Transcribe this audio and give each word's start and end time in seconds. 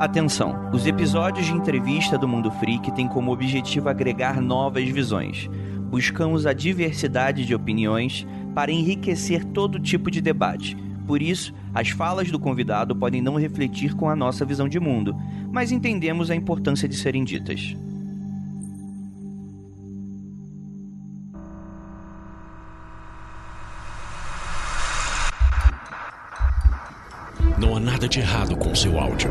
Atenção! 0.00 0.70
Os 0.72 0.86
episódios 0.86 1.44
de 1.44 1.52
entrevista 1.52 2.16
do 2.16 2.26
Mundo 2.26 2.50
Freak 2.52 2.90
têm 2.92 3.06
como 3.06 3.30
objetivo 3.30 3.90
agregar 3.90 4.40
novas 4.40 4.88
visões. 4.88 5.46
Buscamos 5.90 6.46
a 6.46 6.54
diversidade 6.54 7.44
de 7.44 7.54
opiniões 7.54 8.26
para 8.54 8.72
enriquecer 8.72 9.44
todo 9.44 9.78
tipo 9.78 10.10
de 10.10 10.22
debate. 10.22 10.74
Por 11.06 11.20
isso, 11.20 11.52
as 11.74 11.90
falas 11.90 12.30
do 12.30 12.40
convidado 12.40 12.96
podem 12.96 13.20
não 13.20 13.36
refletir 13.36 13.94
com 13.94 14.08
a 14.08 14.16
nossa 14.16 14.42
visão 14.42 14.66
de 14.66 14.80
mundo, 14.80 15.14
mas 15.52 15.70
entendemos 15.70 16.30
a 16.30 16.34
importância 16.34 16.88
de 16.88 16.96
serem 16.96 17.22
ditas. 17.22 17.76
Não 27.58 27.76
há 27.76 27.80
nada 27.80 28.08
de 28.08 28.20
errado 28.20 28.56
com 28.56 28.74
seu 28.74 28.98
áudio. 28.98 29.30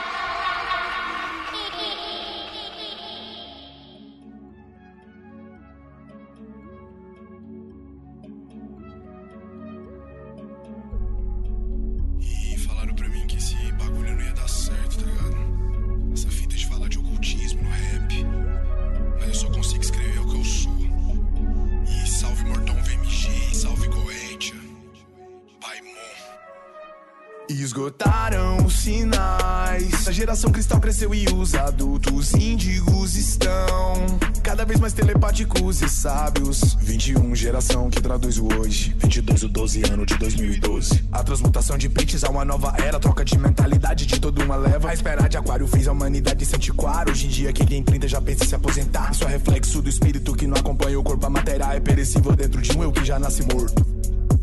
Sábios. 36.01 36.75
21 36.81 37.35
geração 37.35 37.87
que 37.87 38.01
traduz 38.01 38.39
o 38.39 38.47
hoje. 38.57 38.95
22 38.97 39.43
o 39.43 39.49
12 39.49 39.83
ano 39.91 40.03
de 40.03 40.17
2012. 40.17 41.03
A 41.11 41.23
transmutação 41.23 41.77
de 41.77 41.87
prints 41.87 42.23
a 42.23 42.29
uma 42.29 42.43
nova 42.43 42.73
era. 42.83 42.99
Troca 42.99 43.23
de 43.23 43.37
mentalidade 43.37 44.07
de 44.07 44.19
toda 44.19 44.43
uma 44.43 44.55
leva. 44.55 44.89
A 44.89 44.93
espera 44.93 45.27
de 45.27 45.37
aquário 45.37 45.67
fez 45.67 45.87
a 45.87 45.91
humanidade 45.91 46.43
se 46.43 46.55
antiquar. 46.55 47.07
Hoje 47.07 47.27
em 47.27 47.29
dia, 47.29 47.53
quem 47.53 47.67
tem 47.67 47.83
30 47.83 48.07
já 48.07 48.19
pensa 48.19 48.43
em 48.43 48.47
se 48.47 48.55
aposentar. 48.55 49.11
Isso 49.11 49.23
é 49.25 49.27
reflexo 49.27 49.79
do 49.79 49.89
espírito 49.89 50.33
que 50.33 50.47
não 50.47 50.57
acompanha 50.57 50.99
o 50.99 51.03
corpo. 51.03 51.23
A 51.23 51.29
matéria 51.29 51.65
é 51.65 51.79
perecível 51.79 52.35
dentro 52.35 52.59
de 52.59 52.75
um 52.75 52.81
eu 52.81 52.91
que 52.91 53.05
já 53.05 53.19
nasce 53.19 53.43
morto. 53.43 53.85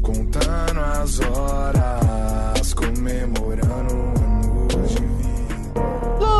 Contando 0.00 0.78
as 0.78 1.18
horas, 1.18 2.72
comemorando. 2.72 4.17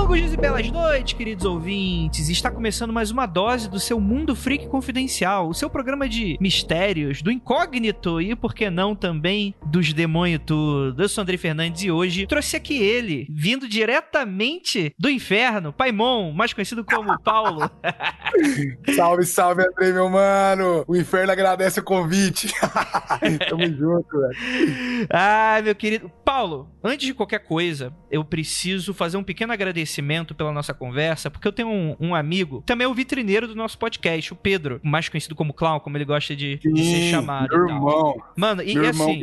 Longos 0.09 0.21
dias 0.21 0.33
e 0.33 0.37
belas 0.39 0.71
noites, 0.71 1.13
queridos 1.13 1.45
ouvintes. 1.45 2.31
Está 2.31 2.51
começando 2.51 2.95
mais 2.95 3.11
uma 3.11 3.27
dose 3.27 3.69
do 3.69 3.79
seu 3.79 4.01
Mundo 4.01 4.35
Freak 4.35 4.67
Confidencial, 4.67 5.51
o 5.51 5.53
seu 5.53 5.69
programa 5.69 6.09
de 6.09 6.39
mistérios, 6.41 7.21
do 7.21 7.31
incógnito 7.31 8.19
e, 8.19 8.35
por 8.35 8.55
que 8.55 8.71
não, 8.71 8.97
também 8.97 9.55
dos 9.67 9.93
demônios 9.93 10.41
tudo. 10.47 11.03
Eu 11.03 11.11
sou 11.11 11.21
Andrei 11.21 11.37
Fernandes 11.37 11.83
e 11.83 11.91
hoje 11.91 12.27
trouxe 12.27 12.57
aqui 12.57 12.79
ele, 12.83 13.27
vindo 13.29 13.69
diretamente 13.69 14.95
do 14.99 15.11
inferno, 15.11 15.75
Paimon, 15.75 16.33
mais 16.33 16.55
conhecido 16.55 16.83
como 16.87 17.21
Paulo. 17.21 17.71
Salve, 18.97 19.25
salve, 19.25 19.63
Andrei, 19.67 19.93
meu 19.93 20.09
mano! 20.09 20.85
O 20.87 20.97
inferno 20.97 21.33
agradece 21.33 21.81
o 21.81 21.85
convite. 21.85 22.49
Tamo 23.49 23.67
junto, 23.67 24.09
velho. 24.19 25.07
Ah, 25.11 25.61
meu 25.63 25.75
querido. 25.75 26.11
Paulo, 26.25 26.71
antes 26.83 27.07
de 27.07 27.15
qualquer 27.15 27.41
coisa, 27.41 27.93
eu 28.11 28.25
preciso 28.25 28.95
fazer 28.95 29.17
um 29.17 29.25
pequeno 29.25 29.53
agradecimento 29.53 29.98
pela 30.35 30.53
nossa 30.53 30.75
conversa, 30.75 31.31
porque 31.31 31.47
eu 31.47 31.53
tenho 31.53 31.69
um, 31.69 31.97
um 32.01 32.15
amigo, 32.15 32.63
também 32.67 32.85
é 32.85 32.89
o 32.89 32.95
vitrineiro 32.95 33.47
do 33.47 33.55
nosso 33.55 33.79
podcast, 33.79 34.33
o 34.33 34.37
Pedro, 34.37 34.81
mais 34.83 35.09
conhecido 35.09 35.35
como 35.35 35.53
Clown, 35.53 35.81
como 35.81 35.97
ele 35.97 36.05
gosta 36.05 36.35
de, 36.35 36.59
de 36.59 36.85
ser 36.85 37.11
chamado. 37.11 37.49
Meu 37.49 37.67
e 37.67 37.71
irmão. 37.71 38.23
Mano, 38.37 38.63
e, 38.63 38.75
meu 38.75 38.85
e 38.85 38.89
assim, 38.89 39.23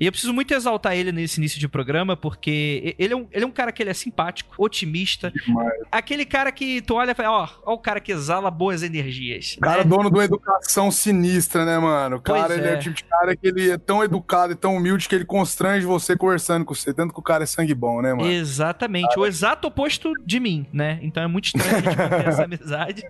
e 0.00 0.06
eu 0.06 0.12
preciso 0.12 0.32
muito 0.32 0.52
exaltar 0.54 0.94
ele 0.94 1.12
nesse 1.12 1.38
início 1.38 1.58
de 1.58 1.68
programa, 1.68 2.16
porque 2.16 2.94
ele 2.98 3.12
é 3.12 3.16
um, 3.16 3.26
ele 3.30 3.44
é 3.44 3.46
um 3.46 3.52
cara 3.52 3.72
que 3.72 3.82
ele 3.82 3.90
é 3.90 3.94
simpático, 3.94 4.54
otimista, 4.58 5.30
Demais. 5.30 5.72
aquele 5.90 6.24
cara 6.24 6.52
que 6.52 6.80
tu 6.82 6.94
olha 6.94 7.12
e 7.12 7.14
fala, 7.14 7.30
ó, 7.30 7.48
ó 7.64 7.74
o 7.74 7.78
cara 7.78 8.00
que 8.00 8.12
exala 8.12 8.50
boas 8.50 8.82
energias. 8.82 9.56
O 9.58 9.60
cara 9.60 9.84
né? 9.84 9.84
dono 9.84 10.10
de 10.10 10.16
uma 10.16 10.24
educação 10.24 10.90
sinistra, 10.90 11.64
né, 11.64 11.78
mano? 11.78 12.16
O 12.16 12.20
cara, 12.20 12.46
Pois 12.46 12.58
ele 12.58 12.68
é. 12.68 12.74
é. 12.74 12.76
o 12.76 12.80
tipo 12.80 12.96
de 12.96 13.04
cara 13.04 13.36
que 13.36 13.46
ele 13.46 13.70
é 13.70 13.78
tão 13.78 14.02
educado 14.02 14.52
e 14.52 14.56
tão 14.56 14.76
humilde 14.76 15.08
que 15.08 15.14
ele 15.14 15.24
constrange 15.24 15.86
você 15.86 16.16
conversando 16.16 16.64
com 16.64 16.74
você. 16.74 16.92
Tanto 16.92 17.12
que 17.12 17.20
o 17.20 17.22
cara 17.22 17.44
é 17.44 17.46
sangue 17.46 17.74
bom, 17.74 18.00
né, 18.00 18.12
mano? 18.12 18.30
Exatamente, 18.30 19.18
o 19.18 19.26
exato 19.26 19.68
oposto 19.68 20.01
de 20.24 20.40
mim, 20.40 20.66
né? 20.72 20.98
Então 21.02 21.22
é 21.22 21.26
muito 21.26 21.46
estranho 21.46 21.76
a 21.76 21.80
gente 21.80 21.96
manter 21.96 22.26
essa 22.28 22.44
amizade. 22.44 23.04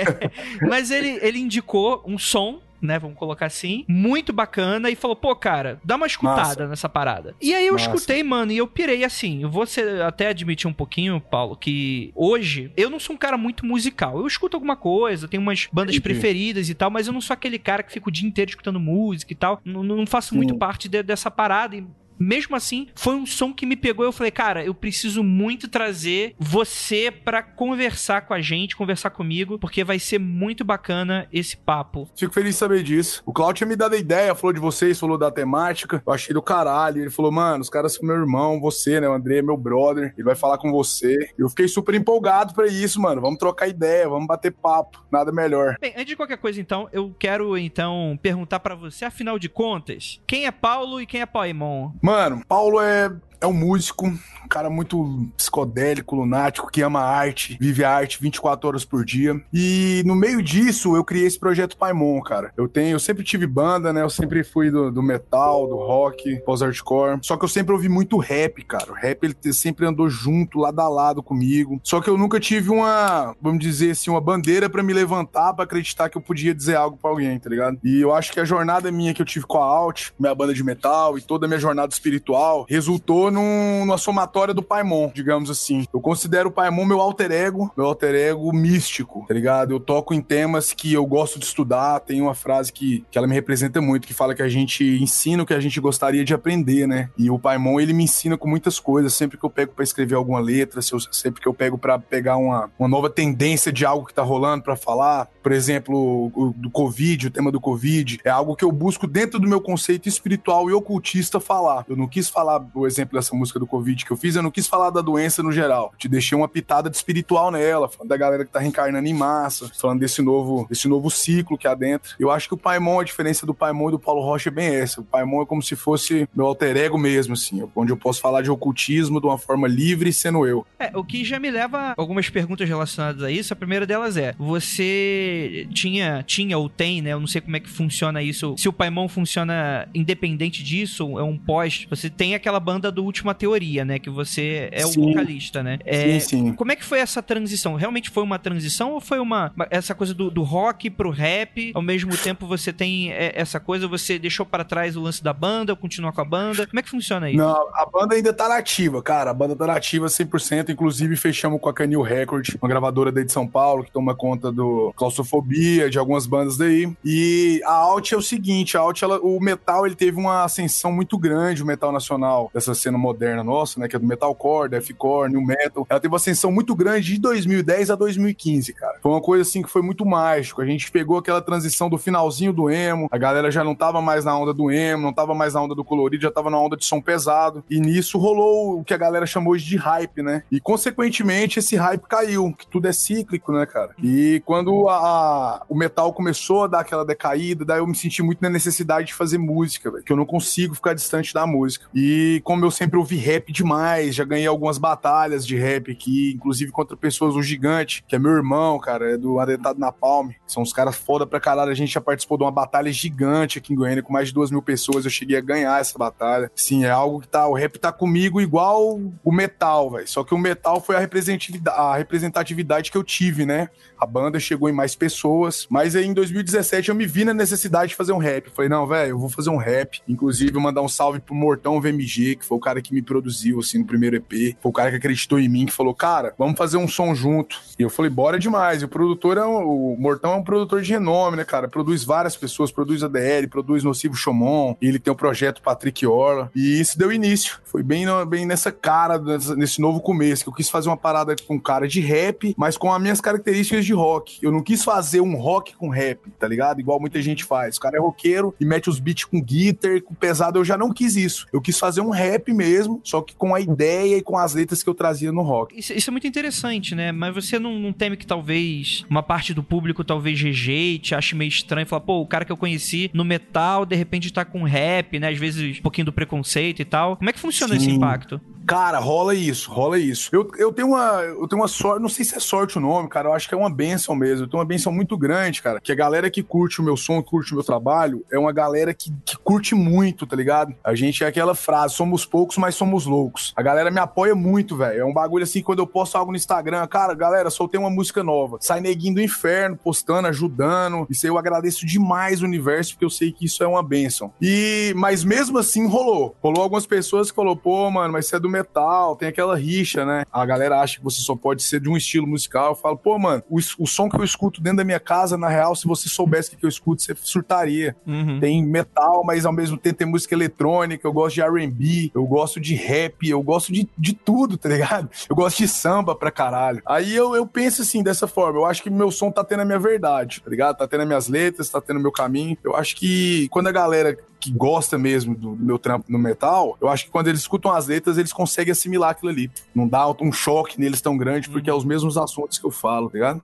Mas 0.68 0.90
ele, 0.90 1.18
ele 1.22 1.38
indicou 1.38 2.02
um 2.06 2.18
som. 2.18 2.60
Né, 2.78 2.98
vamos 2.98 3.16
colocar 3.16 3.46
assim, 3.46 3.86
muito 3.88 4.34
bacana, 4.34 4.90
e 4.90 4.94
falou: 4.94 5.16
pô, 5.16 5.34
cara, 5.34 5.80
dá 5.82 5.96
uma 5.96 6.06
escutada 6.06 6.42
Massa. 6.42 6.68
nessa 6.68 6.88
parada. 6.90 7.34
E 7.40 7.54
aí 7.54 7.66
eu 7.66 7.72
Massa. 7.72 7.86
escutei, 7.86 8.22
mano, 8.22 8.52
e 8.52 8.58
eu 8.58 8.66
pirei 8.66 9.02
assim. 9.02 9.42
Eu 9.42 9.50
vou 9.50 9.64
ser- 9.64 10.02
até 10.02 10.28
admitir 10.28 10.68
um 10.68 10.74
pouquinho, 10.74 11.18
Paulo, 11.18 11.56
que 11.56 12.12
hoje 12.14 12.70
eu 12.76 12.90
não 12.90 13.00
sou 13.00 13.16
um 13.16 13.18
cara 13.18 13.38
muito 13.38 13.64
musical. 13.64 14.18
Eu 14.18 14.26
escuto 14.26 14.58
alguma 14.58 14.76
coisa, 14.76 15.26
tenho 15.26 15.42
umas 15.42 15.66
bandas 15.72 15.96
Entendi. 15.96 16.02
preferidas 16.02 16.68
e 16.68 16.74
tal, 16.74 16.90
mas 16.90 17.06
eu 17.06 17.14
não 17.14 17.20
sou 17.22 17.32
aquele 17.32 17.58
cara 17.58 17.82
que 17.82 17.90
fica 17.90 18.10
o 18.10 18.12
dia 18.12 18.28
inteiro 18.28 18.50
escutando 18.50 18.78
música 18.78 19.32
e 19.32 19.36
tal. 19.36 19.58
Não, 19.64 19.82
não 19.82 20.06
faço 20.06 20.28
Sim. 20.30 20.36
muito 20.36 20.54
parte 20.58 20.86
de- 20.86 21.02
dessa 21.02 21.30
parada. 21.30 21.74
E 21.76 21.84
mesmo 22.18 22.56
assim, 22.56 22.88
foi 22.94 23.14
um 23.14 23.26
som 23.26 23.52
que 23.52 23.66
me 23.66 23.76
pegou. 23.76 24.04
Eu 24.04 24.12
falei, 24.12 24.30
cara, 24.30 24.64
eu 24.64 24.74
preciso 24.74 25.22
muito 25.22 25.68
trazer 25.68 26.34
você 26.38 27.10
pra 27.10 27.42
conversar 27.42 28.22
com 28.22 28.34
a 28.34 28.40
gente, 28.40 28.76
conversar 28.76 29.10
comigo, 29.10 29.58
porque 29.58 29.84
vai 29.84 29.98
ser 29.98 30.18
muito 30.18 30.64
bacana 30.64 31.28
esse 31.32 31.56
papo. 31.56 32.08
Fico 32.16 32.32
feliz 32.32 32.54
de 32.54 32.58
saber 32.58 32.82
disso. 32.82 33.22
O 33.24 33.32
Claudio 33.32 33.58
tinha 33.58 33.68
me 33.68 33.76
dado 33.76 33.94
a 33.94 33.98
ideia, 33.98 34.34
falou 34.34 34.52
de 34.52 34.60
vocês, 34.60 34.98
falou 34.98 35.18
da 35.18 35.30
temática. 35.30 36.02
Eu 36.06 36.12
achei 36.12 36.34
do 36.34 36.42
caralho. 36.42 37.02
Ele 37.02 37.10
falou, 37.10 37.32
mano, 37.32 37.62
os 37.62 37.70
caras 37.70 37.94
são 37.94 38.06
meu 38.06 38.16
irmão, 38.16 38.60
você, 38.60 39.00
né? 39.00 39.08
O 39.08 39.12
André 39.12 39.38
é 39.38 39.42
meu 39.42 39.56
brother. 39.56 40.12
Ele 40.16 40.24
vai 40.24 40.34
falar 40.34 40.58
com 40.58 40.70
você. 40.70 41.32
Eu 41.38 41.48
fiquei 41.48 41.68
super 41.68 41.94
empolgado 41.94 42.54
pra 42.54 42.66
isso, 42.66 43.00
mano. 43.00 43.20
Vamos 43.20 43.38
trocar 43.38 43.68
ideia, 43.68 44.08
vamos 44.08 44.26
bater 44.26 44.52
papo. 44.52 45.04
Nada 45.10 45.32
melhor. 45.32 45.76
Bem, 45.80 45.92
antes 45.94 46.06
de 46.06 46.16
qualquer 46.16 46.38
coisa, 46.38 46.60
então, 46.60 46.88
eu 46.92 47.14
quero 47.18 47.56
então 47.56 48.18
perguntar 48.22 48.60
pra 48.60 48.74
você, 48.74 49.04
afinal 49.04 49.38
de 49.38 49.48
contas, 49.48 50.20
quem 50.26 50.46
é 50.46 50.50
Paulo 50.50 51.00
e 51.00 51.06
quem 51.06 51.20
é 51.20 51.26
Paimon? 51.26 51.92
Mano, 52.06 52.40
Paulo 52.46 52.80
é, 52.80 53.10
é 53.40 53.46
um 53.48 53.52
músico, 53.52 54.06
um 54.46 54.48
cara 54.48 54.70
muito 54.70 55.28
psicodélico, 55.36 56.14
lunático, 56.14 56.70
que 56.70 56.80
ama 56.80 57.00
arte, 57.00 57.58
vive 57.60 57.84
a 57.84 57.90
arte 57.90 58.18
24 58.20 58.68
horas 58.68 58.84
por 58.84 59.04
dia. 59.04 59.38
E 59.52 60.02
no 60.06 60.14
meio 60.14 60.40
disso, 60.40 60.96
eu 60.96 61.04
criei 61.04 61.26
esse 61.26 61.38
projeto 61.38 61.76
Paimon, 61.76 62.20
cara. 62.22 62.52
Eu 62.56 62.68
tenho, 62.68 62.94
eu 62.94 63.00
sempre 63.00 63.24
tive 63.24 63.46
banda, 63.46 63.92
né? 63.92 64.02
Eu 64.02 64.10
sempre 64.10 64.44
fui 64.44 64.70
do, 64.70 64.90
do 64.90 65.02
metal, 65.02 65.66
do 65.66 65.76
rock, 65.76 66.40
pós-hardcore. 66.46 67.18
Só 67.22 67.36
que 67.36 67.44
eu 67.44 67.48
sempre 67.48 67.74
ouvi 67.74 67.88
muito 67.88 68.16
rap, 68.18 68.62
cara. 68.64 68.92
O 68.92 68.94
rap, 68.94 69.24
ele 69.24 69.52
sempre 69.52 69.84
andou 69.84 70.08
junto, 70.08 70.60
lado 70.60 70.80
a 70.80 70.88
lado 70.88 71.22
comigo. 71.22 71.80
Só 71.82 72.00
que 72.00 72.08
eu 72.08 72.16
nunca 72.16 72.38
tive 72.38 72.70
uma, 72.70 73.34
vamos 73.42 73.58
dizer 73.58 73.90
assim, 73.90 74.10
uma 74.10 74.20
bandeira 74.20 74.70
pra 74.70 74.82
me 74.82 74.92
levantar, 74.92 75.54
pra 75.54 75.64
acreditar 75.64 76.08
que 76.08 76.16
eu 76.16 76.22
podia 76.22 76.54
dizer 76.54 76.76
algo 76.76 76.96
pra 76.96 77.10
alguém, 77.10 77.38
tá 77.38 77.50
ligado? 77.50 77.78
E 77.82 78.00
eu 78.00 78.14
acho 78.14 78.32
que 78.32 78.38
a 78.38 78.44
jornada 78.44 78.92
minha 78.92 79.12
que 79.12 79.20
eu 79.20 79.26
tive 79.26 79.44
com 79.44 79.58
a 79.58 79.66
Alt, 79.66 80.10
minha 80.18 80.34
banda 80.34 80.54
de 80.54 80.62
metal 80.62 81.18
e 81.18 81.20
toda 81.20 81.46
a 81.46 81.48
minha 81.48 81.58
jornada 81.58 81.92
espiritual, 81.92 82.64
resultou 82.68 83.30
num, 83.30 83.80
numa 83.80 83.98
somatória 83.98 84.35
do 84.54 84.62
Paimon, 84.62 85.10
digamos 85.14 85.48
assim. 85.50 85.86
Eu 85.92 86.00
considero 86.00 86.48
o 86.48 86.52
Paimon 86.52 86.84
meu 86.84 87.00
alter 87.00 87.30
ego, 87.32 87.70
meu 87.76 87.86
alter 87.86 88.14
ego 88.14 88.52
místico, 88.52 89.24
tá 89.26 89.34
ligado? 89.34 89.72
Eu 89.72 89.80
toco 89.80 90.12
em 90.12 90.20
temas 90.20 90.72
que 90.72 90.92
eu 90.92 91.04
gosto 91.06 91.38
de 91.38 91.44
estudar, 91.46 92.00
tem 92.00 92.20
uma 92.20 92.34
frase 92.34 92.72
que, 92.72 93.04
que 93.10 93.16
ela 93.18 93.26
me 93.26 93.34
representa 93.34 93.80
muito, 93.80 94.06
que 94.06 94.14
fala 94.14 94.34
que 94.34 94.42
a 94.42 94.48
gente 94.48 94.84
ensina 95.02 95.42
o 95.42 95.46
que 95.46 95.54
a 95.54 95.60
gente 95.60 95.80
gostaria 95.80 96.24
de 96.24 96.34
aprender, 96.34 96.86
né? 96.86 97.08
E 97.16 97.30
o 97.30 97.38
Paimon, 97.38 97.80
ele 97.80 97.92
me 97.92 98.04
ensina 98.04 98.36
com 98.36 98.48
muitas 98.48 98.78
coisas, 98.78 99.14
sempre 99.14 99.38
que 99.38 99.44
eu 99.44 99.50
pego 99.50 99.72
pra 99.72 99.84
escrever 99.84 100.14
alguma 100.14 100.40
letra, 100.40 100.82
se 100.82 100.92
eu- 100.92 101.00
sempre 101.12 101.40
que 101.40 101.48
eu 101.48 101.54
pego 101.54 101.78
pra 101.78 101.98
pegar 101.98 102.36
uma, 102.36 102.70
uma 102.78 102.88
nova 102.88 103.08
tendência 103.08 103.72
de 103.72 103.84
algo 103.86 104.06
que 104.06 104.14
tá 104.14 104.22
rolando 104.22 104.62
pra 104.64 104.76
falar, 104.76 105.28
por 105.42 105.52
exemplo, 105.52 105.94
o, 105.96 106.32
o- 106.48 106.54
do 106.56 106.70
Covid, 106.70 107.28
o 107.28 107.30
tema 107.30 107.52
do 107.52 107.60
Covid, 107.60 108.18
é 108.24 108.30
algo 108.30 108.56
que 108.56 108.64
eu 108.64 108.72
busco 108.72 109.06
dentro 109.06 109.38
do 109.38 109.48
meu 109.48 109.60
conceito 109.60 110.08
espiritual 110.08 110.68
e 110.68 110.72
ocultista 110.72 111.38
falar. 111.38 111.84
Eu 111.88 111.96
não 111.96 112.08
quis 112.08 112.28
falar, 112.28 112.58
por 112.60 112.86
exemplo, 112.86 113.16
dessa 113.18 113.34
música 113.36 113.58
do 113.58 113.66
Covid 113.66 114.04
que 114.04 114.10
eu 114.10 114.16
fiz, 114.16 114.25
eu 114.34 114.42
não 114.42 114.50
quis 114.50 114.66
falar 114.66 114.90
da 114.90 115.00
doença 115.00 115.42
no 115.42 115.52
geral. 115.52 115.92
Te 115.98 116.08
deixei 116.08 116.36
uma 116.36 116.48
pitada 116.48 116.90
de 116.90 116.96
espiritual 116.96 117.50
nela, 117.50 117.88
falando 117.88 118.08
da 118.08 118.16
galera 118.16 118.44
que 118.44 118.50
tá 118.50 118.58
reencarnando 118.58 119.06
em 119.06 119.14
massa, 119.14 119.70
falando 119.78 120.00
desse 120.00 120.22
novo, 120.22 120.66
desse 120.68 120.88
novo 120.88 121.10
ciclo 121.10 121.58
que 121.58 121.68
há 121.68 121.74
dentro. 121.74 122.14
Eu 122.18 122.30
acho 122.30 122.48
que 122.48 122.54
o 122.54 122.58
Paimon, 122.58 123.00
a 123.00 123.04
diferença 123.04 123.46
do 123.46 123.54
Paimon 123.54 123.88
e 123.88 123.92
do 123.92 123.98
Paulo 123.98 124.22
Rocha 124.22 124.48
é 124.48 124.52
bem 124.52 124.74
essa. 124.74 125.00
O 125.00 125.04
Paimon 125.04 125.42
é 125.42 125.46
como 125.46 125.62
se 125.62 125.76
fosse 125.76 126.28
meu 126.34 126.46
alter 126.46 126.76
ego 126.76 126.98
mesmo, 126.98 127.34
assim, 127.34 127.62
onde 127.74 127.92
eu 127.92 127.96
posso 127.96 128.20
falar 128.20 128.42
de 128.42 128.50
ocultismo 128.50 129.20
de 129.20 129.26
uma 129.26 129.38
forma 129.38 129.68
livre 129.68 130.12
sendo 130.12 130.46
eu. 130.46 130.66
É, 130.78 130.90
o 130.94 131.04
que 131.04 131.24
já 131.24 131.38
me 131.38 131.50
leva 131.50 131.78
a 131.78 131.94
algumas 131.96 132.28
perguntas 132.30 132.68
relacionadas 132.68 133.22
a 133.22 133.30
isso. 133.30 133.52
A 133.52 133.56
primeira 133.56 133.86
delas 133.86 134.16
é: 134.16 134.34
você 134.38 135.66
tinha, 135.72 136.22
tinha 136.26 136.56
ou 136.56 136.68
tem, 136.68 137.02
né? 137.02 137.12
Eu 137.12 137.20
não 137.20 137.26
sei 137.26 137.40
como 137.40 137.56
é 137.56 137.60
que 137.60 137.68
funciona 137.68 138.22
isso. 138.22 138.54
Se 138.56 138.68
o 138.68 138.72
Paimon 138.72 139.08
funciona 139.08 139.88
independente 139.94 140.62
disso, 140.62 141.18
é 141.18 141.22
um 141.22 141.36
pós. 141.36 141.86
Você 141.90 142.08
tem 142.08 142.34
aquela 142.34 142.60
banda 142.60 142.90
do 142.90 143.04
Última 143.04 143.34
Teoria, 143.34 143.84
né? 143.84 143.98
Que 143.98 144.10
você 144.16 144.68
é 144.72 144.84
sim. 144.86 145.00
o 145.00 145.08
vocalista, 145.08 145.62
né? 145.62 145.78
É, 145.84 146.18
sim, 146.18 146.20
sim. 146.20 146.52
Como 146.54 146.72
é 146.72 146.76
que 146.76 146.84
foi 146.84 146.98
essa 146.98 147.22
transição? 147.22 147.74
Realmente 147.74 148.10
foi 148.10 148.22
uma 148.22 148.38
transição 148.38 148.92
ou 148.92 149.00
foi 149.00 149.18
uma 149.18 149.52
essa 149.70 149.94
coisa 149.94 150.14
do, 150.14 150.30
do 150.30 150.42
rock 150.42 150.90
pro 150.90 151.10
rap? 151.10 151.70
Ao 151.74 151.82
mesmo 151.82 152.16
tempo 152.16 152.46
você 152.46 152.72
tem 152.72 153.12
é, 153.12 153.32
essa 153.34 153.60
coisa, 153.60 153.86
você 153.86 154.18
deixou 154.18 154.46
para 154.46 154.64
trás 154.64 154.96
o 154.96 155.00
lance 155.02 155.22
da 155.22 155.32
banda, 155.32 155.76
continua 155.76 156.12
com 156.12 156.20
a 156.20 156.24
banda? 156.24 156.66
Como 156.66 156.80
é 156.80 156.82
que 156.82 156.90
funciona 156.90 157.30
isso? 157.30 157.38
Não, 157.38 157.68
a 157.74 157.86
banda 157.92 158.14
ainda 158.14 158.32
tá 158.32 158.48
nativa, 158.48 159.02
cara. 159.02 159.30
A 159.30 159.34
banda 159.34 159.54
tá 159.54 159.66
nativa 159.66 160.06
100%. 160.06 160.70
Inclusive 160.70 161.16
fechamos 161.16 161.60
com 161.60 161.68
a 161.68 161.74
Canil 161.74 162.02
Record, 162.02 162.48
uma 162.60 162.68
gravadora 162.68 163.12
daí 163.12 163.24
de 163.24 163.32
São 163.32 163.46
Paulo, 163.46 163.84
que 163.84 163.90
toma 163.90 164.14
conta 164.14 164.50
do 164.50 164.92
Claustrofobia, 164.96 165.90
de 165.90 165.98
algumas 165.98 166.26
bandas 166.26 166.56
daí. 166.56 166.90
E 167.04 167.60
a 167.64 167.72
Alt 167.72 168.12
é 168.12 168.16
o 168.16 168.22
seguinte, 168.22 168.76
a 168.76 168.80
Alt, 168.80 169.02
ela, 169.02 169.18
o 169.20 169.38
metal, 169.40 169.86
ele 169.86 169.94
teve 169.94 170.18
uma 170.18 170.44
ascensão 170.44 170.90
muito 170.90 171.18
grande, 171.18 171.62
o 171.62 171.66
metal 171.66 171.92
nacional, 171.92 172.50
dessa 172.52 172.74
cena 172.74 172.96
moderna 172.96 173.44
nossa, 173.44 173.78
né, 173.80 173.88
que 173.88 173.96
é 173.96 173.98
do 173.98 174.05
metalcore, 174.06 174.70
deathcore, 174.70 175.30
new 175.30 175.42
metal. 175.42 175.86
Ela 175.88 176.00
teve 176.00 176.12
uma 176.12 176.16
ascensão 176.16 176.50
muito 176.50 176.74
grande 176.74 177.14
de 177.14 177.20
2010 177.20 177.90
a 177.90 177.94
2015, 177.94 178.72
cara. 178.72 178.98
Foi 179.02 179.12
uma 179.12 179.20
coisa 179.20 179.42
assim 179.42 179.62
que 179.62 179.70
foi 179.70 179.82
muito 179.82 180.04
mágico. 180.04 180.62
A 180.62 180.66
gente 180.66 180.90
pegou 180.90 181.18
aquela 181.18 181.40
transição 181.40 181.88
do 181.88 181.98
finalzinho 181.98 182.52
do 182.52 182.70
emo, 182.70 183.08
a 183.10 183.18
galera 183.18 183.50
já 183.50 183.62
não 183.62 183.74
tava 183.74 184.00
mais 184.00 184.24
na 184.24 184.36
onda 184.36 184.52
do 184.52 184.70
emo, 184.70 185.02
não 185.02 185.12
tava 185.12 185.34
mais 185.34 185.54
na 185.54 185.62
onda 185.62 185.74
do 185.74 185.84
colorido, 185.84 186.22
já 186.22 186.30
tava 186.30 186.50
na 186.50 186.58
onda 186.58 186.76
de 186.76 186.84
som 186.84 187.00
pesado. 187.00 187.64
E 187.68 187.80
nisso 187.80 188.18
rolou 188.18 188.80
o 188.80 188.84
que 188.84 188.94
a 188.94 188.98
galera 188.98 189.26
chamou 189.26 189.52
hoje 189.52 189.64
de 189.64 189.76
hype, 189.76 190.22
né? 190.22 190.42
E 190.50 190.60
consequentemente 190.60 191.58
esse 191.58 191.76
hype 191.76 192.02
caiu, 192.02 192.52
que 192.56 192.66
tudo 192.66 192.88
é 192.88 192.92
cíclico, 192.92 193.52
né, 193.52 193.66
cara? 193.66 193.90
E 194.02 194.42
quando 194.44 194.88
a, 194.88 194.96
a, 194.96 195.62
o 195.68 195.74
metal 195.74 196.12
começou 196.12 196.64
a 196.64 196.66
dar 196.66 196.80
aquela 196.80 197.04
decaída, 197.04 197.64
daí 197.64 197.78
eu 197.78 197.86
me 197.86 197.94
senti 197.94 198.22
muito 198.22 198.40
na 198.40 198.50
necessidade 198.50 199.08
de 199.08 199.14
fazer 199.14 199.38
música, 199.38 199.90
velho, 199.90 200.04
que 200.04 200.12
eu 200.12 200.16
não 200.16 200.26
consigo 200.26 200.74
ficar 200.74 200.94
distante 200.94 201.32
da 201.32 201.46
música. 201.46 201.86
E 201.94 202.40
como 202.44 202.64
eu 202.64 202.70
sempre 202.70 202.98
ouvi 202.98 203.16
rap 203.16 203.52
demais, 203.52 203.95
já 204.10 204.24
ganhei 204.24 204.46
algumas 204.46 204.78
batalhas 204.78 205.46
de 205.46 205.56
rap 205.56 205.90
aqui, 205.90 206.32
inclusive 206.34 206.70
contra 206.70 206.96
pessoas, 206.96 207.34
o 207.34 207.42
Gigante, 207.42 208.04
que 208.06 208.16
é 208.16 208.18
meu 208.18 208.32
irmão, 208.32 208.78
cara, 208.78 209.12
é 209.12 209.16
do 209.16 209.38
Atentado 209.38 209.78
na 209.78 209.92
Palme, 209.92 210.36
são 210.46 210.62
uns 210.62 210.72
caras 210.72 210.96
foda 210.96 211.26
pra 211.26 211.40
caralho, 211.40 211.70
a 211.70 211.74
gente 211.74 211.92
já 211.92 212.00
participou 212.00 212.38
de 212.38 212.44
uma 212.44 212.50
batalha 212.50 212.92
gigante 212.92 213.58
aqui 213.58 213.72
em 213.72 213.76
Goiânia, 213.76 214.02
com 214.02 214.12
mais 214.12 214.28
de 214.28 214.34
duas 214.34 214.50
mil 214.50 214.62
pessoas, 214.62 215.04
eu 215.04 215.10
cheguei 215.10 215.36
a 215.36 215.40
ganhar 215.40 215.80
essa 215.80 215.98
batalha. 215.98 216.50
Sim, 216.54 216.84
é 216.84 216.90
algo 216.90 217.20
que 217.20 217.28
tá, 217.28 217.46
o 217.46 217.54
rap 217.54 217.78
tá 217.78 217.92
comigo 217.92 218.40
igual 218.40 219.00
o 219.24 219.32
metal, 219.32 219.90
velho, 219.90 220.08
só 220.08 220.22
que 220.24 220.34
o 220.34 220.38
metal 220.38 220.80
foi 220.80 220.96
a 220.96 221.00
representatividade, 221.00 221.78
a 221.78 221.96
representatividade 221.96 222.90
que 222.90 222.98
eu 222.98 223.04
tive, 223.04 223.46
né? 223.46 223.68
A 223.98 224.06
banda 224.06 224.38
chegou 224.38 224.68
em 224.68 224.72
mais 224.72 224.94
pessoas, 224.94 225.66
mas 225.70 225.96
aí 225.96 226.06
em 226.06 226.12
2017 226.12 226.88
eu 226.88 226.94
me 226.94 227.06
vi 227.06 227.24
na 227.24 227.32
necessidade 227.32 227.90
de 227.90 227.96
fazer 227.96 228.12
um 228.12 228.18
rap. 228.18 228.50
falei, 228.50 228.68
não, 228.68 228.86
velho, 228.86 229.10
eu 229.10 229.18
vou 229.18 229.28
fazer 229.28 229.50
um 229.50 229.56
rap. 229.56 230.00
Inclusive, 230.08 230.58
mandar 230.58 230.82
um 230.82 230.88
salve 230.88 231.20
pro 231.20 231.34
Mortão 231.34 231.80
VMG, 231.80 232.36
que 232.36 232.44
foi 232.44 232.58
o 232.58 232.60
cara 232.60 232.82
que 232.82 232.92
me 232.92 233.02
produziu, 233.02 233.60
assim, 233.60 233.82
primeiro 233.86 234.16
EP. 234.16 234.56
Foi 234.60 234.70
o 234.70 234.72
cara 234.72 234.90
que 234.90 234.96
acreditou 234.96 235.38
em 235.38 235.48
mim, 235.48 235.66
que 235.66 235.72
falou, 235.72 235.94
cara, 235.94 236.34
vamos 236.38 236.56
fazer 236.56 236.76
um 236.76 236.88
som 236.88 237.14
junto. 237.14 237.60
E 237.78 237.82
eu 237.82 237.90
falei, 237.90 238.10
bora 238.10 238.38
demais. 238.38 238.82
E 238.82 238.84
o 238.84 238.88
produtor 238.88 239.36
é 239.38 239.44
um, 239.44 239.92
o 239.92 239.96
Mortão 239.98 240.32
é 240.32 240.36
um 240.36 240.44
produtor 240.44 240.82
de 240.82 240.92
renome, 240.92 241.36
né, 241.36 241.44
cara? 241.44 241.68
Produz 241.68 242.04
várias 242.04 242.36
pessoas, 242.36 242.70
produz 242.70 243.02
ADL, 243.02 243.48
produz 243.50 243.82
Nocivo 243.84 244.14
Chomon, 244.14 244.74
ele 244.80 244.98
tem 244.98 245.12
o 245.12 245.16
projeto 245.16 245.62
Patrick 245.62 246.06
Orla. 246.06 246.50
E 246.54 246.80
isso 246.80 246.98
deu 246.98 247.12
início. 247.12 247.60
Foi 247.64 247.82
bem, 247.82 248.06
bem 248.28 248.46
nessa 248.46 248.72
cara, 248.72 249.18
nesse 249.56 249.80
novo 249.80 250.00
começo, 250.00 250.44
que 250.44 250.48
eu 250.48 250.54
quis 250.54 250.70
fazer 250.70 250.88
uma 250.88 250.96
parada 250.96 251.34
com 251.46 251.60
cara 251.60 251.86
de 251.86 252.00
rap, 252.00 252.54
mas 252.56 252.76
com 252.76 252.92
as 252.92 253.00
minhas 253.00 253.20
características 253.20 253.84
de 253.84 253.92
rock. 253.92 254.38
Eu 254.42 254.52
não 254.52 254.62
quis 254.62 254.82
fazer 254.82 255.20
um 255.20 255.36
rock 255.36 255.76
com 255.76 255.88
rap, 255.88 256.30
tá 256.38 256.46
ligado? 256.46 256.80
Igual 256.80 257.00
muita 257.00 257.20
gente 257.20 257.44
faz. 257.44 257.76
O 257.76 257.80
cara 257.80 257.96
é 257.96 258.00
roqueiro 258.00 258.54
e 258.60 258.64
mete 258.64 258.88
os 258.88 258.98
beats 258.98 259.24
com 259.24 259.40
guitar, 259.40 260.00
com 260.02 260.14
pesado. 260.14 260.58
Eu 260.58 260.64
já 260.64 260.76
não 260.76 260.92
quis 260.92 261.16
isso. 261.16 261.46
Eu 261.52 261.60
quis 261.60 261.78
fazer 261.78 262.00
um 262.00 262.10
rap 262.10 262.52
mesmo, 262.52 263.00
só 263.04 263.20
que 263.20 263.34
com 263.34 263.54
a 263.54 263.60
ideia 263.72 264.16
e 264.16 264.22
com 264.22 264.36
as 264.36 264.54
letras 264.54 264.82
que 264.82 264.88
eu 264.88 264.94
trazia 264.94 265.32
no 265.32 265.42
rock. 265.42 265.78
Isso, 265.78 265.92
isso 265.92 266.10
é 266.10 266.12
muito 266.12 266.26
interessante, 266.26 266.94
né? 266.94 267.12
Mas 267.12 267.34
você 267.34 267.58
não, 267.58 267.78
não, 267.78 267.92
teme 267.92 268.16
que 268.16 268.26
talvez 268.26 269.04
uma 269.08 269.22
parte 269.22 269.52
do 269.52 269.62
público 269.62 270.04
talvez 270.04 270.40
rejeite, 270.40 271.14
ache 271.14 271.34
meio 271.34 271.48
estranho, 271.48 271.86
falar, 271.86 272.00
pô, 272.00 272.20
o 272.20 272.26
cara 272.26 272.44
que 272.44 272.52
eu 272.52 272.56
conheci 272.56 273.10
no 273.12 273.24
metal, 273.24 273.84
de 273.84 273.96
repente 273.96 274.32
tá 274.32 274.44
com 274.44 274.62
rap, 274.62 275.18
né? 275.18 275.28
Às 275.28 275.38
vezes 275.38 275.78
um 275.78 275.82
pouquinho 275.82 276.06
do 276.06 276.12
preconceito 276.12 276.80
e 276.80 276.84
tal. 276.84 277.16
Como 277.16 277.30
é 277.30 277.32
que 277.32 277.40
funciona 277.40 277.74
Sim. 277.74 277.80
esse 277.80 277.90
impacto? 277.90 278.40
Cara, 278.66 278.98
rola 278.98 279.32
isso, 279.32 279.70
rola 279.70 279.96
isso. 279.96 280.28
Eu, 280.32 280.50
eu 280.58 280.72
tenho 280.72 280.88
uma 280.88 281.22
eu 281.22 281.46
tenho 281.46 281.62
uma 281.62 281.68
sorte, 281.68 282.02
não 282.02 282.08
sei 282.08 282.24
se 282.24 282.34
é 282.34 282.40
sorte 282.40 282.78
o 282.78 282.80
nome, 282.80 283.08
cara, 283.08 283.28
eu 283.28 283.32
acho 283.32 283.48
que 283.48 283.54
é 283.54 283.56
uma 283.56 283.70
benção 283.70 284.14
mesmo. 284.14 284.44
Eu 284.44 284.48
tenho 284.48 284.58
uma 284.60 284.66
benção 284.66 284.92
muito 284.92 285.16
grande, 285.16 285.62
cara, 285.62 285.80
que 285.80 285.92
a 285.92 285.94
galera 285.94 286.28
que 286.28 286.42
curte 286.42 286.80
o 286.80 286.84
meu 286.84 286.96
som, 286.96 287.22
curte 287.22 287.52
o 287.52 287.54
meu 287.54 287.64
trabalho, 287.64 288.24
é 288.30 288.36
uma 288.36 288.52
galera 288.52 288.92
que, 288.92 289.12
que 289.24 289.36
curte 289.36 289.74
muito, 289.74 290.26
tá 290.26 290.34
ligado? 290.34 290.74
A 290.82 290.96
gente 290.96 291.22
é 291.22 291.28
aquela 291.28 291.54
frase, 291.54 291.94
somos 291.94 292.26
poucos, 292.26 292.56
mas 292.56 292.74
somos 292.74 293.06
loucos. 293.06 293.52
A 293.54 293.62
galera 293.62 293.90
me 293.90 294.00
apoia 294.00 294.34
muito, 294.34 294.76
velho. 294.76 295.00
É 295.00 295.04
um 295.04 295.14
bagulho 295.14 295.44
assim, 295.44 295.62
quando 295.62 295.78
eu 295.78 295.86
posto 295.86 296.18
algo 296.18 296.32
no 296.32 296.36
Instagram, 296.36 296.84
cara, 296.88 297.14
galera, 297.14 297.50
soltei 297.50 297.78
uma 297.78 297.90
música 297.90 298.24
nova. 298.24 298.58
Sai 298.60 298.80
neguinho 298.80 299.14
do 299.14 299.22
inferno, 299.22 299.76
postando, 299.76 300.26
ajudando. 300.26 301.06
Isso 301.08 301.24
aí 301.24 301.30
eu 301.30 301.38
agradeço 301.38 301.86
demais 301.86 302.42
o 302.42 302.44
universo, 302.44 302.94
porque 302.94 303.04
eu 303.04 303.10
sei 303.10 303.30
que 303.30 303.44
isso 303.44 303.62
é 303.62 303.66
uma 303.66 303.82
benção. 303.82 304.32
E, 304.42 304.92
mas 304.96 305.22
mesmo 305.22 305.56
assim 305.58 305.86
rolou. 305.86 306.34
Rolou 306.42 306.62
algumas 306.62 306.86
pessoas 306.86 307.30
que 307.30 307.36
falou, 307.36 307.56
pô, 307.56 307.88
mano, 307.90 308.12
mas 308.12 308.26
você 308.26 308.36
é 308.36 308.40
do 308.40 308.55
metal, 308.56 309.16
tem 309.16 309.28
aquela 309.28 309.56
rixa, 309.56 310.04
né? 310.04 310.24
A 310.32 310.44
galera 310.44 310.80
acha 310.80 310.98
que 310.98 311.04
você 311.04 311.20
só 311.20 311.36
pode 311.36 311.62
ser 311.62 311.80
de 311.80 311.88
um 311.88 311.96
estilo 311.96 312.26
musical. 312.26 312.70
Eu 312.70 312.74
falo, 312.74 312.96
pô, 312.96 313.18
mano, 313.18 313.42
o, 313.48 313.56
o 313.56 313.86
som 313.86 314.08
que 314.08 314.16
eu 314.16 314.24
escuto 314.24 314.60
dentro 314.60 314.78
da 314.78 314.84
minha 314.84 315.00
casa, 315.00 315.36
na 315.36 315.48
real, 315.48 315.74
se 315.74 315.86
você 315.86 316.08
soubesse 316.08 316.54
o 316.54 316.58
que 316.58 316.64
eu 316.64 316.68
escuto, 316.68 317.02
você 317.02 317.14
surtaria. 317.22 317.96
Uhum. 318.06 318.40
Tem 318.40 318.64
metal, 318.64 319.22
mas 319.24 319.44
ao 319.44 319.52
mesmo 319.52 319.76
tempo 319.76 319.98
tem 319.98 320.06
música 320.06 320.34
eletrônica, 320.34 321.06
eu 321.06 321.12
gosto 321.12 321.34
de 321.34 321.42
RB, 321.42 322.10
eu 322.14 322.24
gosto 322.24 322.60
de 322.60 322.74
rap, 322.74 323.28
eu 323.28 323.42
gosto 323.42 323.72
de, 323.72 323.88
de 323.96 324.12
tudo, 324.14 324.56
tá 324.56 324.68
ligado? 324.68 325.08
Eu 325.28 325.34
gosto 325.34 325.58
de 325.58 325.68
samba 325.68 326.14
pra 326.14 326.30
caralho. 326.30 326.80
Aí 326.86 327.14
eu, 327.14 327.34
eu 327.34 327.46
penso 327.46 327.82
assim, 327.82 328.02
dessa 328.02 328.26
forma, 328.26 328.58
eu 328.58 328.64
acho 328.64 328.82
que 328.82 328.88
meu 328.88 329.10
som 329.10 329.30
tá 329.30 329.42
tendo 329.42 329.60
a 329.60 329.64
minha 329.64 329.78
verdade, 329.78 330.40
tá 330.40 330.48
ligado? 330.48 330.76
Tá 330.76 330.86
tendo 330.86 331.02
as 331.02 331.06
minhas 331.06 331.28
letras, 331.28 331.68
tá 331.68 331.80
tendo 331.80 331.98
o 331.98 332.02
meu 332.02 332.12
caminho. 332.12 332.56
Eu 332.62 332.76
acho 332.76 332.94
que 332.96 333.48
quando 333.48 333.66
a 333.66 333.72
galera 333.72 334.16
que 334.40 334.50
gosta 334.50 334.98
mesmo 334.98 335.34
do 335.34 335.56
meu 335.56 335.78
trampo 335.78 336.10
no 336.10 336.18
metal, 336.18 336.76
eu 336.80 336.88
acho 336.88 337.04
que 337.04 337.10
quando 337.10 337.28
eles 337.28 337.40
escutam 337.40 337.72
as 337.72 337.86
letras, 337.86 338.18
eles 338.18 338.32
conseguem 338.32 338.72
assimilar 338.72 339.10
aquilo 339.10 339.30
ali. 339.30 339.50
Não 339.74 339.88
dá 339.88 340.06
um 340.20 340.32
choque 340.32 340.80
neles 340.80 341.00
tão 341.00 341.16
grande, 341.16 341.48
porque 341.48 341.70
uhum. 341.70 341.76
é 341.76 341.78
os 341.78 341.84
mesmos 341.84 342.16
assuntos 342.16 342.58
que 342.58 342.66
eu 342.66 342.70
falo, 342.70 343.08
tá 343.08 343.14
ligado? 343.14 343.42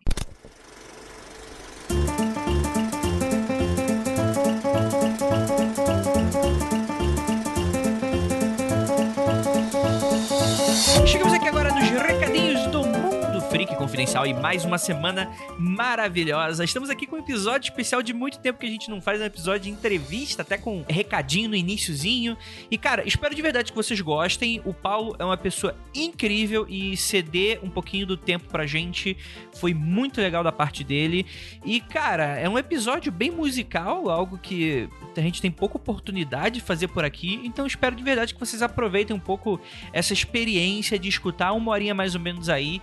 E 14.03 14.35
mais 14.35 14.65
uma 14.65 14.79
semana 14.79 15.31
maravilhosa. 15.57 16.65
Estamos 16.65 16.91
aqui 16.91 17.07
com 17.07 17.15
um 17.15 17.19
episódio 17.21 17.71
especial 17.71 18.03
de 18.03 18.13
muito 18.13 18.41
tempo 18.41 18.59
que 18.59 18.67
a 18.67 18.69
gente 18.69 18.91
não 18.91 19.01
faz 19.01 19.21
um 19.21 19.25
episódio 19.25 19.61
de 19.61 19.71
entrevista, 19.71 20.43
até 20.43 20.59
com 20.59 20.85
recadinho 20.89 21.51
no 21.51 21.55
iníciozinho. 21.55 22.37
E 22.69 22.77
cara, 22.77 23.07
espero 23.07 23.33
de 23.33 23.41
verdade 23.41 23.71
que 23.71 23.77
vocês 23.77 24.01
gostem. 24.01 24.61
O 24.65 24.75
Paulo 24.75 25.15
é 25.21 25.25
uma 25.25 25.37
pessoa 25.37 25.77
incrível 25.95 26.67
e 26.69 26.97
ceder 26.97 27.61
um 27.63 27.71
pouquinho 27.71 28.05
do 28.05 28.17
tempo 28.17 28.49
pra 28.49 28.67
gente 28.67 29.17
foi 29.55 29.73
muito 29.73 30.21
legal 30.21 30.43
da 30.43 30.51
parte 30.51 30.83
dele. 30.83 31.25
E 31.65 31.81
cara, 31.81 32.25
é 32.41 32.49
um 32.49 32.59
episódio 32.59 33.13
bem 33.13 33.31
musical, 33.31 34.11
algo 34.11 34.37
que 34.37 34.89
a 35.17 35.21
gente 35.21 35.41
tem 35.41 35.51
pouca 35.51 35.77
oportunidade 35.77 36.57
de 36.57 36.61
fazer 36.61 36.89
por 36.89 37.05
aqui. 37.05 37.41
Então 37.45 37.65
espero 37.69 37.95
de 37.95 38.03
verdade 38.03 38.35
que 38.35 38.41
vocês 38.41 38.63
aproveitem 38.63 39.15
um 39.15 39.21
pouco 39.21 39.61
essa 39.93 40.13
experiência 40.13 40.99
de 40.99 41.09
escutar 41.09 41.53
uma 41.53 41.71
horinha 41.71 41.95
mais 41.95 42.17
ou 42.17 42.21
menos 42.21 42.49
aí 42.49 42.83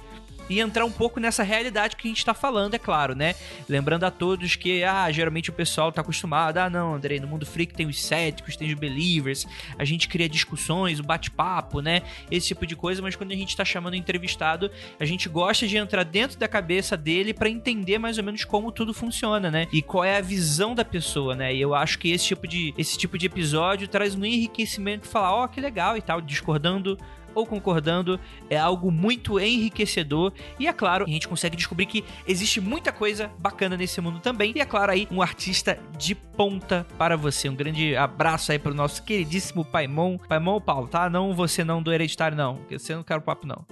e 0.50 0.60
entrar 0.60 0.86
um 0.86 0.92
pouco 0.92 1.20
nessa 1.20 1.44
realidade 1.44 1.96
que 1.96 2.08
a 2.08 2.10
gente 2.10 2.26
tá 2.26 2.34
falando, 2.34 2.74
é 2.74 2.80
claro, 2.80 3.16
né? 3.16 3.36
Lembrando 3.68 4.04
a 4.04 4.12
todos 4.12 4.56
que, 4.56 4.84
ah, 4.84 5.10
geralmente 5.12 5.50
o 5.50 5.54
pessoal 5.54 5.92
tá 5.92 6.02
acostumado, 6.02 6.58
ah, 6.58 6.70
não, 6.70 6.96
Andrei, 6.96 7.20
no 7.20 7.28
mundo 7.28 7.46
freak 7.46 7.74
tem 7.74 7.86
os 7.86 8.02
céticos, 8.02 8.56
tem 8.56 8.68
os 8.68 8.80
believers, 8.80 9.46
a 9.78 9.86
gente 9.86 10.08
cria 10.08 10.28
discussões, 10.28 11.00
o 11.00 11.04
bate-papo, 11.04 11.82
né? 11.82 12.02
Esse 12.32 12.48
tipo 12.48 12.66
de 12.66 12.76
coisa, 12.76 13.02
mas 13.02 13.16
quando 13.16 13.32
a 13.32 13.36
gente 13.36 13.56
tá 13.56 13.64
chamando 13.64 13.94
o 13.94 13.98
entrevistado, 13.98 14.72
a 15.00 15.06
gente 15.06 15.30
gosta 15.30 15.68
de 15.68 15.78
entrar 15.78 16.04
dentro 16.04 16.38
da 16.38 16.48
cabeça 16.48 16.98
dele 16.98 17.34
para 17.34 17.50
entender 17.50 17.98
mais 18.00 18.18
ou 18.18 18.24
menos 18.24 18.44
como 18.44 18.72
tudo 18.72 18.94
funciona, 18.94 19.52
né? 19.52 19.68
E 19.72 19.82
qual 19.82 20.04
é 20.04 20.18
a 20.18 20.22
visão 20.22 20.74
da 20.74 20.84
pessoa, 20.84 21.36
né? 21.36 21.54
E 21.54 21.62
eu 21.62 21.76
acho 21.76 22.00
que 22.00 22.12
esse 22.12 22.26
tipo 22.26 22.48
de, 22.48 22.74
esse 22.78 22.98
tipo 22.98 23.18
de 23.18 23.26
episódio 23.26 23.88
traz 23.88 24.16
um 24.16 24.26
enriquecimento, 24.26 25.08
falar, 25.08 25.34
ó, 25.34 25.44
oh, 25.44 25.48
que 25.48 25.62
legal 25.62 25.96
e 25.98 26.02
tal, 26.02 26.22
discordando 26.22 26.98
ou 27.40 27.46
concordando, 27.46 28.20
é 28.50 28.58
algo 28.58 28.92
muito 28.92 29.40
enriquecedor. 29.40 30.34
E 30.60 30.68
é 30.68 30.74
claro, 30.74 31.06
a 31.06 31.10
gente 31.10 31.28
consegue 31.28 31.56
descobrir 31.56 31.86
que 31.86 32.04
existe 32.28 32.62
muita 32.62 32.92
coisa 32.92 33.32
bacana 33.40 33.78
nesse 33.78 34.00
mundo 34.02 34.20
também. 34.20 34.54
E 34.56 34.62
é 34.62 34.66
claro 34.66 34.92
aí, 34.92 35.08
um 35.12 35.22
artista 35.22 35.80
de 35.98 36.14
ponta 36.14 36.86
para 36.98 37.18
você. 37.18 37.50
Um 37.50 37.56
grande 37.56 37.96
abraço 37.96 38.52
aí 38.52 38.60
pro 38.60 38.74
nosso 38.74 39.04
queridíssimo 39.04 39.66
Paimon. 39.66 40.18
Paimon 40.18 40.62
Paulo, 40.62 40.88
tá? 40.88 41.10
Não 41.10 41.34
você 41.34 41.64
não 41.64 41.82
do 41.82 41.92
Hereditário, 41.92 42.38
não. 42.38 42.56
Porque 42.56 42.80
você 42.80 42.96
não 42.96 43.04
quer 43.04 43.18
o 43.18 43.22
papo, 43.22 43.46
não. 43.46 43.66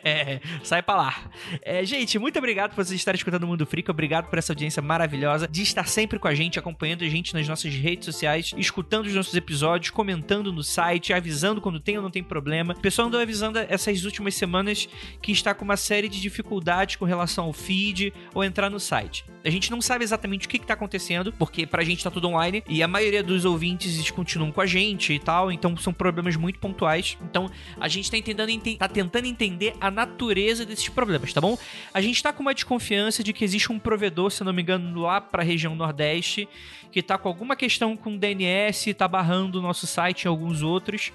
sai 0.62 0.82
pra 0.82 0.96
lá. 0.96 1.14
É, 1.62 1.84
gente, 1.84 2.18
muito 2.18 2.38
obrigado 2.38 2.74
por 2.74 2.84
vocês 2.84 2.98
estarem 2.98 3.16
escutando 3.16 3.44
o 3.44 3.46
Mundo 3.46 3.66
Freak. 3.66 3.90
Obrigado 3.90 4.28
por 4.28 4.38
essa 4.38 4.52
audiência 4.52 4.82
maravilhosa, 4.82 5.46
de 5.48 5.62
estar 5.62 5.86
sempre 5.86 6.18
com 6.18 6.28
a 6.28 6.34
gente, 6.34 6.58
acompanhando 6.58 7.04
a 7.04 7.08
gente 7.08 7.34
nas 7.34 7.46
nossas 7.48 7.74
redes 7.74 8.04
sociais, 8.04 8.52
escutando 8.56 9.06
os 9.06 9.14
nossos 9.14 9.34
episódios, 9.34 9.90
comentando 9.90 10.52
no 10.52 10.62
site, 10.62 11.12
avisando 11.12 11.60
quando 11.60 11.80
tem 11.80 11.96
ou 11.96 12.02
não 12.02 12.10
tem 12.10 12.22
problema. 12.22 12.74
Pessoal 12.74 13.05
andou 13.06 13.20
avisando 13.20 13.58
essas 13.58 14.04
últimas 14.04 14.34
semanas 14.34 14.88
que 15.20 15.32
está 15.32 15.54
com 15.54 15.64
uma 15.64 15.76
série 15.76 16.08
de 16.08 16.20
dificuldades 16.20 16.96
com 16.96 17.04
relação 17.04 17.46
ao 17.46 17.52
feed 17.52 18.12
ou 18.34 18.44
entrar 18.44 18.70
no 18.70 18.80
site. 18.80 19.24
A 19.44 19.50
gente 19.50 19.70
não 19.70 19.80
sabe 19.80 20.04
exatamente 20.04 20.46
o 20.46 20.50
que 20.50 20.56
está 20.56 20.74
acontecendo, 20.74 21.32
porque 21.32 21.66
pra 21.66 21.84
gente 21.84 22.02
tá 22.02 22.10
tudo 22.10 22.28
online 22.28 22.64
e 22.68 22.82
a 22.82 22.88
maioria 22.88 23.22
dos 23.22 23.44
ouvintes 23.44 24.10
continuam 24.10 24.50
com 24.50 24.60
a 24.60 24.66
gente 24.66 25.12
e 25.12 25.18
tal, 25.18 25.52
então 25.52 25.76
são 25.76 25.92
problemas 25.92 26.36
muito 26.36 26.58
pontuais. 26.58 27.16
Então 27.22 27.50
a 27.80 27.88
gente 27.88 28.10
tá 28.10 28.20
tentando, 28.20 28.76
tá 28.76 28.88
tentando 28.88 29.26
entender 29.26 29.74
a 29.80 29.90
natureza 29.90 30.66
desses 30.66 30.88
problemas, 30.88 31.32
tá 31.32 31.40
bom? 31.40 31.56
A 31.94 32.00
gente 32.00 32.22
tá 32.22 32.32
com 32.32 32.42
uma 32.42 32.54
desconfiança 32.54 33.22
de 33.22 33.32
que 33.32 33.44
existe 33.44 33.70
um 33.70 33.78
provedor, 33.78 34.30
se 34.30 34.42
não 34.42 34.52
me 34.52 34.62
engano, 34.62 35.00
lá 35.00 35.20
pra 35.20 35.42
região 35.42 35.74
Nordeste, 35.76 36.48
que 36.90 37.02
tá 37.02 37.16
com 37.18 37.28
alguma 37.28 37.54
questão 37.54 37.96
com 37.96 38.16
DNS, 38.16 38.94
tá 38.94 39.06
barrando 39.06 39.58
o 39.58 39.62
nosso 39.62 39.86
site 39.86 40.22
e 40.22 40.28
alguns 40.28 40.62
outros. 40.62 41.12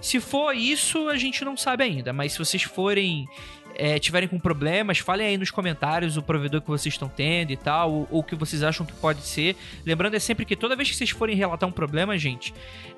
Se 0.00 0.20
for 0.20 0.54
isso, 0.54 1.08
a 1.08 1.16
gente 1.16 1.44
não 1.44 1.56
sabe 1.56 1.84
ainda, 1.84 2.12
mas 2.12 2.32
se 2.32 2.38
vocês 2.38 2.62
forem 2.62 3.28
é, 3.74 3.98
tiverem 3.98 4.28
com 4.28 4.38
problemas, 4.38 4.98
falem 4.98 5.26
aí 5.26 5.38
nos 5.38 5.50
comentários 5.50 6.16
o 6.16 6.22
provedor 6.22 6.60
que 6.60 6.68
vocês 6.68 6.94
estão 6.94 7.08
tendo 7.08 7.50
e 7.50 7.56
tal, 7.56 8.06
ou 8.10 8.20
o 8.20 8.22
que 8.22 8.34
vocês 8.34 8.62
acham 8.62 8.84
que 8.84 8.92
pode 8.92 9.22
ser. 9.22 9.56
Lembrando 9.86 10.14
é 10.14 10.18
sempre 10.18 10.44
que 10.44 10.56
toda 10.56 10.76
vez 10.76 10.90
que 10.90 10.96
vocês 10.96 11.10
forem 11.10 11.36
relatar 11.36 11.68
um 11.68 11.72
problema, 11.72 12.18
gente, 12.18 12.52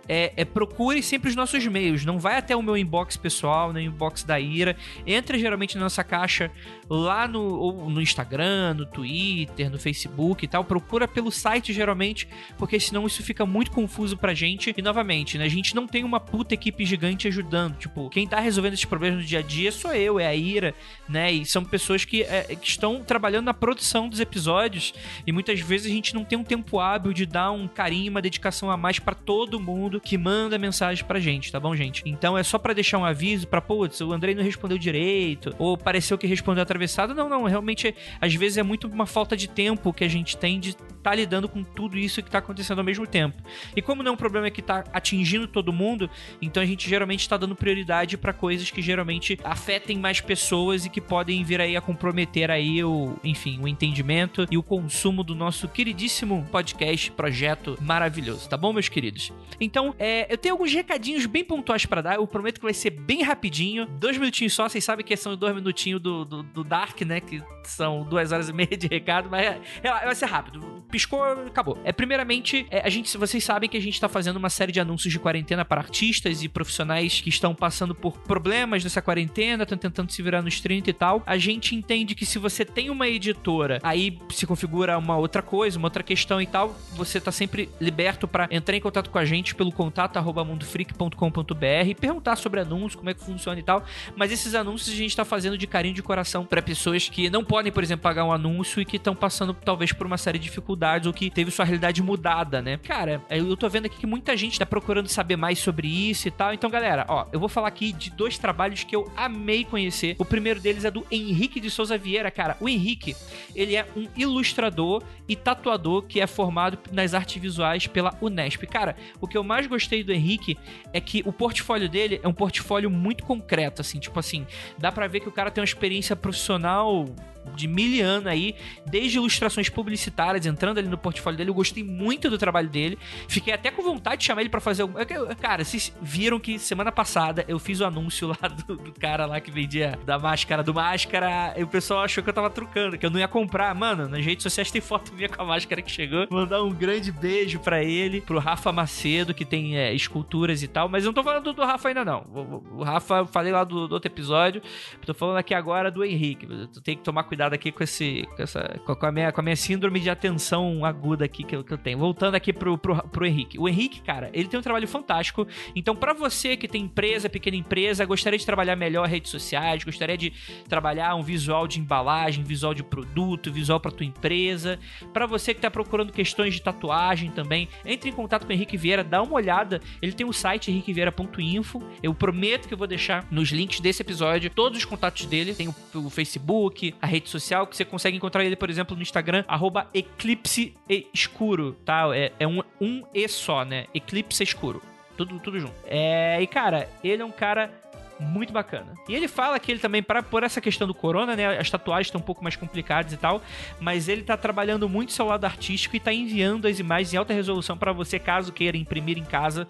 é, 0.08 0.32
é, 0.36 0.44
procure 0.44 1.02
sempre 1.02 1.30
os 1.30 1.36
nossos 1.36 1.64
meios. 1.66 2.04
Não 2.04 2.18
vai 2.18 2.36
até 2.36 2.56
o 2.56 2.62
meu 2.62 2.76
inbox 2.76 3.16
pessoal, 3.16 3.72
no 3.72 3.80
inbox 3.80 4.24
da 4.24 4.38
Ira. 4.38 4.76
Entra 5.06 5.38
geralmente 5.38 5.76
na 5.76 5.82
nossa 5.82 6.02
caixa 6.02 6.50
lá 6.88 7.28
no, 7.28 7.88
no 7.88 8.00
Instagram, 8.00 8.74
no 8.74 8.86
Twitter, 8.86 9.70
no 9.70 9.78
Facebook 9.78 10.44
e 10.44 10.48
tal. 10.48 10.64
Procura 10.64 11.06
pelo 11.06 11.30
site 11.30 11.72
geralmente, 11.72 12.28
porque 12.58 12.78
senão 12.80 13.06
isso 13.06 13.22
fica 13.22 13.46
muito 13.46 13.70
confuso 13.70 14.16
pra 14.16 14.34
gente. 14.34 14.74
E 14.76 14.82
novamente, 14.82 15.38
né, 15.38 15.44
a 15.44 15.48
gente 15.48 15.74
não 15.74 15.86
tem 15.86 16.04
uma 16.04 16.20
puta 16.20 16.54
equipe 16.54 16.84
gigante 16.84 17.28
ajudando. 17.28 17.76
Tipo, 17.76 18.08
quem 18.10 18.26
tá 18.26 18.40
resolvendo 18.40 18.74
esses 18.74 18.84
problemas 18.84 19.20
no 19.20 19.24
dia 19.24 19.38
a 19.38 19.42
dia 19.42 19.70
sou 19.70 19.92
eu, 19.94 20.18
é 20.18 20.26
a 20.26 20.34
Ira, 20.34 20.74
né? 21.08 21.32
E 21.32 21.46
são 21.46 21.64
pessoas 21.64 22.04
que, 22.04 22.22
é, 22.22 22.56
que 22.56 22.68
estão 22.68 23.02
trabalhando 23.02 23.46
na 23.46 23.54
produção 23.54 24.08
dos 24.08 24.20
episódios. 24.20 24.92
E 25.26 25.32
muitas 25.32 25.60
vezes 25.60 25.86
a 25.86 25.94
gente 25.94 26.14
não 26.14 26.24
tem 26.24 26.38
um 26.38 26.44
tempo 26.44 26.80
hábil 26.80 27.12
de 27.12 27.26
dar 27.26 27.52
um 27.52 27.68
carinho, 27.68 28.10
uma 28.10 28.22
dedicação 28.22 28.70
a 28.70 28.76
mais 28.76 28.98
para 28.98 29.14
todo 29.14 29.60
mundo 29.60 29.91
que 30.00 30.16
manda 30.16 30.58
mensagem 30.58 31.04
pra 31.04 31.20
gente, 31.20 31.50
tá 31.50 31.58
bom, 31.58 31.74
gente? 31.74 32.02
Então 32.06 32.36
é 32.36 32.42
só 32.42 32.58
para 32.58 32.72
deixar 32.72 32.98
um 32.98 33.04
aviso 33.04 33.46
pra, 33.46 33.60
putz, 33.60 34.00
o 34.00 34.12
Andrei 34.12 34.34
não 34.34 34.42
respondeu 34.42 34.78
direito, 34.78 35.54
ou 35.58 35.76
pareceu 35.76 36.18
que 36.18 36.26
respondeu 36.26 36.62
atravessado. 36.62 37.14
Não, 37.14 37.28
não, 37.28 37.44
realmente, 37.44 37.94
às 38.20 38.34
vezes 38.34 38.58
é 38.58 38.62
muito 38.62 38.86
uma 38.86 39.06
falta 39.06 39.36
de 39.36 39.48
tempo 39.48 39.92
que 39.92 40.04
a 40.04 40.08
gente 40.08 40.36
tem 40.36 40.58
de 40.58 40.70
estar 40.70 40.86
tá 41.02 41.14
lidando 41.14 41.48
com 41.48 41.62
tudo 41.62 41.98
isso 41.98 42.22
que 42.22 42.30
tá 42.30 42.38
acontecendo 42.38 42.78
ao 42.78 42.84
mesmo 42.84 43.06
tempo. 43.06 43.42
E 43.74 43.82
como 43.82 44.02
não 44.02 44.10
é 44.10 44.14
um 44.14 44.16
problema 44.16 44.50
que 44.50 44.62
tá 44.62 44.84
atingindo 44.92 45.46
todo 45.46 45.72
mundo, 45.72 46.08
então 46.40 46.62
a 46.62 46.66
gente 46.66 46.88
geralmente 46.88 47.28
tá 47.28 47.36
dando 47.36 47.56
prioridade 47.56 48.16
para 48.16 48.32
coisas 48.32 48.70
que 48.70 48.82
geralmente 48.82 49.38
afetem 49.44 49.98
mais 49.98 50.20
pessoas 50.20 50.84
e 50.84 50.90
que 50.90 51.00
podem 51.00 51.42
vir 51.44 51.60
aí 51.60 51.76
a 51.76 51.80
comprometer 51.80 52.50
aí 52.50 52.82
o, 52.84 53.16
enfim, 53.24 53.58
o 53.60 53.68
entendimento 53.68 54.46
e 54.50 54.56
o 54.56 54.62
consumo 54.62 55.24
do 55.24 55.34
nosso 55.34 55.68
queridíssimo 55.68 56.46
podcast, 56.50 57.10
projeto 57.12 57.76
maravilhoso, 57.80 58.48
tá 58.48 58.56
bom, 58.56 58.72
meus 58.72 58.88
queridos? 58.88 59.32
Então, 59.60 59.81
então, 59.82 59.94
é, 59.98 60.32
eu 60.32 60.38
tenho 60.38 60.54
alguns 60.54 60.72
recadinhos 60.72 61.26
bem 61.26 61.44
pontuais 61.44 61.84
para 61.84 62.00
dar. 62.00 62.14
Eu 62.14 62.26
prometo 62.26 62.58
que 62.58 62.64
vai 62.64 62.74
ser 62.74 62.90
bem 62.90 63.22
rapidinho. 63.22 63.86
Dois 63.86 64.16
minutinhos 64.16 64.52
só. 64.52 64.68
Vocês 64.68 64.84
sabem 64.84 65.04
que 65.04 65.16
são 65.16 65.36
dois 65.36 65.54
minutinhos 65.54 66.00
do, 66.00 66.24
do, 66.24 66.42
do 66.42 66.64
Dark, 66.64 67.00
né? 67.02 67.20
Que 67.20 67.42
são 67.64 68.04
duas 68.04 68.32
horas 68.32 68.48
e 68.48 68.52
meia 68.52 68.76
de 68.76 68.86
recado, 68.86 69.28
mas 69.30 69.44
é, 69.44 69.60
é, 69.82 69.90
vai 69.90 70.14
ser 70.14 70.26
rápido. 70.26 70.84
Piscou, 70.90 71.22
acabou. 71.22 71.78
É, 71.84 71.92
primeiramente, 71.92 72.66
é, 72.70 72.80
a 72.80 72.88
gente, 72.88 73.16
vocês 73.16 73.42
sabem 73.42 73.68
que 73.68 73.76
a 73.76 73.80
gente 73.80 74.00
tá 74.00 74.08
fazendo 74.08 74.36
uma 74.36 74.50
série 74.50 74.72
de 74.72 74.80
anúncios 74.80 75.12
de 75.12 75.18
quarentena 75.18 75.64
para 75.64 75.80
artistas 75.80 76.42
e 76.42 76.48
profissionais 76.48 77.20
que 77.20 77.28
estão 77.28 77.54
passando 77.54 77.94
por 77.94 78.18
problemas 78.18 78.84
nessa 78.84 79.00
quarentena, 79.00 79.62
estão 79.62 79.78
tentando 79.78 80.12
se 80.12 80.22
virar 80.22 80.42
nos 80.42 80.60
30 80.60 80.90
e 80.90 80.92
tal. 80.92 81.22
A 81.26 81.38
gente 81.38 81.74
entende 81.74 82.14
que 82.14 82.26
se 82.26 82.38
você 82.38 82.64
tem 82.64 82.90
uma 82.90 83.08
editora, 83.08 83.78
aí 83.82 84.18
se 84.30 84.46
configura 84.46 84.98
uma 84.98 85.16
outra 85.16 85.42
coisa, 85.42 85.78
uma 85.78 85.86
outra 85.86 86.02
questão 86.02 86.40
e 86.40 86.46
tal, 86.46 86.76
você 86.92 87.20
tá 87.20 87.32
sempre 87.32 87.68
liberto 87.80 88.28
para 88.28 88.48
entrar 88.50 88.76
em 88.76 88.80
contato 88.80 89.10
com 89.10 89.18
a 89.18 89.24
gente 89.24 89.54
pelo 89.54 89.71
contato 89.72 90.16
arroba 90.16 90.44
mundofreak.com.br 90.44 91.86
e 91.86 91.94
perguntar 91.94 92.36
sobre 92.36 92.60
anúncios, 92.60 92.94
como 92.94 93.10
é 93.10 93.14
que 93.14 93.20
funciona 93.20 93.58
e 93.58 93.62
tal. 93.62 93.84
Mas 94.16 94.30
esses 94.32 94.54
anúncios 94.54 94.94
a 94.94 94.96
gente 94.96 95.16
tá 95.16 95.24
fazendo 95.24 95.56
de 95.56 95.66
carinho 95.66 95.94
de 95.94 96.02
coração 96.02 96.44
para 96.44 96.62
pessoas 96.62 97.08
que 97.08 97.30
não 97.30 97.44
podem, 97.44 97.72
por 97.72 97.82
exemplo, 97.82 98.02
pagar 98.02 98.24
um 98.24 98.32
anúncio 98.32 98.80
e 98.80 98.84
que 98.84 98.96
estão 98.96 99.14
passando 99.14 99.54
talvez 99.54 99.92
por 99.92 100.06
uma 100.06 100.18
série 100.18 100.38
de 100.38 100.44
dificuldades 100.44 101.06
ou 101.06 101.12
que 101.12 101.30
teve 101.30 101.50
sua 101.50 101.64
realidade 101.64 102.02
mudada, 102.02 102.60
né? 102.60 102.76
Cara, 102.78 103.22
eu 103.30 103.56
tô 103.56 103.68
vendo 103.68 103.86
aqui 103.86 103.98
que 103.98 104.06
muita 104.06 104.36
gente 104.36 104.58
tá 104.58 104.66
procurando 104.66 105.08
saber 105.08 105.36
mais 105.36 105.58
sobre 105.58 105.88
isso 105.88 106.28
e 106.28 106.30
tal. 106.30 106.52
Então, 106.52 106.68
galera, 106.70 107.06
ó, 107.08 107.26
eu 107.32 107.40
vou 107.40 107.48
falar 107.48 107.68
aqui 107.68 107.92
de 107.92 108.10
dois 108.10 108.38
trabalhos 108.38 108.84
que 108.84 108.94
eu 108.94 109.10
amei 109.16 109.64
conhecer. 109.64 110.16
O 110.18 110.24
primeiro 110.24 110.60
deles 110.60 110.84
é 110.84 110.90
do 110.90 111.06
Henrique 111.10 111.60
de 111.60 111.70
Souza 111.70 111.96
Vieira, 111.96 112.30
cara. 112.30 112.56
O 112.60 112.68
Henrique, 112.68 113.16
ele 113.54 113.76
é 113.76 113.86
um 113.96 114.08
ilustrador 114.16 115.02
e 115.28 115.36
tatuador 115.36 116.02
que 116.02 116.20
é 116.20 116.26
formado 116.26 116.78
nas 116.90 117.14
artes 117.14 117.40
visuais 117.40 117.86
pela 117.86 118.16
Unesp. 118.20 118.66
Cara, 118.66 118.96
o 119.20 119.26
que 119.26 119.36
eu 119.36 119.44
mais 119.44 119.61
mais 119.62 119.66
gostei 119.66 120.02
do 120.02 120.12
Henrique 120.12 120.58
é 120.92 121.00
que 121.00 121.22
o 121.24 121.32
portfólio 121.32 121.88
dele 121.88 122.20
é 122.22 122.28
um 122.28 122.32
portfólio 122.32 122.90
muito 122.90 123.24
concreto, 123.24 123.80
assim, 123.80 123.98
tipo 123.98 124.18
assim, 124.18 124.46
dá 124.78 124.90
para 124.90 125.06
ver 125.06 125.20
que 125.20 125.28
o 125.28 125.32
cara 125.32 125.50
tem 125.50 125.60
uma 125.60 125.66
experiência 125.66 126.16
profissional 126.16 127.06
de 127.54 127.66
mil 127.66 128.04
anos 128.04 128.26
aí, 128.26 128.54
desde 128.86 129.18
ilustrações 129.18 129.68
publicitárias, 129.68 130.46
entrando 130.46 130.78
ali 130.78 130.88
no 130.88 130.98
portfólio 130.98 131.36
dele. 131.36 131.50
Eu 131.50 131.54
gostei 131.54 131.82
muito 131.82 132.30
do 132.30 132.38
trabalho 132.38 132.68
dele. 132.68 132.98
Fiquei 133.28 133.52
até 133.52 133.70
com 133.70 133.82
vontade 133.82 134.18
de 134.18 134.24
chamar 134.24 134.40
ele 134.42 134.50
para 134.50 134.60
fazer 134.60 134.82
algum. 134.82 134.94
Cara, 135.40 135.64
vocês 135.64 135.92
viram 136.00 136.38
que 136.38 136.58
semana 136.58 136.90
passada 136.90 137.44
eu 137.48 137.58
fiz 137.58 137.80
o 137.80 137.84
anúncio 137.84 138.28
lá 138.28 138.48
do, 138.48 138.76
do, 138.76 138.92
cara 138.92 139.26
lá 139.26 139.40
que 139.40 139.50
vendia 139.50 139.98
da 140.04 140.18
máscara 140.18 140.62
do 140.62 140.72
máscara. 140.72 141.54
E 141.56 141.62
o 141.62 141.66
pessoal 141.66 142.04
achou 142.04 142.22
que 142.22 142.30
eu 142.30 142.34
tava 142.34 142.50
trucando, 142.50 142.96
que 142.96 143.04
eu 143.04 143.10
não 143.10 143.18
ia 143.18 143.28
comprar. 143.28 143.74
Mano, 143.74 144.08
nas 144.08 144.24
redes 144.24 144.42
sociais 144.42 144.70
tem 144.70 144.80
foto 144.80 145.12
minha 145.14 145.28
com 145.28 145.42
a 145.42 145.44
máscara 145.44 145.82
que 145.82 145.90
chegou. 145.90 146.26
Mandar 146.30 146.62
um 146.62 146.70
grande 146.70 147.12
beijo 147.12 147.58
para 147.60 147.82
ele, 147.82 148.20
pro 148.20 148.38
Rafa 148.38 148.72
Macedo, 148.72 149.34
que 149.34 149.44
tem 149.44 149.76
é, 149.76 149.92
esculturas 149.92 150.62
e 150.62 150.68
tal. 150.68 150.88
Mas 150.88 151.04
eu 151.04 151.08
não 151.08 151.14
tô 151.14 151.22
falando 151.22 151.52
do 151.52 151.64
Rafa 151.64 151.88
ainda, 151.88 152.04
não. 152.04 152.24
O, 152.32 152.80
o 152.80 152.82
Rafa, 152.82 153.18
eu 153.18 153.26
falei 153.26 153.52
lá 153.52 153.64
do, 153.64 153.88
do, 153.88 153.94
outro 153.94 154.10
episódio. 154.10 154.62
Tô 155.04 155.12
falando 155.12 155.36
aqui 155.36 155.54
agora 155.54 155.90
do 155.90 156.04
Henrique. 156.04 156.46
Tu 156.46 156.80
tem 156.80 156.96
que 156.96 157.02
tomar 157.02 157.24
cuidado 157.24 157.31
aqui 157.40 157.72
com 157.72 157.82
esse. 157.82 158.28
Com, 158.36 158.42
essa, 158.42 158.80
com, 158.84 159.06
a, 159.06 159.12
minha, 159.12 159.32
com 159.32 159.40
a 159.40 159.44
minha 159.44 159.56
síndrome 159.56 160.00
de 160.00 160.10
atenção 160.10 160.84
aguda 160.84 161.24
aqui 161.24 161.44
que 161.44 161.56
eu, 161.56 161.64
que 161.64 161.72
eu 161.72 161.78
tenho. 161.78 161.98
Voltando 161.98 162.34
aqui 162.34 162.52
pro, 162.52 162.76
pro, 162.76 162.96
pro 163.08 163.26
Henrique. 163.26 163.58
O 163.58 163.68
Henrique, 163.68 164.00
cara, 164.00 164.30
ele 164.32 164.48
tem 164.48 164.58
um 164.58 164.62
trabalho 164.62 164.86
fantástico. 164.86 165.46
Então, 165.74 165.94
para 165.96 166.12
você 166.12 166.56
que 166.56 166.68
tem 166.68 166.82
empresa, 166.82 167.28
pequena 167.28 167.56
empresa, 167.56 168.04
gostaria 168.04 168.38
de 168.38 168.44
trabalhar 168.44 168.76
melhor 168.76 169.08
redes 169.08 169.30
sociais, 169.30 169.84
gostaria 169.84 170.16
de 170.16 170.32
trabalhar 170.68 171.14
um 171.14 171.22
visual 171.22 171.66
de 171.66 171.80
embalagem, 171.80 172.44
visual 172.44 172.74
de 172.74 172.82
produto, 172.82 173.52
visual 173.52 173.80
para 173.80 173.90
tua 173.90 174.06
empresa. 174.06 174.78
para 175.12 175.26
você 175.26 175.54
que 175.54 175.60
tá 175.60 175.70
procurando 175.70 176.12
questões 176.12 176.54
de 176.54 176.62
tatuagem 176.62 177.30
também, 177.30 177.68
entre 177.84 178.10
em 178.10 178.12
contato 178.12 178.44
com 178.44 178.50
o 178.50 178.52
Henrique 178.52 178.76
Vieira, 178.76 179.04
dá 179.04 179.22
uma 179.22 179.34
olhada. 179.34 179.80
Ele 180.00 180.12
tem 180.12 180.26
o 180.26 180.32
site 180.32 180.70
henriquevieira.info. 180.70 181.82
Eu 182.02 182.14
prometo 182.14 182.68
que 182.68 182.74
eu 182.74 182.78
vou 182.78 182.86
deixar 182.86 183.26
nos 183.30 183.50
links 183.50 183.80
desse 183.80 184.02
episódio 184.02 184.50
todos 184.50 184.78
os 184.78 184.84
contatos 184.84 185.26
dele. 185.26 185.54
Tem 185.54 185.68
o, 185.68 185.74
o 185.94 186.10
Facebook, 186.10 186.94
a 187.00 187.06
rede 187.06 187.21
rede 187.22 187.30
social, 187.30 187.66
que 187.66 187.76
você 187.76 187.84
consegue 187.84 188.16
encontrar 188.16 188.44
ele, 188.44 188.56
por 188.56 188.68
exemplo, 188.68 188.96
no 188.96 189.02
Instagram, 189.02 189.44
arroba 189.46 189.88
Eclipse 189.94 190.74
Escuro, 191.14 191.74
tá? 191.84 192.08
É, 192.14 192.32
é 192.38 192.46
um, 192.46 192.60
um 192.80 193.04
E 193.14 193.26
só, 193.28 193.64
né? 193.64 193.86
Eclipse 193.94 194.42
Escuro. 194.42 194.82
Tudo, 195.16 195.38
tudo 195.38 195.60
junto. 195.60 195.74
É, 195.86 196.40
e, 196.42 196.46
cara, 196.46 196.88
ele 197.04 197.22
é 197.22 197.24
um 197.24 197.30
cara 197.30 197.70
muito 198.18 198.52
bacana. 198.52 198.94
E 199.08 199.14
ele 199.14 199.28
fala 199.28 199.58
que 199.58 199.70
ele 199.70 199.80
também, 199.80 200.02
pra, 200.02 200.22
por 200.22 200.42
essa 200.42 200.60
questão 200.60 200.86
do 200.86 200.94
corona, 200.94 201.34
né? 201.34 201.58
As 201.58 201.70
tatuagens 201.70 202.06
estão 202.06 202.20
um 202.20 202.24
pouco 202.24 202.42
mais 202.42 202.56
complicadas 202.56 203.12
e 203.12 203.16
tal. 203.16 203.42
Mas 203.80 204.08
ele 204.08 204.22
tá 204.22 204.36
trabalhando 204.36 204.88
muito 204.88 205.12
seu 205.12 205.26
lado 205.26 205.44
artístico 205.44 205.96
e 205.96 206.00
tá 206.00 206.12
enviando 206.12 206.66
as 206.66 206.78
imagens 206.78 207.12
em 207.12 207.16
alta 207.16 207.32
resolução 207.32 207.76
para 207.76 207.92
você, 207.92 208.18
caso 208.18 208.52
queira 208.52 208.76
imprimir 208.76 209.18
em 209.18 209.24
casa. 209.24 209.66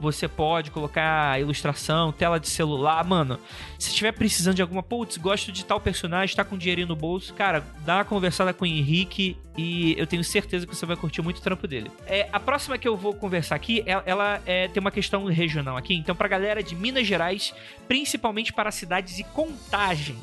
Você 0.00 0.28
pode 0.28 0.70
colocar 0.70 1.40
ilustração, 1.40 2.12
tela 2.12 2.38
de 2.38 2.48
celular. 2.48 3.04
Mano, 3.04 3.38
se 3.78 3.88
estiver 3.88 4.12
precisando 4.12 4.56
de 4.56 4.62
alguma, 4.62 4.82
putz, 4.82 5.16
gosto 5.16 5.50
de 5.50 5.64
tal 5.64 5.80
personagem, 5.80 6.34
tá 6.36 6.44
com 6.44 6.58
dinheirinho 6.58 6.88
no 6.88 6.96
bolso, 6.96 7.32
cara, 7.34 7.64
dá 7.84 7.96
uma 7.96 8.04
conversada 8.04 8.52
com 8.52 8.64
o 8.64 8.66
Henrique 8.66 9.36
e 9.56 9.94
eu 9.98 10.06
tenho 10.06 10.24
certeza 10.24 10.66
que 10.66 10.74
você 10.74 10.84
vai 10.84 10.96
curtir 10.96 11.22
muito 11.22 11.38
o 11.38 11.40
trampo 11.40 11.66
dele. 11.66 11.90
É, 12.06 12.28
a 12.32 12.40
próxima 12.40 12.76
que 12.76 12.86
eu 12.86 12.96
vou 12.96 13.14
conversar 13.14 13.54
aqui, 13.54 13.82
ela, 13.86 14.02
ela 14.04 14.42
é, 14.44 14.68
tem 14.68 14.80
uma 14.80 14.90
questão 14.90 15.24
regional 15.26 15.76
aqui. 15.76 15.94
Então, 15.94 16.14
pra 16.14 16.28
galera 16.28 16.62
de 16.62 16.74
Minas 16.74 17.06
Gerais, 17.06 17.54
principalmente 17.86 18.52
para 18.52 18.70
cidades 18.70 19.16
de 19.16 19.24
Contagem, 19.24 20.16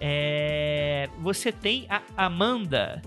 é, 0.00 1.08
você 1.18 1.52
tem 1.52 1.86
a 1.88 2.02
Amanda 2.16 3.02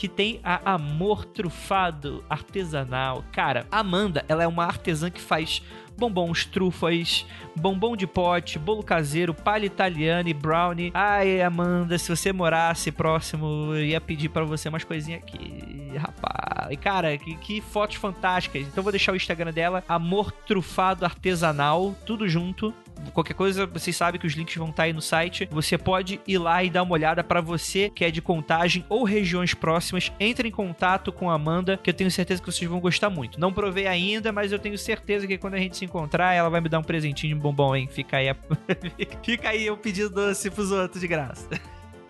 que 0.00 0.08
tem 0.08 0.40
a 0.42 0.72
Amor 0.76 1.26
Trufado 1.26 2.24
Artesanal. 2.26 3.22
Cara, 3.32 3.66
Amanda, 3.70 4.24
ela 4.28 4.42
é 4.42 4.46
uma 4.46 4.64
artesã 4.64 5.10
que 5.10 5.20
faz 5.20 5.62
bombons, 5.94 6.46
trufas, 6.46 7.26
bombom 7.54 7.94
de 7.94 8.06
pote, 8.06 8.58
bolo 8.58 8.82
caseiro, 8.82 9.34
palha 9.34 9.66
italiana 9.66 10.30
e 10.30 10.32
brownie. 10.32 10.90
Ai, 10.94 11.42
Amanda, 11.42 11.98
se 11.98 12.08
você 12.08 12.32
morasse 12.32 12.90
próximo, 12.90 13.74
eu 13.74 13.84
ia 13.84 14.00
pedir 14.00 14.30
para 14.30 14.42
você 14.42 14.70
umas 14.70 14.84
coisinhas 14.84 15.20
aqui, 15.22 15.79
rapaz. 15.96 16.70
E 16.70 16.76
cara, 16.76 17.16
que, 17.18 17.34
que 17.36 17.60
fotos 17.60 17.96
fantásticas. 17.96 18.66
Então 18.66 18.82
vou 18.82 18.92
deixar 18.92 19.12
o 19.12 19.16
Instagram 19.16 19.52
dela, 19.52 19.82
Amor 19.88 20.30
Trufado 20.32 21.04
Artesanal, 21.04 21.94
tudo 22.06 22.28
junto. 22.28 22.72
Qualquer 23.14 23.34
coisa, 23.34 23.66
vocês 23.66 23.96
sabem 23.96 24.20
que 24.20 24.26
os 24.26 24.34
links 24.34 24.56
vão 24.56 24.68
estar 24.68 24.84
aí 24.84 24.92
no 24.92 25.00
site. 25.00 25.48
Você 25.50 25.78
pode 25.78 26.20
ir 26.26 26.38
lá 26.38 26.62
e 26.62 26.70
dar 26.70 26.82
uma 26.82 26.92
olhada 26.92 27.24
para 27.24 27.40
você 27.40 27.90
que 27.90 28.04
é 28.04 28.10
de 28.10 28.20
contagem 28.20 28.84
ou 28.88 29.04
regiões 29.04 29.54
próximas. 29.54 30.12
Entre 30.20 30.48
em 30.48 30.50
contato 30.50 31.10
com 31.10 31.30
a 31.30 31.34
Amanda, 31.34 31.78
que 31.82 31.88
eu 31.88 31.94
tenho 31.94 32.10
certeza 32.10 32.42
que 32.42 32.52
vocês 32.52 32.70
vão 32.70 32.78
gostar 32.78 33.08
muito. 33.08 33.40
Não 33.40 33.52
provei 33.52 33.86
ainda, 33.86 34.32
mas 34.32 34.52
eu 34.52 34.58
tenho 34.58 34.76
certeza 34.76 35.26
que 35.26 35.38
quando 35.38 35.54
a 35.54 35.58
gente 35.58 35.76
se 35.76 35.84
encontrar, 35.84 36.34
ela 36.34 36.50
vai 36.50 36.60
me 36.60 36.68
dar 36.68 36.78
um 36.78 36.84
presentinho 36.84 37.34
de 37.34 37.40
bombom, 37.40 37.74
hein? 37.74 37.88
Fica 37.90 38.18
aí, 38.18 38.28
a... 38.28 38.36
fica 39.24 39.48
aí 39.48 39.70
o 39.70 39.76
pedido 39.76 40.10
doce 40.10 40.50
pros 40.50 40.70
outros 40.70 41.00
de 41.00 41.08
graça. 41.08 41.48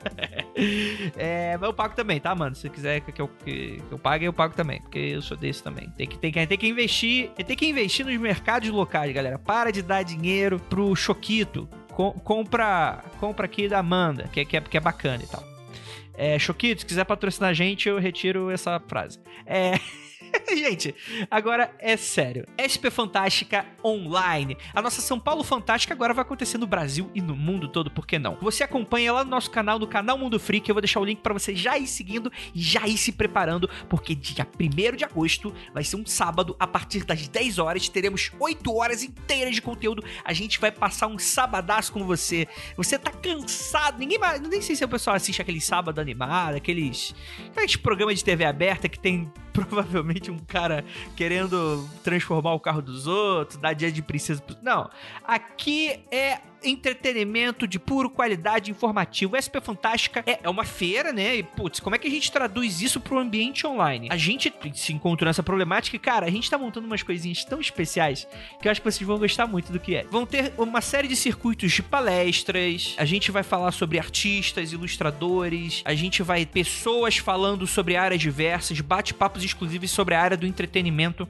é, 1.17 1.57
mas 1.57 1.69
eu 1.69 1.75
pago 1.75 1.95
também, 1.95 2.21
tá, 2.21 2.35
mano? 2.35 2.55
Se 2.55 2.69
quiser 2.69 3.01
que 3.01 3.21
eu, 3.21 3.29
que, 3.29 3.83
eu 3.91 3.99
pague, 3.99 4.25
eu 4.25 4.33
pago 4.33 4.55
também. 4.55 4.81
Porque 4.81 4.99
eu 4.99 5.23
sou 5.23 5.37
desse 5.37 5.63
também. 5.63 5.89
Tem 5.91 6.07
que, 6.07 6.19
tem 6.19 6.33
que, 6.33 6.47
tem 6.47 6.59
que 6.59 6.69
investir. 6.69 7.31
Tem 7.31 7.57
que 7.57 7.67
investir 7.67 8.05
nos 8.05 8.17
mercados 8.17 8.69
locais, 8.69 9.13
galera. 9.13 9.39
Para 9.39 9.71
de 9.71 9.83
dar 9.83 10.03
dinheiro 10.03 10.59
pro 10.59 10.95
Choquito. 10.95 11.69
Com, 11.93 12.13
compra, 12.13 13.03
compra 13.19 13.47
aqui 13.47 13.69
da 13.69 13.79
Amanda, 13.79 14.29
que, 14.33 14.45
que, 14.45 14.57
é, 14.57 14.61
que 14.61 14.77
é 14.77 14.81
bacana 14.81 15.23
e 15.23 15.27
tal. 15.27 15.45
É, 16.15 16.39
Choquito, 16.39 16.83
se 16.83 16.87
quiser 16.87 17.05
patrocinar 17.05 17.51
a 17.51 17.55
gente, 17.55 17.89
eu 17.89 17.99
retiro 17.99 18.51
essa 18.51 18.81
frase. 18.81 19.19
É. 19.47 19.75
Gente, 20.51 20.95
agora 21.31 21.75
é 21.79 21.97
sério. 21.97 22.47
SP 22.59 22.91
Fantástica 22.91 23.67
Online. 23.85 24.57
A 24.75 24.83
nossa 24.83 25.01
São 25.01 25.19
Paulo 25.19 25.43
Fantástica 25.43 25.95
agora 25.95 26.15
vai 26.15 26.23
acontecer 26.23 26.59
no 26.59 26.67
Brasil 26.67 27.11
e 27.15 27.21
no 27.21 27.37
mundo 27.37 27.69
todo, 27.69 27.91
por 27.91 28.07
que 28.07 28.19
não? 28.19 28.37
Você 28.41 28.65
acompanha 28.65 29.13
lá 29.13 29.25
no 29.25 29.31
nosso 29.31 29.51
canal, 29.51 29.79
no 29.79 29.87
canal 29.87 30.19
Mundo 30.19 30.39
Freak. 30.39 30.69
Eu 30.69 30.75
vou 30.75 30.83
deixar 30.83 31.01
o 31.01 31.05
link 31.05 31.21
para 31.21 31.33
você 31.33 31.55
já 31.55 31.79
ir 31.79 31.87
seguindo 31.87 32.31
e 32.55 32.61
já 32.61 32.87
ir 32.87 32.97
se 32.97 33.13
preparando, 33.13 33.69
porque 33.89 34.15
dia 34.15 34.47
1 34.59 34.97
de 34.97 35.05
agosto 35.05 35.55
vai 35.73 35.85
ser 35.85 35.97
um 35.97 36.07
sábado, 36.07 36.57
a 36.59 36.67
partir 36.67 37.05
das 37.05 37.29
10 37.29 37.59
horas. 37.59 37.89
Teremos 37.89 38.33
8 38.39 38.75
horas 38.75 39.03
inteiras 39.03 39.55
de 39.55 39.63
conteúdo. 39.63 40.05
A 40.25 40.33
gente 40.33 40.61
vai 40.61 40.71
passar 40.71 41.07
um 41.07 41.19
sabadaço 41.19 41.93
com 41.93 42.05
você. 42.05 42.47
Você 42.77 42.99
tá 42.99 43.11
cansado, 43.11 43.99
ninguém 43.99 44.19
mais. 44.19 44.41
Nem 44.41 44.61
sei 44.61 44.77
se 44.77 44.85
o 44.85 44.89
pessoal 44.89 45.17
assiste 45.17 45.41
aquele 45.41 45.61
sábado 45.61 46.01
animado, 46.01 46.57
aqueles, 46.57 47.15
aqueles 47.51 47.77
programas 47.77 48.19
de 48.19 48.25
TV 48.25 48.45
aberta 48.45 48.89
que 48.89 48.99
tem 48.99 49.31
provavelmente 49.55 50.31
um 50.31 50.39
cara 50.39 50.85
querendo 51.17 51.89
transformar 52.03 52.55
o 52.55 52.61
carro 52.61 52.83
dos 52.83 53.07
outros, 53.07 53.59
dar 53.59 53.73
dia 53.73 53.91
de 53.91 54.03
princesa. 54.03 54.43
Não. 54.63 54.91
Aqui 55.25 56.01
é 56.11 56.39
entretenimento 56.63 57.67
de 57.67 57.79
puro 57.79 58.11
qualidade 58.11 58.71
informativo. 58.71 59.37
SP 59.37 59.61
Fantástica 59.61 60.23
é, 60.27 60.41
é 60.43 60.49
uma 60.49 60.65
feira, 60.65 61.13
né? 61.13 61.37
E, 61.37 61.43
putz, 61.43 61.81
como 61.81 61.97
é 61.97 61.99
que 61.99 62.09
a 62.09 62.11
gente 62.11 62.31
traduz 62.31 62.81
isso 62.81 63.01
pro 63.01 63.19
ambiente 63.19 63.67
online? 63.67 64.09
A 64.11 64.17
gente 64.17 64.53
se 64.75 64.93
encontrou 64.93 65.27
nessa 65.27 65.43
problemática 65.43 65.97
e, 65.97 65.99
cara, 65.99 66.27
a 66.27 66.31
gente 66.31 66.51
tá 66.51 66.59
montando 66.59 66.87
umas 66.87 67.03
coisinhas 67.03 67.45
tão 67.45 67.61
especiais 67.61 68.27
que 68.61 68.69
eu 68.69 68.73
acho 68.73 68.81
que 68.81 68.91
vocês 68.91 69.07
vão 69.07 69.19
gostar 69.19 69.47
muito 69.47 69.73
do 69.73 69.79
que 69.79 69.97
é. 69.97 70.05
Vão 70.05 70.27
ter 70.27 70.53
uma 70.59 70.81
série 70.81 71.09
de 71.09 71.17
circuitos 71.17 71.73
de 71.73 71.83
palestras, 71.83 72.95
a 72.99 73.05
gente 73.05 73.31
vai 73.31 73.43
falar 73.43 73.73
sobre 73.73 73.99
artistas, 73.99 74.73
ilustradores, 74.73 75.83
a 75.85 75.95
gente 75.95 76.23
vai 76.23 76.47
pessoas 76.47 77.17
falando 77.17 77.67
sobre 77.67 77.97
áreas 77.97 78.21
diversas, 78.21 78.81
bate-papos 78.81 79.45
exclusivos 79.45 79.91
sobre 79.91 80.15
a 80.15 80.21
área 80.21 80.37
do 80.37 80.47
entretenimento. 80.47 81.29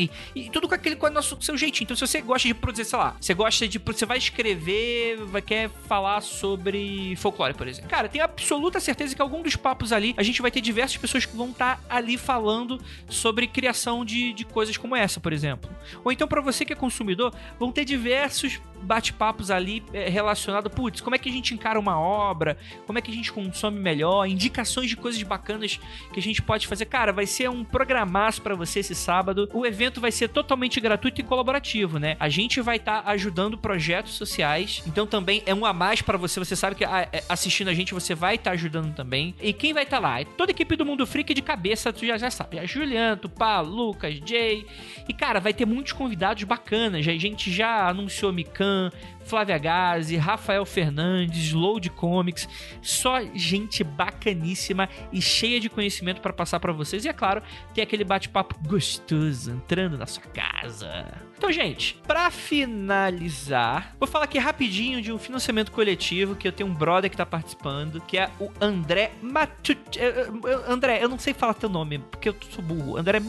E, 0.00 0.10
e, 0.34 0.50
tudo 0.50 0.68
com 0.68 0.74
aquele 0.74 0.96
com 0.96 1.06
o 1.06 1.10
nosso 1.10 1.36
seu 1.40 1.56
jeitinho. 1.56 1.84
Então, 1.84 1.96
se 1.96 2.06
você 2.06 2.20
gosta 2.20 2.48
de 2.48 2.54
produzir, 2.54 2.84
sei 2.84 2.98
lá, 2.98 3.16
você 3.20 3.34
gosta 3.34 3.68
de. 3.68 3.78
Você 3.78 4.06
vai 4.06 4.18
escrever, 4.18 5.16
vai 5.26 5.42
quer 5.42 5.68
falar 5.88 6.20
sobre 6.20 7.14
folclore, 7.16 7.54
por 7.54 7.66
exemplo. 7.66 7.90
Cara, 7.90 8.08
tenho 8.08 8.24
absoluta 8.24 8.80
certeza 8.80 9.14
que 9.14 9.22
algum 9.22 9.42
dos 9.42 9.56
papos 9.56 9.92
ali, 9.92 10.14
a 10.16 10.22
gente 10.22 10.40
vai 10.40 10.50
ter 10.50 10.60
diversas 10.60 10.96
pessoas 10.96 11.24
que 11.24 11.36
vão 11.36 11.50
estar 11.50 11.76
tá 11.76 11.82
ali 11.88 12.16
falando 12.16 12.80
sobre 13.08 13.46
criação 13.46 14.04
de, 14.04 14.32
de 14.32 14.44
coisas 14.44 14.76
como 14.76 14.94
essa, 14.96 15.20
por 15.20 15.32
exemplo. 15.32 15.70
Ou 16.04 16.12
então, 16.12 16.28
para 16.28 16.40
você 16.40 16.64
que 16.64 16.72
é 16.72 16.76
consumidor, 16.76 17.34
vão 17.58 17.72
ter 17.72 17.84
diversos 17.84 18.60
bate-papos 18.82 19.50
ali 19.50 19.82
relacionados, 19.92 20.72
putz, 20.72 21.00
como 21.00 21.14
é 21.14 21.18
que 21.18 21.28
a 21.28 21.32
gente 21.32 21.54
encara 21.54 21.78
uma 21.78 21.98
obra, 21.98 22.56
como 22.86 22.98
é 22.98 23.02
que 23.02 23.10
a 23.10 23.14
gente 23.14 23.32
consome 23.32 23.78
melhor, 23.78 24.26
indicações 24.26 24.88
de 24.88 24.96
coisas 24.96 25.22
bacanas 25.22 25.78
que 26.12 26.18
a 26.18 26.22
gente 26.22 26.40
pode 26.40 26.66
fazer. 26.66 26.86
Cara, 26.86 27.12
vai 27.12 27.26
ser 27.26 27.50
um 27.50 27.64
programaço 27.64 28.42
para 28.42 28.54
você 28.54 28.80
esse 28.80 28.94
sábado. 28.94 29.48
O 29.52 29.66
evento 29.66 29.89
vai 29.98 30.12
ser 30.12 30.28
totalmente 30.28 30.78
gratuito 30.78 31.22
e 31.22 31.24
colaborativo, 31.24 31.98
né? 31.98 32.16
A 32.20 32.28
gente 32.28 32.60
vai 32.60 32.76
estar 32.76 33.02
tá 33.02 33.10
ajudando 33.10 33.56
projetos 33.56 34.12
sociais, 34.12 34.82
então 34.86 35.06
também 35.06 35.42
é 35.46 35.54
um 35.54 35.64
a 35.64 35.72
mais 35.72 36.02
para 36.02 36.18
você. 36.18 36.38
Você 36.38 36.54
sabe 36.54 36.76
que 36.76 36.84
ah, 36.84 37.08
é, 37.10 37.24
assistindo 37.28 37.68
a 37.68 37.74
gente 37.74 37.94
você 37.94 38.14
vai 38.14 38.34
estar 38.34 38.50
tá 38.50 38.54
ajudando 38.54 38.94
também. 38.94 39.34
E 39.40 39.54
quem 39.54 39.72
vai 39.72 39.84
estar 39.84 39.96
tá 39.96 40.02
lá? 40.02 40.20
É 40.20 40.24
toda 40.24 40.50
a 40.50 40.52
equipe 40.52 40.76
do 40.76 40.84
Mundo 40.84 41.06
Freak 41.06 41.32
de 41.32 41.40
cabeça, 41.40 41.92
tu 41.92 42.04
já, 42.04 42.18
já 42.18 42.30
sabe. 42.30 42.58
A 42.58 42.66
Juliano, 42.66 43.16
Tupá, 43.16 43.60
Lucas, 43.60 44.20
Jay. 44.24 44.66
E 45.08 45.14
cara, 45.14 45.40
vai 45.40 45.54
ter 45.54 45.64
muitos 45.64 45.92
convidados 45.92 46.44
bacanas. 46.44 47.08
A 47.08 47.12
gente 47.16 47.50
já 47.50 47.88
anunciou 47.88 48.32
Mikan 48.32 48.90
Flávia 49.30 49.58
Gazi, 49.58 50.16
Rafael 50.16 50.66
Fernandes, 50.66 51.52
Load 51.52 51.88
Comics, 51.90 52.48
só 52.82 53.20
gente 53.32 53.84
bacaníssima 53.84 54.88
e 55.12 55.22
cheia 55.22 55.60
de 55.60 55.70
conhecimento 55.70 56.20
para 56.20 56.32
passar 56.32 56.58
para 56.58 56.72
vocês. 56.72 57.04
E 57.04 57.08
é 57.08 57.12
claro, 57.12 57.40
tem 57.72 57.84
aquele 57.84 58.02
bate-papo 58.02 58.56
gostoso 58.66 59.52
entrando 59.52 59.96
na 59.96 60.04
sua 60.04 60.24
casa. 60.24 61.06
Então, 61.38 61.52
gente, 61.52 61.94
para 62.08 62.28
finalizar, 62.30 63.94
vou 64.00 64.08
falar 64.08 64.24
aqui 64.24 64.36
rapidinho 64.36 65.00
de 65.00 65.12
um 65.12 65.18
financiamento 65.18 65.70
coletivo 65.70 66.34
que 66.34 66.48
eu 66.48 66.52
tenho 66.52 66.68
um 66.68 66.74
brother 66.74 67.08
que 67.08 67.16
tá 67.16 67.24
participando, 67.24 68.00
que 68.00 68.18
é 68.18 68.28
o 68.40 68.50
André 68.60 69.12
Matut... 69.22 69.78
Eh, 69.96 70.26
eh, 70.26 70.60
André, 70.66 71.02
eu 71.02 71.08
não 71.08 71.18
sei 71.20 71.32
falar 71.32 71.54
teu 71.54 71.68
nome, 71.68 72.00
porque 72.00 72.28
eu 72.28 72.36
sou 72.50 72.64
burro. 72.64 72.96
André 72.96 73.20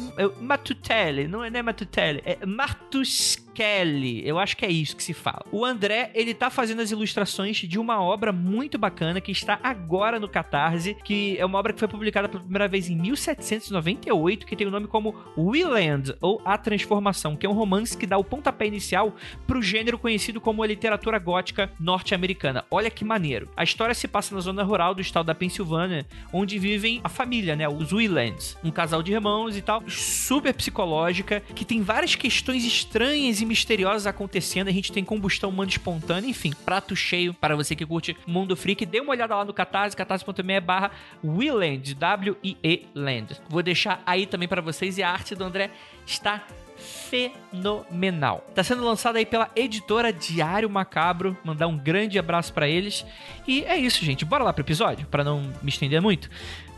Matutelli, 0.41 1.27
não 1.27 1.43
é, 1.43 1.51
não 1.51 1.59
é 1.59 1.63
Matutelli, 1.63 2.23
é 2.25 2.43
Martus 2.43 3.37
Kelly, 3.53 4.27
eu 4.27 4.39
acho 4.39 4.55
que 4.57 4.65
é 4.65 4.71
isso 4.71 4.95
que 4.95 5.03
se 5.03 5.13
fala. 5.13 5.45
O 5.51 5.65
André, 5.65 6.11
ele 6.13 6.33
tá 6.33 6.49
fazendo 6.49 6.81
as 6.81 6.91
ilustrações 6.91 7.57
de 7.57 7.77
uma 7.77 8.01
obra 8.01 8.31
muito 8.31 8.77
bacana 8.77 9.21
que 9.21 9.31
está 9.31 9.59
agora 9.61 10.19
no 10.19 10.29
Catarse, 10.29 10.95
que 11.03 11.37
é 11.37 11.45
uma 11.45 11.59
obra 11.59 11.73
que 11.73 11.79
foi 11.79 11.87
publicada 11.87 12.27
pela 12.27 12.43
primeira 12.43 12.67
vez 12.67 12.89
em 12.89 12.95
1798, 12.95 14.45
que 14.45 14.55
tem 14.55 14.67
o 14.67 14.71
nome 14.71 14.87
como 14.87 15.15
Willand, 15.37 16.15
ou 16.21 16.41
A 16.45 16.57
Transformação, 16.57 17.35
que 17.35 17.45
é 17.45 17.49
um 17.49 17.53
romance 17.53 17.97
que 17.97 18.07
dá 18.07 18.17
o 18.17 18.23
pontapé 18.23 18.67
inicial 18.67 19.15
pro 19.45 19.61
gênero 19.61 19.97
conhecido 19.97 20.41
como 20.41 20.63
a 20.63 20.67
literatura 20.67 21.19
gótica 21.19 21.71
norte-americana. 21.79 22.65
Olha 22.71 22.89
que 22.89 23.05
maneiro. 23.05 23.49
A 23.55 23.63
história 23.63 23.93
se 23.93 24.07
passa 24.07 24.33
na 24.33 24.41
zona 24.41 24.63
rural 24.63 24.95
do 24.95 25.01
estado 25.01 25.25
da 25.25 25.35
Pensilvânia, 25.35 26.05
onde 26.33 26.57
vivem 26.57 27.01
a 27.03 27.09
família, 27.09 27.55
né, 27.55 27.67
os 27.67 27.91
Willands, 27.91 28.57
um 28.63 28.71
casal 28.71 29.03
de 29.03 29.11
irmãos 29.11 29.57
e 29.57 29.61
tal, 29.61 29.83
super 29.87 30.53
psicológica, 30.53 31.41
que 31.53 31.65
tem 31.65 31.81
várias 31.81 32.15
questões 32.15 32.65
estranhas 32.65 33.41
e 33.41 33.45
misteriosas 33.51 34.07
acontecendo. 34.07 34.67
A 34.67 34.71
gente 34.71 34.91
tem 34.91 35.03
combustão 35.03 35.49
humana 35.49 35.69
espontânea, 35.69 36.29
enfim, 36.29 36.53
prato 36.65 36.95
cheio 36.95 37.33
para 37.33 37.55
você 37.55 37.75
que 37.75 37.85
curte 37.85 38.17
Mundo 38.25 38.55
Freak. 38.55 38.85
Dê 38.85 38.99
uma 38.99 39.11
olhada 39.11 39.35
lá 39.35 39.45
no 39.45 39.53
Catarse, 39.53 39.95
catarse.me 39.95 40.59
barra 40.59 40.91
Willand, 41.23 41.93
W-I-E 41.93 42.87
Land. 42.95 43.41
Vou 43.49 43.61
deixar 43.61 44.01
aí 44.05 44.25
também 44.25 44.47
para 44.47 44.61
vocês 44.61 44.97
e 44.97 45.03
a 45.03 45.09
arte 45.09 45.35
do 45.35 45.43
André 45.43 45.69
está 46.05 46.43
fenomenal. 46.81 48.45
Tá 48.55 48.63
sendo 48.63 48.83
lançado 48.83 49.17
aí 49.17 49.25
pela 49.25 49.51
editora 49.55 50.11
Diário 50.11 50.69
Macabro. 50.69 51.37
Mandar 51.43 51.67
um 51.67 51.77
grande 51.77 52.17
abraço 52.17 52.53
para 52.53 52.67
eles. 52.67 53.05
E 53.47 53.63
é 53.65 53.77
isso, 53.77 54.03
gente. 54.03 54.25
Bora 54.25 54.43
lá 54.43 54.51
pro 54.51 54.63
episódio, 54.63 55.05
para 55.07 55.23
não 55.23 55.53
me 55.61 55.69
estender 55.69 56.01
muito. 56.01 56.29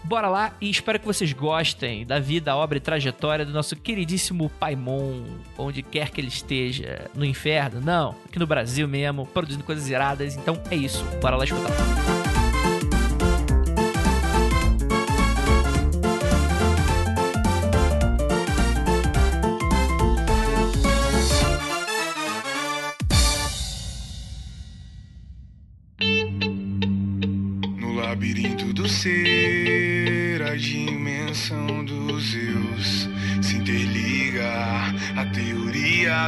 Bora 0.03 0.27
lá 0.27 0.53
e 0.59 0.69
espero 0.69 0.99
que 0.99 1.05
vocês 1.05 1.31
gostem 1.31 2.05
da 2.05 2.19
vida, 2.19 2.55
obra 2.55 2.77
e 2.77 2.81
trajetória 2.81 3.45
do 3.45 3.53
nosso 3.53 3.75
queridíssimo 3.75 4.49
Paimon, 4.59 5.23
onde 5.57 5.81
quer 5.81 6.09
que 6.09 6.19
ele 6.19 6.27
esteja, 6.27 7.09
no 7.15 7.23
inferno, 7.23 7.79
não, 7.79 8.15
aqui 8.25 8.37
no 8.37 8.45
Brasil 8.45 8.87
mesmo, 8.87 9.25
produzindo 9.25 9.63
coisas 9.63 9.87
iradas. 9.89 10.35
Então 10.35 10.61
é 10.69 10.75
isso, 10.75 11.05
bora 11.21 11.37
lá 11.37 11.45
escutar. 11.45 12.32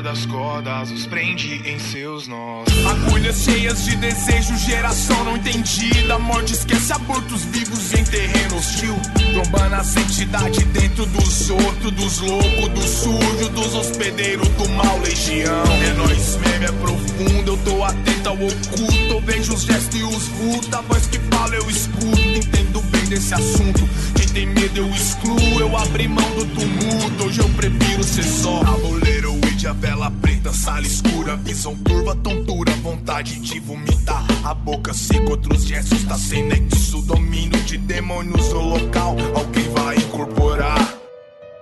Das 0.01 0.25
cordas 0.25 0.91
os 0.91 1.05
prende 1.05 1.61
em 1.65 1.79
seus 1.79 2.27
nós. 2.27 2.67
Agulhas 2.85 3.37
cheias 3.37 3.85
de 3.85 3.95
desejo, 3.95 4.55
geração 4.57 5.23
não 5.23 5.37
entendida. 5.37 6.19
Morte 6.19 6.53
esquece 6.53 6.91
abortos 6.91 7.45
vivos 7.45 7.93
em 7.93 8.03
terreno 8.03 8.57
hostil. 8.57 8.95
Trombando 9.33 9.75
as 9.75 9.95
entidades 9.95 10.65
dentro 10.65 11.05
dos 11.05 11.49
outros, 11.49 11.91
dos 11.91 12.19
loucos, 12.19 12.69
dos 12.69 12.89
sujos, 12.89 13.49
dos 13.49 13.73
hospedeiros 13.73 14.47
do 14.49 14.67
mal, 14.69 14.99
legião. 14.99 15.63
É 15.83 15.93
nóis 15.93 16.37
mesmo, 16.37 16.63
é 16.63 16.71
profundo, 16.71 17.51
eu 17.51 17.57
tô 17.57 17.83
atento 17.83 18.29
ao 18.29 18.35
oculto. 18.35 19.13
Eu 19.13 19.21
vejo 19.21 19.53
os 19.53 19.63
gestos 19.63 19.99
e 19.99 20.03
os 20.03 20.27
vultos, 20.27 20.73
a 20.73 20.81
voz 20.81 21.07
que 21.07 21.19
fala 21.33 21.55
eu 21.55 21.69
escuto. 21.69 22.19
Entendo 22.19 22.81
bem 22.91 23.05
desse 23.05 23.33
assunto. 23.33 23.87
Quem 24.15 24.27
tem 24.27 24.45
medo 24.45 24.77
eu 24.77 24.89
excluo, 24.89 25.59
eu 25.59 25.77
abri 25.77 26.07
mão 26.07 26.29
do 26.31 26.45
tumulto. 26.45 27.23
Hoje 27.23 27.39
eu 27.39 27.49
prefiro 27.49 28.03
ser 28.03 28.23
só. 28.23 28.61
A 29.67 29.73
vela 29.73 30.11
preta, 30.21 30.53
sala 30.53 30.81
escura, 30.81 31.35
visão 31.37 31.75
curva, 31.75 32.15
tontura, 32.15 32.71
vontade 32.83 33.39
de 33.39 33.59
vomitar. 33.59 34.23
A 34.43 34.53
boca 34.53 34.93
seca, 34.93 35.29
outros 35.31 35.65
gestos, 35.65 36.03
tá 36.03 36.17
sem 36.17 36.47
nexo, 36.47 37.01
domínio 37.01 37.59
de 37.63 37.77
demônios 37.77 38.49
no 38.49 38.61
local. 38.61 39.15
Alguém 39.35 39.67
vai 39.69 39.97
incorporar. 39.97 40.94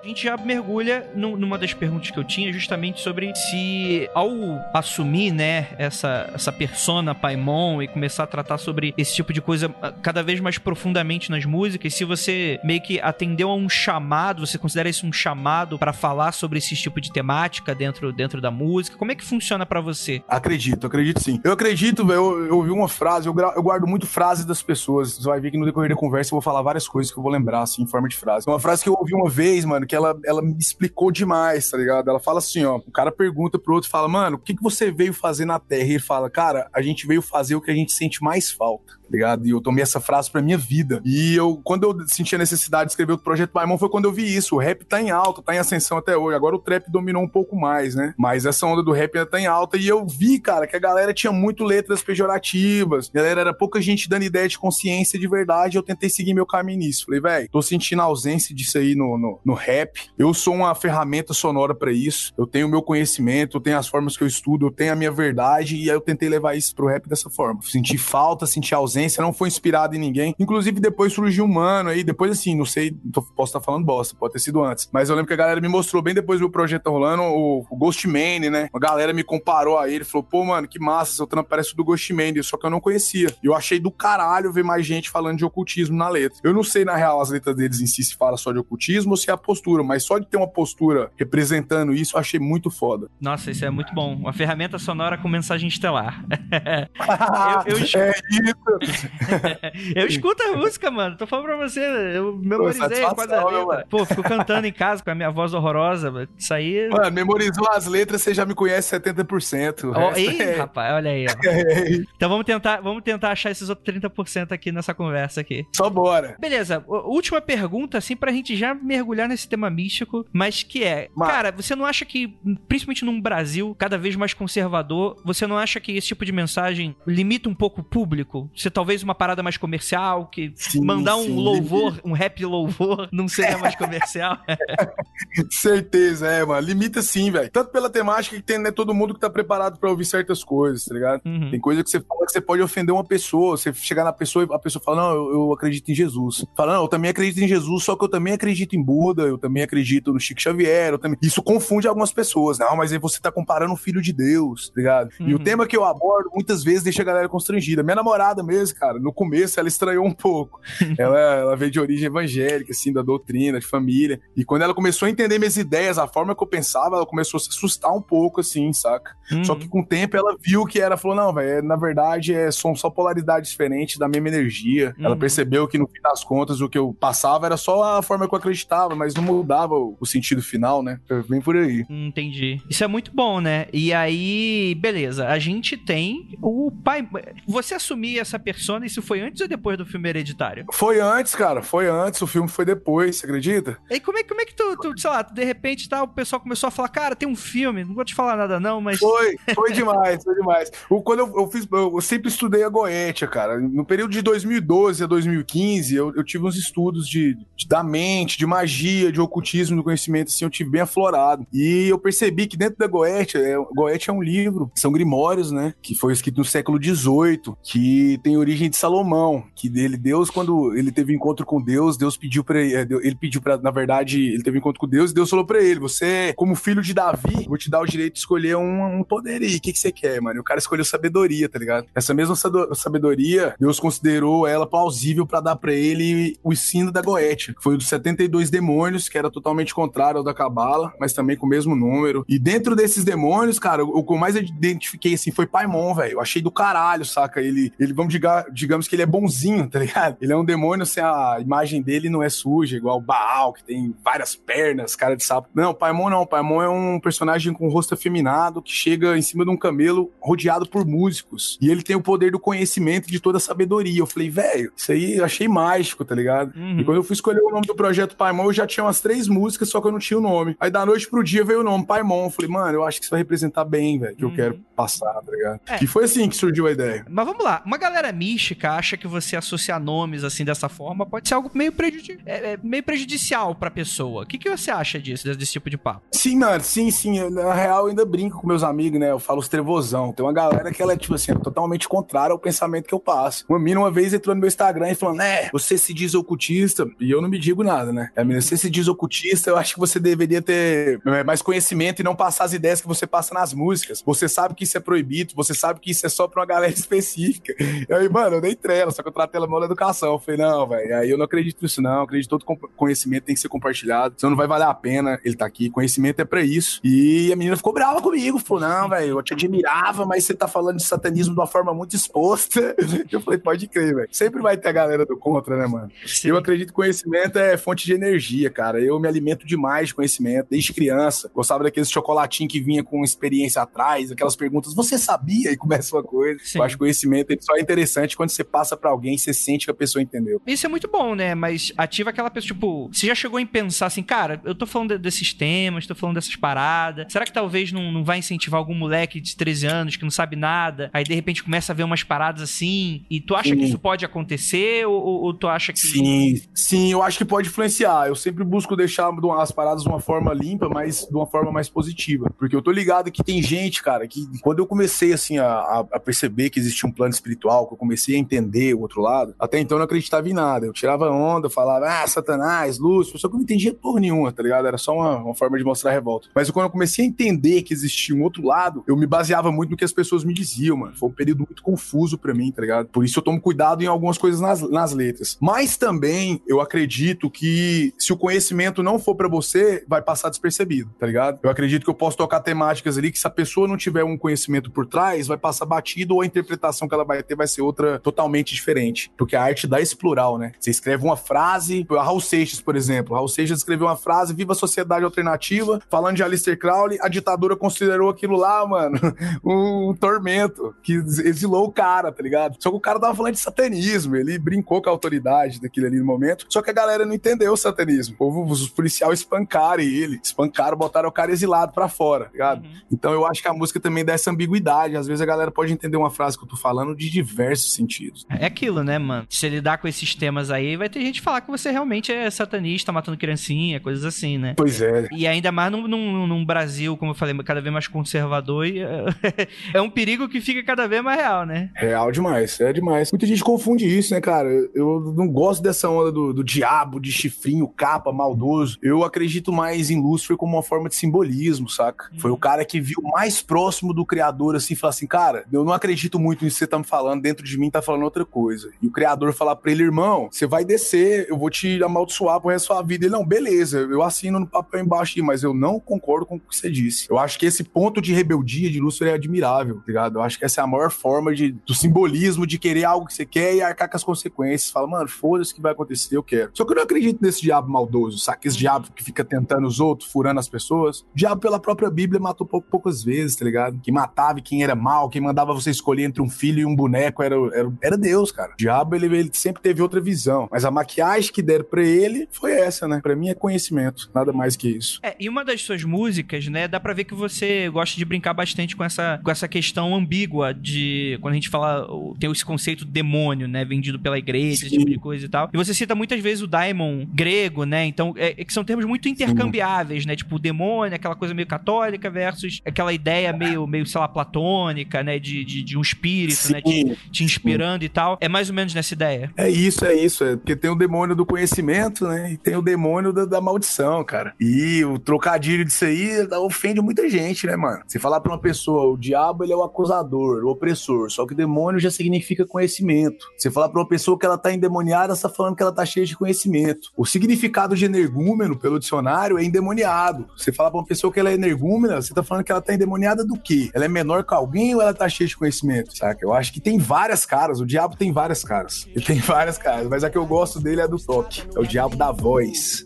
A 0.04 0.06
gente 0.06 0.22
já 0.26 0.36
mergulha 0.36 1.10
num- 1.16 1.38
numa 1.38 1.58
das 1.58 1.74
perguntas 1.74 2.12
que 2.12 2.20
eu 2.20 2.26
tinha, 2.26 2.52
justamente 2.52 3.00
sobre 3.00 3.34
se, 3.34 4.10
ao 4.14 4.30
assumir, 4.74 5.32
né, 5.32 5.70
essa, 5.78 6.30
essa 6.34 6.52
persona 6.52 7.16
Paimon 7.16 7.82
e 7.82 7.88
começar 7.88 8.24
a 8.24 8.28
tratar 8.28 8.58
sobre 8.58 8.94
esse 8.98 9.16
tipo 9.16 9.32
de 9.32 9.40
coisa 9.42 9.74
ah, 9.82 9.94
cada 9.94 10.22
vez 10.22 10.42
mais 10.42 10.58
profundamente 10.58 11.32
nas 11.32 11.46
músicas, 11.46 11.94
se 11.94 12.04
você 12.04 12.60
meio 12.66 12.82
que 12.82 13.00
atendeu 13.00 13.50
a 13.50 13.56
um 13.56 13.70
chamado, 13.70 14.46
você 14.46 14.58
considera 14.58 14.90
isso 14.90 15.08
um 15.08 15.14
chamado 15.14 15.80
pra 15.80 15.94
falar 15.94 16.34
sobre 16.34 16.58
esse 16.60 16.76
tipo 16.76 17.00
de 17.00 17.10
temática 17.10 17.74
dentro, 17.74 18.12
dentro 18.12 18.42
da 18.42 18.52
música? 18.52 18.98
Como 18.98 19.10
é 19.10 19.16
que 19.16 19.24
funciona 19.24 19.66
pra 19.66 19.80
você? 19.80 20.22
Acredito, 20.28 20.86
acredito 20.86 21.24
sim. 21.24 21.40
Eu 21.46 21.54
acredito, 21.54 22.06
velho. 22.06 22.46
Eu, 22.48 22.58
ouvi 22.58 22.72
uma 22.72 22.90
frase, 22.90 23.28
eu, 23.30 23.34
eu 23.56 23.64
guardo 23.64 23.88
muito 23.88 24.06
frases 24.06 24.44
das 24.44 24.62
pessoas. 24.62 25.14
Você 25.16 25.24
vai 25.30 25.40
ver 25.40 25.50
que 25.50 25.58
no 25.58 25.64
decorrer 25.66 25.90
da 25.92 25.96
conversa 25.96 26.28
eu 26.28 26.36
vou 26.36 26.42
falar 26.42 26.62
várias 26.62 26.90
coisas 26.90 27.10
que 27.10 27.18
eu 27.18 27.24
vou 27.24 27.32
lembrar, 27.32 27.62
assim, 27.62 27.84
em 27.84 27.88
forma 27.88 28.10
de 28.10 28.18
frase. 28.18 28.46
Uma 28.50 28.60
frase 28.60 28.84
que 28.84 28.90
eu 28.90 28.98
ouvi 29.00 29.16
uma 29.16 29.30
vez, 29.30 29.64
mano, 29.64 29.88
que 29.88 29.93
ela, 29.96 30.20
ela 30.26 30.42
me 30.42 30.58
explicou 30.58 31.12
demais, 31.12 31.70
tá 31.70 31.78
ligado? 31.78 32.10
Ela 32.10 32.20
fala 32.20 32.40
assim, 32.40 32.64
ó. 32.64 32.78
O 32.78 32.92
cara 32.92 33.12
pergunta 33.12 33.60
pro 33.60 33.76
outro, 33.76 33.90
fala, 33.90 34.08
mano, 34.08 34.38
o 34.38 34.40
que, 34.40 34.56
que 34.56 34.64
você 34.64 34.92
veio 34.92 35.14
fazer 35.14 35.46
na 35.46 35.60
Terra? 35.60 35.84
E 35.84 35.92
ele 35.92 36.00
fala, 36.00 36.30
cara, 36.30 36.70
a 36.74 36.82
gente 36.82 37.08
veio 37.08 37.22
fazer 37.22 37.56
o 37.56 37.62
que 37.62 37.72
a 37.72 37.76
gente 37.76 37.92
sente 37.92 38.22
mais 38.24 38.52
falta. 38.52 38.94
Ligado? 39.14 39.46
E 39.46 39.52
eu 39.52 39.62
tomei 39.62 39.84
essa 39.84 40.00
frase 40.00 40.32
pra 40.32 40.42
minha 40.42 40.58
vida. 40.58 41.00
E 41.06 41.36
eu, 41.36 41.62
quando 41.64 41.84
eu 41.84 42.08
senti 42.08 42.34
a 42.34 42.38
necessidade 42.40 42.86
de 42.86 42.92
escrever 42.94 43.14
o 43.14 43.18
projeto 43.18 43.52
Paimon, 43.52 43.78
foi 43.78 43.90
quando 43.90 44.06
eu 44.06 44.12
vi 44.12 44.36
isso. 44.36 44.56
O 44.56 44.60
rap 44.60 44.84
tá 44.86 45.00
em 45.00 45.12
alta, 45.12 45.44
tá 45.44 45.54
em 45.54 45.60
ascensão 45.60 46.00
até 46.00 46.18
hoje. 46.18 46.36
Agora 46.36 46.56
o 46.56 46.60
trap 46.60 46.90
dominou 46.90 47.22
um 47.22 47.28
pouco 47.28 47.56
mais, 47.56 47.94
né? 47.94 48.16
Mas 48.18 48.46
essa 48.46 48.66
onda 48.66 48.82
do 48.82 48.92
rap 48.92 49.16
ainda 49.16 49.30
tá 49.30 49.40
em 49.40 49.46
alta. 49.46 49.78
E 49.78 49.88
eu 49.88 50.06
vi, 50.08 50.40
cara, 50.40 50.66
que 50.66 50.76
a 50.76 50.80
galera 50.80 51.14
tinha 51.14 51.32
muito 51.32 51.64
letras 51.64 52.02
pejorativas. 52.02 53.12
A 53.14 53.18
galera 53.18 53.42
era 53.42 53.54
pouca 53.54 53.80
gente 53.80 54.10
dando 54.10 54.24
ideia 54.24 54.48
de 54.48 54.58
consciência 54.58 55.20
de 55.20 55.28
verdade. 55.28 55.78
Eu 55.78 55.84
tentei 55.84 56.10
seguir 56.10 56.34
meu 56.34 56.46
caminho 56.46 56.80
nisso. 56.80 57.06
Falei, 57.06 57.22
velho, 57.22 57.50
tô 57.52 57.62
sentindo 57.62 58.02
a 58.02 58.06
ausência 58.06 58.56
disso 58.56 58.80
aí 58.80 58.96
no, 58.96 59.16
no, 59.18 59.40
no 59.46 59.54
rap. 59.54 60.10
Eu 60.18 60.34
sou 60.34 60.56
uma 60.56 60.74
ferramenta 60.74 61.36
sonora 61.36 61.76
pra 61.76 61.92
isso. 61.92 62.34
Eu 62.36 62.48
tenho 62.48 62.66
o 62.66 62.70
meu 62.70 62.82
conhecimento, 62.82 63.58
eu 63.58 63.62
tenho 63.62 63.78
as 63.78 63.88
formas 63.88 64.18
que 64.18 64.24
eu 64.24 64.28
estudo, 64.28 64.68
eu 64.68 64.72
tenho 64.72 64.92
a 64.92 64.96
minha 64.96 65.12
verdade. 65.12 65.76
E 65.76 65.90
aí 65.90 65.96
eu 65.96 66.02
tentei 66.02 66.28
levar 66.30 66.56
isso 66.56 66.74
pro 66.74 66.88
rap 66.88 67.08
dessa 67.08 67.30
forma. 67.30 67.60
Senti 67.62 67.98
falta, 67.98 68.48
senti 68.48 68.74
ausência, 68.74 69.03
não 69.22 69.34
foi 69.34 69.48
inspirado 69.48 69.96
em 69.96 70.00
ninguém. 70.00 70.36
Inclusive, 70.40 70.80
depois 70.80 71.14
surgiu 71.14 71.46
um 71.46 71.48
mano 71.48 71.90
aí, 71.90 72.04
depois 72.04 72.32
assim, 72.32 72.56
não 72.56 72.66
sei, 72.66 72.92
tô- 73.12 73.22
posso 73.22 73.50
estar 73.50 73.62
falando 73.62 73.86
bosta, 73.86 74.16
pode 74.20 74.34
ter 74.34 74.40
sido 74.40 74.64
antes. 74.64 74.90
Mas 74.92 75.10
eu 75.10 75.16
lembro 75.16 75.28
que 75.28 75.34
a 75.34 75.38
galera 75.38 75.60
me 75.62 75.68
mostrou 75.68 76.02
bem 76.02 76.14
depois 76.14 76.40
do 76.40 76.50
projeto 76.50 76.84
tá 76.84 76.90
rolando, 76.90 77.24
o, 77.24 77.66
o 77.70 77.76
Ghostman, 77.78 78.50
né? 78.50 78.70
A 78.74 78.80
galera 78.80 79.14
me 79.14 79.24
comparou 79.24 79.78
a 79.80 79.90
ele, 79.90 80.04
falou, 80.04 80.24
pô, 80.24 80.44
mano, 80.46 80.68
que 80.68 80.80
massa, 80.80 81.14
seu 81.16 81.26
trampo 81.28 81.50
parece 81.50 81.74
o 81.74 81.76
do 81.78 81.84
Ghostman, 81.84 82.42
só 82.44 82.58
que 82.58 82.66
eu 82.66 82.70
não 82.70 82.80
conhecia. 82.80 83.34
E 83.44 83.48
eu 83.48 83.54
achei 83.56 83.80
do 83.80 83.92
caralho 83.92 84.52
ver 84.52 84.64
mais 84.64 84.86
gente 84.86 85.10
falando 85.10 85.38
de 85.38 85.46
ocultismo 85.46 85.96
na 85.98 86.10
letra. 86.10 86.40
Eu 86.44 86.54
não 86.54 86.64
sei, 86.64 86.84
na 86.86 86.96
real, 86.96 87.22
as 87.22 87.30
letras 87.30 87.56
deles 87.56 87.80
em 87.80 87.88
si 87.88 88.04
se 88.04 88.16
fala 88.16 88.38
só 88.38 88.52
de 88.52 88.60
ocultismo 88.60 89.12
ou 89.12 89.18
se 89.18 89.30
é 89.30 89.34
a 89.34 89.38
postura, 89.38 89.84
mas 89.84 90.04
só 90.04 90.18
de 90.20 90.26
ter 90.28 90.38
uma 90.38 90.48
postura 90.48 91.12
representando 91.18 91.94
isso, 91.94 92.16
eu 92.16 92.20
achei 92.20 92.40
muito 92.40 92.70
foda. 92.70 93.08
Nossa, 93.22 93.52
isso 93.52 93.64
é 93.66 93.70
muito 93.70 93.94
bom. 93.94 94.14
Uma 94.16 94.34
ferramenta 94.34 94.78
sonora 94.80 95.18
com 95.18 95.28
mensagem 95.28 95.68
estelar. 95.68 96.24
eu, 97.66 97.78
eu, 97.78 97.84
É 98.04 98.10
isso. 98.12 98.83
eu 99.96 100.08
escuto 100.08 100.44
a 100.44 100.58
música, 100.58 100.90
mano. 100.92 101.18
Tô 101.18 101.26
falando 101.28 101.46
pra 101.46 101.58
você. 101.58 101.80
Eu 102.16 102.36
memorizei 102.38 103.02
quase 103.14 103.34
a 103.34 103.44
letra. 103.46 103.66
mano. 103.66 103.84
Pô, 103.90 104.06
fico 104.06 104.24
cantando 104.24 104.68
em 104.68 104.72
casa 104.74 105.04
com 105.04 105.10
a 105.10 105.16
minha 105.16 105.30
voz 105.32 105.54
horrorosa. 105.54 106.28
Isso 106.38 106.54
aí. 106.54 106.90
Mano, 106.90 107.12
memorizou 107.12 107.68
as 107.72 107.86
letras, 107.88 108.22
você 108.22 108.34
já 108.34 108.46
me 108.46 108.54
conhece 108.54 108.96
70%. 109.00 109.84
O 109.86 109.92
Ó, 109.92 110.10
resto 110.10 110.20
Ih, 110.20 110.42
é- 110.42 110.56
rapaz, 110.56 110.94
olha 110.94 111.12
aí, 111.12 111.26
ó. 111.28 111.32
é- 111.48 112.04
Então 112.16 112.30
vamos 112.30 112.46
tentar, 112.46 112.82
vamos 112.82 113.04
tentar 113.04 113.32
achar 113.32 113.52
esses 113.52 113.70
outros 113.70 113.96
30% 113.96 114.52
aqui 114.52 114.72
nessa 114.72 114.94
conversa 114.94 115.42
aqui. 115.42 115.66
Só 115.76 115.90
bora. 115.90 116.36
Beleza, 116.40 116.84
última 116.88 117.42
pergunta, 117.42 117.98
assim, 117.98 118.16
pra 118.16 118.32
gente 118.32 118.56
já 118.56 118.74
mergulhar 118.74 119.28
nesse 119.28 119.48
tema 119.48 119.70
místico, 119.70 120.26
mas 120.32 120.64
que 120.64 120.84
é, 120.84 121.10
Mas- 121.16 121.30
cara, 121.30 121.52
você 121.52 121.76
não 121.76 121.86
acha 121.86 122.06
que, 122.06 122.38
principalmente 122.68 123.06
num 123.06 123.20
Brasil 123.22 123.76
cada 123.78 123.98
vez 123.98 124.16
mais 124.16 124.34
conservador, 124.34 125.22
você 125.24 125.46
não 125.48 125.58
acha 125.58 125.80
que 125.80 125.96
esse 125.96 126.08
tipo 126.08 126.26
de 126.26 126.32
mensagem 126.32 126.96
limita 127.06 127.50
um 127.50 127.56
pouco 127.56 127.82
o 127.82 127.84
público? 127.84 128.50
Ser 128.56 128.72
talvez 128.74 129.04
uma 129.04 129.16
parada 129.16 129.44
mais 129.44 129.58
comercial, 129.58 130.28
que 130.28 130.52
Sim, 130.56 130.84
mandar 130.84 131.16
um 131.18 131.24
sim, 131.24 131.36
louvor, 131.36 132.00
um 132.04 132.12
rap 132.14 132.44
louvor, 132.46 133.08
não 133.14 133.28
seria 133.28 133.58
mais 133.58 133.76
comercial? 133.76 134.38
Certeza, 135.50 136.28
é, 136.28 136.46
mano. 136.46 136.66
Limita 136.66 137.02
sim, 137.02 137.32
velho. 137.32 137.50
Tanto 137.52 137.72
pela 137.72 137.90
temática 137.90 138.36
que 138.36 138.42
tem, 138.42 138.58
né, 138.58 138.72
todo 138.72 138.94
mundo 138.94 139.14
que 139.14 139.20
tá 139.20 139.30
preparado 139.30 139.78
pra 139.80 139.90
ouvir 139.90 140.06
certas 140.06 140.44
coisas, 140.44 140.86
tá 140.86 140.94
ligado? 140.94 141.22
Uhum. 141.26 141.52
Tem 141.52 141.60
coisa 141.60 141.84
que 141.84 141.90
você 141.90 142.00
fala 142.00 142.26
que 142.26 142.32
você 142.32 142.42
pode 142.42 142.62
ofender 142.62 142.94
uma 142.94 143.04
pessoa. 143.04 143.58
Você 143.58 143.74
chegar 143.74 144.04
na 144.04 144.14
pessoa 144.14 144.46
e 144.50 144.54
a 144.54 144.60
pessoa 144.60 144.84
fala, 144.84 144.98
não, 145.04 145.12
eu, 145.16 145.32
eu 145.34 145.54
acredito 145.54 145.90
em 145.92 145.96
Jesus. 145.96 146.46
Fala, 146.56 146.74
não, 146.76 146.84
eu 146.84 146.88
também 146.88 147.12
acredito 147.12 147.44
em 147.44 147.48
Jesus, 147.48 147.84
só 147.84 147.96
que 147.96 148.04
eu 148.04 148.10
também 148.10 148.34
acredito 148.34 148.76
em 148.76 148.84
Buda, 148.84 149.24
eu 149.24 149.38
também 149.38 149.64
acredito 149.64 150.12
no 150.14 150.20
Chico 150.20 150.42
Xavier. 150.42 150.92
eu 150.94 151.00
também... 151.00 151.18
Isso 151.22 151.42
confunde 151.42 151.88
algumas 151.88 152.12
pessoas. 152.12 152.58
Não, 152.60 152.76
mas 152.76 152.92
aí 152.92 152.98
você 153.00 153.20
tá 153.20 153.32
comparando 153.32 153.74
o 153.74 153.78
filho 153.78 154.02
de 154.02 154.14
Deus, 154.14 154.70
tá 154.70 154.74
ligado? 154.78 155.10
E 155.20 155.34
o 155.34 155.38
Uhum. 155.38 155.44
tema 155.44 155.68
que 155.68 155.76
eu 155.76 155.84
abordo 155.84 156.30
muitas 156.34 156.64
vezes 156.64 156.84
deixa 156.84 157.02
a 157.02 157.06
galera 157.06 157.28
constrangida. 157.28 157.84
Minha 157.84 157.96
namorada 157.96 158.42
mesmo, 158.44 158.63
cara, 158.72 159.00
no 159.00 159.12
começo 159.12 159.60
ela 159.60 159.68
estranhou 159.68 160.06
um 160.06 160.12
pouco. 160.14 160.62
ela, 160.98 161.20
ela 161.20 161.56
veio 161.56 161.72
de 161.72 161.80
origem 161.80 162.06
evangélica, 162.06 162.72
assim, 162.72 162.94
da 162.94 163.02
doutrina, 163.02 163.60
de 163.60 163.66
família. 163.66 164.22
E 164.36 164.46
quando 164.46 164.62
ela 164.62 164.74
começou 164.74 165.08
a 165.08 165.10
entender 165.10 165.38
minhas 165.40 165.58
ideias, 165.58 165.98
a 165.98 166.08
forma 166.08 166.36
que 166.36 166.44
eu 166.44 166.48
pensava, 166.48 166.96
ela 166.98 167.06
começou 167.06 167.38
a 167.38 167.42
se 167.42 167.50
assustar 167.50 167.92
um 167.94 168.02
pouco, 168.02 168.40
assim, 168.42 168.72
saca? 168.72 169.12
Só 169.44 169.54
Uhum. 169.54 169.60
que 169.60 169.68
com 169.68 169.82
o 169.82 169.86
tempo 169.86 170.16
ela 170.16 170.36
viu 170.40 170.66
que 170.66 170.80
era, 170.80 170.96
falou, 170.98 171.18
não, 171.18 171.34
velho, 171.34 171.64
na 171.64 171.76
verdade 171.76 172.34
é, 172.34 172.52
são 172.52 172.76
só 172.76 172.90
polaridades 172.90 173.50
diferentes 173.50 173.98
da 173.98 174.08
mesma 174.08 174.28
energia. 174.28 174.94
Ela 175.00 175.12
Uhum. 175.12 175.20
percebeu 175.20 175.68
que 175.68 175.78
no 175.78 175.88
fim 175.88 176.00
das 176.02 176.24
contas 176.24 176.62
o 176.62 176.70
que 176.70 176.78
eu 176.78 176.94
passava 176.94 177.46
era 177.48 177.58
só 177.58 177.98
a 177.98 178.02
forma 178.04 178.28
que 178.28 178.34
eu 178.34 178.38
acreditava, 178.38 178.96
mas 178.96 179.16
não 179.16 179.24
mudava 179.24 179.74
o, 179.76 179.98
o 180.00 180.06
sentido 180.06 180.42
final, 180.42 180.84
né? 180.84 181.00
Vem 181.28 181.42
por 181.42 181.56
aí. 181.56 181.86
Entendi. 181.90 182.62
Isso 182.70 182.84
é 182.84 182.88
muito 182.88 183.12
bom, 183.14 183.40
né? 183.40 183.68
E 183.74 183.94
aí, 183.94 184.76
beleza. 184.80 185.28
A 185.28 185.40
gente 185.40 185.76
tem 185.78 186.38
o 186.42 186.72
pai. 186.84 187.08
Você 187.48 187.74
assumir 187.74 188.20
essa 188.20 188.38
persona, 188.54 188.86
isso 188.86 189.02
foi 189.02 189.22
antes 189.22 189.42
ou 189.42 189.48
depois 189.48 189.78
do 189.78 189.86
filme 189.86 190.10
Hereditário? 190.10 190.66
Foi 190.72 191.00
antes, 191.00 191.36
cara, 191.36 191.62
foi 191.62 191.88
antes, 191.88 192.22
o 192.22 192.28
filme 192.28 192.48
foi 192.48 192.66
depois, 192.66 193.18
você 193.18 193.26
acredita? 193.26 193.78
E 193.90 194.00
como 194.00 194.18
é, 194.18 194.24
como 194.24 194.42
é 194.42 194.46
que 194.46 194.56
tu. 194.56 194.76
tu, 194.78 195.00
sei 195.00 195.10
lá, 195.10 195.22
de 195.22 195.44
repente 195.44 195.90
tá, 195.90 196.04
o 196.04 196.08
pessoal 196.08 196.40
começou 196.40 196.68
a 196.68 196.72
falar, 196.72 196.90
cara, 196.90 197.16
tem 197.16 197.28
um 197.28 197.36
filme, 197.36 197.84
não 197.84 197.94
vou 197.94 198.06
te 198.06 198.16
falar 198.16 198.36
nada 198.36 198.60
não, 198.60 198.80
mas... 198.80 199.00
Foi, 199.00 199.36
foi 199.54 199.72
demais, 199.74 200.24
foi 200.24 200.36
demais. 200.36 200.72
O, 200.90 201.02
quando 201.02 201.20
eu, 201.20 201.34
eu 201.36 201.50
fiz, 201.50 201.68
eu, 201.72 201.94
eu, 201.96 202.02
sempre 202.02 202.30
estudei 202.30 202.64
a 202.64 202.70
Goetia, 202.70 203.28
cara. 203.28 203.60
No 203.60 203.86
período 203.86 204.12
de 204.12 204.22
2012 204.22 205.04
a 205.04 205.08
2015, 205.08 205.96
eu, 205.96 206.14
eu 206.16 206.24
tive 206.24 206.46
uns 206.46 206.56
estudos 206.56 207.08
de, 207.08 207.36
de, 207.56 207.68
da 207.68 207.84
mente, 207.84 208.38
de 208.38 208.46
magia, 208.46 209.12
de 209.12 209.20
ocultismo, 209.20 209.78
do 209.78 209.84
conhecimento, 209.84 210.28
assim, 210.28 210.46
eu 210.46 210.50
tive 210.50 210.70
bem 210.70 210.82
aflorado. 210.82 211.46
E 211.52 211.88
eu 211.90 211.98
percebi 211.98 212.48
que 212.48 212.58
dentro 212.58 212.78
da 212.78 212.88
Goetia, 212.88 213.40
é, 213.40 213.56
Goetia 213.74 214.12
é 214.12 214.16
um 214.16 214.22
livro, 214.22 214.72
são 214.76 214.92
grimórios, 214.92 215.52
né, 215.52 215.74
que 215.82 215.96
foi 215.96 216.14
escrito 216.14 216.38
no 216.38 216.46
século 216.46 216.82
XVIII, 216.82 217.56
que 217.64 218.20
tem 218.24 218.38
origem 218.44 218.70
de 218.70 218.78
Salomão, 218.78 219.44
que 219.56 219.70
dele, 219.70 219.98
Deus, 219.98 220.30
quando 220.30 220.76
ele 220.76 220.92
teve 220.92 221.14
encontro 221.14 221.46
com 221.46 221.62
Deus, 221.62 221.98
Deus 221.98 222.16
pediu 222.16 222.44
para 222.44 222.62
ele, 222.62 222.96
ele 223.02 223.16
pediu 223.16 223.42
para, 223.42 223.58
na 223.58 223.72
verdade, 223.72 224.20
ele 224.20 224.44
teve 224.44 224.58
encontro 224.58 224.80
com 224.80 224.88
Deus 224.88 225.12
e 225.12 225.14
Deus 225.14 225.30
falou 225.30 225.46
para 225.46 225.62
ele, 225.62 225.80
você, 225.80 226.34
como 226.36 226.56
filho 226.56 226.82
de 226.82 226.94
Davi, 226.94 227.46
vou 227.48 227.58
te 227.58 227.70
dar 227.70 227.82
o 227.82 227.86
direito 227.86 228.14
de 228.14 228.20
escolher 228.20 228.56
um, 228.56 229.00
um 229.00 229.04
poder 229.04 229.42
aí, 229.42 229.56
o 229.56 229.62
que, 229.62 229.74
que 229.74 229.80
você 229.80 229.92
quer, 229.92 230.22
mano? 230.22 230.38
E 230.38 230.40
o 230.40 230.44
cara 230.44 230.60
escolheu 230.60 230.86
sabedoria, 230.86 231.50
tá 231.50 231.58
ligado? 231.58 231.88
Essa 231.96 232.14
mesma 232.14 232.36
sabedoria, 232.76 233.56
Deus 233.60 233.80
considerou 233.80 234.46
ela 234.48 234.68
plausível 234.68 235.26
para 235.26 235.42
dar 235.42 235.56
para 235.56 235.74
ele 235.74 236.38
o 236.44 236.52
ensino 236.52 236.92
da 236.92 237.02
Goetia, 237.02 237.54
que 237.54 237.64
foi 237.64 237.76
o 237.76 237.78
dos 237.78 237.88
72 237.88 238.50
demônios, 238.50 239.10
que 239.10 239.18
era 239.18 239.30
totalmente 239.30 239.74
contrário 239.74 240.20
ao 240.20 240.24
da 240.24 240.34
Cabala, 240.34 240.94
mas 241.00 241.14
também 241.14 241.38
com 241.38 241.46
o 241.46 241.50
mesmo 241.50 241.76
número. 241.76 242.26
E 242.28 242.38
dentro 242.38 242.76
desses 242.76 243.04
demônios, 243.04 243.60
cara, 243.60 243.84
o 243.84 244.04
que 244.04 244.14
eu 244.14 244.18
mais 244.18 244.36
identifiquei, 244.36 245.14
assim, 245.14 245.32
foi 245.32 245.46
Paimon, 245.46 245.94
velho. 245.94 246.14
Eu 246.14 246.22
achei 246.22 246.42
do 246.42 246.52
caralho, 246.52 247.06
saca? 247.06 247.42
Ele, 247.42 247.72
ele 247.80 247.94
vamos 247.94 248.14
diga, 248.52 248.74
digamos 248.74 248.88
que 248.88 248.96
ele 248.96 249.04
é 249.04 249.06
bonzinho, 249.06 249.70
tá 249.70 249.80
ligado? 249.80 250.18
Ele 250.20 250.34
é 250.34 250.36
um 250.36 250.44
demônio, 250.44 250.84
assim, 250.84 251.00
a 251.00 251.38
imagem 251.40 251.82
dele 251.82 252.10
não 252.10 252.24
é 252.24 252.30
suja, 252.30 252.76
igual 252.76 252.98
o 252.98 253.02
Baal, 253.02 253.54
que 253.54 253.64
tem 253.64 253.96
várias 254.04 254.36
pernas, 254.36 254.96
cara 254.96 255.16
de 255.16 255.24
sapo. 255.24 255.48
Não, 255.54 255.74
Paimon 255.74 256.10
não. 256.10 256.26
Paimon 256.26 256.62
é 256.62 256.70
um 256.70 257.00
personagem 257.00 257.54
com 257.54 257.70
rosto 257.70 257.94
afeminado 257.94 258.62
que 258.62 258.72
chega 258.72 259.18
em 259.18 259.22
cima 259.22 259.46
de 259.46 259.52
um 259.52 259.58
camelo 259.58 260.12
rodeado 260.20 260.66
por 260.68 260.86
músicos. 260.86 261.58
E 261.62 261.70
ele 261.70 261.84
tem 261.84 261.96
o 261.96 262.02
poder 262.02 262.32
do 262.32 262.40
conhecimento 262.40 263.08
de 263.08 263.20
toda 263.20 263.38
a 263.38 263.42
sabedoria. 263.42 264.00
Eu 264.00 264.08
falei, 264.08 264.30
velho, 264.30 264.72
isso 264.76 264.92
aí 264.92 265.18
eu 265.18 265.26
achei 265.26 265.48
mágico, 265.48 266.04
tá 266.04 266.16
ligado? 266.16 266.54
Uhum. 266.56 266.80
E 266.80 266.84
quando 266.84 266.98
eu 266.98 267.04
fui 267.04 267.14
escolher 267.14 267.42
o 267.42 267.52
nome 267.52 267.68
do 267.68 267.76
projeto 267.76 268.16
Paimon, 268.16 268.46
eu 268.46 268.54
já 268.54 268.66
tinha 268.66 268.84
umas 268.84 269.02
três 269.02 269.28
músicas, 269.28 269.70
só 269.70 269.80
que 269.80 269.88
eu 269.88 269.92
não 269.92 270.00
tinha 270.00 270.18
o 270.18 270.22
nome. 270.22 270.56
Aí 270.60 270.72
da 270.72 270.86
noite 270.86 271.08
pro 271.08 271.24
dia 271.24 271.44
veio 271.44 271.60
o 271.60 271.64
nome 271.64 271.86
Paimon. 271.86 272.26
Eu 272.26 272.30
falei, 272.32 272.50
mano, 272.50 272.78
eu 272.78 272.84
acho 272.84 273.00
que 273.00 273.06
isso 273.06 273.12
vai 273.12 273.20
representar 273.20 273.66
bem, 273.66 274.00
velho, 274.00 274.16
que 274.16 274.26
uhum. 274.26 274.32
eu 274.32 274.36
quero 274.36 274.60
passar, 274.76 275.14
tá 275.14 275.32
ligado? 275.32 275.60
É. 275.68 275.84
E 275.84 275.88
foi 275.88 276.06
assim 276.06 276.28
que 276.28 276.36
surgiu 276.36 276.68
a 276.68 276.72
ideia. 276.72 277.06
Mas 277.10 277.26
vamos 277.26 277.44
lá, 277.44 277.62
uma 277.66 277.78
galera 277.78 278.12
mística 278.24 278.72
acha 278.72 278.96
que 278.96 279.08
você 279.08 279.36
associar 279.36 279.80
nomes 279.80 280.24
assim 280.24 280.46
dessa 280.46 280.70
forma 280.70 281.06
pode 281.06 281.28
ser 281.28 281.36
algo 281.36 281.52
meio, 281.54 281.72
prejudi 281.72 282.20
é, 282.26 282.54
é, 282.54 282.60
meio 282.64 282.84
prejudicial 282.84 283.54
pra 283.54 283.70
pessoa. 283.70 284.24
O 284.24 284.26
que, 284.26 284.38
que 284.38 284.50
você 284.50 284.72
acha 284.72 285.00
disso, 285.00 285.36
desse 285.36 285.52
tipo 285.52 285.70
de 285.70 285.78
papo? 285.78 286.02
Sim, 286.12 286.38
mano, 286.38 286.64
sim, 286.64 286.90
sim. 286.90 287.18
Eu, 287.18 287.30
na 287.30 287.54
real, 287.54 287.84
eu 287.84 287.90
ainda 287.90 288.06
brinco 288.06 288.40
com 288.40 288.48
meus 288.48 288.64
amigos, 288.64 289.00
né? 289.00 289.12
Eu 289.12 289.20
falo 289.20 289.40
os 289.40 289.48
trevosão. 289.48 290.14
Tem 290.14 290.26
uma 290.26 290.34
galera 290.34 290.72
que 290.72 290.82
ela 290.82 290.94
é, 290.94 290.98
tipo 290.98 291.16
assim, 291.16 291.32
é 291.32 291.36
totalmente 291.36 291.88
contrária 291.88 292.32
ao 292.32 292.40
pensamento 292.40 292.88
que 292.88 292.94
eu 292.94 293.00
passo. 293.00 293.46
Uma 293.50 293.60
mina 293.60 293.80
uma 293.80 293.92
vez 293.92 294.14
entrou 294.14 294.34
no 294.34 294.42
meu 294.42 294.48
Instagram 294.48 294.90
e 294.90 294.96
falou, 294.96 295.16
né, 295.16 295.50
você 295.52 295.78
se 295.78 295.94
diz 295.94 296.14
ocultista, 296.14 296.88
e 297.00 297.12
eu 297.12 297.22
não 297.22 297.30
me 297.30 297.38
digo 297.38 297.64
nada, 297.64 297.92
né? 297.92 298.10
A 298.16 298.24
menina, 298.24 298.42
você 298.42 298.56
se 298.56 298.70
diz 298.70 298.88
ocultista, 298.88 299.50
eu 299.50 299.58
acho 299.58 299.74
que 299.74 299.80
você 299.80 300.00
deveria 300.00 300.42
ter 300.42 301.02
é, 301.06 301.24
mais 301.24 301.42
conhecimento 301.42 302.00
e 302.00 302.04
não 302.04 302.16
passar 302.16 302.46
as 302.46 302.54
ideias 302.54 302.82
que 302.82 302.88
você 302.88 303.06
passa 303.06 303.34
nas 303.34 303.54
músicas. 303.54 304.02
Você 304.06 304.30
sabe 304.30 304.56
que 304.56 304.64
isso 304.64 304.78
é 304.78 304.82
proibido, 304.82 305.34
você 305.36 305.54
sabe 305.54 305.80
que 305.80 305.92
isso 305.92 306.06
é 306.06 306.10
só 306.10 306.28
pra 306.28 306.42
uma 306.42 306.46
galera 306.46 306.72
específica. 306.74 307.54
E 307.60 307.94
aí, 307.94 308.08
mano, 308.14 308.38
eu 308.38 308.42
dei 308.42 308.56
trela, 308.56 308.92
só 308.92 309.02
que 309.02 309.10
eu 309.10 309.14
tratei 309.14 309.38
ela 309.38 309.48
mal 309.48 309.60
na 309.60 309.66
educação. 309.66 310.14
Eu 310.14 310.20
falei, 310.20 310.40
não, 310.40 310.68
velho, 310.68 310.96
aí 310.96 311.10
eu 311.10 311.18
não 311.18 311.26
acredito 311.26 311.62
nisso, 311.62 311.82
não. 311.82 311.98
Eu 311.98 312.02
acredito 312.04 312.38
que 312.38 312.46
todo 312.46 312.60
conhecimento 312.76 313.24
tem 313.24 313.36
que 313.36 313.42
ser 313.42 313.50
compartilhado, 313.50 314.16
senão 314.18 314.32
não 314.32 314.38
vai 314.38 314.48
valer 314.48 314.68
a 314.68 314.74
pena 314.74 315.20
ele 315.24 315.36
tá 315.36 315.46
aqui. 315.46 315.70
Conhecimento 315.70 316.20
é 316.20 316.26
pra 316.26 316.42
isso. 316.42 316.80
E 316.84 317.32
a 317.32 317.36
menina 317.36 317.58
ficou 317.58 317.74
brava 317.74 318.02
comigo, 318.02 318.40
falou, 318.40 318.64
não, 318.64 318.90
velho, 318.90 319.18
eu 319.18 319.24
te 319.24 319.34
admirava, 319.34 320.06
mas 320.06 320.26
você 320.26 320.34
tá 320.34 320.48
falando 320.48 320.78
de 320.78 320.84
satanismo 320.84 321.34
de 321.34 321.40
uma 321.40 321.48
forma 321.48 321.74
muito 321.74 321.96
exposta. 321.96 322.76
Eu 323.12 323.22
falei, 323.22 323.40
pode 323.40 323.68
crer, 323.68 323.94
velho. 323.94 324.08
Sempre 324.12 324.42
vai 324.42 324.58
ter 324.58 324.70
a 324.70 324.72
galera 324.72 325.06
do 325.06 325.18
contra, 325.18 325.58
né, 325.58 325.68
mano? 325.68 325.92
Sim. 326.06 326.30
Eu 326.30 326.38
acredito 326.38 326.70
que 326.70 326.74
conhecimento 326.74 327.38
é 327.38 327.58
fonte 327.58 327.86
de 327.86 327.94
energia, 327.94 328.50
cara. 328.50 328.80
Eu 328.80 329.00
me 329.00 329.08
alimento 329.08 329.46
demais 329.46 329.90
de 329.90 329.96
conhecimento, 329.96 330.48
desde 330.50 330.74
criança. 330.74 331.30
Gostava 331.34 331.64
daqueles 331.64 331.90
chocolatinhos 331.90 332.52
que 332.52 332.60
vinha 332.60 332.84
com 332.84 333.04
experiência 333.04 333.62
atrás, 333.62 334.12
aquelas 334.12 334.36
perguntas, 334.36 334.74
você 334.74 334.98
sabia? 334.98 335.52
E 335.52 335.58
começa 335.58 335.96
uma 335.96 336.04
coisa. 336.04 336.40
Sim. 336.44 336.60
Eu 336.60 336.64
acho 336.64 336.76
que 336.76 336.80
conhecimento 336.80 337.36
só 337.42 337.56
é 337.56 337.62
interessante 337.62 338.03
quando 338.16 338.30
você 338.30 338.44
passa 338.44 338.76
para 338.76 338.90
alguém 338.90 339.18
você 339.18 339.34
sente 339.34 339.66
que 339.66 339.72
a 339.72 339.74
pessoa 339.74 340.02
entendeu. 340.02 340.42
Isso 340.46 340.66
é 340.66 340.70
muito 340.70 340.88
bom, 340.88 341.16
né? 341.16 341.36
Mas 341.36 341.72
ativa 341.78 342.10
aquela 342.10 342.30
pessoa, 342.30 342.54
tipo, 342.54 342.90
você 342.92 343.08
já 343.08 343.16
chegou 343.16 343.40
em 343.40 343.46
pensar 343.46 343.88
assim, 343.88 344.04
cara, 344.04 344.42
eu 344.44 344.56
tô 344.56 344.66
falando 344.66 344.98
desses 345.00 345.34
temas, 345.34 345.88
tô 345.88 345.96
falando 345.96 346.16
dessas 346.16 346.36
paradas. 346.36 347.12
Será 347.12 347.26
que 347.26 347.34
talvez 347.34 347.72
não, 347.72 347.92
não 347.92 348.04
vai 348.04 348.20
incentivar 348.20 348.60
algum 348.60 348.76
moleque 348.76 349.20
de 349.20 349.36
13 349.36 349.68
anos 349.68 349.96
que 349.96 350.04
não 350.04 350.12
sabe 350.12 350.36
nada, 350.36 350.90
aí 350.94 351.04
de 351.04 351.14
repente 351.14 351.44
começa 351.44 351.72
a 351.72 351.76
ver 351.76 351.84
umas 351.84 352.04
paradas 352.04 352.42
assim, 352.42 353.06
e 353.10 353.20
tu 353.22 353.36
acha 353.36 353.50
sim. 353.50 353.58
que 353.58 353.64
isso 353.66 353.80
pode 353.80 354.06
acontecer 354.06 354.86
ou, 354.86 354.96
ou, 354.96 355.22
ou, 355.24 355.34
tu 355.34 355.48
acha 355.48 355.72
que. 355.74 355.80
Sim, 355.80 356.42
sim, 356.54 356.92
eu 356.92 357.02
acho 357.02 357.18
que 357.18 357.26
pode 357.26 357.48
influenciar. 357.48 358.08
Eu 358.08 358.16
sempre 358.16 358.44
busco 358.44 358.76
deixar 358.76 359.12
as 359.40 359.52
paradas 359.52 359.84
de 359.84 359.90
uma 359.90 360.00
forma 360.00 360.34
limpa, 360.34 360.70
mas 360.70 361.08
de 361.08 361.16
uma 361.16 361.26
forma 361.26 361.52
mais 361.52 361.70
positiva. 361.70 362.30
Porque 362.38 362.56
eu 362.56 362.62
tô 362.62 362.72
ligado 362.72 363.12
que 363.12 363.24
tem 363.24 363.42
gente, 363.42 363.82
cara, 363.82 364.08
que 364.08 364.26
quando 364.42 364.60
eu 364.60 364.68
comecei 364.68 365.14
assim 365.14 365.38
a, 365.38 365.86
a 365.92 366.00
perceber 366.00 366.50
que 366.50 366.60
existia 366.60 366.88
um 366.88 366.92
plano 366.92 367.14
espiritual, 367.14 367.68
que 367.68 367.74
eu 367.74 367.78
comecei 367.84 368.16
a 368.16 368.20
entender 368.20 368.74
o 368.74 368.82
outro 368.82 369.02
lado, 369.02 369.36
até 369.38 369.60
então 369.60 369.76
eu 369.76 369.80
não 369.80 369.86
acreditava 369.86 370.28
em 370.30 370.34
nada. 370.34 370.66
Eu 370.66 370.74
tirava 370.74 371.10
onda, 371.10 371.50
falava, 371.50 371.86
ah, 371.86 372.08
Satanás, 372.08 372.80
Lúcio, 372.80 373.20
só 373.20 373.28
que 373.28 373.36
eu 373.36 373.38
não 373.38 373.44
entendia 373.44 373.74
por 373.74 374.00
nenhuma, 374.00 374.32
tá 374.32 374.42
ligado? 374.42 374.66
Era 374.66 374.78
só 374.78 374.94
uma, 374.94 375.18
uma 375.18 375.36
forma 375.36 375.58
de 375.58 375.64
mostrar 375.64 375.92
revolta. 375.92 376.30
Mas 376.34 376.50
quando 376.50 376.66
eu 376.66 376.70
comecei 376.70 377.04
a 377.04 377.08
entender 377.08 377.62
que 377.62 377.74
existia 377.74 378.16
um 378.16 378.24
outro 378.24 378.46
lado, 378.46 378.84
eu 378.88 378.96
me 378.96 379.06
baseava 379.06 379.52
muito 379.52 379.72
no 379.72 379.78
que 379.78 379.84
as 379.84 379.92
pessoas 379.92 380.24
me 380.24 380.34
diziam, 380.34 380.78
mano. 380.78 380.96
Foi 380.96 381.10
um 381.10 381.12
período 381.12 381.46
muito 381.48 381.62
confuso 381.62 382.18
para 382.18 382.34
mim, 382.34 382.52
tá 382.52 382.62
ligado? 382.62 382.88
Por 382.88 383.04
isso 383.04 383.20
eu 383.20 383.24
tomo 383.24 383.42
cuidado 383.42 383.84
em 383.84 383.88
algumas 383.88 384.18
coisas 384.18 384.40
nas, 384.40 384.62
nas 384.70 384.94
letras. 384.94 385.38
Mas 385.42 385.76
também 385.76 386.42
eu 386.48 386.62
acredito 386.62 387.30
que 387.30 387.94
se 388.00 388.14
o 388.14 388.18
conhecimento 388.18 388.82
não 388.82 388.98
for 388.98 389.16
para 389.16 389.28
você, 389.28 389.84
vai 389.88 390.02
passar 390.02 390.30
despercebido, 390.30 390.90
tá 391.00 391.06
ligado? 391.06 391.40
Eu 391.44 391.50
acredito 391.50 391.84
que 391.84 391.90
eu 391.90 391.96
posso 391.96 392.18
tocar 392.18 392.40
temáticas 392.40 392.98
ali 392.98 393.12
que 393.12 393.20
se 393.20 393.28
a 393.28 393.30
pessoa 393.30 393.68
não 393.68 393.76
tiver 393.76 394.04
um 394.04 394.18
conhecimento 394.18 394.72
por 394.72 394.86
trás, 394.86 395.28
vai 395.28 395.38
passar 395.38 395.66
batido 395.66 396.16
ou 396.16 396.22
a 396.22 396.26
interpretação 396.26 396.88
que 396.88 396.94
ela 396.94 397.04
vai 397.04 397.22
ter 397.22 397.36
vai 397.36 397.48
ser 397.48 397.62
outra 397.62 397.73
totalmente 398.02 398.54
diferente. 398.54 399.12
Porque 399.18 399.36
a 399.36 399.44
arte 399.44 399.68
dá 399.68 399.82
esse 399.82 399.96
plural, 399.96 400.38
né? 400.38 400.52
Você 400.60 400.70
escreve 400.70 401.04
uma 401.04 401.18
frase, 401.18 401.86
a 401.90 402.04
Raul 402.04 402.22
Seixas, 402.22 402.62
por 402.62 402.76
exemplo. 402.76 403.16
Raul 403.16 403.28
Seixas 403.28 403.60
escreveu 403.60 403.88
uma 403.88 403.96
frase, 403.96 404.34
viva 404.34 404.54
a 404.54 404.56
sociedade 404.56 405.06
alternativa, 405.06 405.82
falando 405.90 406.16
de 406.16 406.24
Alistair 406.24 406.58
Crowley, 406.58 406.98
a 407.02 407.08
ditadura 407.08 407.56
considerou 407.56 408.10
aquilo 408.10 408.36
lá, 408.36 408.66
mano, 408.66 409.00
um 409.44 409.94
tormento, 409.94 410.76
que 410.84 410.94
exilou 410.94 411.66
o 411.66 411.72
cara, 411.72 412.12
tá 412.12 412.22
ligado? 412.22 412.58
Só 412.60 412.70
que 412.70 412.76
o 412.76 412.80
cara 412.80 413.00
tava 413.00 413.16
falando 413.16 413.34
de 413.34 413.40
satanismo, 413.40 414.16
ele 414.16 414.38
brincou 414.38 414.82
com 414.82 414.90
a 414.90 414.92
autoridade 414.92 415.62
daquele 415.62 415.88
ali 415.88 416.00
no 416.00 416.06
momento, 416.06 416.46
só 416.50 416.62
que 416.62 416.70
a 416.70 416.74
galera 416.74 417.06
não 417.06 417.14
entendeu 417.14 417.54
o 417.54 417.58
satanismo. 417.58 418.16
O 418.16 418.18
povo, 418.18 418.44
os 418.52 418.68
policiais 418.70 419.20
espancaram 419.20 419.84
ele, 419.84 420.20
espancaram, 420.24 420.78
botaram 420.78 421.10
o 421.10 421.12
cara 421.12 421.32
exilado 421.32 421.74
pra 421.74 421.88
fora, 421.88 422.26
tá 422.26 422.32
ligado? 422.32 422.64
Uhum. 422.64 422.72
Então 422.92 423.12
eu 423.12 423.26
acho 423.26 423.42
que 423.42 423.48
a 423.48 423.54
música 423.54 423.80
também 423.80 424.04
dá 424.04 424.14
essa 424.14 424.32
ambiguidade, 424.32 424.96
às 424.96 425.08
vezes 425.08 425.22
a 425.22 425.26
galera 425.26 425.52
pode 425.52 425.72
entender 425.72 425.98
uma 425.98 426.12
frase 426.12 426.38
que 426.38 426.44
eu 426.44 426.50
tô 426.50 426.56
falando 426.56 426.96
de 426.96 427.10
diversos 427.10 427.63
sentidos. 427.72 428.26
É 428.30 428.46
aquilo, 428.46 428.84
né, 428.84 428.98
mano? 428.98 429.26
Se 429.30 429.48
lidar 429.48 429.78
com 429.78 429.88
esses 429.88 430.16
temas 430.16 430.52
aí, 430.52 430.76
vai 430.76 430.90
ter 430.90 431.02
gente 431.02 431.22
falar 431.22 431.42
que 431.42 431.50
você 431.50 431.72
realmente 431.72 432.12
é 432.12 432.30
satanista, 432.30 432.92
matando 432.92 433.18
criancinha, 433.18 433.80
coisas 433.80 434.04
assim, 434.04 434.38
né? 434.38 434.54
Pois 434.58 434.82
é. 434.82 435.08
E 435.12 435.28
ainda 435.28 435.52
mais 435.52 435.72
num, 435.72 435.88
num, 435.88 436.28
num 436.28 436.46
Brasil, 436.46 436.98
como 436.98 437.12
eu 437.12 437.16
falei, 437.16 437.36
cada 437.44 437.62
vez 437.62 437.74
mais 437.74 437.88
conservador 437.88 438.66
e 438.66 438.80
é 439.74 439.82
um 439.82 439.90
perigo 439.90 440.28
que 440.28 440.42
fica 440.42 440.64
cada 440.64 440.88
vez 440.88 441.04
mais 441.04 441.20
real, 441.20 441.46
né? 441.46 441.70
Real 441.76 442.12
demais, 442.12 442.60
é 442.60 442.74
demais. 442.74 443.12
Muita 443.12 443.26
gente 443.26 443.44
confunde 443.44 443.86
isso, 443.86 444.14
né, 444.14 444.22
cara? 444.22 444.50
Eu 444.74 445.14
não 445.16 445.28
gosto 445.28 445.62
dessa 445.62 445.90
onda 445.90 446.12
do, 446.12 446.34
do 446.34 446.44
diabo, 446.44 447.00
de 447.00 447.12
chifrinho, 447.12 447.68
capa, 447.68 448.12
maldoso. 448.12 448.78
Eu 448.82 449.04
acredito 449.04 449.52
mais 449.52 449.90
em 449.90 450.02
Lúcifer 450.02 450.38
como 450.38 450.56
uma 450.56 450.64
forma 450.64 450.90
de 450.90 450.96
simbolismo, 450.96 451.70
saca? 451.70 452.10
Foi 452.18 452.32
o 452.32 452.38
cara 452.38 452.66
que 452.66 452.80
viu 452.80 453.02
mais 453.14 453.42
próximo 453.42 453.94
do 453.94 454.06
criador, 454.06 454.56
assim, 454.56 454.76
falar 454.76 454.92
assim, 454.92 455.08
cara, 455.08 455.46
eu 455.52 455.64
não 455.64 455.74
acredito 455.74 456.20
muito 456.20 456.44
nisso 456.44 456.56
que 456.56 456.60
você 456.60 456.68
tá 456.68 456.78
me 456.78 456.86
falando, 456.86 457.22
dentro 457.22 457.46
de 457.46 457.53
mim 457.58 457.70
tá 457.70 457.82
falando 457.82 458.04
outra 458.04 458.26
coisa. 458.26 458.72
E 458.82 458.88
o 458.88 458.92
criador 458.92 459.34
falar 459.34 459.56
pra 459.56 459.72
ele, 459.72 459.84
irmão, 459.84 460.30
você 460.32 460.46
vai 460.46 460.64
descer, 460.64 461.28
eu 461.30 461.38
vou 461.38 461.50
te 461.50 461.84
amaldiçoar 461.84 462.40
pro 462.40 462.50
resto 462.50 462.70
da 462.70 462.76
sua 462.76 462.84
vida. 462.84 463.06
Ele, 463.06 463.14
não, 463.14 463.26
beleza, 463.26 463.80
eu 463.80 464.02
assino 464.04 464.40
no 464.40 464.48
papel 464.48 464.82
embaixo, 464.82 465.24
mas 465.24 465.44
eu 465.44 465.54
não 465.54 465.80
concordo 465.80 466.26
com 466.26 466.36
o 466.36 466.40
que 466.40 466.56
você 466.56 466.70
disse. 466.70 467.08
Eu 467.10 467.18
acho 467.18 467.38
que 467.38 467.46
esse 467.46 467.64
ponto 467.64 468.02
de 468.02 468.14
rebeldia 468.14 468.70
de 468.70 468.80
Lúcifer 468.80 469.10
é 469.10 469.14
admirável, 469.14 469.76
tá 469.76 469.84
ligado? 469.88 470.18
Eu 470.18 470.24
acho 470.24 470.38
que 470.38 470.46
essa 470.46 470.62
é 470.62 470.64
a 470.64 470.68
maior 470.68 470.92
forma 470.92 471.34
de, 471.34 471.52
do 471.52 471.74
simbolismo 471.74 472.46
de 472.46 472.58
querer 472.58 472.86
algo 472.86 473.08
que 473.08 473.14
você 473.14 473.26
quer 473.26 473.56
e 473.56 473.62
arcar 473.62 473.90
com 473.90 473.98
as 473.98 474.04
consequências. 474.04 474.72
Fala, 474.72 474.88
mano, 474.88 475.08
foda-se 475.08 475.52
o 475.52 475.56
que 475.56 475.62
vai 475.62 475.72
acontecer, 475.72 476.18
eu 476.18 476.24
quero. 476.24 476.52
Só 476.54 476.66
que 476.66 476.72
eu 476.72 476.76
não 476.76 476.84
acredito 476.84 477.20
nesse 477.22 477.42
diabo 477.42 477.70
maldoso, 477.70 478.18
sabe? 478.18 478.40
Esse 478.44 478.58
diabo 478.58 478.92
que 478.94 479.04
fica 479.04 479.24
tentando 479.24 479.68
os 479.68 479.80
outros, 479.80 480.12
furando 480.12 480.40
as 480.40 480.50
pessoas. 480.50 481.02
O 481.02 481.06
diabo, 481.16 481.42
pela 481.42 481.60
própria 481.60 481.90
Bíblia, 481.90 482.20
matou 482.20 482.46
poucas 482.46 483.04
vezes, 483.04 483.36
tá 483.36 483.46
ligado? 483.46 483.80
Quem 483.82 483.94
matava 483.94 484.40
quem 484.42 484.64
era 484.64 484.76
mal, 484.76 485.10
quem 485.10 485.22
mandava 485.22 485.54
você 485.54 485.72
escolher 485.72 486.04
entre 486.04 486.22
um 486.22 486.30
filho 486.30 486.60
e 486.60 486.66
um 486.66 486.76
boneco 486.76 487.24
era, 487.24 487.36
era, 487.54 487.72
era 487.82 487.98
Deus, 487.98 488.32
cara. 488.32 488.54
O 488.54 488.58
diabo, 488.58 488.96
ele, 488.96 489.06
ele 489.06 489.30
sempre 489.34 489.62
teve 489.62 489.82
outra 489.82 490.00
visão. 490.00 490.48
Mas 490.52 490.66
a 490.66 490.72
maquiagem 490.72 491.32
que 491.32 491.42
deram 491.42 491.66
pra 491.66 491.84
ele 491.84 492.28
foi 492.32 492.54
essa, 492.54 492.88
né? 492.88 493.00
Pra 493.02 493.16
mim 493.16 493.30
é 493.30 493.34
conhecimento. 493.34 494.10
Nada 494.14 494.32
mais 494.32 494.56
que 494.56 494.70
isso. 494.70 495.00
É, 495.04 495.16
e 495.20 495.28
uma 495.28 495.44
das 495.44 495.62
suas 495.62 495.84
músicas, 495.84 496.48
né, 496.48 496.68
dá 496.68 496.80
pra 496.80 496.94
ver 496.94 497.04
que 497.04 497.14
você 497.14 497.70
gosta 497.70 497.98
de 497.98 498.06
brincar 498.06 498.34
bastante 498.34 498.76
com 498.76 498.84
essa, 498.84 499.20
com 499.24 499.32
essa 499.32 499.48
questão 499.48 499.96
ambígua 499.96 500.54
de. 500.54 501.18
Quando 501.22 501.34
a 501.34 501.36
gente 501.36 501.50
fala. 501.50 501.88
Tem 502.20 502.32
esse 502.32 502.46
conceito 502.46 502.86
de 502.86 502.92
demônio, 502.92 503.48
né? 503.48 503.66
Vendido 503.66 504.00
pela 504.00 504.18
igreja, 504.18 504.62
Sim. 504.62 504.66
esse 504.68 504.78
tipo 504.78 504.90
de 504.90 505.00
coisa 505.00 505.26
e 505.26 505.30
tal. 505.30 505.50
E 505.54 505.58
você 505.58 505.74
cita 505.74 505.96
muitas 505.96 506.20
vezes 506.20 506.44
o 506.44 506.48
daimon 506.48 507.06
grego, 507.06 507.66
né? 507.66 507.86
Então, 507.86 508.14
é, 508.18 508.36
é 508.38 508.46
que 508.46 508.54
são 508.54 508.64
termos 508.64 508.86
muito 508.86 509.08
intercambiáveis, 509.08 510.04
Sim. 510.04 510.10
né? 510.10 510.16
Tipo, 510.16 510.36
o 510.36 510.40
demônio, 510.40 510.96
aquela 510.96 511.16
coisa 511.16 511.34
meio 511.34 511.48
católica 511.48 512.10
versus 512.10 512.62
aquela 512.66 512.94
ideia 512.94 513.34
meio, 513.34 513.66
meio 513.68 513.86
sei 513.86 514.00
lá, 514.00 514.08
platônica, 514.08 515.04
né? 515.04 515.20
De, 515.20 515.44
de, 515.44 515.64
de 515.64 515.78
um 515.78 515.82
espírito, 515.82 516.36
Sim. 516.36 516.54
né? 516.54 516.62
Te, 516.62 516.98
te 517.12 517.24
inspirando 517.34 517.84
e 517.84 517.90
tal. 517.90 518.18
É 518.20 518.28
mais 518.28 518.50
ou 518.50 518.56
menos 518.56 518.74
nessa 518.74 518.94
ideia. 518.94 519.32
É 519.38 519.50
isso, 519.50 519.86
é 519.86 519.94
isso. 519.94 520.24
É 520.24 520.36
porque 520.36 520.56
tem 520.56 520.70
o 520.70 520.76
demônio 520.76 521.16
do 521.16 521.26
conhecimento, 521.26 522.08
né? 522.08 522.34
E 522.34 522.38
tem 522.38 522.56
o 522.56 522.62
demônio 522.62 523.12
da, 523.12 523.26
da 523.26 523.42
maldição, 523.42 524.04
cara. 524.04 524.34
E 524.40 524.84
o 524.86 524.98
trocadilho 525.00 525.66
disso 525.66 525.86
aí 525.86 526.28
ofende 526.38 526.82
muita 526.82 527.10
gente, 527.10 527.48
né, 527.48 527.56
mano? 527.56 527.84
Você 527.88 528.00
falar 528.00 528.22
pra 528.22 528.32
uma 528.32 528.40
pessoa, 528.40 528.94
o 528.94 528.98
diabo 528.98 529.44
ele 529.44 529.54
é 529.54 529.56
o 529.56 529.64
acusador, 529.64 530.44
o 530.44 530.50
opressor, 530.50 531.10
só 531.12 531.26
que 531.26 531.36
demônio 531.36 531.80
já 531.80 531.92
significa 531.92 532.46
conhecimento. 532.46 533.28
Você 533.38 533.52
falar 533.52 533.70
pra 533.70 533.80
uma 533.80 533.88
pessoa 533.88 534.18
que 534.18 534.26
ela 534.26 534.38
tá 534.38 534.52
endemoniada, 534.54 535.16
você 535.16 535.24
tá 535.24 535.30
falando 535.30 535.56
que 535.56 535.64
ela 535.64 535.72
tá 535.72 535.86
cheia 535.86 536.06
de 536.06 536.16
conhecimento. 536.16 536.90
O 536.96 537.06
significado 537.06 537.76
de 537.76 537.86
energúmeno, 537.86 538.58
pelo 538.58 538.80
dicionário, 538.80 539.38
é 539.38 539.44
endemoniado. 539.44 540.28
Você 540.38 540.52
falar 540.52 540.72
pra 540.72 540.80
uma 540.80 540.86
pessoa 540.86 541.12
que 541.12 541.20
ela 541.20 541.30
é 541.30 541.34
energúmena, 541.34 542.02
você 542.02 542.14
tá 542.14 542.24
falando 542.24 542.44
que 542.44 542.52
ela 542.52 542.62
tá 542.62 542.74
endemoniada 542.74 543.26
do 543.26 543.38
quê? 543.38 543.70
Ela 543.74 543.86
é 543.86 543.88
menor 543.88 544.24
que 544.24 544.34
alguém 544.34 544.76
ou 544.76 544.82
ela 544.82 544.94
tá 544.94 545.08
cheia 545.10 545.28
de 545.28 545.38
conhecimento, 545.38 545.96
saca? 545.98 546.20
Eu 546.24 546.34
acho 546.34 546.54
que 546.54 546.60
tem 546.60 546.78
várias 546.78 547.23
caras, 547.26 547.60
o 547.60 547.66
diabo 547.66 547.96
tem 547.96 548.12
várias 548.12 548.44
caras. 548.44 548.88
Ele 548.96 549.04
tem 549.04 549.20
várias 549.22 549.58
caras, 549.58 549.88
mas 549.88 550.04
a 550.04 550.10
que 550.10 550.18
eu 550.18 550.26
gosto 550.26 550.60
dele 550.60 550.82
é 550.82 550.88
do 550.88 550.98
toque. 550.98 551.44
É 551.56 551.60
o 551.60 551.66
diabo 551.66 551.96
da 551.96 552.12
voz. 552.12 552.86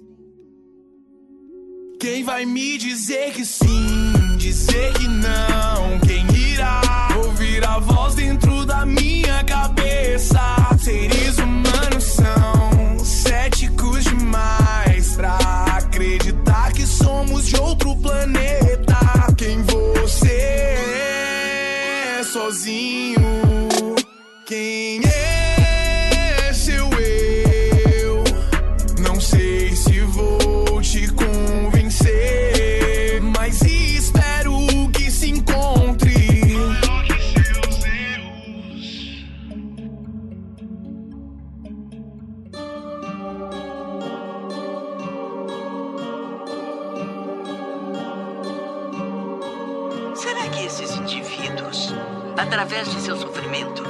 Quem 1.99 2.23
vai 2.23 2.45
me 2.45 2.77
dizer 2.77 3.31
que 3.31 3.43
sim, 3.43 4.13
dizer 4.37 4.93
que 4.93 5.07
não? 5.07 5.99
Quem 6.05 6.25
irá 6.51 6.81
ouvir 7.23 7.65
a 7.65 7.79
voz 7.79 8.13
dentro 8.13 8.65
da 8.65 8.85
minha 8.85 9.43
cabeça? 9.43 10.39
Seres 10.79 11.37
humanos 11.39 12.03
são 12.03 12.99
céticos 13.03 14.03
demais 14.03 15.15
pra 15.15 15.37
acreditar 15.75 16.71
que 16.71 16.85
somos 16.85 17.47
de 17.47 17.59
outro 17.59 17.95
planeta. 17.97 18.97
Quem 19.35 19.63
você 19.63 20.29
é 22.19 22.23
sozinho? 22.23 23.26
Através 52.47 52.89
de 52.89 53.01
seu 53.01 53.17
sofrimento, 53.17 53.83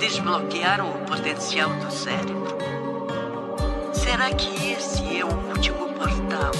desbloquearam 0.00 0.90
o 0.90 0.98
potencial 1.06 1.70
do 1.70 1.92
cérebro? 1.92 2.58
Será 3.92 4.30
que 4.30 4.72
esse 4.72 5.16
é 5.16 5.24
o 5.24 5.32
último 5.48 5.86
portal 5.94 6.50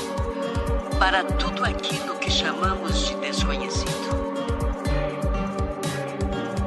para 0.96 1.24
tudo 1.24 1.64
aquilo 1.64 2.14
que 2.14 2.31
chamamos 2.31 3.09
de 3.09 3.16
desconhecido? 3.16 4.09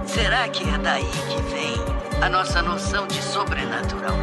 Será 0.06 0.50
que 0.50 0.70
é 0.70 0.78
daí 0.78 1.06
que 1.06 1.42
vem 1.44 1.76
a 2.22 2.28
nossa 2.28 2.62
noção 2.62 3.08
de 3.08 3.22
sobrenatural? 3.22 4.18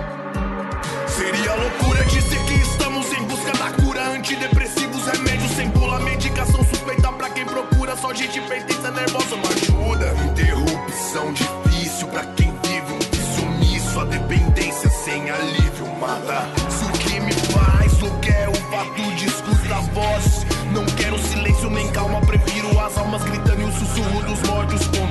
Seria 1.06 1.54
loucura 1.54 2.04
dizer 2.04 2.38
que 2.44 2.54
estamos 2.54 3.10
em 3.12 3.24
busca 3.24 3.52
da 3.52 3.70
cura. 3.82 4.08
Antidepressivos, 4.10 5.06
remédios 5.06 5.52
sem 5.52 5.70
bula, 5.70 5.98
medicação 6.00 6.62
suspeita 6.64 7.10
pra 7.12 7.30
quem 7.30 7.46
procura. 7.46 7.96
Só 7.96 8.12
gente 8.12 8.40
pertença 8.42 8.90
nervosa 8.90 9.36
não 9.36 9.48
ajuda. 9.50 10.14
Interrupção 11.08 11.32
difícil 11.32 12.06
pra 12.08 12.22
quem 12.36 12.52
vive 12.64 12.92
um 12.92 13.58
nisso. 13.60 13.98
A 13.98 14.04
dependência 14.04 14.90
sem 14.90 15.30
alívio 15.30 15.86
mata. 15.98 16.46
Se 16.68 16.84
o 16.84 16.92
que 16.98 17.20
me 17.20 17.32
faz 17.32 17.98
louco 18.00 18.18
é 18.26 18.48
o 18.48 18.54
fato 18.54 19.14
discurso 19.16 19.68
das 19.68 19.88
vozes. 19.88 20.46
Não 20.70 20.84
quero 20.84 21.18
silêncio 21.18 21.70
nem 21.70 21.90
calma, 21.92 22.20
prefiro 22.20 22.78
as 22.78 22.98
almas 22.98 23.22
gritando 23.24 23.62
e 23.62 23.64
o 23.64 23.72
sussurro 23.72 24.22
dos 24.22 24.42
mortos. 24.42 24.86
Contato 24.88 25.07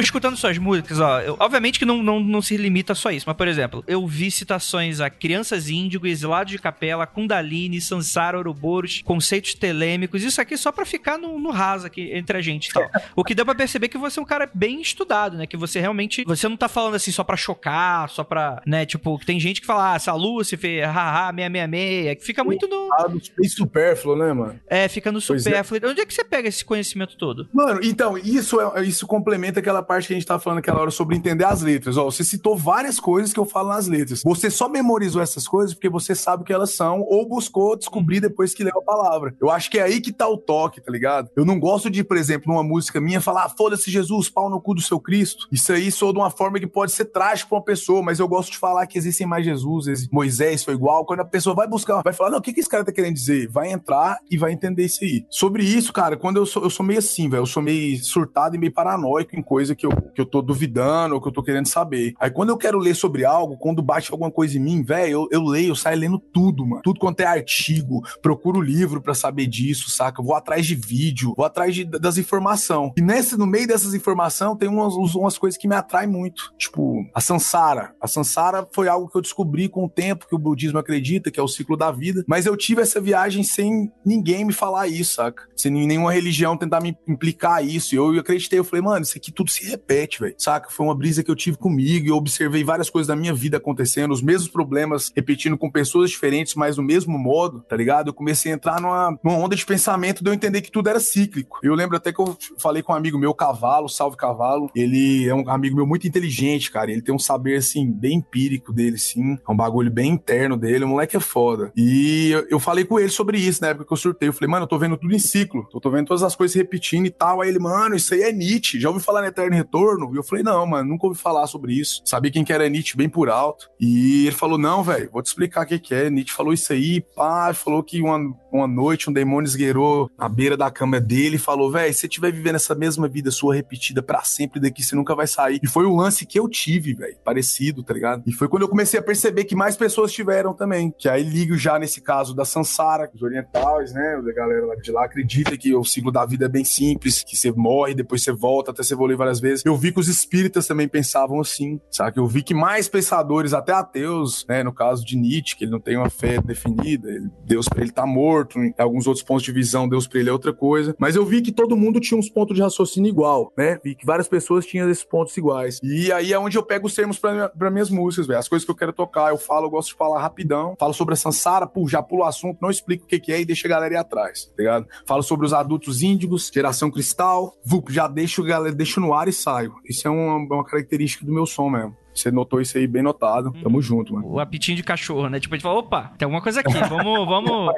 escutando 0.00 0.36
suas 0.36 0.58
músicas, 0.58 1.00
ó, 1.00 1.20
eu- 1.20 1.36
obviamente 1.38 1.78
que 1.78 1.84
não, 1.84 2.02
não, 2.02 2.20
não 2.20 2.42
se 2.42 2.56
limita 2.56 2.94
só 2.94 3.08
a 3.08 3.12
isso, 3.12 3.24
mas 3.26 3.36
por 3.36 3.48
exemplo, 3.48 3.82
eu 3.86 4.06
vi 4.06 4.30
citações 4.30 5.00
a 5.00 5.10
Crianças 5.10 5.68
Índigo, 5.68 6.06
Exilados 6.06 6.52
de 6.52 6.58
Capela, 6.58 7.06
Kundalini, 7.06 7.80
Sansara, 7.80 8.36
Ouroboros, 8.38 9.02
conceitos 9.04 9.54
telêmicos, 9.54 10.22
isso 10.22 10.40
aqui 10.40 10.56
só 10.56 10.70
pra 10.72 10.84
ficar 10.84 11.18
no, 11.18 11.38
no 11.38 11.50
raso 11.50 11.86
aqui 11.86 12.10
entre 12.12 12.36
a 12.38 12.40
gente 12.40 12.68
e 12.68 12.72
tal. 12.72 12.88
o 13.16 13.24
que 13.24 13.34
deu 13.34 13.44
pra 13.44 13.54
perceber 13.54 13.88
que 13.88 13.98
você 13.98 14.18
é 14.18 14.22
um 14.22 14.26
cara 14.26 14.48
bem 14.52 14.80
estudado, 14.80 15.36
né? 15.36 15.46
Que 15.46 15.56
você 15.56 15.80
realmente, 15.80 16.24
você 16.26 16.48
não 16.48 16.56
tá 16.56 16.68
falando 16.68 16.94
assim 16.94 17.10
só 17.10 17.22
pra 17.24 17.36
chocar, 17.36 18.08
só 18.08 18.24
pra, 18.24 18.62
né, 18.66 18.84
tipo, 18.86 19.18
que 19.18 19.26
tem 19.26 19.38
gente 19.40 19.60
que 19.60 19.66
fala, 19.66 19.92
ah, 19.92 19.96
essa 19.96 20.12
Lúcifer, 20.14 20.84
haha, 20.88 21.32
666, 21.32 22.18
que 22.18 22.24
fica 22.24 22.44
muito 22.44 22.66
no, 22.68 22.92
Ah, 22.92 23.06
do 23.08 23.20
bem 23.36 23.48
supérfluo, 23.48 24.16
né, 24.16 24.32
mano? 24.32 24.60
é, 24.68 24.88
fica 24.88 25.10
no 25.12 25.20
Pois 25.20 25.46
é. 25.46 25.50
supérfluo. 25.50 25.80
Onde 25.90 26.00
é 26.00 26.06
que 26.06 26.14
você 26.14 26.24
pega 26.24 26.48
esse 26.48 26.64
conhecimento 26.64 27.16
todo? 27.16 27.48
Mano, 27.52 27.80
então, 27.82 28.16
isso, 28.16 28.60
é, 28.60 28.84
isso 28.84 29.06
complementa 29.06 29.60
aquela 29.60 29.82
parte 29.88 30.06
que 30.06 30.12
a 30.12 30.16
gente 30.16 30.26
tava 30.26 30.38
falando 30.38 30.58
aquela 30.58 30.80
hora 30.80 30.90
sobre 30.90 31.16
entender 31.16 31.44
as 31.44 31.62
letras. 31.62 31.96
Ó, 31.96 32.04
você 32.04 32.22
citou 32.22 32.56
várias 32.56 33.00
coisas 33.00 33.32
que 33.32 33.40
eu 33.40 33.46
falo 33.46 33.70
nas 33.70 33.88
letras. 33.88 34.22
Você 34.22 34.50
só 34.50 34.68
memorizou 34.68 35.22
essas 35.22 35.48
coisas 35.48 35.74
porque 35.74 35.88
você 35.88 36.14
sabe 36.14 36.42
o 36.42 36.44
que 36.44 36.52
elas 36.52 36.74
são 36.74 37.00
ou 37.00 37.26
buscou 37.26 37.76
descobrir 37.76 38.20
depois 38.20 38.52
que 38.52 38.62
leu 38.62 38.78
a 38.78 38.82
palavra. 38.82 39.34
Eu 39.40 39.50
acho 39.50 39.70
que 39.70 39.78
é 39.78 39.82
aí 39.82 40.00
que 40.00 40.12
tá 40.12 40.28
o 40.28 40.36
toque, 40.36 40.80
tá 40.80 40.92
ligado? 40.92 41.30
Eu 41.34 41.44
não 41.44 41.58
gosto 41.58 41.88
de, 41.88 42.04
por 42.04 42.16
exemplo, 42.16 42.52
numa 42.52 42.62
música 42.62 43.00
minha 43.00 43.20
falar, 43.20 43.44
ah, 43.44 43.48
foda-se 43.48 43.90
Jesus, 43.90 44.28
pau 44.28 44.50
no 44.50 44.60
cu 44.60 44.74
do 44.74 44.82
seu 44.82 45.00
Cristo. 45.00 45.48
Isso 45.50 45.72
aí 45.72 45.90
soa 45.90 46.12
de 46.12 46.18
uma 46.18 46.30
forma 46.30 46.60
que 46.60 46.66
pode 46.66 46.92
ser 46.92 47.06
trágico 47.06 47.48
pra 47.48 47.58
uma 47.58 47.64
pessoa, 47.64 48.02
mas 48.02 48.18
eu 48.18 48.28
gosto 48.28 48.52
de 48.52 48.58
falar 48.58 48.86
que 48.86 48.98
existem 48.98 49.26
mais 49.26 49.44
Jesus, 49.44 50.08
Moisés 50.10 50.64
foi 50.64 50.74
igual. 50.74 51.04
Quando 51.04 51.20
a 51.20 51.24
pessoa 51.24 51.54
vai 51.54 51.66
buscar, 51.66 52.02
vai 52.02 52.12
falar, 52.12 52.30
não, 52.30 52.38
o 52.38 52.42
que, 52.42 52.52
que 52.52 52.60
esse 52.60 52.68
cara 52.68 52.84
tá 52.84 52.92
querendo 52.92 53.14
dizer? 53.14 53.48
Vai 53.48 53.70
entrar 53.70 54.18
e 54.30 54.36
vai 54.36 54.52
entender 54.52 54.84
isso 54.84 55.02
aí. 55.02 55.24
Sobre 55.30 55.62
isso, 55.62 55.92
cara, 55.92 56.16
quando 56.16 56.36
eu 56.36 56.46
sou, 56.46 56.62
eu 56.62 56.70
sou 56.70 56.84
meio 56.84 56.98
assim, 56.98 57.28
velho, 57.28 57.42
eu 57.42 57.46
sou 57.46 57.62
meio 57.62 58.02
surtado 58.02 58.56
e 58.56 58.58
meio 58.58 58.72
paranoico 58.72 59.36
em 59.36 59.42
coisa 59.68 59.74
que 59.74 59.86
eu, 59.86 59.90
que 60.14 60.20
eu 60.20 60.26
tô 60.26 60.40
duvidando 60.40 61.14
ou 61.14 61.20
que 61.20 61.28
eu 61.28 61.32
tô 61.32 61.42
querendo 61.42 61.66
saber. 61.66 62.14
Aí 62.18 62.30
quando 62.30 62.50
eu 62.50 62.56
quero 62.56 62.78
ler 62.78 62.94
sobre 62.94 63.24
algo, 63.24 63.56
quando 63.58 63.82
bate 63.82 64.10
alguma 64.12 64.30
coisa 64.30 64.56
em 64.56 64.60
mim, 64.60 64.82
velho, 64.82 65.10
eu, 65.10 65.28
eu 65.30 65.42
leio, 65.44 65.70
eu 65.70 65.76
saio 65.76 65.98
lendo 65.98 66.18
tudo, 66.18 66.66
mano. 66.66 66.82
Tudo 66.82 67.00
quanto 67.00 67.20
é 67.20 67.24
artigo, 67.26 68.02
procuro 68.22 68.60
livro 68.60 69.00
pra 69.02 69.14
saber 69.14 69.46
disso, 69.46 69.90
saca? 69.90 70.22
Vou 70.22 70.34
atrás 70.34 70.66
de 70.66 70.74
vídeo, 70.74 71.34
vou 71.36 71.44
atrás 71.44 71.74
de- 71.74 71.84
das 71.84 72.16
informações. 72.18 72.92
E 72.96 73.02
nesse, 73.02 73.36
no 73.36 73.46
meio 73.46 73.66
dessas 73.66 73.94
informações 73.94 74.56
tem 74.58 74.68
umas, 74.68 74.94
umas 75.14 75.38
coisas 75.38 75.58
que 75.58 75.68
me 75.68 75.74
atraem 75.74 76.08
muito. 76.08 76.52
Tipo, 76.56 77.04
a 77.14 77.20
Sansara. 77.20 77.94
A 78.00 78.06
Sansara 78.06 78.66
foi 78.72 78.88
algo 78.88 79.08
que 79.08 79.16
eu 79.16 79.22
descobri 79.22 79.68
com 79.68 79.84
o 79.84 79.88
tempo 79.88 80.26
que 80.28 80.34
o 80.34 80.38
budismo 80.38 80.78
acredita, 80.78 81.30
que 81.30 81.40
é 81.40 81.42
o 81.42 81.48
ciclo 81.48 81.76
da 81.76 81.90
vida. 81.90 82.24
Mas 82.26 82.46
eu 82.46 82.56
tive 82.56 82.82
essa 82.82 83.00
viagem 83.00 83.42
sem 83.42 83.90
ninguém 84.04 84.44
me 84.44 84.52
falar 84.52 84.86
isso, 84.88 85.14
saca? 85.16 85.44
Sem 85.56 85.70
nenhuma 85.72 86.12
religião 86.12 86.56
tentar 86.56 86.80
me 86.80 86.96
implicar 87.06 87.64
isso. 87.64 87.94
E 87.94 87.98
eu 87.98 88.10
acreditei, 88.18 88.58
eu 88.58 88.64
falei, 88.64 88.82
mano, 88.82 89.02
isso 89.02 89.16
aqui 89.16 89.32
tudo 89.32 89.50
se 89.50 89.57
repete, 89.66 90.20
velho. 90.20 90.34
Saca? 90.38 90.70
Foi 90.70 90.86
uma 90.86 90.94
brisa 90.94 91.22
que 91.22 91.30
eu 91.30 91.36
tive 91.36 91.56
comigo 91.56 92.06
e 92.06 92.10
eu 92.10 92.16
observei 92.16 92.64
várias 92.64 92.90
coisas 92.90 93.06
da 93.06 93.16
minha 93.16 93.34
vida 93.34 93.56
acontecendo, 93.56 94.12
os 94.12 94.22
mesmos 94.22 94.48
problemas 94.48 95.10
repetindo 95.14 95.56
com 95.56 95.70
pessoas 95.70 96.10
diferentes, 96.10 96.54
mas 96.54 96.76
do 96.76 96.82
mesmo 96.82 97.18
modo, 97.18 97.60
tá 97.60 97.76
ligado? 97.76 98.08
Eu 98.08 98.14
comecei 98.14 98.52
a 98.52 98.54
entrar 98.54 98.80
numa, 98.80 99.18
numa 99.22 99.36
onda 99.36 99.56
de 99.56 99.64
pensamento 99.64 100.22
de 100.22 100.30
eu 100.30 100.34
entender 100.34 100.60
que 100.60 100.70
tudo 100.70 100.88
era 100.88 101.00
cíclico. 101.00 101.58
Eu 101.62 101.74
lembro 101.74 101.96
até 101.96 102.12
que 102.12 102.20
eu 102.20 102.36
falei 102.58 102.82
com 102.82 102.92
um 102.92 102.96
amigo 102.96 103.18
meu, 103.18 103.34
Cavalo, 103.34 103.88
Salve 103.88 104.16
Cavalo. 104.16 104.70
Ele 104.74 105.28
é 105.28 105.34
um 105.34 105.48
amigo 105.48 105.76
meu 105.76 105.86
muito 105.86 106.06
inteligente, 106.06 106.70
cara. 106.70 106.90
Ele 106.90 107.02
tem 107.02 107.14
um 107.14 107.18
saber, 107.18 107.56
assim, 107.56 107.90
bem 107.90 108.18
empírico 108.18 108.72
dele, 108.72 108.98
sim. 108.98 109.38
É 109.46 109.52
um 109.52 109.56
bagulho 109.56 109.90
bem 109.90 110.12
interno 110.12 110.56
dele. 110.56 110.84
O 110.84 110.88
moleque 110.88 111.16
é 111.16 111.20
foda. 111.20 111.72
E 111.76 112.30
eu, 112.30 112.46
eu 112.50 112.60
falei 112.60 112.84
com 112.84 112.98
ele 112.98 113.10
sobre 113.10 113.38
isso 113.38 113.60
na 113.62 113.68
época 113.68 113.86
que 113.86 113.92
eu 113.92 113.96
surtei. 113.96 114.28
Eu 114.28 114.32
falei, 114.32 114.50
mano, 114.50 114.64
eu 114.64 114.68
tô 114.68 114.78
vendo 114.78 114.96
tudo 114.96 115.14
em 115.14 115.18
ciclo. 115.18 115.68
Eu 115.72 115.80
tô 115.80 115.90
vendo 115.90 116.06
todas 116.06 116.22
as 116.22 116.34
coisas 116.34 116.52
se 116.52 116.58
repetindo 116.58 117.06
e 117.06 117.10
tal. 117.10 117.40
Aí 117.40 117.48
ele, 117.48 117.58
mano, 117.58 117.94
isso 117.96 118.14
aí 118.14 118.22
é 118.22 118.32
Nietzsche. 118.32 118.80
Já 118.80 118.88
ouviu 118.88 119.02
falar 119.02 119.20
no 119.20 119.26
Eterno 119.56 119.78
retorno? 119.78 120.14
E 120.14 120.16
eu 120.16 120.22
falei, 120.22 120.42
não, 120.42 120.66
mano, 120.66 120.88
nunca 120.88 121.06
ouvi 121.06 121.18
falar 121.18 121.46
sobre 121.46 121.72
isso. 121.72 122.02
Sabia 122.04 122.30
quem 122.30 122.44
que 122.44 122.52
era 122.52 122.68
Nietzsche 122.68 122.96
bem 122.96 123.08
por 123.08 123.28
alto. 123.28 123.68
E 123.80 124.26
ele 124.26 124.36
falou, 124.36 124.58
não, 124.58 124.82
velho, 124.82 125.10
vou 125.12 125.22
te 125.22 125.26
explicar 125.26 125.64
o 125.64 125.66
que, 125.66 125.78
que 125.78 125.94
é. 125.94 126.10
Nietzsche 126.10 126.34
falou 126.34 126.52
isso 126.52 126.72
aí, 126.72 127.00
pá, 127.00 127.52
falou 127.54 127.82
que 127.82 128.00
uma, 128.02 128.18
uma 128.52 128.66
noite 128.66 129.08
um 129.08 129.12
demônio 129.12 129.46
esgueirou 129.46 130.10
na 130.18 130.28
beira 130.28 130.56
da 130.56 130.70
cama 130.70 131.00
dele 131.00 131.36
e 131.36 131.38
falou, 131.38 131.70
velho, 131.70 131.92
se 131.92 132.00
você 132.00 132.06
estiver 132.06 132.32
vivendo 132.32 132.56
essa 132.56 132.74
mesma 132.74 133.08
vida 133.08 133.30
sua 133.30 133.54
repetida 133.54 134.02
para 134.02 134.22
sempre 134.22 134.60
daqui, 134.60 134.82
você 134.82 134.94
nunca 134.94 135.14
vai 135.14 135.26
sair. 135.26 135.60
E 135.62 135.66
foi 135.66 135.84
o 135.84 135.94
lance 135.94 136.26
que 136.26 136.38
eu 136.38 136.48
tive, 136.48 136.94
velho, 136.94 137.16
parecido, 137.24 137.82
tá 137.82 137.94
ligado? 137.94 138.22
E 138.26 138.32
foi 138.32 138.48
quando 138.48 138.62
eu 138.62 138.68
comecei 138.68 138.98
a 138.98 139.02
perceber 139.02 139.44
que 139.44 139.54
mais 139.54 139.76
pessoas 139.76 140.12
tiveram 140.12 140.54
também. 140.54 140.92
Que 140.96 141.08
aí 141.08 141.22
ligo 141.22 141.56
já 141.56 141.78
nesse 141.78 142.00
caso 142.00 142.34
da 142.34 142.44
Sansara, 142.44 143.10
os 143.14 143.22
orientais, 143.22 143.92
né, 143.92 144.16
a 144.18 144.32
galera 144.32 144.76
de 144.76 144.92
lá 144.92 145.04
acredita 145.04 145.56
que 145.56 145.74
o 145.74 145.84
ciclo 145.84 146.10
da 146.10 146.24
vida 146.24 146.46
é 146.46 146.48
bem 146.48 146.64
simples, 146.64 147.22
que 147.22 147.36
você 147.36 147.50
morre, 147.50 147.94
depois 147.94 148.22
você 148.22 148.32
volta 148.32 148.70
até 148.70 148.82
você 148.82 148.94
evoluir 148.94 149.16
várias 149.16 149.37
vezes. 149.40 149.64
Eu 149.64 149.76
vi 149.76 149.92
que 149.92 150.00
os 150.00 150.08
espíritas 150.08 150.66
também 150.66 150.88
pensavam 150.88 151.40
assim, 151.40 151.80
sabe? 151.90 152.18
Eu 152.18 152.26
vi 152.26 152.42
que 152.42 152.54
mais 152.54 152.88
pensadores, 152.88 153.52
até 153.52 153.72
ateus, 153.72 154.44
né, 154.48 154.62
no 154.62 154.72
caso 154.72 155.04
de 155.04 155.16
Nietzsche, 155.16 155.56
que 155.56 155.64
ele 155.64 155.70
não 155.70 155.80
tem 155.80 155.96
uma 155.96 156.10
fé 156.10 156.40
definida, 156.40 157.08
Deus 157.44 157.68
para 157.68 157.82
ele 157.82 157.90
tá 157.90 158.06
morto, 158.06 158.58
em 158.58 158.74
alguns 158.78 159.06
outros 159.06 159.24
pontos 159.24 159.42
de 159.42 159.52
visão, 159.52 159.88
Deus 159.88 160.06
para 160.06 160.20
ele 160.20 160.30
é 160.30 160.32
outra 160.32 160.52
coisa. 160.52 160.94
Mas 160.98 161.16
eu 161.16 161.24
vi 161.24 161.42
que 161.42 161.52
todo 161.52 161.76
mundo 161.76 162.00
tinha 162.00 162.18
uns 162.18 162.28
pontos 162.28 162.56
de 162.56 162.62
raciocínio 162.62 163.08
igual, 163.08 163.52
né? 163.56 163.78
Vi 163.82 163.94
que 163.94 164.06
várias 164.06 164.28
pessoas 164.28 164.66
tinham 164.66 164.88
esses 164.90 165.04
pontos 165.04 165.36
iguais. 165.36 165.78
E 165.82 166.12
aí 166.12 166.32
é 166.32 166.38
onde 166.38 166.56
eu 166.56 166.62
pego 166.62 166.86
os 166.86 166.94
termos 166.94 167.18
para 167.18 167.70
minhas 167.70 167.90
músicas, 167.90 168.26
velho. 168.26 168.38
As 168.38 168.48
coisas 168.48 168.64
que 168.64 168.70
eu 168.70 168.76
quero 168.76 168.92
tocar, 168.92 169.30
eu 169.30 169.38
falo, 169.38 169.66
eu 169.66 169.70
gosto 169.70 169.90
de 169.90 169.94
falar 169.94 170.20
rapidão. 170.20 170.74
Falo 170.78 170.92
sobre 170.92 171.14
a 171.14 171.16
Sansara, 171.16 171.66
pô, 171.66 171.86
já 171.88 172.02
pulo 172.02 172.22
o 172.22 172.26
assunto, 172.26 172.58
não 172.60 172.70
explico 172.70 173.04
o 173.04 173.06
que, 173.06 173.18
que 173.18 173.32
é 173.32 173.40
e 173.40 173.44
deixa 173.44 173.68
a 173.68 173.70
galera 173.70 173.94
ir 173.94 173.96
atrás, 173.96 174.46
tá 174.46 174.54
ligado? 174.58 174.86
Falo 175.06 175.22
sobre 175.22 175.46
os 175.46 175.52
adultos 175.52 176.02
índigos, 176.02 176.50
geração 176.52 176.90
cristal, 176.90 177.54
vup, 177.64 177.90
já 177.90 178.08
deixo, 178.08 178.42
galera, 178.42 178.74
deixo 178.74 179.00
no 179.00 179.12
ar 179.12 179.27
e 179.28 179.32
saio. 179.32 179.74
Isso 179.84 180.06
é 180.06 180.10
uma, 180.10 180.36
uma 180.36 180.64
característica 180.64 181.24
do 181.24 181.32
meu 181.32 181.46
som 181.46 181.68
mesmo. 181.68 181.96
Você 182.18 182.30
notou 182.30 182.60
isso 182.60 182.76
aí 182.76 182.86
bem 182.86 183.02
notado. 183.02 183.52
Tamo 183.62 183.76
uhum. 183.76 183.82
junto, 183.82 184.14
mano. 184.14 184.26
O 184.26 184.40
apitinho 184.40 184.76
de 184.76 184.82
cachorro, 184.82 185.28
né? 185.28 185.38
Tipo, 185.38 185.54
a 185.54 185.56
gente 185.56 185.62
fala, 185.62 185.78
opa, 185.78 186.12
tem 186.18 186.26
alguma 186.26 186.42
coisa 186.42 186.60
aqui. 186.60 186.72
Vamos, 186.88 187.26
vamos, 187.26 187.72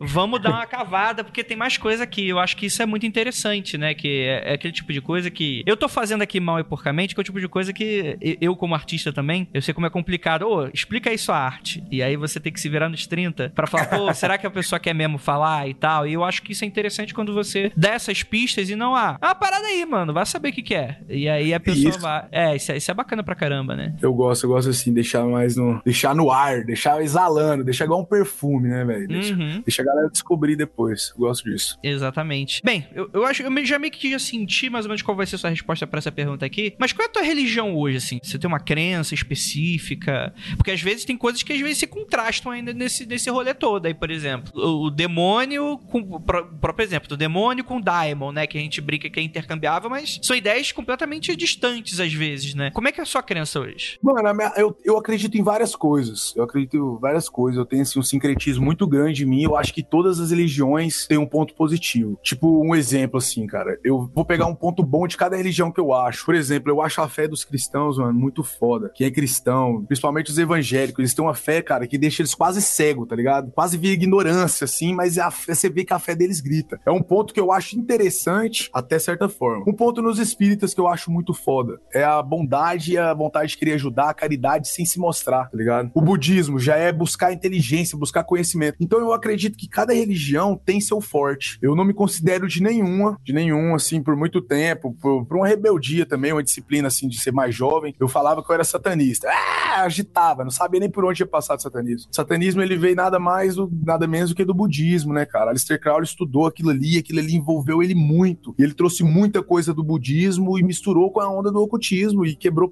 vamos 0.00 0.42
dar 0.42 0.50
uma 0.50 0.66
cavada, 0.66 1.22
porque 1.22 1.44
tem 1.44 1.56
mais 1.56 1.76
coisa 1.76 2.04
aqui. 2.04 2.28
Eu 2.28 2.38
acho 2.38 2.56
que 2.56 2.66
isso 2.66 2.82
é 2.82 2.86
muito 2.86 3.06
interessante, 3.06 3.78
né? 3.78 3.94
Que 3.94 4.08
é, 4.08 4.50
é, 4.50 4.54
aquele 4.54 4.72
tipo 4.72 4.92
de 4.92 5.00
coisa 5.00 5.30
que 5.30 5.62
eu 5.66 5.76
tô 5.76 5.88
fazendo 5.88 6.22
aqui 6.22 6.40
mal 6.40 6.58
e 6.58 6.64
porcamente, 6.64 7.14
que 7.14 7.20
é 7.20 7.22
o 7.22 7.24
tipo 7.24 7.40
de 7.40 7.48
coisa 7.48 7.72
que 7.72 8.18
eu, 8.40 8.56
como 8.56 8.74
artista 8.74 9.12
também, 9.12 9.48
eu 9.54 9.62
sei 9.62 9.72
como 9.72 9.86
é 9.86 9.90
complicado. 9.90 10.42
Ô, 10.42 10.66
explica 10.68 11.10
aí 11.10 11.18
sua 11.18 11.38
arte. 11.38 11.84
E 11.90 12.02
aí 12.02 12.16
você 12.16 12.40
tem 12.40 12.52
que 12.52 12.60
se 12.60 12.68
virar 12.68 12.88
nos 12.88 13.06
30 13.06 13.52
para 13.54 13.66
falar, 13.66 13.86
pô, 13.86 14.12
será 14.14 14.36
que 14.36 14.46
a 14.46 14.50
pessoa 14.50 14.80
quer 14.80 14.94
mesmo 14.94 15.18
falar 15.18 15.68
e 15.68 15.74
tal? 15.74 16.06
E 16.06 16.14
eu 16.14 16.24
acho 16.24 16.42
que 16.42 16.52
isso 16.52 16.64
é 16.64 16.66
interessante 16.66 17.14
quando 17.14 17.32
você 17.32 17.70
dá 17.76 17.90
essas 17.90 18.22
pistas 18.22 18.68
e 18.70 18.76
não, 18.76 18.94
ah, 18.94 19.18
ah 19.20 19.34
parada 19.34 19.66
aí, 19.66 19.84
mano, 19.84 20.12
vai 20.12 20.26
saber 20.26 20.48
o 20.48 20.52
que, 20.52 20.62
que 20.62 20.74
é. 20.74 20.98
E 21.08 21.28
aí 21.28 21.54
a 21.54 21.60
pessoa 21.60 21.90
isso. 21.90 22.00
vai. 22.00 22.26
É, 22.32 22.56
isso 22.56 22.72
é, 22.72 22.76
isso 22.76 22.90
é 22.90 22.94
bacana 22.94 23.22
pra 23.22 23.34
caramba 23.34 23.67
caramba, 23.68 23.76
né? 23.76 23.94
Eu 24.00 24.14
gosto, 24.14 24.44
eu 24.44 24.50
gosto 24.50 24.70
assim, 24.70 24.92
deixar 24.92 25.24
mais 25.24 25.56
no. 25.56 25.80
Deixar 25.84 26.14
no 26.14 26.30
ar, 26.30 26.64
deixar 26.64 27.02
exalando, 27.02 27.64
deixar 27.64 27.84
igual 27.84 28.00
um 28.00 28.04
perfume, 28.04 28.68
né, 28.68 28.84
velho? 28.84 29.08
Deixa, 29.08 29.34
uhum. 29.34 29.62
deixa, 29.64 29.82
a 29.82 29.84
galera 29.84 30.08
descobrir 30.08 30.56
depois. 30.56 31.12
Eu 31.14 31.26
gosto 31.26 31.44
disso. 31.50 31.78
Exatamente. 31.82 32.62
Bem, 32.64 32.86
eu, 32.94 33.10
eu 33.12 33.24
acho, 33.24 33.42
eu 33.42 33.66
já 33.66 33.78
meio 33.78 33.92
que 33.92 34.10
já 34.10 34.18
senti 34.18 34.70
mais 34.70 34.84
ou 34.84 34.88
menos 34.90 35.02
qual 35.02 35.16
vai 35.16 35.26
ser 35.26 35.36
sua 35.36 35.50
resposta 35.50 35.86
para 35.86 35.98
essa 35.98 36.12
pergunta 36.12 36.46
aqui. 36.46 36.74
Mas 36.78 36.92
qual 36.92 37.06
é 37.06 37.10
a 37.10 37.12
tua 37.12 37.22
religião 37.22 37.74
hoje, 37.76 37.98
assim? 37.98 38.20
Você 38.22 38.38
tem 38.38 38.48
uma 38.48 38.60
crença 38.60 39.14
específica? 39.14 40.32
Porque 40.56 40.70
às 40.70 40.80
vezes 40.80 41.04
tem 41.04 41.16
coisas 41.16 41.42
que 41.42 41.52
às 41.52 41.60
vezes 41.60 41.78
se 41.78 41.86
contrastam 41.86 42.52
ainda 42.52 42.72
nesse, 42.72 43.04
nesse 43.06 43.28
rolê 43.30 43.52
todo. 43.54 43.86
Aí, 43.86 43.94
por 43.94 44.10
exemplo, 44.10 44.52
o, 44.54 44.86
o 44.86 44.90
demônio 44.90 45.78
com. 45.88 45.98
O 46.00 46.20
próprio 46.20 46.84
exemplo, 46.84 47.08
do 47.08 47.16
demônio 47.16 47.64
com 47.64 47.76
o 47.76 47.82
daimon, 47.82 48.32
né? 48.32 48.46
Que 48.46 48.58
a 48.58 48.60
gente 48.60 48.80
brinca 48.80 49.10
que 49.10 49.20
é 49.20 49.22
intercambiável, 49.22 49.90
mas 49.90 50.18
são 50.22 50.36
ideias 50.36 50.72
completamente 50.72 51.34
distantes 51.36 52.00
às 52.00 52.12
vezes, 52.12 52.54
né? 52.54 52.70
Como 52.70 52.88
é 52.88 52.92
que 52.92 53.00
é 53.00 53.02
a 53.02 53.06
sua 53.06 53.22
crença 53.22 53.47
hoje? 53.56 53.98
Mano, 54.02 54.28
eu, 54.56 54.76
eu 54.84 54.96
acredito 54.96 55.36
em 55.36 55.42
várias 55.42 55.76
coisas. 55.76 56.34
Eu 56.36 56.44
acredito 56.44 56.76
em 56.76 57.00
várias 57.00 57.28
coisas. 57.28 57.58
Eu 57.58 57.66
tenho 57.66 57.82
assim, 57.82 57.98
um 57.98 58.02
sincretismo 58.02 58.64
muito 58.64 58.86
grande 58.86 59.24
em 59.24 59.26
mim. 59.26 59.42
Eu 59.42 59.56
acho 59.56 59.72
que 59.72 59.82
todas 59.82 60.18
as 60.18 60.30
religiões 60.30 61.06
têm 61.06 61.18
um 61.18 61.26
ponto 61.26 61.54
positivo. 61.54 62.18
Tipo, 62.22 62.64
um 62.64 62.74
exemplo, 62.74 63.18
assim, 63.18 63.46
cara. 63.46 63.78
Eu 63.84 64.10
vou 64.14 64.24
pegar 64.24 64.46
um 64.46 64.54
ponto 64.54 64.82
bom 64.82 65.06
de 65.06 65.16
cada 65.16 65.36
religião 65.36 65.70
que 65.70 65.80
eu 65.80 65.92
acho. 65.92 66.24
Por 66.24 66.34
exemplo, 66.34 66.70
eu 66.70 66.82
acho 66.82 67.00
a 67.00 67.08
fé 67.08 67.28
dos 67.28 67.44
cristãos, 67.44 67.98
mano, 67.98 68.18
muito 68.18 68.42
foda. 68.42 68.90
Quem 68.94 69.06
é 69.06 69.10
cristão, 69.10 69.84
principalmente 69.86 70.30
os 70.30 70.38
evangélicos, 70.38 70.98
eles 70.98 71.14
têm 71.14 71.24
uma 71.24 71.34
fé, 71.34 71.62
cara, 71.62 71.86
que 71.86 71.98
deixa 71.98 72.22
eles 72.22 72.34
quase 72.34 72.60
cegos, 72.60 73.08
tá 73.08 73.14
ligado? 73.14 73.50
Quase 73.52 73.76
via 73.76 73.92
ignorância, 73.92 74.64
assim, 74.64 74.94
mas 74.94 75.18
a 75.18 75.30
fé, 75.30 75.54
você 75.54 75.68
vê 75.68 75.84
que 75.84 75.92
a 75.92 75.98
fé 75.98 76.14
deles 76.14 76.40
grita. 76.40 76.80
É 76.84 76.90
um 76.90 77.02
ponto 77.02 77.32
que 77.32 77.40
eu 77.40 77.52
acho 77.52 77.78
interessante, 77.78 78.68
até 78.72 78.98
certa 78.98 79.28
forma. 79.28 79.64
Um 79.66 79.72
ponto 79.72 80.02
nos 80.02 80.18
espíritas 80.18 80.74
que 80.74 80.80
eu 80.80 80.88
acho 80.88 81.10
muito 81.10 81.32
foda 81.32 81.80
é 81.92 82.04
a 82.04 82.22
bondade 82.22 82.92
e 82.92 82.98
a 82.98 83.14
vontade 83.14 83.37
de 83.46 83.56
querer 83.56 83.74
ajudar, 83.74 84.10
a 84.10 84.14
caridade 84.14 84.68
sem 84.68 84.84
se 84.84 84.98
mostrar, 84.98 85.46
tá 85.46 85.56
ligado? 85.56 85.90
O 85.94 86.00
budismo 86.00 86.58
já 86.58 86.76
é 86.76 86.92
buscar 86.92 87.32
inteligência, 87.32 87.98
buscar 87.98 88.24
conhecimento. 88.24 88.76
Então 88.80 88.98
eu 88.98 89.12
acredito 89.12 89.56
que 89.56 89.68
cada 89.68 89.92
religião 89.92 90.60
tem 90.64 90.80
seu 90.80 91.00
forte. 91.00 91.58
Eu 91.62 91.74
não 91.74 91.84
me 91.84 91.94
considero 91.94 92.46
de 92.48 92.62
nenhuma, 92.62 93.18
de 93.24 93.32
nenhum, 93.32 93.74
assim, 93.74 94.02
por 94.02 94.16
muito 94.16 94.40
tempo, 94.40 94.96
por, 95.00 95.24
por 95.24 95.36
uma 95.36 95.46
rebeldia 95.46 96.06
também, 96.06 96.32
uma 96.32 96.42
disciplina, 96.42 96.88
assim, 96.88 97.08
de 97.08 97.18
ser 97.18 97.32
mais 97.32 97.54
jovem. 97.54 97.94
Eu 97.98 98.08
falava 98.08 98.42
que 98.42 98.50
eu 98.50 98.54
era 98.54 98.64
satanista. 98.64 99.28
Ah, 99.28 99.82
agitava, 99.82 100.44
não 100.44 100.50
sabia 100.50 100.80
nem 100.80 100.90
por 100.90 101.04
onde 101.04 101.22
ia 101.22 101.26
passar 101.26 101.56
de 101.56 101.62
satanismo. 101.62 102.08
O 102.10 102.14
satanismo, 102.14 102.62
ele 102.62 102.76
veio 102.76 102.96
nada 102.96 103.18
mais, 103.18 103.56
do, 103.56 103.70
nada 103.84 104.06
menos 104.06 104.30
do 104.30 104.36
que 104.36 104.44
do 104.44 104.54
budismo, 104.54 105.12
né, 105.12 105.24
cara? 105.24 105.50
Alistair 105.50 105.80
Crowley 105.80 106.04
estudou 106.04 106.46
aquilo 106.46 106.70
ali, 106.70 106.98
aquilo 106.98 107.18
ali 107.18 107.34
envolveu 107.34 107.82
ele 107.82 107.94
muito. 107.94 108.54
E 108.58 108.62
ele 108.62 108.74
trouxe 108.74 109.02
muita 109.02 109.42
coisa 109.42 109.72
do 109.72 109.84
budismo 109.84 110.58
e 110.58 110.62
misturou 110.62 111.10
com 111.10 111.20
a 111.20 111.28
onda 111.28 111.50
do 111.50 111.62
ocultismo 111.62 112.24
e 112.24 112.34
quebrou 112.34 112.68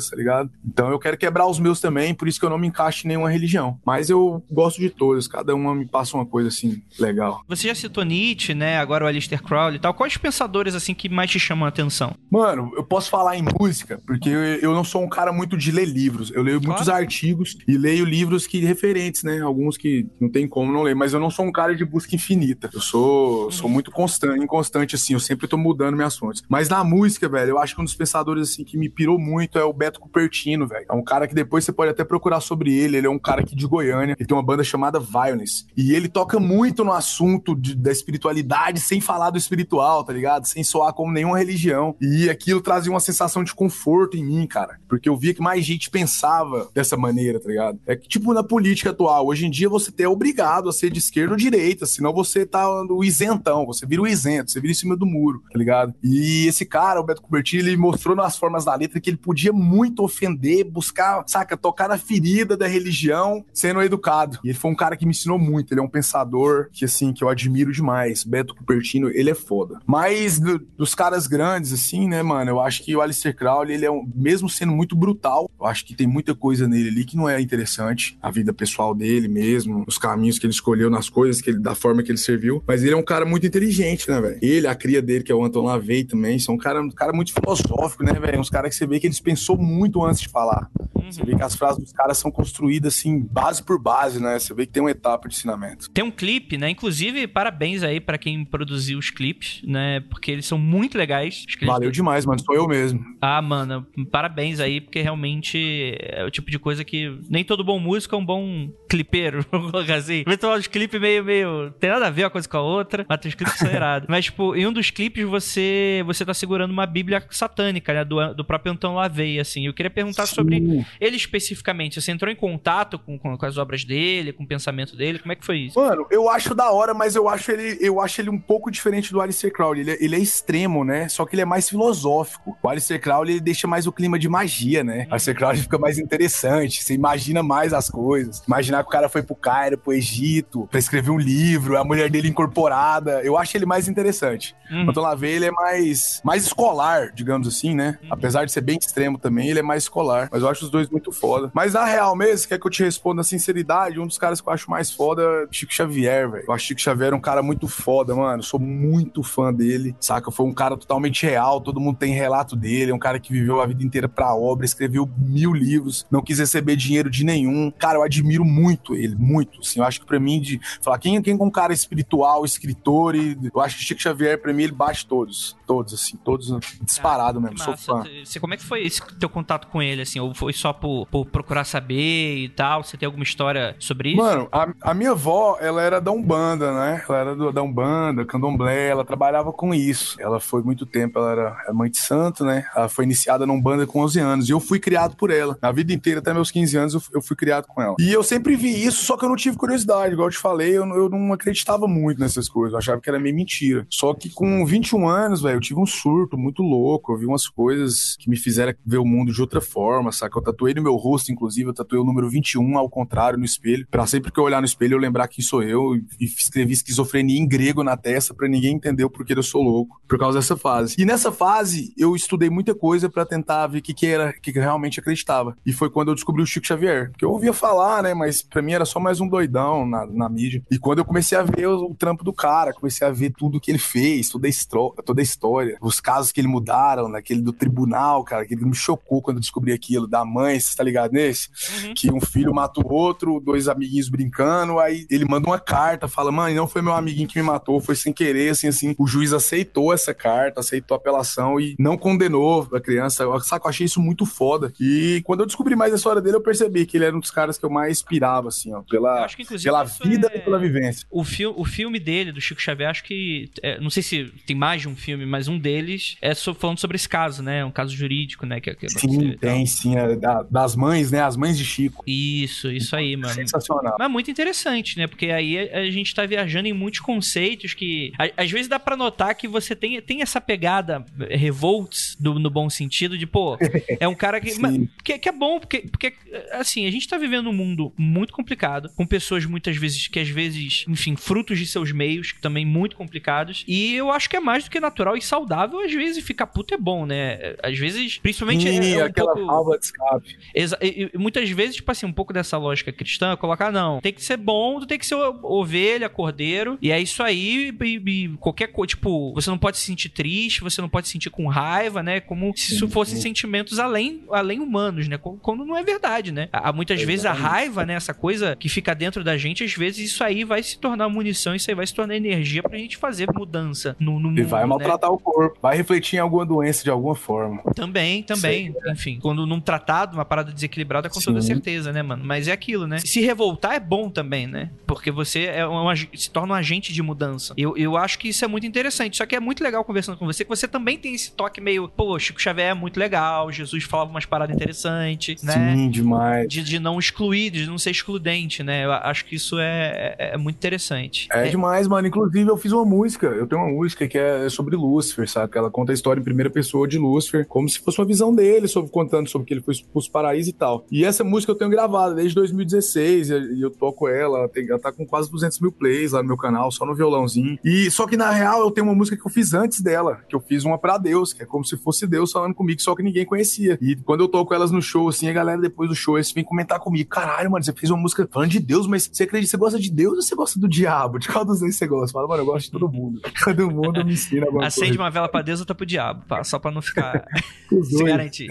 tá 0.00 0.16
ligado? 0.16 0.50
Então 0.64 0.90
eu 0.90 0.98
quero 0.98 1.16
quebrar 1.16 1.46
os 1.46 1.58
meus 1.58 1.80
também, 1.80 2.14
por 2.14 2.28
isso 2.28 2.38
que 2.38 2.46
eu 2.46 2.50
não 2.50 2.58
me 2.58 2.68
encaixo 2.68 3.06
em 3.06 3.08
nenhuma 3.08 3.30
religião. 3.30 3.78
Mas 3.84 4.10
eu 4.10 4.42
gosto 4.50 4.80
de 4.80 4.90
todas, 4.90 5.26
cada 5.26 5.54
uma 5.54 5.74
me 5.74 5.86
passa 5.86 6.16
uma 6.16 6.26
coisa 6.26 6.48
assim 6.48 6.82
legal. 6.98 7.42
Você 7.48 7.68
já 7.68 7.74
citou 7.74 8.04
Nietzsche, 8.04 8.54
né? 8.54 8.78
Agora 8.78 9.04
o 9.04 9.08
Alistair 9.08 9.42
Crowley 9.42 9.76
e 9.76 9.80
tal. 9.80 9.94
Quais 9.94 10.16
pensadores 10.16 10.74
assim 10.74 10.94
que 10.94 11.08
mais 11.08 11.30
te 11.30 11.38
chamam 11.38 11.66
a 11.66 11.68
atenção? 11.68 12.14
Mano, 12.30 12.72
eu 12.76 12.84
posso 12.84 13.10
falar 13.10 13.36
em 13.36 13.44
música, 13.58 14.00
porque 14.06 14.28
eu, 14.28 14.40
eu 14.40 14.74
não 14.74 14.84
sou 14.84 15.02
um 15.02 15.08
cara 15.08 15.32
muito 15.32 15.56
de 15.56 15.70
ler 15.70 15.86
livros. 15.86 16.30
Eu 16.34 16.42
leio 16.42 16.60
claro. 16.60 16.72
muitos 16.72 16.88
artigos 16.88 17.56
e 17.66 17.76
leio 17.76 18.04
livros 18.04 18.46
que 18.46 18.60
referentes, 18.60 19.22
né? 19.22 19.40
Alguns 19.40 19.76
que 19.76 20.06
não 20.20 20.30
tem 20.30 20.48
como 20.48 20.72
não 20.72 20.82
ler, 20.82 20.94
mas 20.94 21.12
eu 21.12 21.20
não 21.20 21.30
sou 21.30 21.44
um 21.44 21.52
cara 21.52 21.74
de 21.74 21.84
busca 21.84 22.14
infinita. 22.14 22.70
Eu 22.72 22.80
sou, 22.80 23.50
sou 23.50 23.68
muito 23.68 23.90
constante, 23.90 24.42
inconstante 24.42 24.94
assim, 24.94 25.14
eu 25.14 25.20
sempre 25.20 25.46
tô 25.46 25.56
mudando 25.56 25.94
minhas 25.94 26.16
fontes. 26.16 26.42
Mas 26.48 26.68
na 26.68 26.82
música, 26.82 27.28
velho, 27.28 27.50
eu 27.50 27.58
acho 27.58 27.74
que 27.74 27.80
um 27.80 27.84
dos 27.84 27.94
pensadores 27.94 28.50
assim 28.50 28.64
que 28.64 28.76
me 28.76 28.88
pirou 28.88 29.18
muito 29.18 29.58
é 29.58 29.64
o 29.64 29.72
Beto 29.84 30.00
Cupertino, 30.00 30.66
velho. 30.66 30.86
É 30.88 30.94
um 30.94 31.04
cara 31.04 31.28
que 31.28 31.34
depois 31.34 31.64
você 31.64 31.72
pode 31.72 31.90
até 31.90 32.02
procurar 32.04 32.40
sobre 32.40 32.74
ele. 32.74 32.96
Ele 32.96 33.06
é 33.06 33.10
um 33.10 33.18
cara 33.18 33.42
aqui 33.42 33.54
de 33.54 33.66
Goiânia. 33.66 34.16
Ele 34.18 34.26
tem 34.26 34.36
uma 34.36 34.42
banda 34.42 34.64
chamada 34.64 34.98
Violence. 34.98 35.66
E 35.76 35.94
ele 35.94 36.08
toca 36.08 36.40
muito 36.40 36.84
no 36.84 36.92
assunto 36.92 37.54
de, 37.54 37.74
da 37.74 37.92
espiritualidade 37.92 38.80
sem 38.80 39.00
falar 39.00 39.30
do 39.30 39.38
espiritual, 39.38 40.02
tá 40.02 40.12
ligado? 40.12 40.46
Sem 40.46 40.64
soar 40.64 40.94
como 40.94 41.12
nenhuma 41.12 41.38
religião. 41.38 41.94
E 42.00 42.30
aquilo 42.30 42.62
trazia 42.62 42.90
uma 42.90 43.00
sensação 43.00 43.44
de 43.44 43.54
conforto 43.54 44.16
em 44.16 44.24
mim, 44.24 44.46
cara. 44.46 44.78
Porque 44.88 45.08
eu 45.08 45.16
via 45.16 45.34
que 45.34 45.42
mais 45.42 45.64
gente 45.64 45.90
pensava 45.90 46.68
dessa 46.74 46.96
maneira, 46.96 47.38
tá 47.38 47.48
ligado? 47.48 47.78
É 47.86 47.94
que, 47.94 48.08
tipo, 48.08 48.32
na 48.32 48.42
política 48.42 48.90
atual, 48.90 49.26
hoje 49.26 49.46
em 49.46 49.50
dia 49.50 49.68
você 49.68 49.92
é 49.98 50.08
obrigado 50.08 50.68
a 50.68 50.72
ser 50.72 50.90
de 50.90 50.98
esquerda 50.98 51.32
ou 51.32 51.36
direita, 51.36 51.84
senão 51.86 52.12
você 52.12 52.46
tá 52.46 52.68
o 52.90 53.04
isentão, 53.04 53.66
você 53.66 53.86
vira 53.86 54.02
o 54.02 54.06
isento, 54.06 54.50
você 54.50 54.60
vira 54.60 54.72
em 54.72 54.74
cima 54.74 54.96
do 54.96 55.06
muro, 55.06 55.42
tá 55.52 55.58
ligado? 55.58 55.94
E 56.02 56.46
esse 56.46 56.64
cara, 56.64 57.00
o 57.00 57.04
Beto 57.04 57.22
Cubertino, 57.22 57.68
ele 57.68 57.76
mostrou 57.76 58.16
nas 58.16 58.36
formas 58.36 58.64
da 58.64 58.74
letra 58.74 59.00
que 59.00 59.10
ele 59.10 59.16
podia 59.16 59.52
muito 59.52 59.73
ofender, 59.98 60.64
buscar, 60.64 61.24
saca, 61.26 61.56
tocar 61.56 61.88
na 61.88 61.98
ferida 61.98 62.56
da 62.56 62.66
religião 62.66 63.44
sendo 63.52 63.82
educado. 63.82 64.38
E 64.44 64.48
ele 64.48 64.58
foi 64.58 64.70
um 64.70 64.74
cara 64.74 64.96
que 64.96 65.04
me 65.04 65.10
ensinou 65.10 65.38
muito. 65.38 65.72
Ele 65.72 65.80
é 65.80 65.82
um 65.82 65.88
pensador 65.88 66.68
que, 66.72 66.84
assim, 66.84 67.12
que 67.12 67.22
eu 67.22 67.28
admiro 67.28 67.72
demais. 67.72 68.24
Beto 68.24 68.54
Cupertino, 68.54 69.08
ele 69.10 69.30
é 69.30 69.34
foda. 69.34 69.80
Mas 69.86 70.38
do, 70.38 70.58
dos 70.58 70.94
caras 70.94 71.26
grandes, 71.26 71.72
assim, 71.72 72.08
né, 72.08 72.22
mano, 72.22 72.50
eu 72.50 72.60
acho 72.60 72.82
que 72.82 72.94
o 72.94 73.00
Alistair 73.00 73.34
Crowley, 73.34 73.74
ele 73.74 73.86
é 73.86 73.90
um, 73.90 74.08
mesmo 74.14 74.48
sendo 74.48 74.72
muito 74.72 74.96
brutal, 74.96 75.50
eu 75.58 75.66
acho 75.66 75.84
que 75.84 75.94
tem 75.94 76.06
muita 76.06 76.34
coisa 76.34 76.68
nele 76.68 76.88
ali 76.88 77.04
que 77.04 77.16
não 77.16 77.28
é 77.28 77.40
interessante. 77.40 78.18
A 78.22 78.30
vida 78.30 78.52
pessoal 78.52 78.94
dele 78.94 79.28
mesmo, 79.28 79.84
os 79.86 79.98
caminhos 79.98 80.38
que 80.38 80.46
ele 80.46 80.52
escolheu, 80.52 80.90
nas 80.90 81.08
coisas 81.08 81.40
que 81.40 81.50
ele, 81.50 81.58
da 81.58 81.74
forma 81.74 82.02
que 82.02 82.10
ele 82.10 82.18
serviu. 82.18 82.62
Mas 82.66 82.82
ele 82.82 82.92
é 82.92 82.96
um 82.96 83.04
cara 83.04 83.24
muito 83.24 83.46
inteligente, 83.46 84.08
né, 84.08 84.20
velho? 84.20 84.38
Ele, 84.42 84.66
a 84.66 84.74
cria 84.74 85.00
dele, 85.00 85.24
que 85.24 85.32
é 85.32 85.34
o 85.34 85.44
Anton 85.44 85.64
LaVey 85.64 86.04
também, 86.04 86.38
são 86.38 86.54
um 86.54 86.58
cara, 86.58 86.80
um 86.80 86.90
cara 86.90 87.12
muito 87.12 87.32
filosófico, 87.32 88.04
né, 88.04 88.12
velho? 88.12 88.40
Uns 88.40 88.50
caras 88.50 88.70
que 88.70 88.76
você 88.76 88.86
vê 88.86 89.00
que 89.00 89.06
eles 89.06 89.20
pensou 89.20 89.56
muito 89.64 90.04
antes 90.04 90.20
de 90.20 90.28
falar. 90.28 90.70
Uhum. 90.94 91.10
Você 91.10 91.24
vê 91.24 91.36
que 91.36 91.42
as 91.42 91.54
frases 91.54 91.82
dos 91.82 91.92
caras 91.92 92.18
são 92.18 92.30
construídas 92.30 92.94
assim, 92.94 93.20
base 93.20 93.62
por 93.62 93.80
base, 93.80 94.20
né? 94.20 94.38
Você 94.38 94.54
vê 94.54 94.66
que 94.66 94.72
tem 94.72 94.82
uma 94.82 94.90
etapa 94.90 95.28
de 95.28 95.34
ensinamento. 95.34 95.90
Tem 95.90 96.04
um 96.04 96.10
clipe, 96.10 96.56
né? 96.56 96.70
Inclusive, 96.70 97.26
parabéns 97.26 97.82
aí 97.82 98.00
para 98.00 98.18
quem 98.18 98.44
produziu 98.44 98.98
os 98.98 99.10
clipes, 99.10 99.62
né? 99.64 100.00
Porque 100.00 100.30
eles 100.30 100.46
são 100.46 100.58
muito 100.58 100.96
legais. 100.96 101.44
Valeu 101.62 101.90
do... 101.90 101.92
demais, 101.92 102.24
mano. 102.24 102.40
Sou 102.40 102.54
eu 102.54 102.66
mesmo. 102.66 103.04
Ah, 103.20 103.40
mano, 103.40 103.86
parabéns 104.10 104.60
aí, 104.60 104.80
porque 104.80 105.00
realmente 105.00 105.96
é 106.00 106.24
o 106.24 106.30
tipo 106.30 106.50
de 106.50 106.58
coisa 106.58 106.84
que 106.84 107.18
nem 107.28 107.44
todo 107.44 107.64
bom 107.64 107.78
músico 107.78 108.14
é 108.14 108.18
um 108.18 108.24
bom 108.24 108.70
clipeiro, 108.88 109.44
vamos 109.50 109.70
colocar 109.70 109.96
assim. 109.96 110.24
Vê 110.26 110.46
os 110.46 110.66
clipes 110.66 111.00
meio, 111.00 111.24
meio. 111.24 111.70
Tem 111.80 111.90
nada 111.90 112.06
a 112.06 112.10
ver 112.10 112.24
uma 112.24 112.30
coisa 112.30 112.48
com 112.48 112.56
a 112.56 112.62
outra, 112.62 113.06
mas 113.08 113.24
os 113.24 113.34
clipes 113.34 113.58
são 113.58 113.70
irados. 113.72 114.08
Mas, 114.08 114.26
tipo, 114.26 114.54
em 114.54 114.66
um 114.66 114.72
dos 114.72 114.90
clipes 114.90 115.24
você 115.24 116.02
você 116.06 116.24
tá 116.24 116.34
segurando 116.34 116.70
uma 116.70 116.86
bíblia 116.86 117.24
satânica, 117.30 117.92
né? 117.92 118.04
Do, 118.04 118.34
do 118.34 118.44
próprio 118.44 118.72
Antão 118.72 118.94
Lavey, 118.94 119.40
assim. 119.40 119.53
Eu 119.62 119.74
queria 119.74 119.90
perguntar 119.90 120.26
Sim. 120.26 120.34
sobre 120.34 120.84
ele 121.00 121.16
especificamente. 121.16 122.00
Você 122.00 122.10
entrou 122.10 122.30
em 122.30 122.36
contato 122.36 122.98
com, 122.98 123.18
com, 123.18 123.36
com, 123.36 123.46
as 123.46 123.56
obras 123.58 123.84
dele, 123.84 124.32
com 124.32 124.44
o 124.44 124.46
pensamento 124.46 124.96
dele? 124.96 125.18
Como 125.18 125.32
é 125.32 125.36
que 125.36 125.44
foi 125.44 125.58
isso? 125.58 125.78
Mano, 125.78 126.06
eu 126.10 126.28
acho 126.28 126.54
da 126.54 126.70
hora, 126.70 126.94
mas 126.94 127.14
eu 127.14 127.28
acho 127.28 127.50
ele, 127.50 127.78
eu 127.80 128.00
acho 128.00 128.20
ele 128.20 128.30
um 128.30 128.38
pouco 128.38 128.70
diferente 128.70 129.12
do 129.12 129.20
Alistair 129.20 129.52
Crowley. 129.52 129.82
Ele, 129.82 129.90
é, 129.92 130.04
ele 130.04 130.16
é 130.16 130.18
extremo, 130.18 130.84
né? 130.84 131.08
Só 131.08 131.24
que 131.24 131.34
ele 131.34 131.42
é 131.42 131.44
mais 131.44 131.68
filosófico. 131.68 132.56
O 132.62 132.68
Alistair 132.68 133.00
Crowley 133.00 133.34
ele 133.34 133.40
deixa 133.40 133.66
mais 133.66 133.86
o 133.86 133.92
clima 133.92 134.18
de 134.18 134.28
magia, 134.28 134.82
né? 134.82 135.04
Hum. 135.04 135.10
O 135.10 135.14
Alistair 135.14 135.36
Crowley 135.36 135.60
fica 135.60 135.78
mais 135.78 135.98
interessante. 135.98 136.82
Você 136.82 136.94
imagina 136.94 137.42
mais 137.42 137.72
as 137.72 137.90
coisas. 137.90 138.42
Imaginar 138.46 138.82
que 138.82 138.88
o 138.88 138.92
cara 138.92 139.08
foi 139.08 139.22
pro 139.22 139.36
Cairo, 139.36 139.78
pro 139.78 139.92
Egito, 139.92 140.66
pra 140.70 140.78
escrever 140.78 141.10
um 141.10 141.18
livro, 141.18 141.76
a 141.76 141.84
mulher 141.84 142.10
dele 142.10 142.28
incorporada. 142.28 143.20
Eu 143.22 143.36
acho 143.36 143.56
ele 143.56 143.66
mais 143.66 143.88
interessante. 143.88 144.54
Uhum. 144.70 144.90
Então 144.90 145.02
lá 145.02 145.14
vê 145.14 145.32
ele 145.32 145.46
é 145.46 145.50
mais, 145.50 146.20
mais 146.24 146.44
escolar, 146.44 147.12
digamos 147.12 147.46
assim, 147.46 147.74
né? 147.74 147.98
Uhum. 148.02 148.08
Apesar 148.10 148.44
de 148.44 148.52
ser 148.52 148.60
bem 148.60 148.78
extremo 148.78 149.18
também, 149.18 149.43
ele 149.48 149.60
é 149.60 149.62
mais 149.62 149.84
escolar. 149.84 150.28
Mas 150.30 150.42
eu 150.42 150.48
acho 150.48 150.64
os 150.64 150.70
dois 150.70 150.88
muito 150.88 151.12
foda. 151.12 151.50
Mas 151.54 151.74
na 151.74 151.84
real 151.84 152.16
mesmo, 152.16 152.48
quer 152.48 152.58
que 152.58 152.66
eu 152.66 152.70
te 152.70 152.82
responda 152.82 153.20
a 153.20 153.24
sinceridade, 153.24 154.00
um 154.00 154.06
dos 154.06 154.18
caras 154.18 154.40
que 154.40 154.48
eu 154.48 154.52
acho 154.52 154.70
mais 154.70 154.90
foda 154.90 155.22
é 155.22 155.46
Chico 155.50 155.72
Xavier, 155.72 156.30
velho. 156.30 156.44
Eu 156.46 156.54
acho 156.54 156.66
Chico 156.66 156.80
Xavier 156.80 157.14
um 157.14 157.20
cara 157.20 157.42
muito 157.42 157.68
foda, 157.68 158.14
mano. 158.14 158.42
Sou 158.42 158.60
muito 158.60 159.22
fã 159.22 159.52
dele, 159.52 159.94
saca? 160.00 160.30
Foi 160.30 160.46
um 160.46 160.54
cara 160.54 160.76
totalmente 160.76 161.24
real, 161.24 161.60
todo 161.60 161.80
mundo 161.80 161.98
tem 161.98 162.12
relato 162.12 162.56
dele. 162.56 162.90
É 162.90 162.94
um 162.94 162.98
cara 162.98 163.18
que 163.18 163.32
viveu 163.32 163.60
a 163.60 163.66
vida 163.66 163.84
inteira 163.84 164.08
pra 164.08 164.34
obra, 164.34 164.64
escreveu 164.64 165.08
mil 165.18 165.52
livros, 165.52 166.06
não 166.10 166.22
quis 166.22 166.38
receber 166.38 166.76
dinheiro 166.76 167.10
de 167.10 167.24
nenhum. 167.24 167.70
Cara, 167.70 167.98
eu 167.98 168.02
admiro 168.02 168.44
muito 168.44 168.94
ele, 168.94 169.14
muito. 169.14 169.60
Assim, 169.60 169.80
eu 169.80 169.84
acho 169.84 170.00
que 170.00 170.06
pra 170.06 170.18
mim, 170.20 170.40
de 170.40 170.60
falar 170.82 170.98
quem, 170.98 171.20
quem 171.22 171.38
é 171.38 171.42
um 171.42 171.50
cara 171.50 171.72
espiritual, 171.72 172.44
escritor, 172.44 173.14
e 173.14 173.36
eu 173.52 173.60
acho 173.60 173.76
que 173.76 173.84
Chico 173.84 174.00
Xavier, 174.00 174.40
pra 174.40 174.52
mim, 174.52 174.64
ele 174.64 174.72
bate 174.72 175.06
todos. 175.06 175.56
Todos, 175.66 175.94
assim, 175.94 176.16
todos 176.16 176.52
disparado 176.82 177.40
mesmo. 177.40 177.58
Sou 177.58 177.76
fã. 177.76 178.04
Você, 178.24 178.40
como 178.40 178.54
é 178.54 178.56
que 178.56 178.64
foi 178.64 178.82
esse 178.84 179.00
teu 179.18 179.28
contato 179.34 179.66
com 179.66 179.82
ele, 179.82 180.02
assim? 180.02 180.20
Ou 180.20 180.34
foi 180.34 180.52
só 180.52 180.72
por, 180.72 181.06
por 181.06 181.26
procurar 181.26 181.64
saber 181.64 182.36
e 182.36 182.48
tal? 182.48 182.84
Você 182.84 182.96
tem 182.96 183.06
alguma 183.06 183.24
história 183.24 183.74
sobre 183.78 184.10
isso? 184.10 184.22
Mano, 184.22 184.48
a, 184.52 184.72
a 184.80 184.94
minha 184.94 185.10
avó, 185.10 185.58
ela 185.60 185.82
era 185.82 186.00
da 186.00 186.12
Umbanda, 186.12 186.72
né? 186.72 187.04
Ela 187.08 187.18
era 187.18 187.36
do, 187.36 187.52
da 187.52 187.62
Umbanda, 187.62 188.24
candomblé, 188.24 188.88
ela 188.88 189.04
trabalhava 189.04 189.52
com 189.52 189.74
isso. 189.74 190.16
Ela 190.20 190.38
foi 190.38 190.62
muito 190.62 190.86
tempo, 190.86 191.18
ela 191.18 191.32
era 191.32 191.72
mãe 191.74 191.90
de 191.90 191.98
santo, 191.98 192.44
né? 192.44 192.64
Ela 192.74 192.88
foi 192.88 193.04
iniciada 193.04 193.44
na 193.44 193.52
Umbanda 193.52 193.86
com 193.86 194.00
11 194.00 194.20
anos 194.20 194.48
e 194.48 194.52
eu 194.52 194.60
fui 194.60 194.78
criado 194.78 195.16
por 195.16 195.30
ela. 195.30 195.58
Na 195.60 195.72
vida 195.72 195.92
inteira, 195.92 196.20
até 196.20 196.32
meus 196.32 196.50
15 196.50 196.76
anos, 196.76 196.94
eu, 196.94 197.02
eu 197.14 197.22
fui 197.22 197.36
criado 197.36 197.66
com 197.66 197.82
ela. 197.82 197.96
E 197.98 198.12
eu 198.12 198.22
sempre 198.22 198.54
vi 198.54 198.84
isso, 198.84 199.04
só 199.04 199.16
que 199.16 199.24
eu 199.24 199.28
não 199.28 199.36
tive 199.36 199.56
curiosidade. 199.56 200.12
Igual 200.12 200.28
eu 200.28 200.32
te 200.32 200.38
falei, 200.38 200.70
eu, 200.70 200.84
eu 200.86 201.08
não 201.08 201.32
acreditava 201.32 201.88
muito 201.88 202.20
nessas 202.20 202.48
coisas. 202.48 202.72
Eu 202.72 202.78
achava 202.78 203.00
que 203.00 203.08
era 203.08 203.18
meio 203.18 203.34
mentira. 203.34 203.86
Só 203.90 204.14
que 204.14 204.30
com 204.30 204.64
21 204.64 205.08
anos, 205.08 205.42
velho, 205.42 205.56
eu 205.56 205.60
tive 205.60 205.80
um 205.80 205.86
surto 205.86 206.36
muito 206.36 206.62
louco. 206.62 207.12
Eu 207.12 207.18
vi 207.18 207.26
umas 207.26 207.48
coisas 207.48 208.16
que 208.18 208.28
me 208.28 208.36
fizeram 208.36 208.74
ver 208.84 208.98
o 208.98 209.04
mundo 209.14 209.32
de 209.32 209.40
outra 209.40 209.60
forma, 209.60 210.12
saca? 210.12 210.38
Eu 210.38 210.42
tatuei 210.42 210.74
no 210.74 210.82
meu 210.82 210.96
rosto, 210.96 211.32
inclusive, 211.32 211.68
eu 211.68 211.74
tatuei 211.74 212.00
o 212.00 212.04
número 212.04 212.28
21 212.28 212.76
ao 212.78 212.88
contrário 212.88 213.38
no 213.38 213.44
espelho, 213.44 213.86
para 213.90 214.06
sempre 214.06 214.32
que 214.32 214.38
eu 214.38 214.44
olhar 214.44 214.60
no 214.60 214.66
espelho 214.66 214.94
eu 214.94 214.98
lembrar 214.98 215.28
quem 215.28 215.44
sou 215.44 215.62
eu 215.62 215.96
e 215.96 216.24
escrevi 216.24 216.72
esquizofrenia 216.72 217.38
em 217.38 217.46
grego 217.46 217.82
na 217.82 217.96
testa 217.96 218.34
para 218.34 218.48
ninguém 218.48 218.74
entender 218.74 219.04
o 219.04 219.10
porquê 219.10 219.34
eu 219.34 219.42
sou 219.42 219.62
louco, 219.62 220.00
por 220.08 220.18
causa 220.18 220.38
dessa 220.38 220.56
fase. 220.56 220.96
E 220.98 221.04
nessa 221.04 221.32
fase 221.32 221.92
eu 221.96 222.14
estudei 222.14 222.50
muita 222.50 222.74
coisa 222.74 223.08
para 223.08 223.26
tentar 223.26 223.66
ver 223.66 223.78
o 223.78 223.82
que 223.82 223.94
que 223.94 224.06
era, 224.06 224.30
o 224.30 224.40
que, 224.40 224.52
que 224.52 224.58
eu 224.58 224.62
realmente 224.62 225.00
acreditava. 225.00 225.56
E 225.64 225.72
foi 225.72 225.90
quando 225.90 226.08
eu 226.08 226.14
descobri 226.14 226.42
o 226.42 226.46
Chico 226.46 226.66
Xavier, 226.66 227.10
que 227.16 227.24
eu 227.24 227.30
ouvia 227.30 227.52
falar, 227.52 228.02
né, 228.02 228.14
mas 228.14 228.42
para 228.42 228.62
mim 228.62 228.72
era 228.72 228.84
só 228.84 229.00
mais 229.00 229.20
um 229.20 229.28
doidão 229.28 229.86
na, 229.86 230.06
na 230.06 230.28
mídia. 230.28 230.62
E 230.70 230.78
quando 230.78 230.98
eu 230.98 231.04
comecei 231.04 231.36
a 231.36 231.42
ver 231.42 231.66
o, 231.68 231.90
o, 231.90 231.94
trampo 231.94 232.24
do 232.24 232.32
cara, 232.32 232.72
comecei 232.72 233.06
a 233.06 233.10
ver 233.10 233.32
tudo 233.36 233.60
que 233.60 233.70
ele 233.70 233.78
fez, 233.78 234.28
toda 234.28 234.48
a, 234.48 235.02
toda 235.02 235.20
a 235.20 235.22
história, 235.22 235.76
os 235.80 236.00
casos 236.00 236.32
que 236.32 236.40
ele 236.40 236.48
mudaram, 236.48 237.08
naquele 237.08 237.40
do 237.40 237.52
tribunal, 237.52 238.24
cara, 238.24 238.46
que 238.46 238.54
ele 238.54 238.64
me 238.64 238.74
chocou 238.74 239.03
quando 239.04 239.36
eu 239.36 239.40
descobri 239.40 239.72
aquilo, 239.72 240.06
da 240.06 240.24
mãe, 240.24 240.58
você 240.58 240.76
tá 240.76 240.82
ligado 240.82 241.12
nesse? 241.12 241.48
Uhum. 241.84 241.94
Que 241.94 242.10
um 242.10 242.20
filho 242.20 242.54
mata 242.54 242.80
o 242.80 242.92
outro, 242.92 243.40
dois 243.40 243.68
amiguinhos 243.68 244.08
brincando, 244.08 244.78
aí 244.78 245.06
ele 245.10 245.24
manda 245.24 245.48
uma 245.48 245.58
carta, 245.58 246.08
fala, 246.08 246.32
mãe, 246.32 246.54
não 246.54 246.66
foi 246.66 246.82
meu 246.82 246.94
amiguinho 246.94 247.28
que 247.28 247.38
me 247.38 247.44
matou, 247.44 247.80
foi 247.80 247.94
sem 247.94 248.12
querer, 248.12 248.50
assim, 248.50 248.68
assim. 248.68 248.94
O 248.98 249.06
juiz 249.06 249.32
aceitou 249.32 249.92
essa 249.92 250.14
carta, 250.14 250.60
aceitou 250.60 250.94
a 250.94 250.98
apelação 250.98 251.60
e 251.60 251.74
não 251.78 251.96
condenou 251.96 252.68
a 252.72 252.80
criança. 252.80 253.24
Saco, 253.40 253.66
eu 253.66 253.70
achei 253.70 253.86
isso 253.86 254.00
muito 254.00 254.24
foda. 254.26 254.72
E 254.80 255.22
quando 255.24 255.40
eu 255.40 255.46
descobri 255.46 255.76
mais 255.76 255.92
a 255.92 255.96
história 255.96 256.22
dele, 256.22 256.36
eu 256.36 256.42
percebi 256.42 256.86
que 256.86 256.96
ele 256.96 257.04
era 257.04 257.16
um 257.16 257.20
dos 257.20 257.30
caras 257.30 257.58
que 257.58 257.64
eu 257.64 257.70
mais 257.70 257.98
inspirava, 257.98 258.48
assim, 258.48 258.72
ó, 258.72 258.82
pela, 258.82 259.26
que, 259.28 259.44
pela 259.62 259.84
vida 259.84 260.30
é... 260.32 260.38
e 260.38 260.40
pela 260.40 260.58
vivência. 260.58 261.06
O, 261.10 261.24
fi 261.24 261.46
o 261.46 261.64
filme 261.64 261.98
dele, 261.98 262.32
do 262.32 262.40
Chico 262.40 262.60
Xavier, 262.60 262.90
acho 262.90 263.04
que, 263.04 263.50
é, 263.62 263.80
não 263.80 263.90
sei 263.90 264.02
se 264.02 264.32
tem 264.46 264.56
mais 264.56 264.82
de 264.82 264.88
um 264.88 264.96
filme, 264.96 265.26
mas 265.26 265.48
um 265.48 265.58
deles 265.58 266.16
é 266.20 266.34
falando 266.34 266.78
sobre 266.78 266.96
esse 266.96 267.08
caso, 267.08 267.42
né? 267.42 267.64
Um 267.64 267.70
caso 267.70 267.94
jurídico, 267.94 268.46
né? 268.46 268.60
Que, 268.60 268.74
que 268.74 268.86
sim, 268.98 269.36
tem, 269.38 269.66
sim. 269.66 269.96
É, 269.96 270.16
das 270.50 270.74
mães, 270.76 271.10
né? 271.10 271.22
As 271.22 271.36
mães 271.36 271.56
de 271.56 271.64
Chico. 271.64 272.04
Isso, 272.06 272.70
isso 272.70 272.94
aí, 272.94 273.16
mano. 273.16 273.34
Sensacional. 273.34 273.96
Mas 273.98 274.10
muito 274.10 274.30
interessante, 274.30 274.98
né? 274.98 275.06
Porque 275.06 275.26
aí 275.26 275.58
a 275.70 275.90
gente 275.90 276.14
tá 276.14 276.26
viajando 276.26 276.68
em 276.68 276.72
muitos 276.72 277.00
conceitos 277.00 277.74
que. 277.74 278.12
Às 278.36 278.50
vezes 278.50 278.68
dá 278.68 278.78
pra 278.78 278.96
notar 278.96 279.34
que 279.34 279.48
você 279.48 279.74
tem, 279.74 280.00
tem 280.00 280.22
essa 280.22 280.40
pegada 280.40 281.04
eh, 281.20 281.36
revolts 281.36 282.16
do, 282.18 282.38
no 282.38 282.50
bom 282.50 282.68
sentido 282.70 283.16
de, 283.18 283.26
pô, 283.26 283.56
é 284.00 284.06
um 284.08 284.14
cara 284.14 284.40
que. 284.40 284.58
mas, 284.58 284.76
que, 285.02 285.18
que, 285.18 285.28
é 285.28 285.32
bom, 285.32 285.58
porque, 285.58 285.80
porque, 285.90 286.14
assim, 286.52 286.86
a 286.86 286.90
gente 286.90 287.08
tá 287.08 287.16
vivendo 287.16 287.48
um 287.48 287.52
mundo 287.52 287.92
muito 287.96 288.32
complicado, 288.32 288.90
com 288.96 289.06
pessoas 289.06 289.44
muitas 289.46 289.76
vezes 289.76 290.08
que 290.08 290.18
às 290.18 290.28
vezes, 290.28 290.84
enfim, 290.88 291.16
frutos 291.16 291.58
de 291.58 291.66
seus 291.66 291.92
meios, 291.92 292.34
também 292.40 292.64
muito 292.64 292.96
complicados. 292.96 293.64
E 293.66 293.94
eu 293.94 294.10
acho 294.10 294.28
que 294.28 294.36
é 294.36 294.40
mais 294.40 294.64
do 294.64 294.70
que 294.70 294.80
natural 294.80 295.16
e 295.16 295.22
saudável, 295.22 295.80
às 295.80 295.92
vezes, 295.92 296.24
ficar 296.24 296.46
puto 296.46 296.74
é 296.74 296.78
bom, 296.78 297.06
né? 297.06 297.56
Às 297.62 297.78
vezes, 297.78 298.18
principalmente. 298.18 298.68
Sim, 298.68 298.80
é, 298.84 298.98
é 298.98 299.02
um 299.02 299.06
aquela 299.06 299.34
pouco... 299.34 299.78
de 299.78 299.84
escape. 299.84 300.38
Exa 300.54 300.78
e, 300.80 301.10
e, 301.12 301.18
muitas 301.18 301.48
vezes, 301.50 301.76
tipo 301.76 301.90
assim, 301.90 302.06
um 302.06 302.12
pouco 302.12 302.32
dessa 302.32 302.56
lógica 302.56 302.92
cristã, 302.92 303.36
colocar, 303.36 303.72
não, 303.72 304.00
tem 304.00 304.12
que 304.12 304.22
ser 304.22 304.36
bom, 304.36 304.80
tu 304.80 304.86
tem 304.86 304.98
que 304.98 305.06
ser 305.06 305.16
ovelha, 305.42 306.08
cordeiro, 306.08 306.78
e 306.80 306.90
é 306.90 307.00
isso 307.00 307.22
aí, 307.22 307.74
e, 307.80 308.02
e 308.06 308.28
qualquer 308.38 308.68
coisa, 308.68 308.88
tipo, 308.88 309.32
você 309.34 309.50
não 309.50 309.58
pode 309.58 309.78
se 309.78 309.84
sentir 309.84 310.08
triste, 310.08 310.60
você 310.60 310.80
não 310.80 310.88
pode 310.88 311.06
se 311.06 311.12
sentir 311.12 311.30
com 311.30 311.46
raiva, 311.46 312.02
né? 312.02 312.20
Como 312.20 312.52
se 312.56 312.74
isso 312.74 312.88
fossem 312.88 313.20
sentimentos 313.20 313.78
além, 313.78 314.24
além 314.30 314.60
humanos, 314.60 315.08
né? 315.08 315.18
Quando 315.18 315.64
não 315.64 315.76
é 315.76 315.82
verdade, 315.82 316.32
né? 316.32 316.48
Há 316.52 316.72
muitas 316.72 317.00
é 317.00 317.04
vezes 317.04 317.26
a 317.26 317.32
raiva, 317.32 317.84
né? 317.84 317.94
Essa 317.94 318.14
coisa 318.14 318.56
que 318.56 318.68
fica 318.68 318.94
dentro 318.94 319.24
da 319.24 319.36
gente, 319.36 319.64
às 319.64 319.74
vezes 319.74 320.10
isso 320.10 320.24
aí 320.24 320.44
vai 320.44 320.62
se 320.62 320.78
tornar 320.78 321.08
munição, 321.08 321.54
isso 321.54 321.70
aí 321.70 321.74
vai 321.74 321.86
se 321.86 321.94
tornar 321.94 322.16
energia 322.16 322.62
pra 322.62 322.78
gente 322.78 322.96
fazer 322.96 323.28
mudança 323.32 323.96
no, 323.98 324.18
no 324.18 324.28
mundo. 324.28 324.40
E 324.40 324.42
vai 324.42 324.62
né? 324.62 324.66
maltratar 324.66 325.10
né? 325.10 325.16
o 325.16 325.18
corpo, 325.18 325.58
vai 325.60 325.76
refletir 325.76 326.16
em 326.16 326.20
alguma 326.20 326.44
doença 326.44 326.82
de 326.82 326.90
alguma 326.90 327.14
forma. 327.14 327.62
Também, 327.74 328.22
também. 328.22 328.73
Sim. 328.82 328.90
Enfim, 328.90 329.18
quando 329.20 329.46
num 329.46 329.60
tratado, 329.60 330.16
uma 330.16 330.24
parada 330.24 330.52
desequilibrada, 330.52 331.08
com 331.08 331.20
Sim. 331.20 331.26
toda 331.26 331.42
certeza, 331.42 331.92
né, 331.92 332.02
mano? 332.02 332.24
Mas 332.24 332.48
é 332.48 332.52
aquilo, 332.52 332.86
né? 332.86 332.98
Se 332.98 333.20
revoltar 333.20 333.74
é 333.74 333.80
bom 333.80 334.08
também, 334.08 334.46
né? 334.46 334.70
Porque 334.86 335.10
você 335.10 335.44
é 335.44 335.66
uma, 335.66 335.94
se 335.96 336.30
torna 336.30 336.54
um 336.54 336.56
agente 336.56 336.92
de 336.92 337.02
mudança. 337.02 337.54
Eu, 337.56 337.76
eu 337.76 337.96
acho 337.96 338.18
que 338.18 338.28
isso 338.28 338.44
é 338.44 338.48
muito 338.48 338.66
interessante. 338.66 339.16
Só 339.16 339.26
que 339.26 339.36
é 339.36 339.40
muito 339.40 339.62
legal 339.62 339.84
conversando 339.84 340.16
com 340.16 340.26
você, 340.26 340.44
que 340.44 340.48
você 340.50 340.66
também 340.66 340.98
tem 340.98 341.14
esse 341.14 341.32
toque 341.32 341.60
meio, 341.60 341.88
pô, 341.88 342.18
Chico 342.18 342.40
Xavier 342.40 342.70
é 342.70 342.74
muito 342.74 342.98
legal, 342.98 343.50
Jesus 343.50 343.84
falava 343.84 344.10
umas 344.10 344.24
paradas 344.24 344.54
interessantes, 344.54 345.42
né? 345.42 345.52
Sim, 345.52 345.90
demais. 345.90 346.48
De, 346.48 346.62
de 346.62 346.78
não 346.78 346.98
excluir, 346.98 347.50
de 347.50 347.66
não 347.66 347.78
ser 347.78 347.90
excludente, 347.90 348.62
né? 348.62 348.84
Eu 348.84 348.92
acho 348.92 349.24
que 349.24 349.36
isso 349.36 349.58
é, 349.58 350.16
é, 350.18 350.34
é 350.34 350.36
muito 350.36 350.56
interessante. 350.56 351.28
É, 351.32 351.46
é, 351.46 351.50
demais, 351.50 351.86
mano. 351.86 352.06
Inclusive, 352.06 352.48
eu 352.48 352.56
fiz 352.56 352.72
uma 352.72 352.84
música. 352.84 353.26
Eu 353.26 353.46
tenho 353.46 353.62
uma 353.62 353.70
música 353.70 354.06
que 354.06 354.18
é 354.18 354.48
sobre 354.48 354.76
Lúcifer, 354.76 355.28
sabe? 355.28 355.56
Ela 355.56 355.70
conta 355.70 355.92
a 355.92 355.94
história 355.94 356.20
em 356.20 356.24
primeira 356.24 356.50
pessoa 356.50 356.86
de 356.86 356.98
Lúcifer, 356.98 357.46
como 357.46 357.68
se 357.68 357.78
fosse 357.78 357.98
uma 357.98 358.06
visão 358.06 358.34
dele, 358.34 358.63
sobre, 358.68 358.90
contando 358.90 359.28
sobre 359.28 359.46
que 359.46 359.54
ele 359.54 359.62
foi 359.62 359.74
expulso 359.74 360.10
para 360.10 360.24
paraíso 360.24 360.50
e 360.50 360.52
tal. 360.52 360.86
E 360.90 361.04
essa 361.04 361.22
música 361.22 361.52
eu 361.52 361.56
tenho 361.56 361.70
gravada 361.70 362.14
desde 362.14 362.34
2016 362.34 363.30
e 363.30 363.60
eu 363.60 363.70
toco 363.70 364.08
ela, 364.08 364.38
ela, 364.38 364.48
tem, 364.48 364.68
ela 364.68 364.78
tá 364.78 364.90
com 364.90 365.06
quase 365.06 365.30
200 365.30 365.60
mil 365.60 365.70
plays 365.70 366.12
lá 366.12 366.22
no 366.22 366.28
meu 366.28 366.36
canal, 366.36 366.70
só 366.70 366.86
no 366.86 366.94
violãozinho. 366.94 367.58
E 367.64 367.90
só 367.90 368.06
que 368.06 368.16
na 368.16 368.30
real 368.30 368.60
eu 368.60 368.70
tenho 368.70 368.86
uma 368.86 368.94
música 368.94 369.16
que 369.16 369.26
eu 369.26 369.30
fiz 369.30 369.52
antes 369.52 369.80
dela, 369.80 370.20
que 370.28 370.34
eu 370.34 370.40
fiz 370.40 370.64
uma 370.64 370.78
para 370.78 370.96
Deus, 370.96 371.32
que 371.32 371.42
é 371.42 371.46
como 371.46 371.64
se 371.64 371.76
fosse 371.76 372.06
Deus 372.06 372.32
falando 372.32 372.54
comigo, 372.54 372.80
só 372.80 372.94
que 372.94 373.02
ninguém 373.02 373.26
conhecia. 373.26 373.78
E 373.80 373.96
quando 373.96 374.20
eu 374.22 374.28
toco 374.28 374.54
elas 374.54 374.70
no 374.70 374.80
show, 374.80 375.08
assim, 375.08 375.28
a 375.28 375.32
galera 375.32 375.60
depois 375.60 375.88
do 375.88 375.94
show, 375.94 376.16
eles 376.16 376.32
vêm 376.32 376.44
comentar 376.44 376.78
comigo: 376.80 377.08
caralho, 377.08 377.50
mano, 377.50 377.62
você 377.62 377.72
fez 377.72 377.90
uma 377.90 378.00
música 378.00 378.26
falando 378.30 378.50
de 378.50 378.60
Deus, 378.60 378.86
mas 378.86 379.08
você 379.12 379.24
acredita, 379.24 379.50
você 379.50 379.56
gosta 379.56 379.78
de 379.78 379.90
Deus 379.90 380.14
ou 380.14 380.22
você 380.22 380.34
gosta 380.34 380.58
do 380.58 380.68
diabo? 380.68 381.18
De 381.18 381.28
qual 381.28 381.44
dos 381.44 381.60
dois 381.60 381.76
você 381.76 381.86
gosta? 381.86 382.12
Fala, 382.12 382.28
mano, 382.28 382.42
eu 382.42 382.46
gosto 382.46 382.66
de 382.66 382.70
todo 382.70 382.88
mundo. 382.88 383.20
Todo 383.44 383.70
mundo 383.70 384.04
me 384.04 384.14
ensina 384.14 384.46
alguma 384.46 384.66
Acende 384.66 384.88
coisa. 384.88 385.02
uma 385.02 385.10
vela 385.10 385.28
pra 385.28 385.42
Deus, 385.42 385.60
outra 385.60 385.74
pro 385.74 385.84
diabo, 385.84 386.24
só 386.44 386.58
pra 386.58 386.70
não 386.70 386.80
ficar. 386.80 387.26
se 387.82 388.04
garantir. 388.04 388.48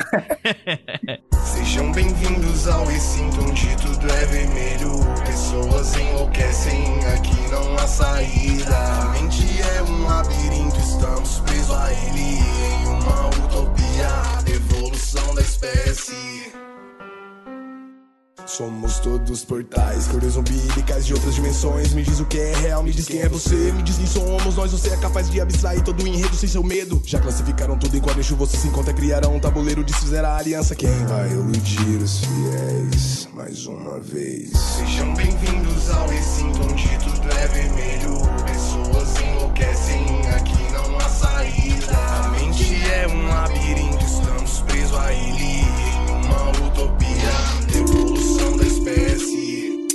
Sejam 1.43 1.91
bem-vindos 1.91 2.67
ao 2.67 2.85
recinto 2.85 3.41
onde 3.41 3.75
tudo 3.77 4.11
é 4.11 4.25
vermelho. 4.25 4.99
Pessoas 5.25 5.95
enlouquecem, 5.95 6.83
aqui 7.15 7.51
não 7.51 7.75
há 7.75 7.87
saída. 7.87 8.77
A 8.77 9.05
mente 9.09 9.45
é 9.61 9.83
um 9.83 10.07
labirinto, 10.07 10.79
estamos 10.79 11.39
presos 11.41 11.75
a 11.75 11.91
ele. 11.91 12.39
Em 12.39 12.87
uma 12.87 13.27
utopia, 13.27 14.53
evolução 14.53 15.35
da 15.35 15.41
espécie. 15.41 16.62
Somos 18.45 18.99
todos 18.99 19.45
portais, 19.45 20.07
cores 20.07 20.35
umbilicais 20.35 21.05
de 21.05 21.13
outras 21.13 21.33
dimensões. 21.35 21.93
Me 21.93 22.03
diz 22.03 22.19
o 22.19 22.25
que 22.25 22.37
é 22.37 22.55
real, 22.57 22.83
me 22.83 22.91
diz 22.91 23.05
quem 23.07 23.21
é 23.21 23.29
você. 23.29 23.71
Me 23.71 23.81
diz 23.81 23.97
quem 23.97 24.05
somos 24.05 24.55
nós, 24.55 24.71
você 24.71 24.89
é 24.89 24.97
capaz 24.97 25.29
de 25.29 25.39
abstrair 25.39 25.81
todo 25.81 26.03
o 26.03 26.07
enredo 26.07 26.35
sem 26.35 26.49
seu 26.49 26.63
medo. 26.63 27.01
Já 27.05 27.19
classificaram 27.19 27.77
tudo 27.77 27.95
em 27.95 28.01
quadrinho, 28.01 28.35
você 28.35 28.57
se 28.57 28.67
encontra, 28.67 28.93
criarão 28.93 29.35
um 29.35 29.39
tabuleiro, 29.39 29.83
desfizeram 29.83 30.29
a 30.29 30.37
aliança. 30.37 30.75
Quem 30.75 31.05
vai 31.05 31.31
iludir 31.31 31.97
os 32.01 32.19
fiéis 32.19 33.27
mais 33.33 33.65
uma 33.65 33.99
vez? 33.99 34.51
Sejam 34.51 35.13
bem-vindos 35.15 35.89
ao 35.89 36.07
recinto 36.07 36.63
onde 36.63 36.97
tudo 36.99 37.31
é 37.31 37.47
vermelho. 37.47 38.21
Pessoas 38.45 39.21
enlouquecem, 39.21 40.27
aqui 40.35 40.71
não 40.73 40.97
há 40.97 41.09
saída. 41.09 41.97
A 41.97 42.29
mente 42.29 42.75
é 42.75 43.07
um 43.07 43.27
labirinto, 43.29 44.05
estamos 44.05 44.61
presos 44.61 44.97
a 44.97 45.13
ele. 45.13 45.92
Uma 46.41 46.67
utopia, 46.67 47.33
evolução 47.79 48.57
da 48.57 48.63
espécie. 48.63 49.87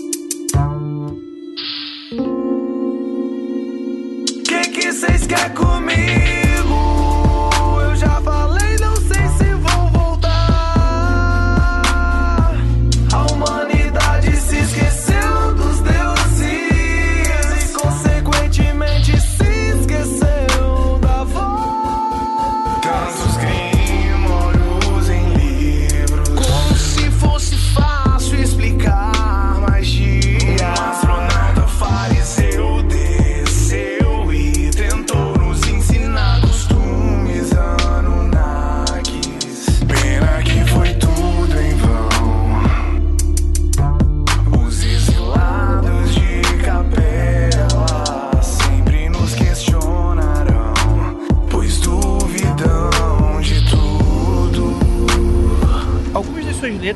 Que 4.46 4.60
que 4.70 4.92
cês 4.92 5.26
quer 5.26 5.52
comigo? 5.54 5.90
Eu 7.82 7.96
já 7.96 8.20
falei, 8.22 8.57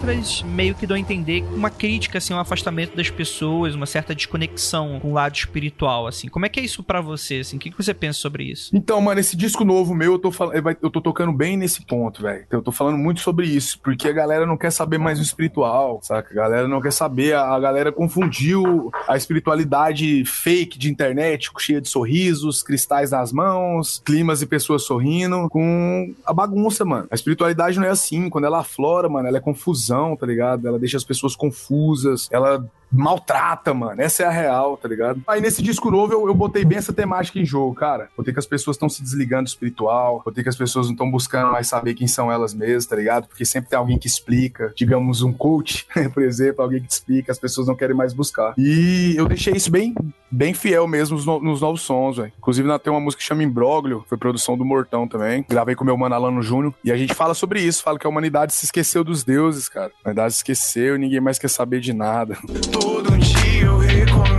das 0.03 0.22
meio 0.45 0.75
que 0.75 0.87
dão 0.87 0.97
a 0.97 1.01
entender 1.01 1.43
uma 1.55 1.71
crítica, 1.71 2.19
assim, 2.19 2.33
um 2.35 2.39
afastamento 2.39 2.97
das 2.97 3.11
pessoas, 3.11 3.75
uma 3.75 3.87
certa 3.87 4.15
desconexão 4.15 4.99
com 5.01 5.11
o 5.11 5.15
lado 5.15 5.35
espiritual, 5.35 6.07
assim. 6.07 6.29
Como 6.29 6.47
é 6.47 6.49
que 6.49 6.61
é 6.61 6.63
isso 6.63 6.83
pra 6.83 7.01
você, 7.01 7.37
assim? 7.41 7.57
O 7.57 7.61
que 7.61 7.71
que 7.71 7.77
você 7.77 7.93
pensa 7.95 8.19
sobre 8.19 8.45
isso? 8.45 8.71
Então, 8.75 9.01
mano, 9.01 9.21
esse 9.21 9.37
disco 9.37 9.65
novo 9.65 9.95
meu, 9.95 10.13
eu 10.13 10.19
tô, 10.19 10.31
fal- 10.31 10.53
eu 10.53 10.91
tô 10.91 11.01
tocando 11.01 11.33
bem 11.33 11.57
nesse 11.57 11.85
ponto, 11.85 12.23
velho. 12.23 12.45
Eu 12.51 12.63
tô 12.63 12.71
falando 12.73 12.99
muito 12.99 13.21
sobre 13.21 13.47
isso, 13.47 13.79
porque 13.81 14.09
a 14.09 14.13
galera 14.13 14.47
não 14.47 14.57
quer 14.57 14.71
saber 14.71 14.99
mais 14.99 15.19
o 15.19 15.23
espiritual, 15.23 16.01
saca? 16.03 16.31
A 16.33 16.35
galera 16.35 16.69
não 16.69 16.81
quer 16.81 16.93
saber, 16.93 17.35
a 17.35 17.59
galera 17.59 17.91
confundiu 17.93 18.91
a 19.09 19.17
espiritualidade 19.17 20.25
fake 20.25 20.79
de 20.79 20.91
internet, 20.91 21.51
cheia 21.59 21.81
de 21.81 21.89
sorrisos, 21.89 22.63
cristais 22.63 23.11
nas 23.11 23.33
mãos, 23.33 24.01
climas 24.05 24.43
e 24.43 24.47
pessoas 24.47 24.83
sorrindo, 24.85 25.49
com 25.49 26.15
a 26.25 26.33
bagunça, 26.33 26.85
mano. 26.85 27.07
A 27.11 27.15
espiritualidade 27.15 27.79
não 27.79 27.87
é 27.87 27.91
assim, 27.91 28.29
quando 28.29 28.45
ela 28.45 28.61
aflora, 28.61 29.09
mano, 29.09 29.29
ela 29.29 29.37
é 29.39 29.41
confusão, 29.41 30.12
tá 30.17 30.27
ligado? 30.27 30.67
Ela 30.67 30.79
deixa 30.79 30.97
as 30.97 31.05
pessoas 31.05 31.35
confusas, 31.37 32.29
ela 32.31 32.65
maltrata, 32.93 33.73
mano. 33.75 34.01
Essa 34.01 34.23
é 34.25 34.27
a 34.27 34.31
real, 34.31 34.77
tá 34.77 34.89
ligado? 34.89 35.23
Aí 35.27 35.41
nesse 35.41 35.63
disco 35.63 35.91
novo 35.91 36.13
eu, 36.13 36.27
eu 36.27 36.35
botei 36.35 36.65
bem 36.65 36.79
essa 36.79 36.93
temática 36.93 37.39
em 37.39 37.45
jogo, 37.45 37.75
cara. 37.75 38.09
Botei 38.17 38.33
que 38.33 38.39
as 38.39 38.47
pessoas 38.47 38.77
estão 38.77 38.89
se 38.89 39.03
desligando 39.03 39.45
do 39.45 39.49
espiritual, 39.49 40.23
botei 40.25 40.43
que 40.43 40.49
as 40.49 40.57
pessoas 40.57 40.87
não 40.87 40.93
estão 40.93 41.11
buscando 41.11 41.51
mais 41.53 41.69
saber 41.69 41.95
quem 41.95 42.07
são 42.07 42.31
elas 42.31 42.55
mesmas, 42.55 42.87
tá 42.87 42.97
ligado? 42.97 43.27
Porque 43.29 43.45
sempre 43.45 43.71
tem 43.71 43.79
alguém 43.79 43.99
que 43.99 44.07
explica, 44.07 44.73
digamos 44.77 45.23
um 45.23 45.33
coach, 45.33 45.87
por 46.13 46.23
exemplo, 46.23 46.63
alguém 46.63 46.81
que 46.81 46.89
te 46.89 46.93
explica, 46.93 47.33
as 47.33 47.39
pessoas 47.39 47.67
não 47.67 47.75
querem 47.75 47.97
mais 47.97 48.13
buscar. 48.13 48.55
E 48.59 49.15
eu 49.17 49.27
deixei 49.27 49.55
isso 49.55 49.71
bem, 49.71 49.95
bem 50.31 50.53
fiel 50.55 50.87
mesmo 50.87 51.17
nos, 51.17 51.27
no- 51.27 51.41
nos 51.41 51.61
novos 51.61 51.83
sons, 51.83 52.17
velho. 52.19 52.33
Inclusive, 52.39 52.67
na- 52.69 52.79
tem 52.79 52.93
uma 52.93 53.01
música 53.01 53.21
que 53.21 53.27
chama 53.27 53.43
Imbróglio, 53.43 54.05
foi 54.09 54.19
produção 54.19 54.57
do 54.57 54.65
Mortão 54.65 55.09
também. 55.09 55.45
Gravei 55.49 55.75
com 55.75 55.85
meu 55.85 55.97
mano 55.97 56.15
Alano 56.15 56.43
Júnior. 56.43 56.75
E 56.85 56.93
a 56.93 56.97
gente 56.97 57.15
fala 57.15 57.35
sobre 57.35 57.61
isso, 57.61 57.83
fala 57.83 57.99
que 57.99 58.07
a 58.07 58.11
humanidade 58.11 58.53
se 58.53 58.65
esqueceu 58.65 59.03
dos 59.05 59.25
deuses, 59.25 59.69
cara. 59.69 59.93
A 60.05 60.09
humanidade 60.09 60.35
se 60.35 60.39
esqueceu 60.39 60.99
ninguém 60.99 61.21
mais 61.21 61.39
quer 61.39 61.49
saber 61.49 61.81
de 61.81 61.93
nada. 61.93 62.37
Todo 62.83 63.17
dia 63.17 63.63
eu 63.65 63.79
recomeço, 63.79 64.32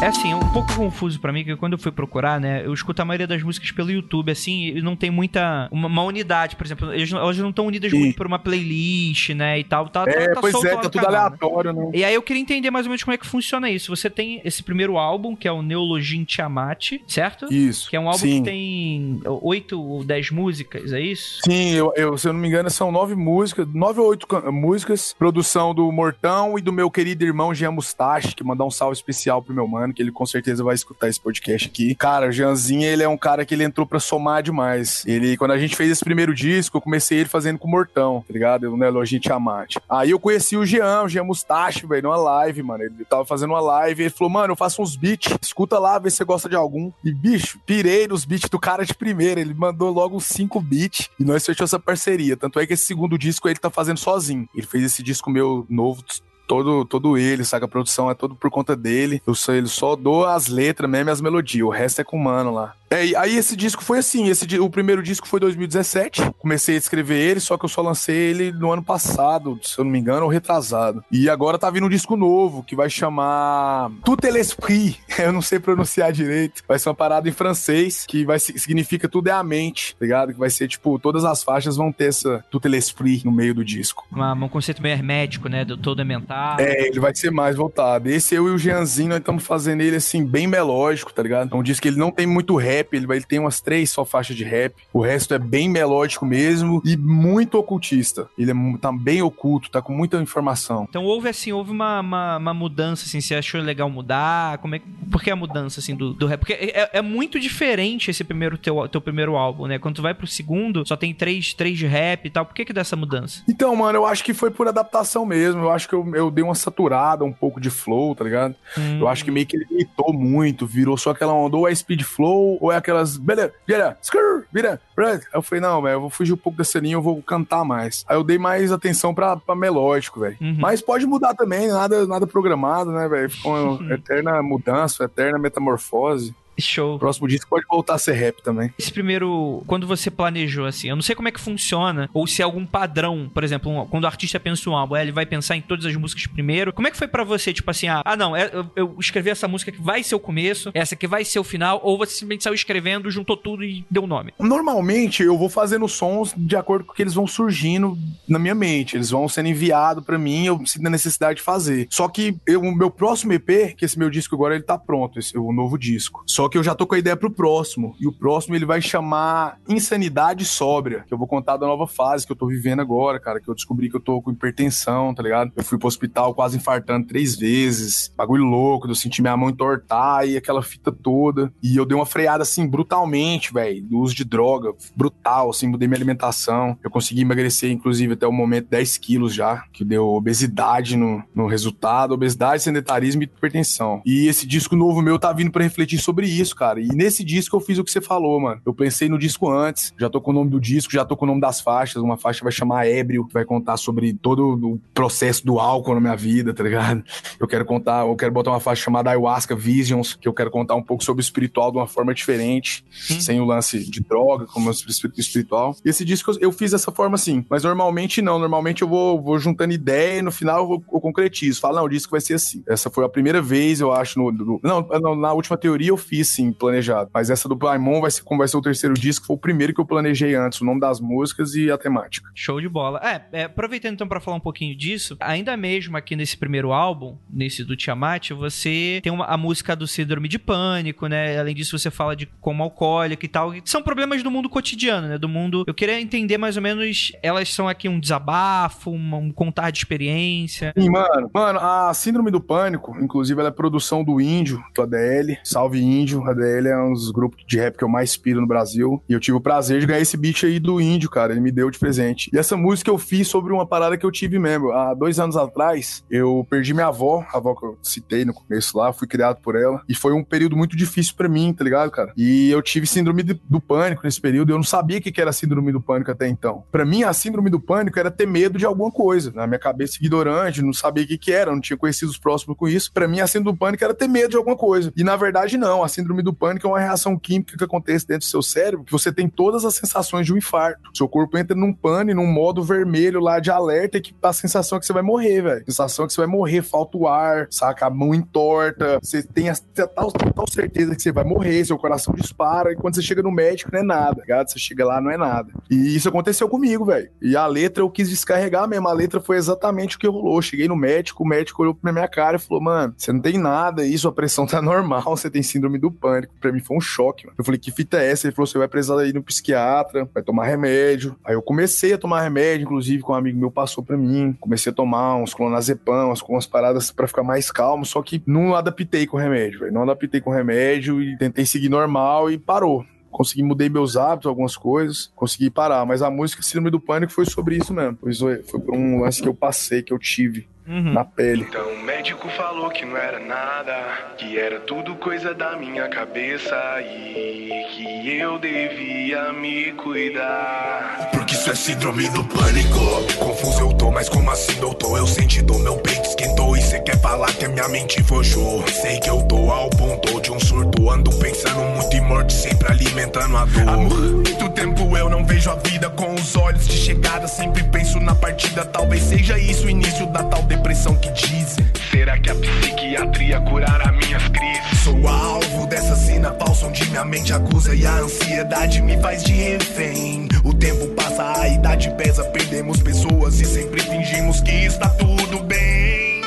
É 0.00 0.06
assim, 0.06 0.34
pouco 0.56 0.74
confuso 0.74 1.20
pra 1.20 1.32
mim, 1.32 1.44
porque 1.44 1.56
quando 1.56 1.74
eu 1.74 1.78
fui 1.78 1.92
procurar, 1.92 2.40
né, 2.40 2.62
eu 2.64 2.72
escuto 2.72 3.02
a 3.02 3.04
maioria 3.04 3.26
das 3.26 3.42
músicas 3.42 3.70
pelo 3.72 3.90
YouTube, 3.90 4.30
assim, 4.32 4.68
e 4.68 4.80
não 4.80 4.96
tem 4.96 5.10
muita. 5.10 5.68
Uma, 5.70 5.86
uma 5.86 6.02
unidade, 6.02 6.56
por 6.56 6.64
exemplo. 6.64 6.92
eles 6.94 7.12
Elas 7.12 7.36
não 7.38 7.50
estão 7.50 7.66
unidas 7.66 7.90
Sim. 7.90 7.98
muito 7.98 8.16
por 8.16 8.26
uma 8.26 8.38
playlist, 8.38 9.30
né, 9.34 9.58
e 9.58 9.64
tal. 9.64 9.88
Tá, 9.88 10.04
É, 10.06 10.28
tá, 10.28 10.34
tá 10.34 10.40
pois 10.40 10.54
é, 10.64 10.70
tá 10.76 10.80
tudo 10.88 10.92
canal, 10.98 11.10
né? 11.12 11.18
aleatório, 11.18 11.72
né? 11.74 11.90
E 11.92 12.02
aí 12.04 12.14
eu 12.14 12.22
queria 12.22 12.40
entender 12.40 12.70
mais 12.70 12.86
ou 12.86 12.90
menos 12.90 13.02
como 13.02 13.14
é 13.14 13.18
que 13.18 13.26
funciona 13.26 13.70
isso. 13.70 13.94
Você 13.94 14.08
tem 14.08 14.40
esse 14.44 14.62
primeiro 14.62 14.96
álbum, 14.96 15.36
que 15.36 15.46
é 15.46 15.52
o 15.52 15.60
Neologia 15.60 16.18
em 16.18 16.24
Tiamat, 16.24 16.92
certo? 17.06 17.52
Isso. 17.52 17.90
Que 17.90 17.96
é 17.96 18.00
um 18.00 18.06
álbum 18.08 18.18
Sim. 18.20 18.38
que 18.42 18.50
tem 18.50 19.20
oito 19.42 19.78
ou 19.80 20.02
dez 20.04 20.30
músicas, 20.30 20.90
é 20.92 21.00
isso? 21.00 21.40
Sim, 21.44 21.72
eu, 21.74 21.92
eu- 21.96 22.16
se 22.16 22.28
eu 22.28 22.32
não 22.32 22.40
me 22.40 22.48
engano, 22.48 22.70
são 22.70 22.90
nove 22.90 23.14
músicas, 23.14 23.66
nove 23.74 24.00
ou 24.00 24.08
oito 24.08 24.26
músicas, 24.50 25.14
produção 25.18 25.74
do 25.74 25.90
Mortão 25.92 26.58
e 26.58 26.62
do 26.62 26.72
meu 26.72 26.90
querido 26.90 27.24
irmão 27.24 27.54
Jean 27.54 27.72
Mustache, 27.72 28.34
que 28.34 28.42
mandar 28.42 28.64
um 28.64 28.70
salve 28.70 28.94
especial 28.96 29.42
pro 29.42 29.54
meu 29.54 29.66
mano, 29.68 29.92
que 29.92 30.00
ele 30.02 30.10
com 30.10 30.24
certeza 30.24 30.45
vai 30.54 30.74
escutar 30.74 31.08
esse 31.08 31.20
podcast 31.20 31.68
aqui. 31.68 31.94
Cara, 31.94 32.28
o 32.28 32.32
Jeanzinho, 32.32 32.84
ele 32.84 33.02
é 33.02 33.08
um 33.08 33.16
cara 33.16 33.44
que 33.44 33.54
ele 33.54 33.64
entrou 33.64 33.86
pra 33.86 34.00
somar 34.00 34.42
demais. 34.42 35.04
Ele, 35.06 35.36
quando 35.36 35.52
a 35.52 35.58
gente 35.58 35.76
fez 35.76 35.90
esse 35.90 36.04
primeiro 36.04 36.34
disco, 36.34 36.76
eu 36.76 36.80
comecei 36.80 37.18
ele 37.18 37.28
fazendo 37.28 37.58
com 37.58 37.68
o 37.68 37.70
Mortão, 37.70 38.24
tá 38.26 38.32
ligado? 38.32 38.76
No 38.76 38.84
Elogio 38.84 39.20
Tiamat. 39.20 39.76
Aí 39.88 40.10
eu 40.10 40.20
conheci 40.20 40.56
o 40.56 40.64
Jean, 40.64 41.02
o 41.02 41.08
Jean 41.08 41.24
Mustache, 41.24 41.86
velho, 41.86 42.04
numa 42.04 42.16
live, 42.16 42.62
mano. 42.62 42.84
Ele 42.84 43.04
tava 43.04 43.24
fazendo 43.24 43.50
uma 43.50 43.60
live, 43.60 44.02
ele 44.04 44.10
falou, 44.10 44.32
mano, 44.32 44.52
eu 44.52 44.56
faço 44.56 44.82
uns 44.82 44.96
beats, 44.96 45.36
escuta 45.42 45.78
lá, 45.78 45.98
vê 45.98 46.10
se 46.10 46.16
você 46.16 46.24
gosta 46.24 46.48
de 46.48 46.56
algum. 46.56 46.90
E, 47.04 47.12
bicho, 47.12 47.58
pirei 47.66 48.06
nos 48.06 48.24
beats 48.24 48.48
do 48.48 48.58
cara 48.58 48.84
de 48.84 48.94
primeira. 48.94 49.40
Ele 49.40 49.54
mandou 49.54 49.90
logo 49.90 50.20
cinco 50.20 50.60
beats 50.60 51.08
e 51.18 51.24
nós 51.24 51.44
fechamos 51.44 51.70
essa 51.70 51.78
parceria. 51.78 52.36
Tanto 52.36 52.60
é 52.60 52.66
que 52.66 52.74
esse 52.74 52.84
segundo 52.84 53.18
disco 53.18 53.48
ele 53.48 53.58
tá 53.58 53.70
fazendo 53.70 53.98
sozinho. 53.98 54.48
Ele 54.54 54.66
fez 54.66 54.84
esse 54.84 55.02
disco 55.02 55.30
meu 55.30 55.66
novo 55.68 56.02
todo, 56.46 56.84
todo 56.84 57.18
ele, 57.18 57.44
saca? 57.44 57.64
A 57.66 57.68
produção 57.68 58.10
é 58.10 58.14
todo 58.14 58.34
por 58.34 58.50
conta 58.50 58.76
dele. 58.76 59.20
Eu 59.26 59.34
só, 59.34 59.52
ele 59.52 59.66
só 59.68 59.96
dou 59.96 60.26
as 60.26 60.48
letras 60.48 60.90
mesmo 60.90 61.10
e 61.10 61.12
as 61.12 61.20
melodias. 61.20 61.66
O 61.66 61.70
resto 61.70 62.00
é 62.00 62.04
com 62.04 62.16
o 62.16 62.22
mano 62.24 62.52
lá. 62.52 62.74
É, 62.88 63.00
aí 63.16 63.36
esse 63.36 63.56
disco 63.56 63.82
foi 63.82 63.98
assim, 63.98 64.28
esse, 64.28 64.60
o 64.60 64.70
primeiro 64.70 65.02
disco 65.02 65.26
foi 65.26 65.40
2017, 65.40 66.22
comecei 66.38 66.76
a 66.76 66.78
escrever 66.78 67.18
ele, 67.18 67.40
só 67.40 67.58
que 67.58 67.64
eu 67.64 67.68
só 67.68 67.82
lancei 67.82 68.14
ele 68.14 68.52
no 68.52 68.70
ano 68.70 68.80
passado, 68.82 69.58
se 69.60 69.76
eu 69.76 69.84
não 69.84 69.90
me 69.90 69.98
engano, 69.98 70.22
ou 70.22 70.28
retrasado. 70.30 71.02
E 71.10 71.28
agora 71.28 71.58
tá 71.58 71.68
vindo 71.68 71.86
um 71.86 71.90
disco 71.90 72.14
novo, 72.16 72.62
que 72.62 72.76
vai 72.76 72.88
chamar 72.88 73.90
Tout 74.04 74.24
l'esprit, 74.30 75.00
eu 75.18 75.32
não 75.32 75.42
sei 75.42 75.58
pronunciar 75.58 76.12
direito, 76.12 76.62
vai 76.68 76.78
ser 76.78 76.88
uma 76.88 76.94
parada 76.94 77.28
em 77.28 77.32
francês, 77.32 78.04
que 78.06 78.24
vai 78.24 78.38
si- 78.38 78.56
significa 78.56 79.08
tudo 79.08 79.28
é 79.28 79.32
a 79.32 79.42
mente, 79.42 79.96
tá 79.98 80.04
ligado? 80.04 80.32
Que 80.32 80.38
vai 80.38 80.48
ser 80.50 80.68
tipo, 80.68 80.96
todas 81.00 81.24
as 81.24 81.42
faixas 81.42 81.76
vão 81.76 81.90
ter 81.90 82.10
essa 82.10 82.44
Tout 82.52 82.68
l'esprit 82.68 83.24
no 83.24 83.32
meio 83.32 83.52
do 83.52 83.64
disco. 83.64 84.06
Um 84.12 84.48
conceito 84.48 84.80
meio 84.80 84.92
hermético, 84.94 85.48
né? 85.48 85.64
Do 85.64 85.76
todo 85.76 86.00
é 86.02 86.04
mental. 86.04 86.35
Voltado. 86.36 86.62
É, 86.62 86.86
ele 86.86 87.00
vai 87.00 87.14
ser 87.14 87.30
mais 87.30 87.56
voltado. 87.56 88.08
Esse 88.08 88.34
eu 88.34 88.48
e 88.48 88.50
o 88.50 88.58
Jeanzinho, 88.58 89.10
nós 89.10 89.18
estamos 89.18 89.44
fazendo 89.44 89.80
ele 89.80 89.96
assim, 89.96 90.24
bem 90.24 90.46
melódico, 90.46 91.12
tá 91.12 91.22
ligado? 91.22 91.46
Então 91.46 91.62
diz 91.62 91.80
que 91.80 91.88
ele 91.88 91.96
não 91.96 92.10
tem 92.10 92.26
muito 92.26 92.56
rap, 92.56 92.94
ele, 92.94 93.06
vai, 93.06 93.18
ele 93.18 93.26
tem 93.26 93.38
umas 93.38 93.60
três 93.60 93.90
só 93.90 94.04
faixas 94.04 94.36
de 94.36 94.44
rap. 94.44 94.74
O 94.92 95.00
resto 95.00 95.34
é 95.34 95.38
bem 95.38 95.68
melódico 95.68 96.24
mesmo 96.24 96.82
e 96.84 96.96
muito 96.96 97.58
ocultista. 97.58 98.28
Ele 98.38 98.50
é, 98.50 98.54
tá 98.80 98.92
bem 98.92 99.22
oculto, 99.22 99.70
tá 99.70 99.80
com 99.80 99.92
muita 99.92 100.16
informação. 100.18 100.86
Então 100.88 101.04
houve 101.04 101.28
assim, 101.28 101.52
houve 101.52 101.70
uma, 101.70 102.00
uma, 102.00 102.36
uma 102.36 102.54
mudança, 102.54 103.04
assim, 103.06 103.20
você 103.20 103.34
achou 103.34 103.60
legal 103.60 103.88
mudar? 103.88 104.58
Como 104.58 104.74
é, 104.74 104.80
por 105.10 105.22
que 105.22 105.30
a 105.30 105.36
mudança, 105.36 105.80
assim, 105.80 105.94
do, 105.94 106.12
do 106.12 106.26
rap? 106.26 106.40
Porque 106.40 106.52
é, 106.52 106.90
é 106.92 107.02
muito 107.02 107.38
diferente 107.40 108.10
esse 108.10 108.24
primeiro 108.24 108.58
teu, 108.58 108.88
teu 108.88 109.00
primeiro 109.00 109.36
álbum, 109.36 109.66
né? 109.66 109.78
Quando 109.78 109.96
tu 109.96 110.02
vai 110.02 110.14
pro 110.14 110.26
segundo, 110.26 110.86
só 110.86 110.96
tem 110.96 111.14
três, 111.14 111.54
três 111.54 111.78
de 111.78 111.86
rap 111.86 112.26
e 112.26 112.30
tal. 112.30 112.44
Por 112.44 112.54
que 112.54 112.64
que 112.64 112.72
dá 112.72 112.80
essa 112.80 112.96
mudança? 112.96 113.42
Então, 113.48 113.74
mano, 113.74 113.98
eu 113.98 114.06
acho 114.06 114.24
que 114.24 114.34
foi 114.34 114.50
por 114.50 114.68
adaptação 114.68 115.24
mesmo. 115.24 115.62
Eu 115.62 115.70
acho 115.70 115.88
que 115.88 115.94
eu, 115.94 116.14
eu 116.14 116.25
dei 116.30 116.44
uma 116.44 116.54
saturada 116.54 117.24
um 117.24 117.32
pouco 117.32 117.60
de 117.60 117.70
flow, 117.70 118.14
tá 118.14 118.24
ligado? 118.24 118.54
Hum. 118.76 119.00
Eu 119.00 119.08
acho 119.08 119.24
que 119.24 119.30
meio 119.30 119.46
que 119.46 119.56
ele 119.56 119.66
imitou 119.70 120.12
muito, 120.12 120.66
virou 120.66 120.96
só 120.96 121.10
aquela 121.10 121.32
onda, 121.32 121.56
ou 121.56 121.68
é 121.68 121.74
speed 121.74 122.02
flow, 122.02 122.58
ou 122.60 122.72
é 122.72 122.76
aquelas. 122.76 123.16
Beleza, 123.16 123.52
vira, 123.66 123.98
skrr, 124.02 124.44
vira, 124.52 124.80
Aí 124.98 125.20
eu 125.34 125.42
falei, 125.42 125.60
não, 125.60 125.82
velho, 125.82 125.94
eu 125.94 126.00
vou 126.00 126.10
fugir 126.10 126.32
um 126.32 126.38
pouco 126.38 126.58
dessa 126.58 126.78
linha, 126.78 126.94
eu 126.94 127.02
vou 127.02 127.22
cantar 127.22 127.64
mais. 127.64 128.04
Aí 128.08 128.16
eu 128.16 128.24
dei 128.24 128.38
mais 128.38 128.72
atenção 128.72 129.14
pra, 129.14 129.36
pra 129.36 129.54
melódico, 129.54 130.20
velho. 130.20 130.36
Uhum. 130.40 130.56
Mas 130.58 130.80
pode 130.80 131.06
mudar 131.06 131.34
também, 131.34 131.68
nada, 131.68 132.06
nada 132.06 132.26
programado, 132.26 132.90
né, 132.90 133.06
velho? 133.08 133.30
Ficou 133.30 133.78
uma 133.78 133.94
eterna 133.94 134.42
mudança, 134.42 135.04
eterna 135.04 135.38
metamorfose. 135.38 136.34
Show. 136.58 136.96
O 136.96 136.98
próximo 136.98 137.28
disco 137.28 137.48
pode 137.48 137.66
voltar 137.68 137.94
a 137.94 137.98
ser 137.98 138.12
rap 138.14 138.42
também. 138.42 138.72
Esse 138.78 138.92
primeiro, 138.92 139.62
quando 139.66 139.86
você 139.86 140.10
planejou 140.10 140.66
assim, 140.66 140.88
eu 140.88 140.96
não 140.96 141.02
sei 141.02 141.14
como 141.14 141.28
é 141.28 141.32
que 141.32 141.40
funciona, 141.40 142.08
ou 142.14 142.26
se 142.26 142.42
é 142.42 142.44
algum 142.44 142.64
padrão, 142.66 143.30
por 143.32 143.44
exemplo, 143.44 143.70
um- 143.70 143.86
quando 143.86 144.04
o 144.04 144.06
artista 144.06 144.38
pensa 144.40 144.68
um 144.70 144.76
álbum, 144.76 144.96
é, 144.96 145.02
ele 145.02 145.12
vai 145.12 145.26
pensar 145.26 145.56
em 145.56 145.60
todas 145.60 145.84
as 145.86 145.94
músicas 145.96 146.26
primeiro. 146.26 146.72
Como 146.72 146.88
é 146.88 146.90
que 146.90 146.96
foi 146.96 147.08
pra 147.08 147.24
você, 147.24 147.52
tipo 147.52 147.70
assim, 147.70 147.88
ah, 147.88 148.02
ah, 148.04 148.16
não, 148.16 148.34
é- 148.36 148.50
eu, 148.52 148.66
eu 148.76 148.96
escrevi 148.98 149.30
essa 149.30 149.46
música 149.48 149.70
que 149.72 149.80
vai 149.80 150.02
ser 150.02 150.14
o 150.14 150.20
começo, 150.20 150.70
essa 150.74 150.96
que 150.96 151.06
vai 151.06 151.24
ser 151.24 151.38
o 151.38 151.44
final, 151.44 151.80
ou 151.82 151.98
você 151.98 152.12
simplesmente 152.12 152.44
saiu 152.44 152.54
escrevendo, 152.54 153.10
juntou 153.10 153.36
tudo 153.36 153.62
e 153.64 153.84
deu 153.90 154.04
o 154.04 154.06
nome? 154.06 154.32
Normalmente 154.38 155.22
eu 155.22 155.36
vou 155.36 155.48
fazendo 155.48 155.86
sons 155.88 156.32
de 156.36 156.56
acordo 156.56 156.84
com 156.84 156.92
que 156.94 157.02
eles 157.02 157.14
vão 157.14 157.26
surgindo 157.26 157.96
na 158.28 158.38
minha 158.38 158.54
mente. 158.54 158.96
Eles 158.96 159.10
vão 159.10 159.28
sendo 159.28 159.48
enviados 159.48 160.04
pra 160.04 160.18
mim, 160.18 160.46
eu 160.46 160.64
sinto 160.66 160.86
a 160.86 160.90
necessidade 160.90 161.36
de 161.38 161.42
fazer. 161.42 161.86
Só 161.90 162.08
que 162.08 162.36
o 162.48 162.72
meu 162.74 162.90
próximo 162.90 163.32
EP, 163.32 163.74
que 163.76 163.84
esse 163.84 163.98
meu 163.98 164.10
disco 164.10 164.34
agora 164.34 164.54
ele 164.54 164.64
tá 164.64 164.78
pronto, 164.78 165.18
esse 165.18 165.36
o 165.36 165.52
novo 165.52 165.78
disco. 165.78 166.22
Só 166.26 166.45
que 166.48 166.58
eu 166.58 166.62
já 166.62 166.74
tô 166.74 166.86
com 166.86 166.94
a 166.94 166.98
ideia 166.98 167.16
pro 167.16 167.30
próximo. 167.30 167.94
E 168.00 168.06
o 168.06 168.12
próximo 168.12 168.54
ele 168.54 168.64
vai 168.64 168.80
chamar 168.80 169.58
Insanidade 169.68 170.44
Sóbria, 170.44 171.04
que 171.06 171.14
eu 171.14 171.18
vou 171.18 171.26
contar 171.26 171.56
da 171.56 171.66
nova 171.66 171.86
fase 171.86 172.26
que 172.26 172.32
eu 172.32 172.36
tô 172.36 172.46
vivendo 172.46 172.80
agora, 172.80 173.20
cara, 173.20 173.40
que 173.40 173.48
eu 173.48 173.54
descobri 173.54 173.88
que 173.88 173.96
eu 173.96 174.00
tô 174.00 174.20
com 174.20 174.30
hipertensão, 174.30 175.14
tá 175.14 175.22
ligado? 175.22 175.52
Eu 175.56 175.64
fui 175.64 175.78
pro 175.78 175.88
hospital 175.88 176.34
quase 176.34 176.56
infartando 176.56 177.06
três 177.06 177.36
vezes. 177.36 178.12
Bagulho 178.16 178.44
louco, 178.44 178.88
eu 178.88 178.94
senti 178.94 179.20
minha 179.20 179.36
mão 179.36 179.50
entortar 179.50 180.26
e 180.26 180.36
aquela 180.36 180.62
fita 180.62 180.90
toda. 180.92 181.52
E 181.62 181.76
eu 181.76 181.84
dei 181.84 181.96
uma 181.96 182.06
freada 182.06 182.42
assim 182.42 182.66
brutalmente, 182.66 183.52
velho, 183.52 183.82
do 183.82 183.98
uso 183.98 184.14
de 184.14 184.24
droga, 184.24 184.72
brutal, 184.94 185.50
assim, 185.50 185.66
mudei 185.66 185.88
minha 185.88 185.98
alimentação. 185.98 186.78
Eu 186.82 186.90
consegui 186.90 187.22
emagrecer, 187.22 187.70
inclusive, 187.70 188.14
até 188.14 188.26
o 188.26 188.32
momento 188.32 188.68
10 188.68 188.98
quilos 188.98 189.34
já, 189.34 189.64
que 189.72 189.84
deu 189.84 190.06
obesidade 190.08 190.96
no, 190.96 191.22
no 191.34 191.46
resultado, 191.46 192.12
obesidade, 192.12 192.62
sedentarismo 192.62 193.22
e 193.22 193.24
hipertensão. 193.24 194.02
E 194.04 194.26
esse 194.26 194.46
disco 194.46 194.76
novo 194.76 195.02
meu 195.02 195.18
tá 195.18 195.32
vindo 195.32 195.50
pra 195.50 195.62
refletir 195.62 195.98
sobre 195.98 196.26
isso, 196.40 196.54
cara. 196.54 196.80
E 196.80 196.88
nesse 196.88 197.24
disco 197.24 197.56
eu 197.56 197.60
fiz 197.60 197.78
o 197.78 197.84
que 197.84 197.90
você 197.90 198.00
falou, 198.00 198.40
mano. 198.40 198.60
Eu 198.64 198.74
pensei 198.74 199.08
no 199.08 199.18
disco 199.18 199.50
antes, 199.50 199.92
já 199.98 200.08
tô 200.10 200.20
com 200.20 200.30
o 200.30 200.34
nome 200.34 200.50
do 200.50 200.60
disco, 200.60 200.92
já 200.92 201.04
tô 201.04 201.16
com 201.16 201.24
o 201.24 201.28
nome 201.28 201.40
das 201.40 201.60
faixas. 201.60 202.02
Uma 202.02 202.16
faixa 202.16 202.42
vai 202.42 202.52
chamar 202.52 202.86
Ébrio, 202.86 203.26
que 203.26 203.32
vai 203.34 203.44
contar 203.44 203.76
sobre 203.76 204.12
todo 204.14 204.54
o 204.74 204.80
processo 204.94 205.44
do 205.44 205.58
álcool 205.58 205.94
na 205.94 206.00
minha 206.00 206.16
vida, 206.16 206.52
tá 206.54 206.62
ligado? 206.62 207.02
Eu 207.38 207.46
quero 207.46 207.64
contar, 207.64 208.06
eu 208.06 208.16
quero 208.16 208.32
botar 208.32 208.50
uma 208.50 208.60
faixa 208.60 208.82
chamada 208.82 209.10
Ayahuasca 209.10 209.54
Visions, 209.56 210.14
que 210.14 210.26
eu 210.28 210.32
quero 210.32 210.50
contar 210.50 210.74
um 210.74 210.82
pouco 210.82 211.02
sobre 211.04 211.20
o 211.20 211.24
espiritual 211.24 211.70
de 211.70 211.78
uma 211.78 211.86
forma 211.86 212.14
diferente, 212.14 212.84
sem 212.90 213.40
o 213.40 213.44
lance 213.44 213.88
de 213.90 214.00
droga, 214.00 214.46
como 214.46 214.70
espiritual. 215.16 215.76
E 215.84 215.88
esse 215.90 216.04
disco 216.04 216.32
eu- 216.40 216.52
fiz 216.56 216.70
dessa 216.70 216.90
forma 216.90 217.16
assim, 217.16 217.44
mas 217.50 217.64
normalmente 217.64 218.22
não. 218.22 218.38
Normalmente 218.38 218.80
eu 218.82 218.88
vou, 218.88 219.20
vou 219.20 219.38
juntando 219.38 219.74
ideia 219.74 220.18
e 220.20 220.22
no 220.22 220.32
final 220.32 220.60
eu, 220.62 220.66
vou, 220.66 220.84
eu 220.92 221.00
concretizo. 221.00 221.60
Falo, 221.60 221.76
não, 221.76 221.84
o 221.84 221.88
disco 221.88 222.10
vai 222.12 222.20
ser 222.20 222.34
assim. 222.34 222.62
Essa 222.66 222.88
foi 222.90 223.04
a 223.04 223.08
primeira 223.08 223.42
vez, 223.42 223.80
eu 223.80 223.92
acho, 223.92 224.18
no, 224.18 224.32
no- 224.32 224.60
não, 224.62 225.14
na 225.14 225.32
última 225.34 225.56
teoria 225.56 225.88
eu 225.90 225.96
fiz 225.98 226.25
sim, 226.26 226.52
planejado. 226.52 227.10
Mas 227.14 227.30
essa 227.30 227.48
do 227.48 227.56
Paimon 227.56 228.00
vai 228.00 228.10
ser 228.10 228.22
como 228.22 228.38
vai 228.38 228.48
ser 228.48 228.56
o 228.56 228.62
terceiro 228.62 228.94
disco, 228.94 229.26
foi 229.26 229.36
o 229.36 229.38
primeiro 229.38 229.72
que 229.72 229.80
eu 229.80 229.86
planejei 229.86 230.34
antes, 230.34 230.60
o 230.60 230.64
nome 230.64 230.80
das 230.80 231.00
músicas 231.00 231.54
e 231.54 231.70
a 231.70 231.78
temática. 231.78 232.28
Show 232.34 232.60
de 232.60 232.68
bola. 232.68 233.00
É, 233.02 233.22
é, 233.32 233.44
aproveitando 233.44 233.94
então 233.94 234.08
pra 234.08 234.20
falar 234.20 234.36
um 234.36 234.40
pouquinho 234.40 234.76
disso, 234.76 235.16
ainda 235.20 235.56
mesmo 235.56 235.96
aqui 235.96 236.14
nesse 236.16 236.36
primeiro 236.36 236.72
álbum, 236.72 237.16
nesse 237.30 237.64
do 237.64 237.76
Tiamat, 237.76 238.30
você 238.32 239.00
tem 239.02 239.12
uma- 239.12 239.26
a 239.26 239.36
música 239.36 239.74
do 239.76 239.86
síndrome 239.86 240.28
de 240.28 240.38
pânico, 240.38 241.06
né? 241.06 241.38
Além 241.38 241.54
disso, 241.54 241.78
você 241.78 241.90
fala 241.90 242.14
de 242.16 242.26
como 242.40 242.62
alcoólico 242.62 243.24
e 243.24 243.28
tal. 243.28 243.52
São 243.64 243.82
problemas 243.82 244.22
do 244.22 244.30
mundo 244.30 244.48
cotidiano, 244.48 245.08
né? 245.08 245.18
Do 245.18 245.28
mundo. 245.28 245.64
Eu 245.66 245.74
queria 245.74 246.00
entender 246.00 246.38
mais 246.38 246.56
ou 246.56 246.62
menos. 246.62 247.12
Elas 247.22 247.52
são 247.52 247.68
aqui 247.68 247.88
um 247.88 248.00
desabafo, 248.00 248.90
uma- 248.90 249.16
um 249.18 249.30
contar 249.30 249.70
de 249.70 249.78
experiência. 249.78 250.72
Sim, 250.78 250.90
mano. 250.90 251.30
Mano, 251.32 251.58
a 251.60 251.92
Síndrome 251.94 252.30
do 252.30 252.40
Pânico, 252.40 252.96
inclusive, 253.00 253.38
ela 253.40 253.48
é 253.48 253.52
produção 253.52 254.02
do 254.04 254.20
Índio, 254.20 254.62
do 254.74 254.82
ADL. 254.82 255.36
Salve 255.44 255.80
Índio. 255.82 256.15
A 256.24 256.30
ADL 256.30 256.68
é 256.68 256.82
um 256.82 256.92
dos 256.92 257.10
grupos 257.10 257.44
de 257.46 257.58
rap 257.58 257.76
que 257.76 257.84
eu 257.84 257.88
mais 257.88 258.10
inspiro 258.10 258.40
no 258.40 258.46
Brasil. 258.46 259.02
E 259.08 259.12
eu 259.12 259.20
tive 259.20 259.36
o 259.36 259.40
prazer 259.40 259.80
de 259.80 259.86
ganhar 259.86 260.00
esse 260.00 260.16
beat 260.16 260.44
aí 260.44 260.58
do 260.58 260.80
Índio, 260.80 261.10
cara. 261.10 261.32
Ele 261.32 261.40
me 261.40 261.50
deu 261.50 261.70
de 261.70 261.78
presente. 261.78 262.30
E 262.32 262.38
essa 262.38 262.56
música 262.56 262.90
eu 262.90 262.98
fiz 262.98 263.28
sobre 263.28 263.52
uma 263.52 263.66
parada 263.66 263.96
que 263.96 264.04
eu 264.04 264.10
tive 264.10 264.38
mesmo. 264.38 264.72
Há 264.72 264.94
dois 264.94 265.18
anos 265.18 265.36
atrás, 265.36 266.04
eu 266.10 266.46
perdi 266.48 266.72
minha 266.74 266.86
avó, 266.86 267.24
a 267.32 267.36
avó 267.36 267.54
que 267.54 267.64
eu 267.64 267.78
citei 267.82 268.24
no 268.24 268.34
começo 268.34 268.76
lá, 268.76 268.92
fui 268.92 269.06
criado 269.06 269.38
por 269.40 269.56
ela. 269.56 269.82
E 269.88 269.94
foi 269.94 270.12
um 270.12 270.24
período 270.24 270.56
muito 270.56 270.76
difícil 270.76 271.14
pra 271.16 271.28
mim, 271.28 271.52
tá 271.52 271.64
ligado, 271.64 271.90
cara? 271.90 272.12
E 272.16 272.50
eu 272.50 272.62
tive 272.62 272.86
síndrome 272.86 273.22
do 273.22 273.60
pânico 273.60 274.02
nesse 274.04 274.20
período. 274.20 274.52
Eu 274.52 274.56
não 274.56 274.64
sabia 274.64 274.98
o 274.98 275.00
que 275.00 275.20
era 275.20 275.32
síndrome 275.32 275.72
do 275.72 275.80
pânico 275.80 276.10
até 276.10 276.28
então. 276.28 276.64
Pra 276.70 276.84
mim, 276.84 277.02
a 277.02 277.12
síndrome 277.12 277.50
do 277.50 277.60
pânico 277.60 277.98
era 277.98 278.10
ter 278.10 278.26
medo 278.26 278.58
de 278.58 278.66
alguma 278.66 278.90
coisa. 278.90 279.32
Na 279.34 279.46
minha 279.46 279.58
cabeça 279.58 279.98
ignorante, 280.00 280.62
não 280.62 280.72
sabia 280.72 281.04
o 281.04 281.06
que 281.06 281.32
era, 281.32 281.52
não 281.52 281.60
tinha 281.60 281.76
conhecido 281.76 282.10
os 282.10 282.18
próximos 282.18 282.56
com 282.56 282.68
isso. 282.68 282.92
Pra 282.92 283.08
mim, 283.08 283.20
a 283.20 283.26
síndrome 283.26 283.56
do 283.56 283.58
pânico 283.58 283.84
era 283.84 283.94
ter 283.94 284.08
medo 284.08 284.30
de 284.30 284.36
alguma 284.36 284.56
coisa. 284.56 284.92
E 284.96 285.04
na 285.04 285.16
verdade, 285.16 285.56
não. 285.56 285.82
A 285.82 285.88
síndrome 285.96 286.22
do 286.22 286.32
pânico 286.32 286.66
é 286.66 286.70
uma 286.70 286.78
reação 286.78 287.18
química 287.18 287.56
que 287.56 287.64
acontece 287.64 288.06
dentro 288.06 288.26
do 288.26 288.30
seu 288.30 288.42
cérebro, 288.42 288.84
que 288.84 288.92
você 288.92 289.12
tem 289.12 289.28
todas 289.28 289.64
as 289.64 289.74
sensações 289.74 290.26
de 290.26 290.32
um 290.32 290.36
infarto. 290.36 290.90
Seu 290.94 291.08
corpo 291.08 291.36
entra 291.38 291.56
num 291.56 291.72
pânico, 291.72 292.20
num 292.20 292.26
modo 292.26 292.62
vermelho 292.62 293.20
lá 293.20 293.40
de 293.40 293.50
alerta, 293.50 294.00
que 294.00 294.14
a 294.22 294.32
sensação 294.32 294.76
é 294.76 294.80
que 294.80 294.86
você 294.86 294.92
vai 294.92 295.02
morrer, 295.02 295.42
velho. 295.42 295.64
Sensação 295.66 296.04
é 296.04 296.08
que 296.08 296.14
você 296.14 296.20
vai 296.20 296.28
morrer, 296.28 296.62
falta 296.62 296.98
o 296.98 297.08
ar, 297.08 297.46
saca? 297.50 297.86
A 297.86 297.90
mão 297.90 298.14
entorta, 298.14 298.98
você 299.02 299.22
tem 299.22 299.48
a 299.48 299.56
total, 299.56 300.12
total 300.12 300.44
certeza 300.50 300.94
que 300.94 301.02
você 301.02 301.12
vai 301.12 301.24
morrer, 301.24 301.64
seu 301.64 301.78
coração 301.78 302.14
dispara, 302.14 302.72
e 302.72 302.76
quando 302.76 302.94
você 302.94 303.02
chega 303.02 303.22
no 303.22 303.30
médico 303.30 303.70
não 303.72 303.80
é 303.80 303.82
nada, 303.82 304.16
tá 304.16 304.22
ligado? 304.22 304.50
Você 304.50 304.58
chega 304.58 304.84
lá, 304.84 305.00
não 305.00 305.10
é 305.10 305.16
nada. 305.16 305.52
E 305.70 305.96
isso 305.96 306.08
aconteceu 306.08 306.48
comigo, 306.48 306.84
velho. 306.84 307.10
E 307.20 307.36
a 307.36 307.46
letra 307.46 307.82
eu 307.82 307.90
quis 307.90 308.08
descarregar 308.08 308.68
mesmo, 308.68 308.88
a 308.88 308.92
letra 308.92 309.20
foi 309.20 309.36
exatamente 309.36 309.96
o 309.96 309.98
que 309.98 310.06
rolou. 310.06 310.40
Cheguei 310.42 310.68
no 310.68 310.76
médico, 310.76 311.22
o 311.22 311.26
médico 311.26 311.62
olhou 311.62 311.74
pra 311.74 311.92
minha 311.92 312.08
cara 312.08 312.36
e 312.36 312.40
falou, 312.40 312.62
mano, 312.62 312.94
você 312.96 313.12
não 313.12 313.20
tem 313.20 313.38
nada 313.38 313.82
aí, 313.82 313.96
sua 313.96 314.12
pressão 314.12 314.46
tá 314.46 314.60
normal, 314.62 315.02
você 315.04 315.30
tem 315.30 315.42
síndrome 315.42 315.78
do 315.78 315.85
pânico. 315.90 316.34
Pra 316.40 316.52
mim 316.52 316.60
foi 316.60 316.76
um 316.76 316.80
choque, 316.80 317.26
mano. 317.26 317.36
Eu 317.38 317.44
falei, 317.44 317.58
que 317.58 317.70
fita 317.70 317.98
é 317.98 318.10
essa? 318.10 318.26
Ele 318.26 318.34
falou, 318.34 318.46
você 318.46 318.58
vai 318.58 318.68
precisar 318.68 319.04
ir 319.06 319.14
no 319.14 319.22
psiquiatra, 319.22 320.08
vai 320.12 320.22
tomar 320.22 320.44
remédio. 320.46 321.16
Aí 321.24 321.34
eu 321.34 321.42
comecei 321.42 321.92
a 321.92 321.98
tomar 321.98 322.22
remédio, 322.22 322.64
inclusive, 322.64 323.02
com 323.02 323.12
um 323.12 323.16
amigo 323.16 323.38
meu 323.38 323.50
passou 323.50 323.82
pra 323.82 323.96
mim. 323.96 324.36
Comecei 324.40 324.70
a 324.70 324.74
tomar 324.74 325.16
uns 325.16 325.34
clonazepam, 325.34 326.06
umas, 326.06 326.20
umas 326.22 326.46
paradas 326.46 326.90
pra 326.90 327.06
ficar 327.06 327.22
mais 327.22 327.50
calmo, 327.50 327.84
só 327.84 328.02
que 328.02 328.22
não 328.26 328.54
adaptei 328.54 329.06
com 329.06 329.16
o 329.16 329.20
remédio, 329.20 329.60
velho. 329.60 329.72
Não 329.72 329.82
adaptei 329.82 330.20
com 330.20 330.30
o 330.30 330.32
remédio 330.32 331.02
e 331.02 331.16
tentei 331.18 331.46
seguir 331.46 331.68
normal 331.68 332.30
e 332.30 332.38
parou. 332.38 332.84
Consegui 333.10 333.42
mudei 333.42 333.70
meus 333.70 333.96
hábitos, 333.96 334.26
algumas 334.26 334.56
coisas, 334.56 335.10
consegui 335.16 335.48
parar. 335.48 335.86
Mas 335.86 336.02
a 336.02 336.10
música 336.10 336.42
Síndrome 336.42 336.70
do 336.70 336.78
Pânico 336.78 337.12
foi 337.12 337.24
sobre 337.24 337.56
isso 337.56 337.72
mesmo. 337.72 337.98
Foi 338.44 338.60
por 338.60 338.74
um 338.74 339.00
lance 339.00 339.22
que 339.22 339.28
eu 339.28 339.34
passei, 339.34 339.82
que 339.82 339.92
eu 339.92 339.98
tive 339.98 340.46
Uhum. 340.68 340.92
na 340.92 341.04
pele. 341.04 341.42
Então 341.48 341.68
o 341.72 341.78
médico 341.82 342.28
falou 342.30 342.68
que 342.70 342.84
não 342.84 342.96
era 342.96 343.20
nada, 343.20 343.74
que 344.18 344.36
era 344.38 344.58
tudo 344.60 344.96
coisa 344.96 345.32
da 345.32 345.54
minha 345.56 345.88
cabeça 345.88 346.56
e 346.80 347.64
que 347.74 348.18
eu 348.18 348.38
devia 348.38 349.32
me 349.32 349.72
cuidar. 349.72 351.08
Porque 351.12 351.34
isso 351.34 351.50
é 351.50 351.54
síndrome 351.54 352.08
do 352.08 352.24
pânico. 352.24 352.76
Confuso 353.18 353.60
eu 353.60 353.72
tô, 353.74 353.90
mas 353.92 354.08
como 354.08 354.30
assim, 354.30 354.58
doutor? 354.60 354.98
Eu 354.98 355.06
senti 355.06 355.40
dor, 355.42 355.60
meu 355.60 355.76
peito 355.76 356.08
esquentou. 356.08 356.56
E 356.56 356.62
cê 356.62 356.80
quer 356.80 356.98
falar 357.00 357.32
que 357.34 357.44
a 357.44 357.48
minha 357.48 357.68
mente 357.68 358.02
forjou. 358.02 358.66
Sei 358.68 358.98
que 358.98 359.08
eu 359.08 359.22
tô 359.22 359.50
ao 359.50 359.70
ponto 359.70 360.20
de 360.20 360.32
um 360.32 360.40
surto. 360.40 360.90
Ando 360.90 361.10
pensando 361.18 361.60
muito 361.60 361.94
em 361.96 362.00
morte, 362.00 362.32
sempre 362.32 362.68
alimentando 362.70 363.36
a 363.36 363.44
dor. 363.44 363.68
Há 363.68 363.76
muito 363.76 364.48
tempo 364.50 364.75
eu 364.94 365.08
não 365.08 365.24
vejo 365.24 365.50
a 365.50 365.54
vida 365.54 365.88
com 365.88 366.14
os 366.14 366.36
olhos 366.36 366.68
de 366.68 366.76
chegada. 366.76 367.26
Sempre 367.26 367.64
penso 367.64 367.98
na 367.98 368.14
partida. 368.14 368.62
Talvez 368.66 369.02
seja 369.04 369.38
isso 369.38 369.66
o 369.66 369.70
início 369.70 370.06
da 370.08 370.22
tal 370.24 370.42
depressão 370.42 370.94
que 370.96 371.10
dizem. 371.12 371.64
Será 371.90 372.18
que 372.18 372.28
a 372.28 372.34
psiquiatria 372.34 373.40
curará 373.40 373.90
minhas 373.92 374.28
crises? 374.28 374.80
Sou 374.84 375.08
alvo 375.08 375.66
dessa 375.66 375.96
cena 375.96 376.30
falsa 376.32 376.66
onde 376.66 376.84
minha 376.90 377.04
mente 377.04 377.32
acusa 377.32 377.74
e 377.74 377.86
a 377.86 377.96
ansiedade 378.00 378.82
me 378.82 379.00
faz 379.00 379.24
de 379.24 379.32
refém. 379.32 380.28
O 380.44 380.52
tempo 380.52 380.88
passa, 380.88 381.40
a 381.40 381.48
idade 381.48 381.90
pesa, 381.96 382.22
perdemos 382.24 382.82
pessoas 382.82 383.40
e 383.40 383.44
sempre 383.46 383.80
fingimos 383.80 384.40
que 384.40 384.66
está 384.66 384.90
tudo 384.90 385.42
bem. 385.44 386.20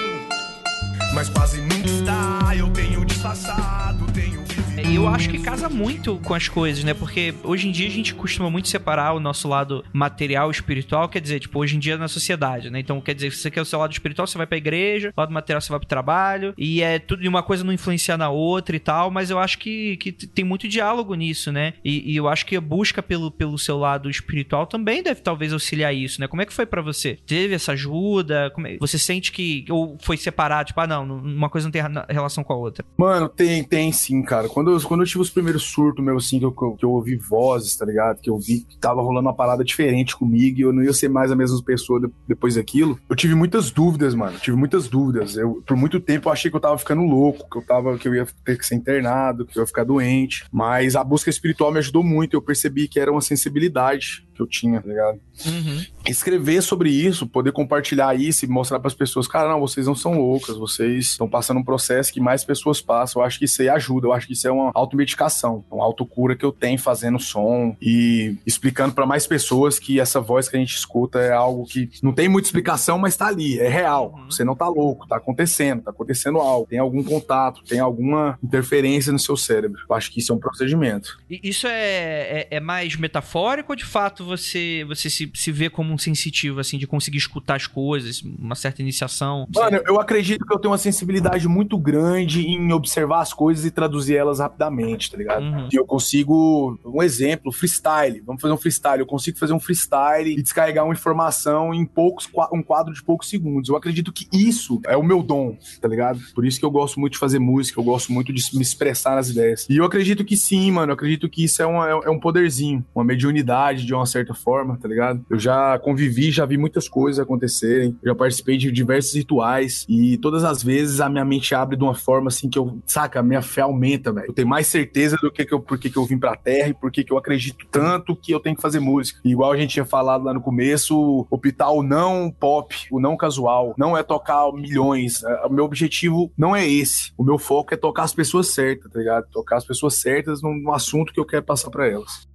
Acho 5.20 5.30
que 5.30 5.38
casa 5.38 5.68
muito 5.68 6.16
com 6.24 6.34
as 6.34 6.48
coisas, 6.48 6.82
né? 6.82 6.94
Porque 6.94 7.34
hoje 7.44 7.68
em 7.68 7.72
dia 7.72 7.88
a 7.88 7.92
gente 7.92 8.16
costuma 8.16 8.50
muito 8.50 8.70
separar 8.70 9.12
o 9.14 9.20
nosso 9.20 9.50
lado 9.50 9.84
material 9.92 10.50
e 10.50 10.52
espiritual, 10.52 11.10
quer 11.10 11.20
dizer, 11.20 11.42
tipo, 11.42 11.60
hoje 11.60 11.76
em 11.76 11.80
dia 11.80 11.98
na 11.98 12.08
sociedade, 12.08 12.70
né? 12.70 12.80
Então, 12.80 13.02
quer 13.02 13.14
dizer, 13.14 13.32
se 13.34 13.40
você 13.40 13.52
quer 13.52 13.62
o 13.62 13.66
seu 13.66 13.80
lado 13.80 13.92
espiritual, 13.92 14.26
você 14.26 14.38
vai 14.38 14.48
pra 14.48 14.58
igreja, 14.58 15.14
o 15.16 15.20
lado 15.20 15.34
material 15.34 15.60
você 15.60 15.70
vai 15.70 15.80
pro 15.80 15.90
trabalho, 15.90 16.54
e 16.58 16.82
é 16.82 17.00
tudo 17.00 17.22
de 17.22 17.28
uma 17.28 17.44
coisa 17.44 17.66
não 17.66 17.74
influenciar 17.74 18.18
na 18.18 18.30
outra 18.30 18.76
e 18.76 18.80
tal, 18.80 19.12
mas 19.12 19.30
eu 19.30 19.38
acho 19.40 19.58
que, 19.58 19.98
que 19.98 20.12
tem 20.12 20.46
muito 20.46 20.70
diálogo 20.70 21.14
nisso, 21.16 21.52
né? 21.52 21.74
E, 21.84 22.14
e 22.14 22.16
eu 22.16 22.30
acho 22.30 22.46
que 22.46 22.56
a 22.56 22.62
busca 22.62 23.04
pelo, 23.04 23.30
pelo 23.30 23.58
seu 23.60 23.78
lado 23.78 24.10
espiritual 24.10 24.68
também 24.68 25.04
deve 25.04 25.20
talvez 25.20 25.52
auxiliar 25.52 25.94
isso, 25.94 26.22
né? 26.22 26.28
Como 26.28 26.42
é 26.42 26.46
que 26.46 26.54
foi 26.54 26.66
para 26.66 26.82
você? 26.82 27.18
Teve 27.28 27.56
essa 27.56 27.74
ajuda? 27.74 28.54
É... 28.66 28.78
Você 28.78 28.98
sente 28.98 29.34
que. 29.34 29.66
Ou 29.70 29.98
foi 30.02 30.16
separado, 30.16 30.68
tipo, 30.68 30.80
ah, 30.80 30.88
não, 30.88 31.04
uma 31.04 31.50
coisa 31.50 31.68
não 31.68 31.72
tem 31.72 31.82
relação 32.10 32.42
com 32.42 32.54
a 32.54 32.56
outra? 32.56 32.86
Mano, 32.98 33.28
tem, 33.28 33.64
tem 33.64 33.92
sim, 33.92 34.22
cara. 34.22 34.48
Quando 34.48 34.72
eu, 34.72 34.79
quando 34.84 35.02
eu 35.02 35.08
tive 35.08 35.22
os 35.22 35.30
primeiros 35.30 35.64
surtos 35.64 36.04
meu, 36.04 36.18
assim, 36.18 36.40
que 36.40 36.46
eu, 36.46 36.52
que 36.52 36.86
eu 36.86 36.92
ouvi 36.92 37.16
vozes, 37.16 37.76
tá 37.76 37.86
ligado? 37.86 38.20
Que 38.22 38.30
eu 38.30 38.38
vi 38.38 38.62
que 38.62 38.78
tava 38.78 39.02
rolando 39.02 39.28
uma 39.28 39.36
parada 39.36 39.64
diferente 39.64 40.16
comigo 40.16 40.60
e 40.60 40.62
eu 40.62 40.74
não 40.74 40.84
ia 40.84 40.94
ser 40.94 41.10
mais 41.10 41.32
a 41.32 41.36
mesma 41.36 41.62
pessoa 41.64 42.10
depois 42.28 42.56
daquilo, 42.56 43.00
eu 43.10 43.16
tive 43.16 43.36
muitas 43.36 43.72
dúvidas, 43.72 44.14
mano. 44.14 44.38
Tive 44.40 44.58
muitas 44.58 44.88
dúvidas. 44.88 45.36
Eu, 45.36 45.62
por 45.66 45.76
muito 45.76 46.00
tempo 46.00 46.30
eu 46.30 46.34
achei 46.34 46.50
que 46.50 46.58
eu 46.58 46.62
tava 46.62 46.78
ficando 46.78 47.04
louco, 47.04 47.50
que 47.50 47.58
eu 47.58 47.62
tava, 47.62 47.98
que 47.98 48.08
eu 48.08 48.16
ia 48.16 48.28
ter 48.44 48.58
que 48.58 48.66
ser 48.66 48.76
internado, 48.76 49.46
que 49.46 49.58
eu 49.58 49.64
ia 49.64 49.68
ficar 49.68 49.84
doente. 49.84 50.46
Mas 50.52 50.96
a 50.96 51.04
busca 51.04 51.30
espiritual 51.30 51.72
me 51.72 51.80
ajudou 51.80 52.04
muito. 52.04 52.36
Eu 52.36 52.42
percebi 52.42 52.88
que 52.88 53.00
era 53.00 53.12
uma 53.12 53.22
sensibilidade 53.22 54.28
que 54.40 54.44
eu 54.44 54.48
tinha, 54.48 54.82
tá 54.82 54.88
ligado? 54.88 55.20
Uhum. 55.46 55.86
Escrever 56.08 56.62
sobre 56.62 56.90
isso, 56.90 57.28
poder 57.28 57.52
compartilhar 57.52 58.16
isso 58.16 58.46
e 58.46 58.48
mostrar 58.48 58.80
para 58.80 58.88
as 58.88 58.94
pessoas, 58.94 59.28
cara, 59.28 59.50
não, 59.50 59.60
vocês 59.60 59.86
não 59.86 59.96
são 59.96 60.18
loucas, 60.18 60.58
vocês 60.58 61.08
estão 61.08 61.30
passando 61.30 61.60
um 61.60 61.64
processo 61.64 62.12
que 62.12 62.20
mais 62.20 62.44
pessoas 62.44 62.82
passam. 62.82 63.22
Eu 63.22 63.26
acho 63.26 63.38
que 63.38 63.46
isso 63.46 63.62
aí 63.62 63.70
ajuda, 63.70 64.08
eu 64.08 64.14
acho 64.14 64.28
que 64.28 64.34
isso 64.34 64.48
é 64.48 64.52
uma 64.52 64.72
automedicação, 64.74 65.64
uma 65.70 65.84
autocura 65.84 66.36
que 66.36 66.46
eu 66.46 66.52
tenho 66.52 66.80
fazendo 66.80 67.20
som 67.20 67.76
e 67.82 68.38
explicando 68.46 68.94
para 68.94 69.06
mais 69.06 69.28
pessoas 69.28 69.78
que 69.78 70.00
essa 70.00 70.22
voz 70.22 70.48
que 70.48 70.56
a 70.56 70.60
gente 70.60 70.76
escuta 70.76 71.20
é 71.20 71.32
algo 71.32 71.66
que 71.66 71.90
não 72.02 72.14
tem 72.14 72.30
muita 72.30 72.48
explicação, 72.48 72.98
mas 72.98 73.18
tá 73.18 73.28
ali, 73.28 73.60
é 73.60 73.68
real. 73.68 74.14
Uhum. 74.16 74.32
Você 74.32 74.44
não 74.44 74.56
tá 74.56 74.68
louco, 74.68 75.08
tá 75.08 75.18
acontecendo, 75.18 75.82
tá 75.82 75.92
acontecendo 75.92 76.40
algo, 76.40 76.68
tem 76.68 76.80
algum 76.80 77.04
contato, 77.04 77.64
tem 77.64 77.80
alguma 77.80 78.38
interferência 78.44 79.12
no 79.12 79.20
seu 79.20 79.36
cérebro. 79.36 79.82
Eu 79.90 79.96
acho 79.96 80.12
que 80.12 80.20
isso 80.20 80.32
é 80.32 80.36
um 80.36 80.40
procedimento. 80.40 81.20
E 81.30 81.40
isso 81.44 81.68
é, 81.68 82.42
é, 82.42 82.48
é 82.52 82.60
mais 82.60 82.96
metafórico 82.96 83.72
ou 83.72 83.76
de 83.76 83.86
fato 83.86 84.29
você, 84.30 84.86
você 84.88 85.10
se, 85.10 85.30
se 85.34 85.52
vê 85.52 85.70
como 85.70 85.94
um 85.94 85.98
sensitivo, 85.98 86.60
assim, 86.60 86.78
de 86.78 86.88
conseguir 86.88 87.18
escutar 87.18 87.56
as 87.56 87.68
coisas, 87.68 88.22
uma 88.22 88.56
certa 88.56 88.82
iniciação? 88.82 89.48
Mano, 89.54 89.82
eu 89.86 90.00
acredito 90.00 90.46
que 90.46 90.54
eu 90.54 90.60
tenho 90.60 90.72
uma 90.72 90.78
sensibilidade 90.78 91.48
muito 91.48 91.78
grande 91.78 92.42
em 92.48 92.72
observar 92.72 93.22
as 93.22 93.34
coisas 93.34 93.66
e 93.66 93.72
traduzir 93.72 94.16
elas 94.16 94.40
rapidamente, 94.40 95.12
tá 95.12 95.18
ligado? 95.18 95.44
Uhum. 95.44 95.68
E 95.72 95.76
eu 95.76 95.86
consigo, 95.86 96.80
um 96.86 97.02
exemplo, 97.02 97.52
freestyle. 97.52 98.22
Vamos 98.26 98.42
fazer 98.42 98.54
um 98.54 98.58
freestyle. 98.58 99.00
Eu 99.00 99.06
consigo 99.06 99.38
fazer 99.38 99.54
um 99.54 99.60
freestyle 99.60 100.32
e 100.38 100.42
descarregar 100.42 100.86
uma 100.86 100.94
informação 100.94 101.74
em 101.74 101.86
poucos, 101.86 102.30
um 102.54 102.62
quadro 102.62 102.94
de 102.94 103.04
poucos 103.04 103.28
segundos. 103.28 103.70
Eu 103.70 103.76
acredito 103.76 104.14
que 104.14 104.28
isso 104.32 104.80
é 104.86 104.96
o 104.96 105.04
meu 105.04 105.24
dom, 105.24 105.58
tá 105.82 105.88
ligado? 105.88 106.20
Por 106.34 106.46
isso 106.46 106.60
que 106.60 106.66
eu 106.66 106.72
gosto 106.72 107.00
muito 107.00 107.14
de 107.14 107.20
fazer 107.20 107.40
música, 107.40 107.80
eu 107.80 107.84
gosto 107.84 108.12
muito 108.14 108.32
de 108.32 108.44
me 108.56 108.62
expressar 108.62 109.16
nas 109.16 109.30
ideias. 109.30 109.68
E 109.70 109.78
eu 109.78 109.84
acredito 109.84 110.24
que 110.24 110.38
sim, 110.38 110.72
mano. 110.72 110.92
Eu 110.92 110.94
acredito 110.94 111.28
que 111.28 111.44
isso 111.44 111.62
é, 111.62 111.66
uma, 111.66 111.88
é 111.88 112.10
um 112.10 112.20
poderzinho, 112.20 112.86
uma 112.94 113.04
mediunidade 113.04 113.86
de 113.86 113.94
uma 113.94 114.06
certa 114.06 114.19
certa 114.20 114.34
forma, 114.34 114.78
tá 114.78 114.88
ligado? 114.88 115.26
Eu 115.30 115.40
já 115.40 115.78
convivi, 115.80 116.32
já 116.32 116.46
vi 116.46 116.58
muitas 116.58 116.88
coisas 116.88 117.20
acontecerem, 117.20 117.98
já 118.04 118.14
participei 118.14 118.58
de 118.58 118.72
diversos 118.72 119.14
rituais 119.14 119.86
e 119.88 120.18
todas 120.18 120.44
as 120.44 120.62
vezes 120.64 121.00
a 121.00 121.10
minha 121.10 121.26
mente 121.26 121.56
abre 121.56 121.78
de 121.78 121.84
uma 121.84 121.96
forma 121.96 122.28
assim 122.28 122.50
que 122.50 122.60
eu, 122.60 122.78
saca, 122.86 123.20
a 123.20 123.24
minha 123.24 123.42
fé 123.42 123.62
aumenta, 123.62 124.12
velho. 124.12 124.28
Eu 124.28 124.34
tenho 124.34 124.48
mais 124.48 124.68
certeza 124.68 125.18
do 125.22 125.32
que, 125.32 125.46
que 125.46 125.54
eu, 125.54 125.60
por 125.60 125.78
que, 125.78 125.92
eu 125.96 126.06
vim 126.06 126.18
pra 126.18 126.36
terra 126.36 126.70
e 126.70 126.74
por 126.74 126.92
que, 126.92 127.06
eu 127.10 127.18
acredito 127.18 127.66
tanto 127.72 128.16
que 128.16 128.32
eu 128.32 128.40
tenho 128.40 128.56
que 128.56 128.62
fazer 128.62 128.80
música. 128.80 129.20
E 129.24 129.32
igual 129.32 129.52
a 129.52 129.58
gente 129.58 129.72
tinha 129.72 129.86
falado 129.86 130.24
lá 130.24 130.34
no 130.34 130.42
começo, 130.42 131.26
optar 131.30 131.70
o 131.70 131.82
não 131.82 132.32
pop, 132.32 132.76
o 132.92 133.00
não 133.00 133.18
casual, 133.18 133.74
não 133.78 133.98
é 133.98 134.04
tocar 134.04 134.52
milhões. 134.54 135.24
É, 135.24 135.46
o 135.48 135.50
meu 135.50 135.66
objetivo 135.66 136.32
não 136.38 136.56
é 136.56 136.68
esse. 136.68 137.12
O 137.18 137.24
meu 137.24 137.38
foco 137.38 137.74
é 137.74 137.78
tocar 137.78 138.04
as 138.04 138.14
pessoas 138.14 138.48
certas, 138.48 138.92
tá 138.92 139.00
ligado? 139.00 139.26
Tocar 139.32 139.58
as 139.58 139.66
pessoas 139.66 139.96
certas 139.96 140.42
num 140.42 140.72
assunto 140.72 141.14
que 141.14 141.20
eu 141.20 141.26
quero 141.26 141.44
passar 141.44 141.70
para 141.70 141.88
elas. 141.88 142.28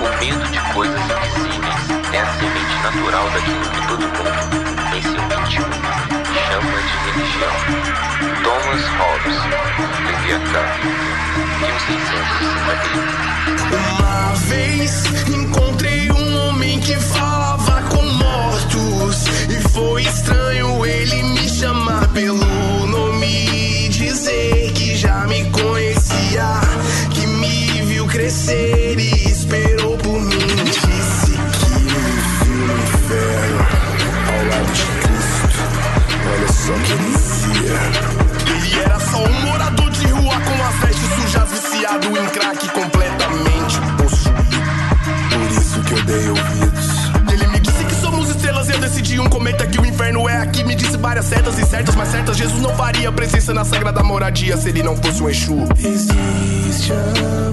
O 0.00 0.08
medo 0.18 0.40
de 0.50 0.58
coisas 0.72 0.98
invisíveis 0.98 1.90
é 2.14 2.20
a 2.20 2.26
semente 2.38 2.74
natural 2.82 3.28
daquilo 3.30 3.68
que 3.68 3.86
todo 3.86 4.00
mundo, 4.00 4.56
em 4.96 5.02
seu 5.02 5.12
íntimo, 5.12 5.66
chama 6.48 6.80
de 6.80 6.96
religião. 7.04 7.52
Thomas 8.42 8.82
Hobbes, 8.96 9.36
Leviatã, 10.06 10.64
1651. 11.60 13.76
Uma 13.76 14.32
vez 14.48 15.04
encontrei 15.28 16.10
um 16.10 16.48
homem 16.48 16.80
que 16.80 16.96
falava 16.96 17.82
com 17.90 18.02
mortos 18.02 19.26
e 19.50 19.60
foi 19.68 20.04
estranho 20.04 20.86
ele 20.86 21.22
me 21.24 21.46
chamar 21.46 22.08
pelo 22.08 22.86
nome, 22.86 23.90
dizer 23.90 24.72
que 24.72 24.96
já 24.96 25.26
me 25.26 25.44
conhecia 25.50 26.70
crescer 28.10 28.98
e 28.98 29.09
só 36.70 36.76
que 38.44 38.52
ele 38.52 38.80
era 38.80 39.00
só 39.00 39.24
um 39.24 39.42
morador 39.42 39.90
de 39.90 40.06
rua 40.06 40.34
com 40.40 40.64
as 40.64 40.74
vestes 40.76 41.08
sujas, 41.14 41.50
viciado 41.50 42.06
em 42.06 42.26
crack, 42.26 42.68
completamente 42.68 43.80
possuído. 43.96 44.40
Por 45.30 45.50
isso 45.50 45.80
que 45.82 45.92
eu 45.92 46.04
dei 46.04 46.28
ouvidos. 46.28 47.32
Ele 47.32 47.46
me 47.48 47.60
disse 47.60 47.84
que 47.84 47.94
somos 47.96 48.28
estrelas 48.30 48.68
eu 48.68 48.78
decidi 48.78 49.18
um 49.18 49.28
cometa 49.28 49.66
que 49.66 49.80
o 49.80 49.86
inferno 49.86 50.28
é 50.28 50.36
aqui. 50.36 50.62
Me 50.62 50.76
disse 50.76 50.96
várias 50.96 51.26
certas 51.26 51.58
e 51.58 51.64
certas, 51.64 51.96
mas 51.96 52.08
certas 52.08 52.36
Jesus 52.36 52.60
não 52.62 52.74
faria 52.76 53.10
presença 53.10 53.52
na 53.52 53.64
sagrada 53.64 54.02
moradia 54.04 54.56
se 54.56 54.68
ele 54.68 54.82
não 54.82 54.96
fosse 54.96 55.22
um 55.22 55.28
Exu. 55.28 55.66
Existe 55.76 56.92
a 56.92 57.50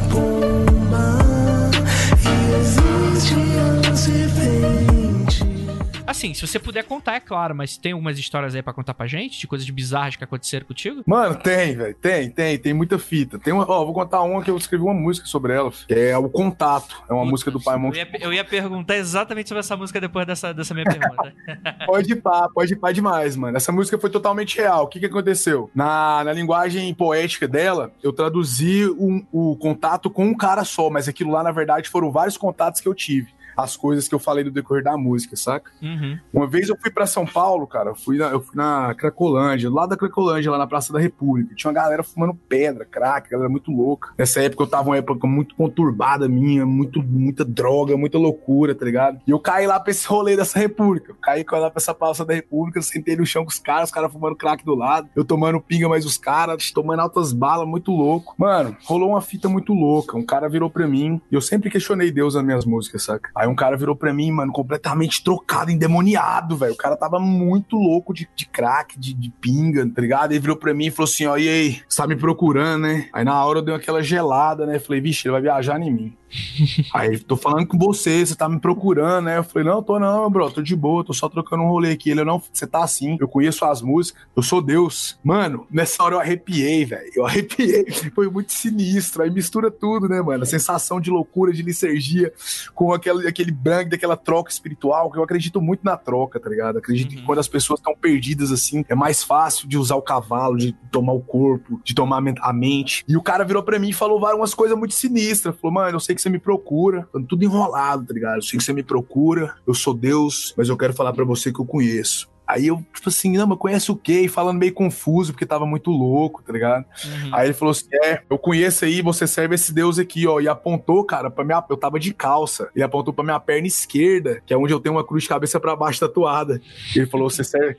Assim, 6.17 6.33
se 6.33 6.47
você 6.47 6.57
puder 6.57 6.83
contar, 6.83 7.13
é 7.13 7.19
claro, 7.19 7.53
mas 7.53 7.77
tem 7.77 7.91
algumas 7.91 8.17
histórias 8.17 8.55
aí 8.55 8.63
pra 8.63 8.73
contar 8.73 8.95
pra 8.95 9.05
gente, 9.05 9.39
de 9.39 9.45
coisas 9.45 9.69
bizarras 9.69 10.15
que 10.15 10.23
aconteceram 10.23 10.65
contigo? 10.65 11.03
Mano, 11.05 11.35
tem, 11.35 11.75
velho. 11.75 11.93
Tem, 11.93 12.27
tem, 12.27 12.57
tem 12.57 12.73
muita 12.73 12.97
fita. 12.97 13.37
Tem 13.37 13.53
uma, 13.53 13.69
ó, 13.69 13.85
vou 13.85 13.93
contar 13.93 14.23
uma 14.23 14.41
que 14.41 14.49
eu 14.49 14.57
escrevi 14.57 14.83
uma 14.83 14.95
música 14.95 15.27
sobre 15.27 15.53
ela, 15.53 15.71
que 15.87 15.93
é 15.93 16.17
O 16.17 16.27
Contato. 16.27 17.03
É 17.07 17.13
uma 17.13 17.23
música 17.23 17.51
do 17.51 17.61
Pai 17.61 17.77
Monte. 17.77 17.99
Eu, 17.99 18.07
eu 18.19 18.33
ia, 18.33 18.43
perguntar 18.43 18.97
exatamente 18.97 19.47
sobre 19.47 19.59
essa 19.59 19.77
música 19.77 20.01
depois 20.01 20.25
dessa, 20.25 20.51
dessa 20.51 20.73
minha 20.73 20.87
pergunta. 20.87 21.31
pode 21.85 22.11
ir 22.11 22.15
pá, 22.15 22.49
pode 22.51 22.75
pá 22.75 22.91
demais, 22.91 23.35
mano. 23.35 23.55
Essa 23.55 23.71
música 23.71 23.99
foi 23.99 24.09
totalmente 24.09 24.57
real. 24.57 24.85
O 24.85 24.87
que 24.87 24.99
que 24.99 25.05
aconteceu? 25.05 25.69
Na, 25.75 26.23
na 26.23 26.33
linguagem 26.33 26.91
poética 26.95 27.47
dela, 27.47 27.91
eu 28.01 28.11
traduzi 28.11 28.89
um, 28.89 29.23
o 29.31 29.55
contato 29.55 30.09
com 30.09 30.25
um 30.25 30.35
cara 30.35 30.63
só, 30.63 30.89
mas 30.89 31.07
aquilo 31.07 31.29
lá, 31.29 31.43
na 31.43 31.51
verdade, 31.51 31.89
foram 31.89 32.11
vários 32.11 32.37
contatos 32.37 32.81
que 32.81 32.87
eu 32.87 32.95
tive 32.95 33.36
as 33.57 33.75
coisas 33.75 34.07
que 34.07 34.13
eu 34.13 34.19
falei 34.19 34.43
no 34.43 34.51
decorrer 34.51 34.83
da 34.83 34.95
música, 34.95 35.35
saca? 35.35 35.71
Uhum. 35.81 36.19
Uma 36.31 36.47
vez 36.47 36.69
eu 36.69 36.77
fui 36.79 36.91
para 36.91 37.07
São 37.07 37.25
Paulo, 37.25 37.65
cara, 37.65 37.89
eu 37.89 37.95
fui, 37.95 38.17
na, 38.17 38.27
eu 38.27 38.39
fui 38.39 38.55
na 38.55 38.93
Cracolândia, 38.93 39.69
lá 39.69 39.87
da 39.87 39.97
Cracolândia, 39.97 40.51
lá 40.51 40.57
na 40.57 40.67
Praça 40.67 40.93
da 40.93 40.99
República. 40.99 41.55
Tinha 41.55 41.69
uma 41.69 41.81
galera 41.81 42.03
fumando 42.03 42.35
pedra, 42.47 42.85
crack, 42.85 43.29
galera 43.29 43.49
muito 43.49 43.71
louca. 43.71 44.13
Nessa 44.17 44.41
época 44.41 44.63
eu 44.63 44.67
tava 44.67 44.89
uma 44.89 44.97
época 44.97 45.27
muito 45.27 45.55
conturbada 45.55 46.27
minha, 46.27 46.65
muito, 46.65 47.01
muita 47.01 47.43
droga, 47.43 47.97
muita 47.97 48.17
loucura, 48.17 48.75
tá 48.75 48.85
ligado? 48.85 49.19
E 49.25 49.31
eu 49.31 49.39
caí 49.39 49.65
lá 49.65 49.79
pra 49.79 49.91
esse 49.91 50.07
rolê 50.07 50.35
dessa 50.35 50.59
República. 50.59 51.11
Eu 51.11 51.15
caí 51.15 51.43
lá 51.49 51.69
pra 51.71 51.79
essa 51.79 51.93
Praça 51.93 52.23
da 52.23 52.33
República, 52.33 52.81
sentei 52.81 53.15
no 53.15 53.25
chão 53.25 53.43
com 53.43 53.49
os 53.49 53.59
caras, 53.59 53.89
os 53.89 53.93
caras 53.93 54.11
fumando 54.11 54.35
crack 54.35 54.63
do 54.63 54.75
lado, 54.75 55.09
eu 55.15 55.25
tomando 55.25 55.59
pinga 55.59 55.89
mais 55.89 56.05
os 56.05 56.17
caras, 56.17 56.71
tomando 56.71 56.99
altas 56.99 57.33
balas, 57.33 57.67
muito 57.67 57.91
louco. 57.91 58.35
Mano, 58.37 58.75
rolou 58.85 59.09
uma 59.09 59.21
fita 59.21 59.49
muito 59.49 59.73
louca. 59.73 60.17
Um 60.17 60.25
cara 60.25 60.47
virou 60.47 60.69
pra 60.69 60.87
mim, 60.87 61.21
e 61.31 61.35
eu 61.35 61.41
sempre 61.41 61.69
questionei 61.69 62.11
Deus 62.11 62.35
nas 62.35 62.43
minhas 62.43 62.65
músicas, 62.65 63.03
saca? 63.03 63.29
Aí 63.33 63.46
um 63.47 63.55
cara 63.55 63.77
virou 63.77 63.95
pra 63.95 64.13
mim, 64.13 64.31
mano, 64.31 64.51
completamente 64.51 65.23
trocado, 65.23 65.71
endemoniado, 65.71 66.57
velho. 66.57 66.73
O 66.73 66.77
cara 66.77 66.95
tava 66.95 67.19
muito 67.19 67.75
louco 67.75 68.13
de, 68.13 68.27
de 68.35 68.47
crack, 68.47 68.99
de, 68.99 69.13
de 69.13 69.29
pinga, 69.29 69.87
tá 69.89 70.01
ligado? 70.01 70.31
Ele 70.31 70.39
virou 70.39 70.55
pra 70.55 70.73
mim 70.73 70.87
e 70.87 70.91
falou 70.91 71.09
assim: 71.09 71.25
ó, 71.25 71.37
e 71.37 71.47
aí, 71.47 71.81
você 71.87 72.01
tá 72.01 72.07
me 72.07 72.15
procurando, 72.15 72.83
né? 72.83 73.09
Aí 73.13 73.23
na 73.23 73.43
hora 73.43 73.59
eu 73.59 73.63
dei 73.63 73.75
aquela 73.75 74.01
gelada, 74.01 74.65
né? 74.65 74.79
Falei, 74.79 75.01
vixe, 75.01 75.27
ele 75.27 75.33
vai 75.33 75.41
viajar 75.41 75.79
em 75.81 75.91
mim. 75.91 76.17
Aí, 76.93 77.17
tô 77.19 77.35
falando 77.37 77.67
com 77.67 77.77
você, 77.77 78.25
você 78.25 78.35
tá 78.35 78.49
me 78.49 78.59
procurando, 78.59 79.25
né? 79.25 79.37
Eu 79.37 79.43
falei, 79.43 79.67
não, 79.67 79.81
tô 79.81 79.99
não, 79.99 80.29
bro, 80.29 80.51
tô 80.51 80.61
de 80.61 80.75
boa, 80.75 81.03
tô 81.03 81.13
só 81.13 81.29
trocando 81.29 81.63
um 81.63 81.67
rolê 81.67 81.91
aqui. 81.91 82.09
Ele, 82.09 82.23
não, 82.23 82.41
você 82.51 82.67
tá 82.67 82.83
assim, 82.83 83.17
eu 83.19 83.27
conheço 83.27 83.65
as 83.65 83.81
músicas, 83.81 84.21
eu 84.35 84.43
sou 84.43 84.61
Deus. 84.61 85.17
Mano, 85.23 85.65
nessa 85.71 86.03
hora 86.03 86.15
eu 86.15 86.19
arrepiei, 86.19 86.85
velho. 86.85 87.11
Eu 87.15 87.25
arrepiei, 87.25 87.85
foi 88.13 88.29
muito 88.29 88.51
sinistro. 88.51 89.23
Aí 89.23 89.29
mistura 89.29 89.71
tudo, 89.71 90.07
né, 90.07 90.21
mano? 90.21 90.43
A 90.43 90.45
sensação 90.45 90.99
de 90.99 91.09
loucura, 91.09 91.53
de 91.53 91.61
licergia, 91.61 92.31
com 92.73 92.93
aquele, 92.93 93.27
daquele 93.37 93.51
branco, 93.51 93.89
daquela 93.91 94.17
troca 94.17 94.49
espiritual, 94.51 95.11
que 95.11 95.17
eu 95.19 95.23
acredito 95.23 95.61
muito 95.61 95.81
na 95.83 95.95
troca, 95.95 96.39
tá 96.39 96.49
ligado? 96.49 96.77
Acredito 96.79 97.11
Uhum. 97.11 97.17
que 97.17 97.23
quando 97.23 97.39
as 97.39 97.47
pessoas 97.47 97.79
estão 97.79 97.95
perdidas 97.95 98.51
assim, 98.51 98.83
é 98.89 98.95
mais 98.95 99.23
fácil 99.23 99.67
de 99.67 99.77
usar 99.77 99.95
o 99.95 100.01
cavalo, 100.01 100.57
de 100.57 100.73
tomar 100.91 101.13
o 101.13 101.21
corpo, 101.21 101.79
de 101.83 101.93
tomar 101.93 102.17
a 102.17 102.21
men- 102.21 102.35
a 102.41 102.51
mente. 102.51 103.03
E 103.07 103.15
o 103.15 103.21
cara 103.21 103.43
virou 103.43 103.61
pra 103.61 103.77
mim 103.77 103.89
e 103.89 103.93
falou 103.93 104.19
várias 104.19 104.39
umas 104.39 104.53
coisas 104.53 104.77
muito 104.77 104.93
sinistras. 104.93 105.55
Falou, 105.59 105.73
mano, 105.73 105.95
eu 105.95 105.99
sei 105.99 106.15
que 106.15 106.21
você 106.21 106.29
me 106.29 106.39
procura. 106.39 107.07
Tudo 107.27 107.43
enrolado, 107.43 108.05
tá 108.05 108.13
ligado? 108.13 108.37
Eu 108.37 108.41
sei 108.41 108.57
que 108.57 108.63
você 108.63 108.73
me 108.73 108.83
procura, 108.83 109.55
eu 109.67 109.73
sou 109.73 109.93
Deus, 109.93 110.53
mas 110.57 110.69
eu 110.69 110.77
quero 110.77 110.93
falar 110.93 111.13
pra 111.13 111.25
você 111.25 111.51
que 111.53 111.59
eu 111.59 111.65
conheço. 111.65 112.27
Aí 112.47 112.67
eu, 112.67 112.77
tipo 112.93 113.09
assim, 113.09 113.35
não, 113.37 113.45
mas 113.45 113.57
conhece 113.57 113.91
o 113.91 113.95
quê? 113.95 114.21
E 114.21 114.27
falando 114.29 114.57
meio 114.57 114.73
confuso, 114.73 115.33
porque 115.33 115.45
tava 115.45 115.65
muito 115.65 115.91
louco, 115.91 116.41
tá 116.41 116.53
ligado? 116.53 116.85
Uhum. 117.03 117.35
Aí 117.35 117.47
ele 117.47 117.53
falou 117.53 117.71
assim: 117.71 117.87
É, 117.91 118.21
eu 118.29 118.37
conheço 118.37 118.85
aí, 118.85 119.01
você 119.01 119.27
serve 119.27 119.55
esse 119.55 119.73
Deus 119.73 119.99
aqui, 119.99 120.25
ó. 120.25 120.39
E 120.39 120.47
apontou, 120.47 121.03
cara, 121.03 121.29
pra 121.29 121.43
minha. 121.43 121.63
Eu 121.69 121.75
tava 121.75 121.99
de 121.99 122.13
calça. 122.13 122.69
Ele 122.73 122.83
apontou 122.83 123.13
pra 123.13 123.23
minha 123.23 123.39
perna 123.39 123.67
esquerda, 123.67 124.41
que 124.45 124.53
é 124.53 124.57
onde 124.57 124.73
eu 124.73 124.79
tenho 124.79 124.95
uma 124.95 125.05
cruz 125.05 125.23
de 125.23 125.29
cabeça 125.29 125.59
pra 125.59 125.75
baixo 125.75 125.99
tatuada. 125.99 126.61
E 126.95 126.99
ele 126.99 127.07
falou: 127.07 127.29
Você 127.29 127.43
serve. 127.43 127.75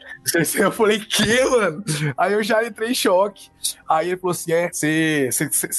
Eu 0.59 0.73
falei: 0.73 1.01
Que, 1.01 1.45
mano? 1.45 1.83
Aí 2.17 2.35
eu 2.35 2.43
já 2.43 2.63
entrei 2.63 2.91
em 2.91 2.95
choque. 2.95 3.49
Aí 3.89 4.09
ele 4.09 4.17
falou 4.19 4.33
assim: 4.33 4.53
É, 4.53 4.71
você, 4.71 5.31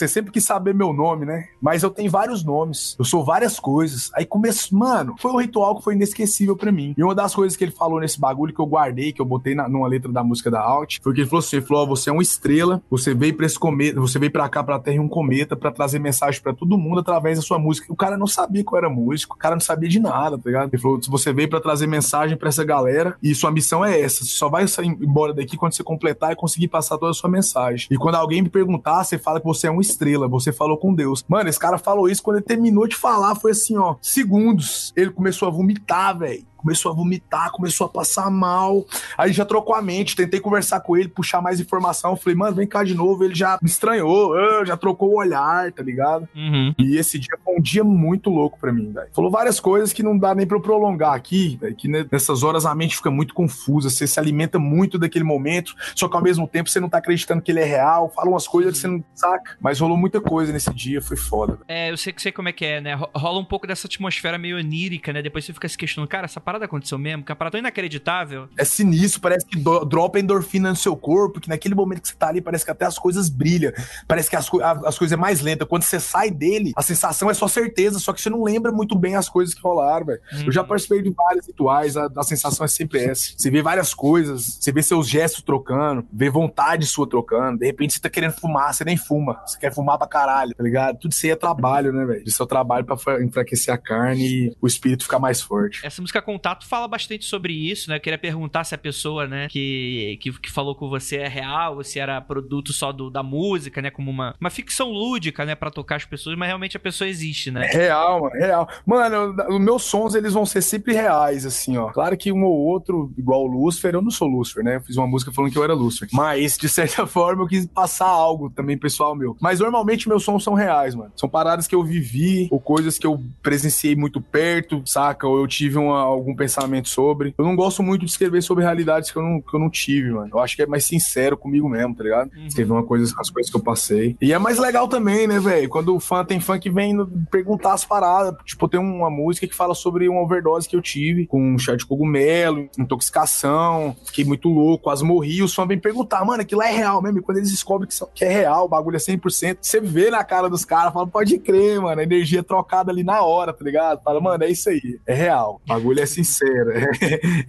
sempre 0.07 0.31
quis 0.31 0.43
saber 0.45 0.73
meu 0.73 0.91
nome, 0.93 1.25
né? 1.25 1.47
Mas 1.61 1.83
eu 1.83 1.91
tenho 1.91 2.09
vários 2.09 2.43
nomes. 2.43 2.95
Eu 2.97 3.05
sou 3.05 3.23
várias 3.23 3.59
coisas. 3.59 4.09
Aí 4.15 4.25
começou. 4.25 4.79
Mano, 4.79 5.15
foi 5.19 5.31
um 5.31 5.37
ritual 5.37 5.77
que 5.77 5.83
foi 5.83 5.93
inesquecível 5.93 6.55
pra 6.55 6.71
mim. 6.71 6.95
E 6.97 7.03
uma 7.03 7.13
das 7.13 7.35
coisas 7.35 7.55
que 7.55 7.63
ele 7.63 7.71
falou 7.71 7.99
nesse 7.99 8.19
bagulho 8.19 8.53
que 8.53 8.59
eu 8.59 8.65
guardei, 8.79 9.11
que 9.11 9.21
eu 9.21 9.25
botei 9.25 9.53
na, 9.53 9.67
numa 9.67 9.87
letra 9.87 10.11
da 10.11 10.23
música 10.23 10.49
da 10.49 10.61
Alt, 10.61 10.97
foi 11.01 11.13
que 11.13 11.21
ele 11.21 11.29
falou 11.29 11.39
assim: 11.39 11.57
ele 11.57 11.65
falou, 11.65 11.83
ó, 11.83 11.85
você 11.85 12.09
é 12.09 12.13
uma 12.13 12.21
estrela, 12.21 12.81
você 12.89 13.13
veio 13.13 13.35
pra 13.35 13.45
esse 13.45 13.59
cometa, 13.59 13.99
você 13.99 14.17
veio 14.17 14.31
pra 14.31 14.47
cá, 14.47 14.63
pra 14.63 14.79
Terra 14.79 15.01
um 15.01 15.07
cometa, 15.07 15.55
pra 15.55 15.71
trazer 15.71 15.99
mensagem 15.99 16.41
pra 16.41 16.53
todo 16.53 16.77
mundo 16.77 16.99
através 16.99 17.37
da 17.37 17.41
sua 17.41 17.59
música. 17.59 17.91
O 17.91 17.95
cara 17.95 18.17
não 18.17 18.27
sabia 18.27 18.63
eu 18.69 18.77
era 18.77 18.89
músico, 18.89 19.35
o 19.35 19.37
cara 19.37 19.55
não 19.55 19.61
sabia 19.61 19.89
de 19.89 19.99
nada, 19.99 20.37
tá 20.37 20.43
ligado? 20.45 20.69
Ele 20.71 20.81
falou: 20.81 20.99
você 21.07 21.33
veio 21.33 21.49
pra 21.49 21.59
trazer 21.59 21.87
mensagem 21.87 22.37
pra 22.37 22.49
essa 22.49 22.63
galera, 22.63 23.15
e 23.21 23.33
sua 23.35 23.51
missão 23.51 23.83
é 23.83 23.99
essa. 23.99 24.23
Você 24.23 24.31
só 24.31 24.49
vai 24.49 24.67
sair 24.67 24.87
embora 24.87 25.33
daqui 25.33 25.57
quando 25.57 25.73
você 25.73 25.83
completar 25.83 26.31
e 26.31 26.35
conseguir 26.35 26.67
passar 26.67 26.97
toda 26.97 27.11
a 27.11 27.13
sua 27.13 27.29
mensagem. 27.29 27.87
E 27.91 27.97
quando 27.97 28.15
alguém 28.15 28.41
me 28.41 28.49
perguntar, 28.49 29.03
você 29.03 29.17
fala 29.17 29.39
que 29.39 29.45
você 29.45 29.67
é 29.67 29.71
uma 29.71 29.81
estrela, 29.81 30.27
você 30.27 30.51
falou 30.51 30.77
com 30.77 30.93
Deus. 30.93 31.25
Mano, 31.27 31.49
esse 31.49 31.59
cara 31.59 31.77
falou 31.77 32.09
isso 32.09 32.23
quando 32.23 32.37
ele 32.37 32.45
terminou 32.45 32.87
de 32.87 32.95
falar, 32.95 33.35
foi 33.35 33.51
assim, 33.51 33.77
ó, 33.77 33.95
segundos. 34.01 34.93
Ele 34.95 35.09
começou 35.11 35.47
a 35.47 35.51
vomitar, 35.51 36.17
velho. 36.17 36.48
Começou 36.59 36.91
a 36.91 36.95
vomitar, 36.95 37.51
começou 37.51 37.87
a 37.87 37.89
passar 37.89 38.29
mal. 38.29 38.85
Aí 39.17 39.31
já 39.31 39.45
trocou 39.45 39.73
a 39.73 39.81
mente, 39.81 40.15
tentei 40.15 40.39
conversar 40.39 40.81
com 40.81 40.97
ele, 40.97 41.07
puxar 41.07 41.41
mais 41.41 41.59
informação. 41.59 42.15
Falei, 42.15 42.35
mano, 42.35 42.55
vem 42.55 42.67
cá 42.67 42.83
de 42.83 42.93
novo. 42.93 43.23
Ele 43.23 43.33
já 43.33 43.57
me 43.61 43.69
estranhou, 43.69 44.35
já 44.65 44.75
trocou 44.75 45.11
o 45.11 45.17
olhar, 45.17 45.71
tá 45.71 45.81
ligado? 45.81 46.27
Uhum. 46.35 46.75
E 46.77 46.97
esse 46.97 47.17
dia 47.17 47.37
um 47.59 47.61
dia 47.61 47.83
muito 47.83 48.29
louco 48.29 48.57
pra 48.59 48.71
mim, 48.71 48.91
velho. 48.91 49.09
Falou 49.13 49.29
várias 49.29 49.59
coisas 49.59 49.91
que 49.93 50.01
não 50.01 50.17
dá 50.17 50.33
nem 50.33 50.47
pra 50.47 50.57
eu 50.57 50.61
prolongar 50.61 51.13
aqui, 51.13 51.57
velho. 51.61 51.75
Que 51.75 51.87
nessas 51.87 52.41
horas 52.43 52.65
a 52.65 52.73
mente 52.73 52.95
fica 52.95 53.11
muito 53.11 53.33
confusa. 53.33 53.89
Você 53.89 54.07
se 54.07 54.19
alimenta 54.19 54.57
muito 54.57 54.97
daquele 54.97 55.23
momento, 55.25 55.75
só 55.95 56.07
que 56.07 56.15
ao 56.15 56.23
mesmo 56.23 56.47
tempo 56.47 56.69
você 56.69 56.79
não 56.79 56.89
tá 56.89 56.97
acreditando 56.99 57.41
que 57.41 57.51
ele 57.51 57.59
é 57.59 57.65
real. 57.65 58.11
Fala 58.15 58.29
umas 58.29 58.47
coisas 58.47 58.73
que 58.73 58.79
você 58.79 58.87
não 58.87 59.03
saca. 59.13 59.57
Mas 59.59 59.79
rolou 59.79 59.97
muita 59.97 60.21
coisa 60.21 60.51
nesse 60.53 60.73
dia, 60.73 61.01
foi 61.01 61.17
foda, 61.17 61.53
velho. 61.53 61.65
É, 61.67 61.91
eu 61.91 61.97
sei 61.97 62.13
que 62.13 62.21
sei 62.21 62.31
como 62.31 62.47
é 62.49 62.51
que 62.53 62.65
é, 62.65 62.79
né? 62.81 62.93
Ro- 62.95 63.09
Rola 63.15 63.39
um 63.39 63.45
pouco 63.45 63.67
dessa 63.67 63.87
atmosfera 63.87 64.37
meio 64.37 64.57
onírica, 64.57 65.11
né? 65.11 65.21
Depois 65.21 65.43
você 65.45 65.53
fica 65.53 65.67
se 65.67 65.77
questionando, 65.77 66.09
cara, 66.09 66.25
essa 66.25 66.39
parada 66.39 66.65
aconteceu 66.65 66.97
mesmo? 66.97 67.23
Que 67.23 67.31
é 67.31 67.33
uma 67.33 67.37
parada 67.37 67.51
tão 67.53 67.59
inacreditável. 67.59 68.47
É 68.57 68.63
sinistro, 68.63 69.21
parece 69.21 69.45
que 69.45 69.57
do- 69.57 69.83
dropa 69.85 70.19
endorfina 70.19 70.69
no 70.69 70.75
seu 70.75 70.95
corpo, 70.95 71.39
que 71.39 71.49
naquele 71.49 71.75
momento 71.75 72.01
que 72.01 72.07
você 72.07 72.15
tá 72.15 72.27
ali, 72.29 72.39
parece 72.41 72.63
que 72.63 72.71
até 72.71 72.85
as 72.85 72.97
coisas 72.97 73.29
brilham. 73.29 73.71
Parece 74.07 74.29
que 74.29 74.35
as, 74.35 74.49
as 74.85 74.97
coisas 74.97 75.11
é 75.11 75.17
mais 75.19 75.41
lenta. 75.41 75.65
Quando 75.65 75.83
você 75.83 75.99
sai 75.99 76.29
dele, 76.31 76.71
a 76.75 76.81
sensação 76.81 77.29
é 77.29 77.33
só 77.33 77.47
certeza, 77.49 77.99
só 77.99 78.13
que 78.13 78.21
você 78.21 78.29
não 78.29 78.43
lembra 78.43 78.71
muito 78.71 78.97
bem 78.97 79.15
as 79.15 79.27
coisas 79.27 79.53
que 79.53 79.61
rolaram, 79.61 80.05
velho. 80.05 80.21
Eu 80.45 80.51
já 80.51 80.63
participei 80.63 81.01
de 81.01 81.09
vários 81.09 81.47
rituais, 81.47 81.97
a, 81.97 82.09
a 82.15 82.23
sensação 82.23 82.63
é 82.65 82.67
sempre 82.67 82.99
essa. 83.03 83.33
Você 83.37 83.49
vê 83.49 83.61
várias 83.61 83.93
coisas, 83.93 84.57
você 84.59 84.71
vê 84.71 84.81
seus 84.81 85.07
gestos 85.07 85.41
trocando, 85.41 86.05
vê 86.11 86.29
vontade 86.29 86.85
sua 86.85 87.07
trocando. 87.07 87.59
De 87.59 87.65
repente 87.65 87.93
você 87.93 87.99
tá 87.99 88.09
querendo 88.09 88.33
fumar, 88.33 88.73
você 88.73 88.83
nem 88.83 88.97
fuma. 88.97 89.41
Você 89.45 89.57
quer 89.59 89.73
fumar 89.73 89.97
pra 89.97 90.07
caralho, 90.07 90.53
tá 90.55 90.63
ligado? 90.63 90.99
Tudo 90.99 91.11
isso 91.11 91.25
aí 91.25 91.31
é 91.31 91.35
trabalho, 91.35 91.91
né, 91.91 92.05
velho? 92.05 92.23
Isso 92.25 92.41
é 92.41 92.45
o 92.45 92.47
trabalho 92.47 92.85
pra 92.85 93.23
enfraquecer 93.23 93.73
a 93.73 93.77
carne 93.77 94.27
e 94.27 94.55
o 94.61 94.67
espírito 94.67 95.03
ficar 95.03 95.19
mais 95.19 95.41
forte. 95.41 95.85
Essa 95.85 96.01
música 96.01 96.21
Contato 96.21 96.67
fala 96.67 96.87
bastante 96.87 97.25
sobre 97.25 97.53
isso, 97.53 97.89
né? 97.89 97.95
Eu 97.97 98.01
queria 98.01 98.17
perguntar 98.17 98.63
se 98.63 98.75
a 98.75 98.77
pessoa, 98.77 99.27
né, 99.27 99.47
que, 99.47 100.17
que, 100.21 100.31
que 100.39 100.51
falou 100.51 100.75
com 100.75 100.89
você 100.89 101.17
é 101.17 101.27
real, 101.27 101.77
ou 101.77 101.83
se 101.83 101.99
era 101.99 102.21
produto 102.21 102.71
só 102.71 102.91
do, 102.91 103.09
da 103.09 103.23
música, 103.23 103.81
né? 103.81 103.89
Como 103.89 104.11
uma, 104.11 104.35
uma 104.39 104.49
ficção 104.49 104.91
lúdica, 104.91 105.45
né? 105.45 105.55
Pra 105.55 105.71
tocar 105.71 105.95
as 105.95 106.05
pessoas, 106.05 106.37
mas 106.37 106.47
realmente 106.47 106.77
a 106.77 106.79
pessoa 106.79 107.07
existe, 107.07 107.38
né? 107.51 107.67
Real, 107.67 108.21
mano, 108.21 108.33
real. 108.35 108.67
Mano, 108.85 109.35
os 109.49 109.59
meus 109.61 109.83
sons, 109.83 110.15
eles 110.15 110.33
vão 110.33 110.45
ser 110.45 110.61
sempre 110.61 110.93
reais, 110.93 111.45
assim, 111.45 111.77
ó. 111.77 111.89
Claro 111.91 112.17
que 112.17 112.31
um 112.31 112.43
ou 112.43 112.53
outro, 112.57 113.11
igual 113.17 113.43
o 113.43 113.47
Lucifer, 113.47 113.93
eu 113.93 114.01
não 114.01 114.11
sou 114.11 114.27
Lucifer, 114.27 114.63
né? 114.63 114.75
Eu 114.77 114.81
fiz 114.81 114.97
uma 114.97 115.07
música 115.07 115.31
falando 115.31 115.51
que 115.51 115.57
eu 115.57 115.63
era 115.63 115.73
Lucifer. 115.73 116.09
Mas, 116.11 116.57
de 116.57 116.67
certa 116.67 117.05
forma, 117.07 117.43
eu 117.43 117.47
quis 117.47 117.65
passar 117.65 118.07
algo 118.07 118.49
também, 118.49 118.77
pessoal 118.77 119.15
meu. 119.15 119.35
Mas, 119.39 119.59
normalmente, 119.59 120.07
meus 120.09 120.23
sons 120.23 120.43
são 120.43 120.53
reais, 120.53 120.95
mano. 120.95 121.11
São 121.15 121.29
paradas 121.29 121.67
que 121.67 121.75
eu 121.75 121.83
vivi, 121.83 122.47
ou 122.51 122.59
coisas 122.59 122.97
que 122.97 123.07
eu 123.07 123.21
presenciei 123.41 123.95
muito 123.95 124.19
perto, 124.21 124.81
saca? 124.85 125.27
Ou 125.27 125.39
eu 125.39 125.47
tive 125.47 125.77
uma- 125.77 126.01
algum 126.01 126.35
pensamento 126.35 126.89
sobre. 126.89 127.33
Eu 127.37 127.45
não 127.45 127.55
gosto 127.55 127.81
muito 127.83 128.05
de 128.05 128.11
escrever 128.11 128.41
sobre 128.41 128.63
realidades 128.63 129.11
que 129.11 129.17
eu 129.17 129.23
não, 129.23 129.41
que 129.41 129.53
eu 129.55 129.59
não 129.59 129.69
tive, 129.69 130.11
mano. 130.11 130.29
Eu 130.33 130.39
acho 130.39 130.55
que 130.55 130.61
é 130.61 130.65
mais 130.65 130.83
sincero 130.85 131.37
comigo 131.37 131.67
mesmo, 131.69 131.95
tá 131.95 132.03
ligado? 132.03 132.31
Uhum. 132.35 132.47
Escrever 132.47 132.71
uma 132.71 132.83
coisa, 132.83 133.13
as 133.19 133.29
coisas 133.29 133.49
que 133.51 133.57
eu 133.57 133.63
passei. 133.63 134.15
E 134.21 134.33
é 134.33 134.39
mais 134.39 134.57
legal 134.57 134.87
também, 134.87 135.27
né, 135.27 135.39
velho? 135.39 135.69
Quando 135.69 135.95
o 135.95 135.99
fã 135.99 136.23
tem 136.25 136.39
fã 136.39 136.57
que 136.59 136.69
vem 136.69 136.93
no- 136.93 137.07
perguntar 137.29 137.73
as 137.73 137.85
paradas. 137.85 138.35
Tipo, 138.45 138.67
tem 138.67 138.79
uma 138.79 139.09
música 139.09 139.47
que 139.47 139.55
fala 139.55 139.73
sobre 139.75 140.07
uma 140.09 140.21
overdose 140.21 140.67
que 140.67 140.75
eu 140.75 140.81
tive 140.81 141.25
com 141.25 141.53
um 141.53 141.57
chá 141.57 141.75
de 141.75 141.85
cogumelo, 141.85 142.69
intoxicação. 143.13 143.95
Fiquei 144.05 144.23
muito 144.25 144.49
louco, 144.49 144.83
quase 144.85 145.03
morri. 145.03 145.41
Os 145.41 145.53
fãs 145.53 145.67
vêm 145.67 145.79
perguntar, 145.79 146.23
mano, 146.25 146.41
aquilo 146.41 146.61
é 146.61 146.71
real 146.71 147.01
mesmo. 147.01 147.19
E 147.19 147.21
quando 147.21 147.37
eles 147.37 147.51
descobrem 147.51 147.87
que, 147.87 147.93
são- 147.93 148.09
que 148.13 148.23
é 148.25 148.29
real, 148.29 148.65
o 148.65 148.69
bagulho 148.69 148.95
é 148.95 148.99
100%, 148.99 149.57
você 149.61 149.79
vê 149.79 150.09
na 150.09 150.23
cara 150.23 150.49
dos 150.49 150.65
caras, 150.65 150.93
fala, 150.93 151.07
pode 151.07 151.37
crer, 151.39 151.79
mano. 151.81 151.99
A 151.99 152.03
energia 152.03 152.39
é 152.39 152.43
trocada 152.43 152.91
ali 152.91 153.03
na 153.03 153.21
hora, 153.21 153.53
tá 153.53 153.63
ligado? 153.63 154.01
Fala, 154.03 154.19
mano, 154.19 154.43
é 154.43 154.49
isso 154.49 154.69
aí. 154.69 154.99
É 155.05 155.13
real. 155.13 155.61
O 155.65 155.67
bagulho 155.67 155.99
é 155.99 156.05
sincero. 156.05 156.69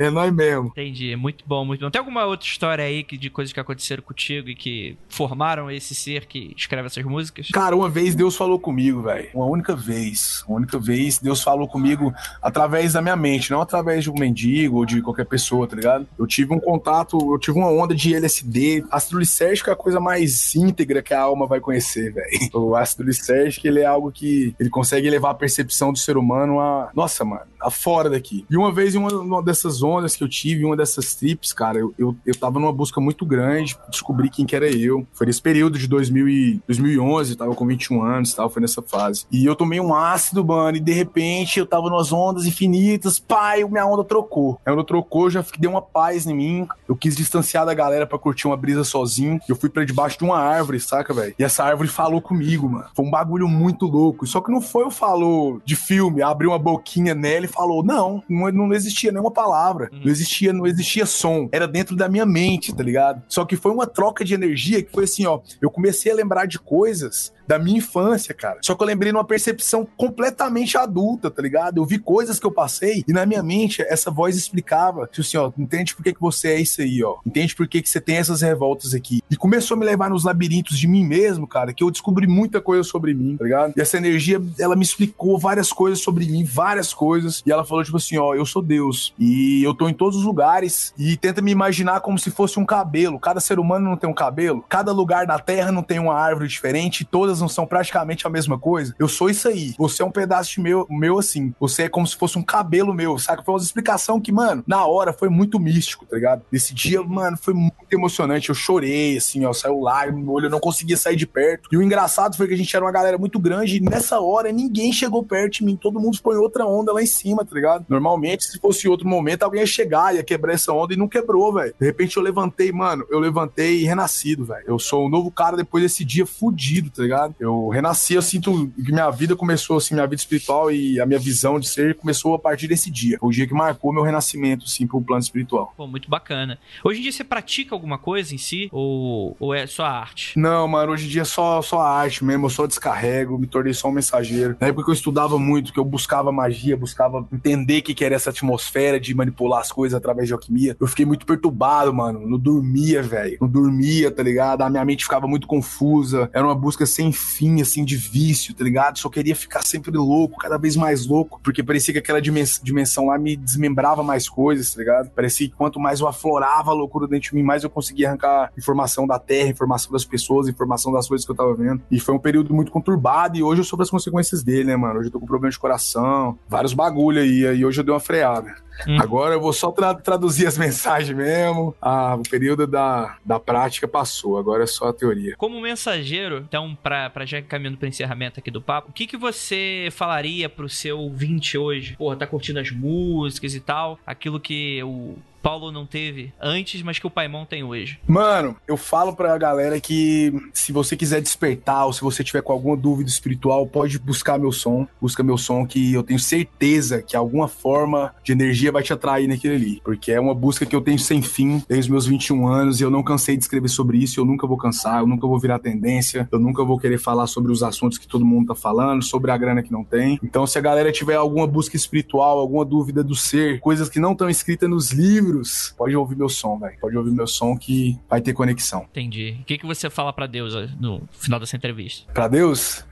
É, 0.00 0.06
é 0.06 0.10
nós 0.10 0.32
mesmo. 0.32 0.68
Entendi, 0.68 1.14
muito 1.16 1.44
bom, 1.46 1.64
muito 1.64 1.80
bom. 1.80 1.90
Tem 1.90 1.98
alguma 1.98 2.24
outra 2.24 2.46
história 2.46 2.84
aí 2.84 3.02
que, 3.02 3.16
de 3.18 3.28
coisas 3.30 3.52
que 3.52 3.58
aconteceram 3.60 4.02
contigo 4.02 4.48
e 4.48 4.54
que 4.54 4.96
formaram 5.08 5.70
esse 5.70 5.94
ser 5.94 6.26
que 6.26 6.54
escreve 6.56 6.86
essas 6.86 7.04
músicas? 7.04 7.48
Cara, 7.52 7.74
uma 7.76 7.88
vez 7.88 8.14
Deus 8.14 8.36
falou 8.36 8.58
comigo, 8.58 9.02
velho. 9.02 9.28
Uma 9.34 9.46
única 9.46 9.69
vez. 9.74 10.44
Uma 10.48 10.58
única 10.58 10.78
vez 10.78 11.18
Deus 11.18 11.42
falou 11.42 11.68
comigo 11.68 12.12
através 12.42 12.92
da 12.92 13.02
minha 13.02 13.16
mente, 13.16 13.50
não 13.50 13.60
através 13.60 14.04
de 14.04 14.10
um 14.10 14.14
mendigo 14.14 14.78
ou 14.78 14.86
de 14.86 15.02
qualquer 15.02 15.26
pessoa, 15.26 15.66
tá 15.66 15.76
ligado? 15.76 16.06
Eu 16.18 16.26
tive 16.26 16.54
um 16.54 16.60
contato, 16.60 17.18
eu 17.32 17.38
tive 17.38 17.58
uma 17.58 17.70
onda 17.70 17.94
de 17.94 18.14
LSD. 18.14 18.84
Ácido 18.90 19.18
lisérgico 19.18 19.70
é 19.70 19.72
a 19.72 19.76
coisa 19.76 20.00
mais 20.00 20.54
íntegra 20.54 21.02
que 21.02 21.14
a 21.14 21.20
alma 21.20 21.46
vai 21.46 21.60
conhecer, 21.60 22.12
velho. 22.12 22.30
O 22.54 22.76
ácido 22.76 23.04
lisérgico, 23.04 23.66
ele 23.66 23.80
é 23.80 23.86
algo 23.86 24.12
que 24.12 24.54
ele 24.58 24.70
consegue 24.70 25.06
elevar 25.06 25.32
a 25.32 25.34
percepção 25.34 25.92
do 25.92 25.98
ser 25.98 26.16
humano 26.16 26.60
a, 26.60 26.90
nossa, 26.94 27.24
mano, 27.24 27.42
a 27.60 27.70
fora 27.70 28.08
daqui. 28.08 28.44
E 28.50 28.56
uma 28.56 28.72
vez, 28.72 28.94
em 28.94 28.98
uma, 28.98 29.12
uma 29.12 29.42
dessas 29.42 29.82
ondas 29.82 30.16
que 30.16 30.24
eu 30.24 30.28
tive, 30.28 30.64
uma 30.64 30.76
dessas 30.76 31.14
trips, 31.14 31.52
cara, 31.52 31.78
eu, 31.78 31.94
eu, 31.98 32.16
eu 32.24 32.34
tava 32.34 32.58
numa 32.58 32.72
busca 32.72 33.00
muito 33.00 33.24
grande, 33.26 33.76
descobri 33.88 34.30
quem 34.30 34.46
que 34.46 34.56
era 34.56 34.70
eu. 34.70 35.06
Foi 35.12 35.26
nesse 35.26 35.42
período 35.42 35.78
de 35.78 35.86
2000 35.86 36.28
e, 36.28 36.60
2011, 36.66 37.32
eu 37.32 37.36
tava 37.36 37.54
com 37.54 37.66
21 37.66 38.02
anos 38.02 38.32
e 38.32 38.36
tal, 38.36 38.48
foi 38.48 38.62
nessa 38.62 38.82
fase. 38.82 39.26
E 39.30 39.44
eu 39.44 39.54
tomei 39.60 39.78
um 39.78 39.94
ácido, 39.94 40.42
mano, 40.42 40.78
e 40.78 40.80
de 40.80 40.90
repente 40.90 41.58
eu 41.58 41.66
tava 41.66 41.90
nas 41.90 42.10
ondas 42.10 42.46
infinitas, 42.46 43.20
pai, 43.20 43.62
minha 43.64 43.84
onda 43.84 44.02
trocou. 44.02 44.58
A 44.64 44.72
onda 44.72 44.82
trocou, 44.82 45.28
já 45.28 45.44
deu 45.58 45.72
uma 45.72 45.82
paz 45.82 46.26
em 46.26 46.34
mim. 46.34 46.68
Eu 46.88 46.96
quis 46.96 47.14
distanciar 47.14 47.66
da 47.66 47.74
galera 47.74 48.06
pra 48.06 48.18
curtir 48.18 48.46
uma 48.46 48.56
brisa 48.56 48.84
sozinho. 48.84 49.38
Eu 49.46 49.54
fui 49.54 49.68
pra 49.68 49.84
debaixo 49.84 50.16
de 50.16 50.24
uma 50.24 50.38
árvore, 50.38 50.80
saca, 50.80 51.12
velho? 51.12 51.34
E 51.38 51.44
essa 51.44 51.62
árvore 51.62 51.90
falou 51.90 52.22
comigo, 52.22 52.70
mano. 52.70 52.86
Foi 52.96 53.04
um 53.04 53.10
bagulho 53.10 53.46
muito 53.46 53.84
louco. 53.84 54.26
Só 54.26 54.40
que 54.40 54.50
não 54.50 54.62
foi 54.62 54.84
o 54.84 54.90
falou 54.90 55.60
de 55.62 55.76
filme, 55.76 56.22
abriu 56.22 56.52
uma 56.52 56.58
boquinha 56.58 57.14
nela 57.14 57.44
e 57.44 57.48
falou. 57.48 57.84
Não, 57.84 58.22
não, 58.26 58.50
não 58.50 58.72
existia 58.72 59.12
nenhuma 59.12 59.30
palavra. 59.30 59.90
Não 59.92 60.10
existia, 60.10 60.54
não 60.54 60.66
existia 60.66 61.04
som. 61.04 61.50
Era 61.52 61.68
dentro 61.68 61.94
da 61.94 62.08
minha 62.08 62.24
mente, 62.24 62.74
tá 62.74 62.82
ligado? 62.82 63.22
Só 63.28 63.44
que 63.44 63.56
foi 63.56 63.72
uma 63.72 63.86
troca 63.86 64.24
de 64.24 64.32
energia 64.32 64.82
que 64.82 64.90
foi 64.90 65.04
assim, 65.04 65.26
ó. 65.26 65.40
Eu 65.60 65.70
comecei 65.70 66.10
a 66.10 66.14
lembrar 66.14 66.46
de 66.46 66.58
coisas 66.58 67.30
da 67.50 67.58
minha 67.58 67.78
infância, 67.78 68.32
cara. 68.32 68.60
Só 68.62 68.76
que 68.76 68.82
eu 68.84 68.86
lembrei 68.86 69.10
numa 69.10 69.24
percepção 69.24 69.84
completamente 69.96 70.78
adulta, 70.78 71.28
tá 71.28 71.42
ligado? 71.42 71.78
Eu 71.78 71.84
vi 71.84 71.98
coisas 71.98 72.38
que 72.38 72.46
eu 72.46 72.52
passei 72.52 73.02
e 73.08 73.12
na 73.12 73.26
minha 73.26 73.42
mente 73.42 73.82
essa 73.82 74.08
voz 74.08 74.36
explicava, 74.36 75.08
tipo 75.08 75.22
assim, 75.22 75.36
ó, 75.36 75.50
entende 75.58 75.96
por 75.96 76.04
que, 76.04 76.14
que 76.14 76.20
você 76.20 76.50
é 76.50 76.60
isso 76.60 76.80
aí, 76.80 77.02
ó. 77.02 77.16
Entende 77.26 77.56
por 77.56 77.66
que, 77.66 77.82
que 77.82 77.90
você 77.90 78.00
tem 78.00 78.18
essas 78.18 78.40
revoltas 78.40 78.94
aqui. 78.94 79.20
E 79.28 79.36
começou 79.36 79.74
a 79.74 79.80
me 79.80 79.84
levar 79.84 80.10
nos 80.10 80.22
labirintos 80.22 80.78
de 80.78 80.86
mim 80.86 81.04
mesmo, 81.04 81.44
cara, 81.44 81.72
que 81.72 81.82
eu 81.82 81.90
descobri 81.90 82.24
muita 82.28 82.60
coisa 82.60 82.84
sobre 82.84 83.12
mim, 83.12 83.36
tá 83.36 83.42
ligado? 83.42 83.72
E 83.76 83.80
essa 83.80 83.96
energia, 83.96 84.40
ela 84.56 84.76
me 84.76 84.84
explicou 84.84 85.36
várias 85.36 85.72
coisas 85.72 85.98
sobre 85.98 86.26
mim, 86.26 86.44
várias 86.44 86.94
coisas. 86.94 87.42
E 87.44 87.50
ela 87.50 87.64
falou, 87.64 87.82
tipo 87.82 87.96
assim, 87.96 88.16
ó, 88.16 88.32
eu 88.32 88.46
sou 88.46 88.62
Deus. 88.62 89.12
E 89.18 89.60
eu 89.64 89.74
tô 89.74 89.88
em 89.88 89.94
todos 89.94 90.18
os 90.18 90.24
lugares 90.24 90.94
e 90.96 91.16
tenta 91.16 91.42
me 91.42 91.50
imaginar 91.50 92.00
como 92.00 92.16
se 92.16 92.30
fosse 92.30 92.60
um 92.60 92.64
cabelo. 92.64 93.18
Cada 93.18 93.40
ser 93.40 93.58
humano 93.58 93.90
não 93.90 93.96
tem 93.96 94.08
um 94.08 94.14
cabelo. 94.14 94.64
Cada 94.68 94.92
lugar 94.92 95.26
da 95.26 95.38
Terra 95.40 95.72
não 95.72 95.82
tem 95.82 95.98
uma 95.98 96.14
árvore 96.14 96.46
diferente. 96.46 97.04
Todas 97.04 97.39
não 97.40 97.48
são 97.48 97.66
praticamente 97.66 98.26
a 98.26 98.30
mesma 98.30 98.58
coisa? 98.58 98.94
Eu 98.98 99.08
sou 99.08 99.30
isso 99.30 99.48
aí. 99.48 99.74
Você 99.78 100.02
é 100.02 100.06
um 100.06 100.10
pedaço 100.10 100.60
meu, 100.60 100.86
meu 100.88 101.18
assim. 101.18 101.54
Você 101.58 101.84
é 101.84 101.88
como 101.88 102.06
se 102.06 102.16
fosse 102.16 102.38
um 102.38 102.42
cabelo 102.42 102.94
meu, 102.94 103.18
saca? 103.18 103.42
Foi 103.42 103.54
uma 103.54 103.60
explicação 103.60 104.20
que, 104.20 104.32
mano, 104.32 104.62
na 104.66 104.86
hora 104.86 105.12
foi 105.12 105.28
muito 105.28 105.58
místico, 105.58 106.06
tá 106.06 106.16
ligado? 106.16 106.42
Esse 106.52 106.74
dia, 106.74 107.02
mano, 107.02 107.36
foi 107.36 107.54
muito 107.54 107.74
emocionante. 107.90 108.48
Eu 108.48 108.54
chorei, 108.54 109.16
assim, 109.16 109.44
ó, 109.44 109.52
saiu 109.52 109.80
lágrima 109.80 110.20
no 110.20 110.32
olho, 110.32 110.46
eu 110.46 110.50
não 110.50 110.60
conseguia 110.60 110.96
sair 110.96 111.16
de 111.16 111.26
perto. 111.26 111.68
E 111.72 111.76
o 111.76 111.82
engraçado 111.82 112.36
foi 112.36 112.46
que 112.46 112.54
a 112.54 112.56
gente 112.56 112.74
era 112.74 112.84
uma 112.84 112.92
galera 112.92 113.18
muito 113.18 113.38
grande 113.38 113.76
e 113.76 113.80
nessa 113.80 114.20
hora 114.20 114.52
ninguém 114.52 114.92
chegou 114.92 115.24
perto 115.24 115.54
de 115.54 115.64
mim. 115.64 115.76
Todo 115.76 116.00
mundo 116.00 116.18
em 116.26 116.36
outra 116.36 116.66
onda 116.66 116.92
lá 116.92 117.02
em 117.02 117.06
cima, 117.06 117.44
tá 117.44 117.54
ligado? 117.54 117.86
Normalmente, 117.88 118.44
se 118.44 118.58
fosse 118.58 118.88
outro 118.88 119.08
momento, 119.08 119.42
alguém 119.42 119.60
ia 119.60 119.66
chegar, 119.66 120.14
ia 120.14 120.22
quebrar 120.22 120.54
essa 120.54 120.72
onda 120.72 120.94
e 120.94 120.96
não 120.96 121.08
quebrou, 121.08 121.52
velho. 121.52 121.74
De 121.78 121.86
repente 121.86 122.16
eu 122.16 122.22
levantei, 122.22 122.70
mano, 122.72 123.04
eu 123.10 123.18
levantei 123.18 123.84
renascido, 123.84 124.44
velho. 124.44 124.64
Eu 124.66 124.78
sou 124.78 125.06
um 125.06 125.08
novo 125.08 125.30
cara 125.30 125.56
depois 125.56 125.82
desse 125.82 126.04
dia 126.04 126.26
fudido, 126.26 126.90
tá 126.90 127.02
ligado? 127.02 127.29
Eu 127.38 127.68
renasci, 127.68 128.14
eu 128.14 128.22
sinto 128.22 128.70
que 128.84 128.92
minha 128.92 129.10
vida 129.10 129.36
começou, 129.36 129.76
assim, 129.76 129.94
minha 129.94 130.06
vida 130.06 130.20
espiritual 130.20 130.70
e 130.70 131.00
a 131.00 131.06
minha 131.06 131.18
visão 131.18 131.58
de 131.58 131.68
ser 131.68 131.94
começou 131.94 132.34
a 132.34 132.38
partir 132.38 132.66
desse 132.68 132.90
dia. 132.90 133.18
Foi 133.18 133.28
o 133.28 133.32
dia 133.32 133.46
que 133.46 133.54
marcou 133.54 133.92
meu 133.92 134.02
renascimento, 134.02 134.64
assim, 134.66 134.86
pro 134.86 135.00
plano 135.00 135.22
espiritual. 135.22 135.72
Pô, 135.76 135.86
muito 135.86 136.08
bacana. 136.08 136.58
Hoje 136.84 137.00
em 137.00 137.02
dia 137.02 137.12
você 137.12 137.24
pratica 137.24 137.74
alguma 137.74 137.98
coisa 137.98 138.34
em 138.34 138.38
si? 138.38 138.68
Ou, 138.72 139.36
ou 139.38 139.54
é 139.54 139.66
só 139.66 139.84
arte? 139.84 140.38
Não, 140.38 140.66
mano, 140.66 140.92
hoje 140.92 141.06
em 141.06 141.10
dia 141.10 141.22
é 141.22 141.24
só, 141.24 141.60
só 141.62 141.80
arte 141.80 142.24
mesmo, 142.24 142.46
eu 142.46 142.50
só 142.50 142.66
descarrego, 142.66 143.38
me 143.38 143.46
tornei 143.46 143.72
só 143.72 143.88
um 143.88 143.92
mensageiro. 143.92 144.56
Na 144.60 144.68
época 144.68 144.84
que 144.84 144.90
eu 144.90 144.94
estudava 144.94 145.38
muito, 145.38 145.72
que 145.72 145.78
eu 145.78 145.84
buscava 145.84 146.32
magia, 146.32 146.76
buscava 146.76 147.26
entender 147.32 147.78
o 147.78 147.82
que, 147.82 147.94
que 147.94 148.04
era 148.04 148.14
essa 148.14 148.30
atmosfera 148.30 148.98
de 149.00 149.14
manipular 149.14 149.60
as 149.60 149.72
coisas 149.72 149.96
através 149.96 150.28
de 150.28 150.34
alquimia, 150.34 150.76
eu 150.78 150.86
fiquei 150.86 151.04
muito 151.04 151.26
perturbado, 151.26 151.92
mano. 151.92 152.26
Não 152.26 152.38
dormia, 152.38 153.02
velho. 153.02 153.38
Não 153.40 153.48
dormia, 153.48 154.10
tá 154.10 154.22
ligado? 154.22 154.62
A 154.62 154.70
minha 154.70 154.84
mente 154.84 155.04
ficava 155.04 155.26
muito 155.26 155.46
confusa. 155.46 156.30
Era 156.32 156.46
uma 156.46 156.54
busca 156.54 156.86
sem 156.86 157.09
fim, 157.12 157.60
assim, 157.60 157.84
de 157.84 157.96
vício, 157.96 158.54
tá 158.54 158.64
ligado? 158.64 158.98
Só 158.98 159.08
queria 159.08 159.34
ficar 159.34 159.62
sempre 159.62 159.90
louco, 159.96 160.38
cada 160.38 160.58
vez 160.58 160.76
mais 160.76 161.06
louco, 161.06 161.40
porque 161.42 161.62
parecia 161.62 161.92
que 161.92 161.98
aquela 161.98 162.20
dimens 162.20 162.60
dimensão 162.62 163.06
lá 163.06 163.18
me 163.18 163.36
desmembrava 163.36 164.02
mais 164.02 164.28
coisas, 164.28 164.72
tá 164.72 164.80
ligado? 164.80 165.10
Parecia 165.10 165.48
que 165.48 165.54
quanto 165.54 165.80
mais 165.80 166.00
eu 166.00 166.08
aflorava 166.08 166.70
a 166.70 166.74
loucura 166.74 167.06
dentro 167.06 167.30
de 167.30 167.34
mim, 167.34 167.42
mais 167.42 167.64
eu 167.64 167.70
conseguia 167.70 168.08
arrancar 168.08 168.52
informação 168.56 169.06
da 169.06 169.18
terra, 169.18 169.48
informação 169.48 169.92
das 169.92 170.04
pessoas, 170.04 170.48
informação 170.48 170.92
das 170.92 171.08
coisas 171.08 171.24
que 171.24 171.32
eu 171.32 171.36
tava 171.36 171.54
vendo. 171.54 171.82
E 171.90 171.98
foi 171.98 172.14
um 172.14 172.18
período 172.18 172.54
muito 172.54 172.70
conturbado 172.70 173.36
e 173.36 173.42
hoje 173.42 173.60
eu 173.60 173.64
sofro 173.64 173.82
as 173.82 173.90
consequências 173.90 174.42
dele, 174.42 174.64
né, 174.64 174.76
mano? 174.76 175.00
Hoje 175.00 175.08
eu 175.08 175.12
tô 175.12 175.20
com 175.20 175.26
problema 175.26 175.50
de 175.50 175.58
coração, 175.58 176.38
vários 176.48 176.72
bagulho 176.72 177.20
aí, 177.20 177.40
e 177.58 177.64
hoje 177.64 177.80
eu 177.80 177.84
dei 177.84 177.92
uma 177.92 178.00
freada. 178.00 178.54
Hum. 178.86 178.98
Agora 179.00 179.34
eu 179.34 179.40
vou 179.40 179.52
só 179.52 179.70
tra 179.70 179.94
traduzir 179.94 180.46
as 180.46 180.56
mensagens 180.58 181.16
mesmo. 181.16 181.74
Ah, 181.80 182.16
o 182.16 182.22
período 182.22 182.66
da, 182.66 183.16
da 183.24 183.38
prática 183.38 183.86
passou, 183.86 184.38
agora 184.38 184.64
é 184.64 184.66
só 184.66 184.88
a 184.88 184.92
teoria. 184.92 185.34
Como 185.36 185.60
mensageiro, 185.60 186.38
então, 186.38 186.76
pra, 186.82 187.10
pra 187.10 187.24
já 187.24 187.40
caminhando 187.42 187.78
pro 187.78 187.88
encerramento 187.88 188.40
aqui 188.40 188.50
do 188.50 188.62
papo, 188.62 188.90
o 188.90 188.92
que, 188.92 189.06
que 189.06 189.16
você 189.16 189.88
falaria 189.92 190.48
pro 190.48 190.68
seu 190.68 190.98
ouvinte 190.98 191.56
hoje? 191.56 191.96
Porra, 191.96 192.16
tá 192.16 192.26
curtindo 192.26 192.58
as 192.58 192.70
músicas 192.70 193.54
e 193.54 193.60
tal, 193.60 193.98
aquilo 194.06 194.40
que 194.40 194.82
o 194.82 195.16
Paulo 195.42 195.72
não 195.72 195.86
teve 195.86 196.32
antes, 196.40 196.82
mas 196.82 196.98
que 196.98 197.06
o 197.06 197.10
Paimon 197.10 197.44
tem 197.44 197.62
hoje? 197.62 197.98
Mano, 198.06 198.56
eu 198.66 198.76
falo 198.76 199.14
pra 199.14 199.36
galera 199.38 199.80
que 199.80 200.32
se 200.52 200.72
você 200.72 200.96
quiser 200.96 201.20
despertar 201.20 201.86
ou 201.86 201.92
se 201.92 202.00
você 202.00 202.22
tiver 202.22 202.42
com 202.42 202.52
alguma 202.52 202.76
dúvida 202.76 203.08
espiritual, 203.08 203.66
pode 203.66 203.98
buscar 203.98 204.38
meu 204.38 204.52
som. 204.52 204.86
Busca 205.00 205.22
meu 205.22 205.38
som 205.38 205.66
que 205.66 205.92
eu 205.92 206.02
tenho 206.02 206.18
certeza 206.18 207.02
que 207.02 207.16
alguma 207.16 207.48
forma 207.48 208.14
de 208.22 208.32
energia 208.32 208.72
vai 208.72 208.82
te 208.82 208.92
atrair 208.92 209.28
naquele 209.28 209.54
ali. 209.54 209.80
Porque 209.84 210.12
é 210.12 210.20
uma 210.20 210.34
busca 210.34 210.66
que 210.66 210.74
eu 210.76 210.80
tenho 210.80 210.98
sem 210.98 211.22
fim 211.22 211.62
desde 211.68 211.86
os 211.86 211.88
meus 211.88 212.06
21 212.06 212.46
anos 212.46 212.80
e 212.80 212.84
eu 212.84 212.90
não 212.90 213.02
cansei 213.02 213.36
de 213.36 213.42
escrever 213.42 213.68
sobre 213.68 213.98
isso. 213.98 214.20
Eu 214.20 214.24
nunca 214.24 214.46
vou 214.46 214.56
cansar, 214.56 215.00
eu 215.00 215.06
nunca 215.06 215.26
vou 215.26 215.38
virar 215.38 215.58
tendência, 215.58 216.28
eu 216.30 216.38
nunca 216.38 216.64
vou 216.64 216.78
querer 216.78 216.98
falar 216.98 217.26
sobre 217.26 217.52
os 217.52 217.62
assuntos 217.62 217.98
que 217.98 218.06
todo 218.06 218.24
mundo 218.24 218.48
tá 218.48 218.54
falando, 218.54 219.02
sobre 219.02 219.30
a 219.30 219.36
grana 219.36 219.62
que 219.62 219.72
não 219.72 219.84
tem. 219.84 220.18
Então, 220.22 220.46
se 220.46 220.58
a 220.58 220.60
galera 220.60 220.92
tiver 220.92 221.14
alguma 221.14 221.46
busca 221.46 221.76
espiritual, 221.76 222.38
alguma 222.38 222.64
dúvida 222.64 223.02
do 223.02 223.14
ser, 223.14 223.60
coisas 223.60 223.88
que 223.88 224.00
não 224.00 224.12
estão 224.12 224.28
escritas 224.28 224.68
nos 224.68 224.90
livros, 224.90 225.29
livros, 225.30 225.74
pode 225.76 225.96
ouvir 225.96 226.16
meu 226.16 226.28
som, 226.28 226.58
velho. 226.58 226.78
Pode 226.80 226.96
ouvir 226.96 227.10
meu 227.10 227.26
som 227.26 227.56
que 227.56 227.98
vai 228.08 228.20
ter 228.20 228.32
conexão. 228.32 228.86
Entendi. 228.90 229.38
O 229.40 229.44
que, 229.44 229.58
que 229.58 229.66
você 229.66 229.88
fala 229.88 230.12
para 230.12 230.26
Deus 230.26 230.54
no 230.78 231.02
final 231.12 231.40
dessa 231.40 231.56
entrevista? 231.56 232.10
Para 232.12 232.28
Deus? 232.28 232.84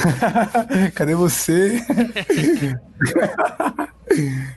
Cadê 0.94 1.14
você? 1.14 1.80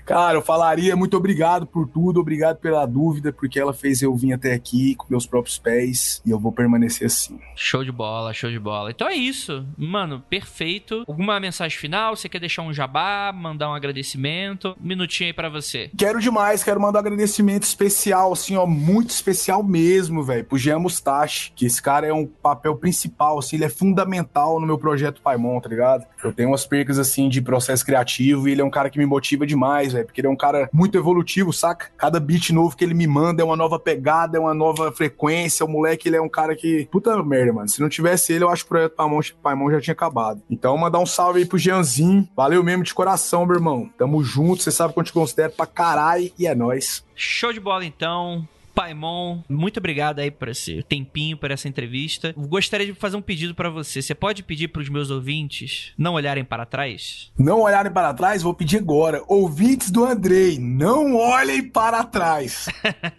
Cara, 0.05 0.37
eu 0.37 0.41
falaria 0.41 0.95
muito 0.95 1.15
obrigado 1.15 1.67
por 1.67 1.87
tudo, 1.87 2.19
obrigado 2.19 2.57
pela 2.57 2.85
dúvida, 2.85 3.31
porque 3.31 3.59
ela 3.59 3.73
fez 3.73 4.01
eu 4.01 4.15
vir 4.15 4.33
até 4.33 4.53
aqui 4.53 4.95
com 4.95 5.05
meus 5.09 5.27
próprios 5.27 5.59
pés 5.59 6.21
e 6.25 6.31
eu 6.31 6.39
vou 6.39 6.51
permanecer 6.51 7.05
assim. 7.05 7.39
Show 7.55 7.83
de 7.83 7.91
bola, 7.91 8.33
show 8.33 8.49
de 8.49 8.59
bola. 8.59 8.89
Então 8.89 9.07
é 9.07 9.13
isso, 9.13 9.65
mano, 9.77 10.23
perfeito. 10.27 11.03
Alguma 11.07 11.39
mensagem 11.39 11.77
final? 11.77 12.15
Você 12.15 12.27
quer 12.27 12.39
deixar 12.39 12.63
um 12.63 12.73
jabá, 12.73 13.31
mandar 13.33 13.69
um 13.69 13.73
agradecimento? 13.73 14.75
Um 14.81 14.87
minutinho 14.87 15.29
aí 15.29 15.33
pra 15.33 15.49
você. 15.49 15.91
Quero 15.95 16.19
demais, 16.19 16.63
quero 16.63 16.79
mandar 16.83 16.99
um 16.99 17.01
agradecimento 17.01 17.63
especial, 17.63 18.33
assim, 18.33 18.55
ó, 18.55 18.65
muito 18.65 19.09
especial 19.09 19.63
mesmo, 19.63 20.23
velho, 20.23 20.43
pro 20.43 20.57
Jean 20.57 20.79
Mustache, 20.79 21.51
que 21.55 21.65
esse 21.65 21.81
cara 21.81 22.07
é 22.07 22.13
um 22.13 22.25
papel 22.25 22.75
principal, 22.75 23.39
assim, 23.39 23.55
ele 23.55 23.65
é 23.65 23.69
fundamental 23.69 24.59
no 24.59 24.67
meu 24.67 24.77
projeto 24.77 25.21
Paimon, 25.21 25.59
tá 25.59 25.69
ligado? 25.69 26.05
Eu 26.23 26.33
tenho 26.33 26.49
umas 26.49 26.65
percas, 26.65 26.99
assim, 26.99 27.29
de 27.29 27.41
processo 27.41 27.85
criativo 27.85 28.47
e 28.47 28.51
ele 28.51 28.61
é 28.61 28.65
um 28.65 28.69
cara 28.69 28.89
que 28.89 28.97
me 28.97 29.05
motiva 29.05 29.45
demais, 29.45 29.93
velho, 29.93 30.05
porque 30.05 30.21
ele 30.21 30.27
é 30.27 30.31
um 30.31 30.35
cara 30.35 30.69
muito 30.71 30.97
evolutivo, 30.97 31.53
saca? 31.53 31.87
Cada 31.97 32.19
beat 32.19 32.49
novo 32.49 32.75
que 32.75 32.83
ele 32.83 32.93
me 32.93 33.07
manda 33.07 33.41
é 33.41 33.45
uma 33.45 33.55
nova 33.55 33.79
pegada, 33.79 34.37
é 34.37 34.39
uma 34.39 34.53
nova 34.53 34.91
frequência. 34.91 35.65
O 35.65 35.69
moleque, 35.69 36.09
ele 36.09 36.17
é 36.17 36.21
um 36.21 36.29
cara 36.29 36.55
que. 36.55 36.87
Puta 36.91 37.21
merda, 37.23 37.53
mano. 37.53 37.69
Se 37.69 37.81
não 37.81 37.89
tivesse 37.89 38.33
ele, 38.33 38.43
eu 38.43 38.49
acho 38.49 38.63
que 38.63 38.67
o 38.67 38.69
projeto 38.69 38.95
Paimon, 38.95 39.19
Paimon 39.41 39.71
já 39.71 39.81
tinha 39.81 39.93
acabado. 39.93 40.41
Então, 40.49 40.77
mandar 40.77 40.99
um 40.99 41.05
salve 41.05 41.39
aí 41.39 41.45
pro 41.45 41.57
Jeanzinho. 41.57 42.27
Valeu 42.35 42.63
mesmo 42.63 42.83
de 42.83 42.93
coração, 42.93 43.45
meu 43.45 43.55
irmão. 43.55 43.89
Tamo 43.97 44.23
junto, 44.23 44.63
você 44.63 44.71
sabe 44.71 44.93
que 44.93 44.99
eu 44.99 45.03
te 45.03 45.13
considero 45.13 45.53
pra 45.53 45.65
caralho 45.65 46.31
e 46.37 46.47
é 46.47 46.55
nóis. 46.55 46.72
Show 47.15 47.53
de 47.53 47.59
bola 47.59 47.85
então. 47.85 48.47
Paimon, 48.73 49.41
muito 49.47 49.77
obrigado 49.77 50.19
aí 50.19 50.31
por 50.31 50.47
esse 50.47 50.81
tempinho, 50.83 51.37
por 51.37 51.51
essa 51.51 51.67
entrevista. 51.67 52.33
Gostaria 52.35 52.87
de 52.87 52.93
fazer 52.93 53.15
um 53.15 53.21
pedido 53.21 53.53
para 53.53 53.69
você. 53.69 54.01
Você 54.01 54.15
pode 54.15 54.41
pedir 54.41 54.69
para 54.69 54.81
os 54.81 54.89
meus 54.89 55.11
ouvintes 55.11 55.93
não 55.97 56.13
olharem 56.13 56.43
para 56.43 56.65
trás? 56.65 57.31
Não 57.37 57.61
olharem 57.61 57.91
para 57.91 58.13
trás? 58.13 58.41
Vou 58.41 58.53
pedir 58.53 58.77
agora. 58.77 59.23
Ouvintes 59.27 59.91
do 59.91 60.03
Andrei, 60.03 60.57
não 60.57 61.15
olhem 61.15 61.69
para 61.69 62.03
trás. 62.03 62.67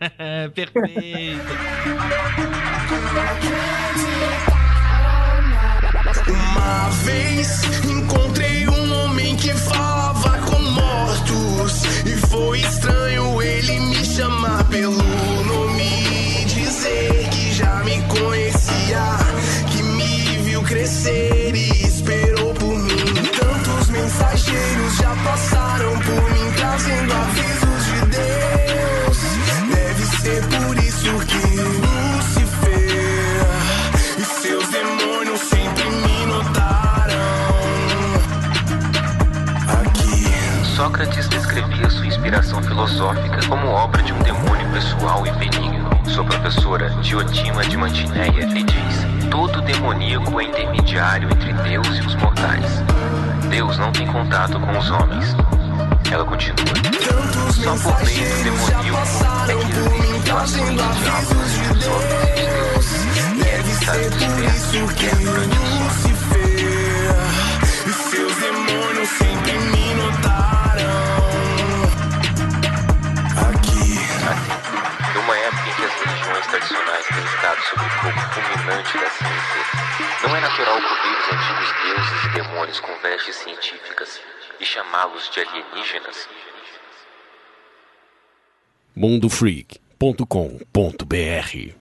Perfeito. 0.54 1.40
Uma 6.26 6.88
vez 7.04 7.62
encontrei 7.84 8.66
um 8.68 8.73
que 9.36 9.54
falava 9.54 10.38
com 10.46 10.58
mortos. 10.60 11.82
E 12.04 12.16
foi 12.28 12.60
estranho 12.60 13.40
ele 13.42 13.80
me 13.80 14.04
chamar 14.04 14.64
pelo 14.64 15.02
nome, 15.44 16.44
dizer 16.46 17.28
que 17.30 17.52
já 17.52 17.82
me 17.84 18.00
conhecia, 18.02 19.18
que 19.70 19.82
me 19.82 20.38
viu 20.44 20.62
crescer 20.62 21.43
Sócrates 40.74 41.28
descrevia 41.28 41.88
sua 41.88 42.04
inspiração 42.04 42.60
filosófica 42.60 43.38
como 43.48 43.68
obra 43.68 44.02
de 44.02 44.12
um 44.12 44.18
demônio 44.18 44.68
pessoal 44.72 45.24
e 45.24 45.30
benigno. 45.30 45.88
Sua 46.04 46.24
professora, 46.24 46.90
Diotima 47.00 47.62
de 47.64 47.76
Mantineia, 47.76 48.44
lhe 48.44 48.64
diz: 48.64 49.06
todo 49.30 49.62
demoníaco 49.62 50.40
é 50.40 50.44
intermediário 50.44 51.28
entre 51.30 51.52
Deus 51.52 51.86
e 51.86 52.00
os 52.00 52.16
mortais. 52.16 52.82
Deus 53.48 53.78
não 53.78 53.92
tem 53.92 54.04
contato 54.08 54.58
com 54.58 54.76
os 54.76 54.90
homens. 54.90 55.36
Ela 56.10 56.24
continua: 56.24 56.56
só 57.52 57.76
por 57.76 58.04
meio 58.04 58.28
do 58.28 58.42
demoníaco 58.42 58.98
é 59.48 59.54
que 59.54 59.70
existem 59.70 60.24
relações 60.24 60.70
entre 60.70 61.78
os 61.78 61.86
homens 61.86 62.18
e 62.24 62.34
Deus. 62.34 62.86
E 63.36 63.48
é 63.48 63.58
necessário 63.58 64.10
descrever 64.10 64.94
que 64.94 65.06
é 65.06 65.14
durante 65.14 65.56
o 65.56 65.66
sono. 65.66 65.84
Lucifer 65.84 66.34
e 67.86 67.92
seus 67.92 68.34
demônios 68.36 69.08
sempre 69.10 69.63
não 80.34 80.38
é 80.38 80.40
natural 80.40 80.80
cobrir 80.82 81.16
os 81.16 81.32
antigos 81.32 81.72
deuses 81.84 82.24
e 82.24 82.28
demônios 82.30 82.80
com 82.80 82.92
vestes 82.98 83.36
científicas 83.36 84.20
e 84.58 84.66
chamá-los 84.66 85.30
de 85.30 85.38
alienígenas? 85.40 86.28
mundofreak.com.br 88.96 91.74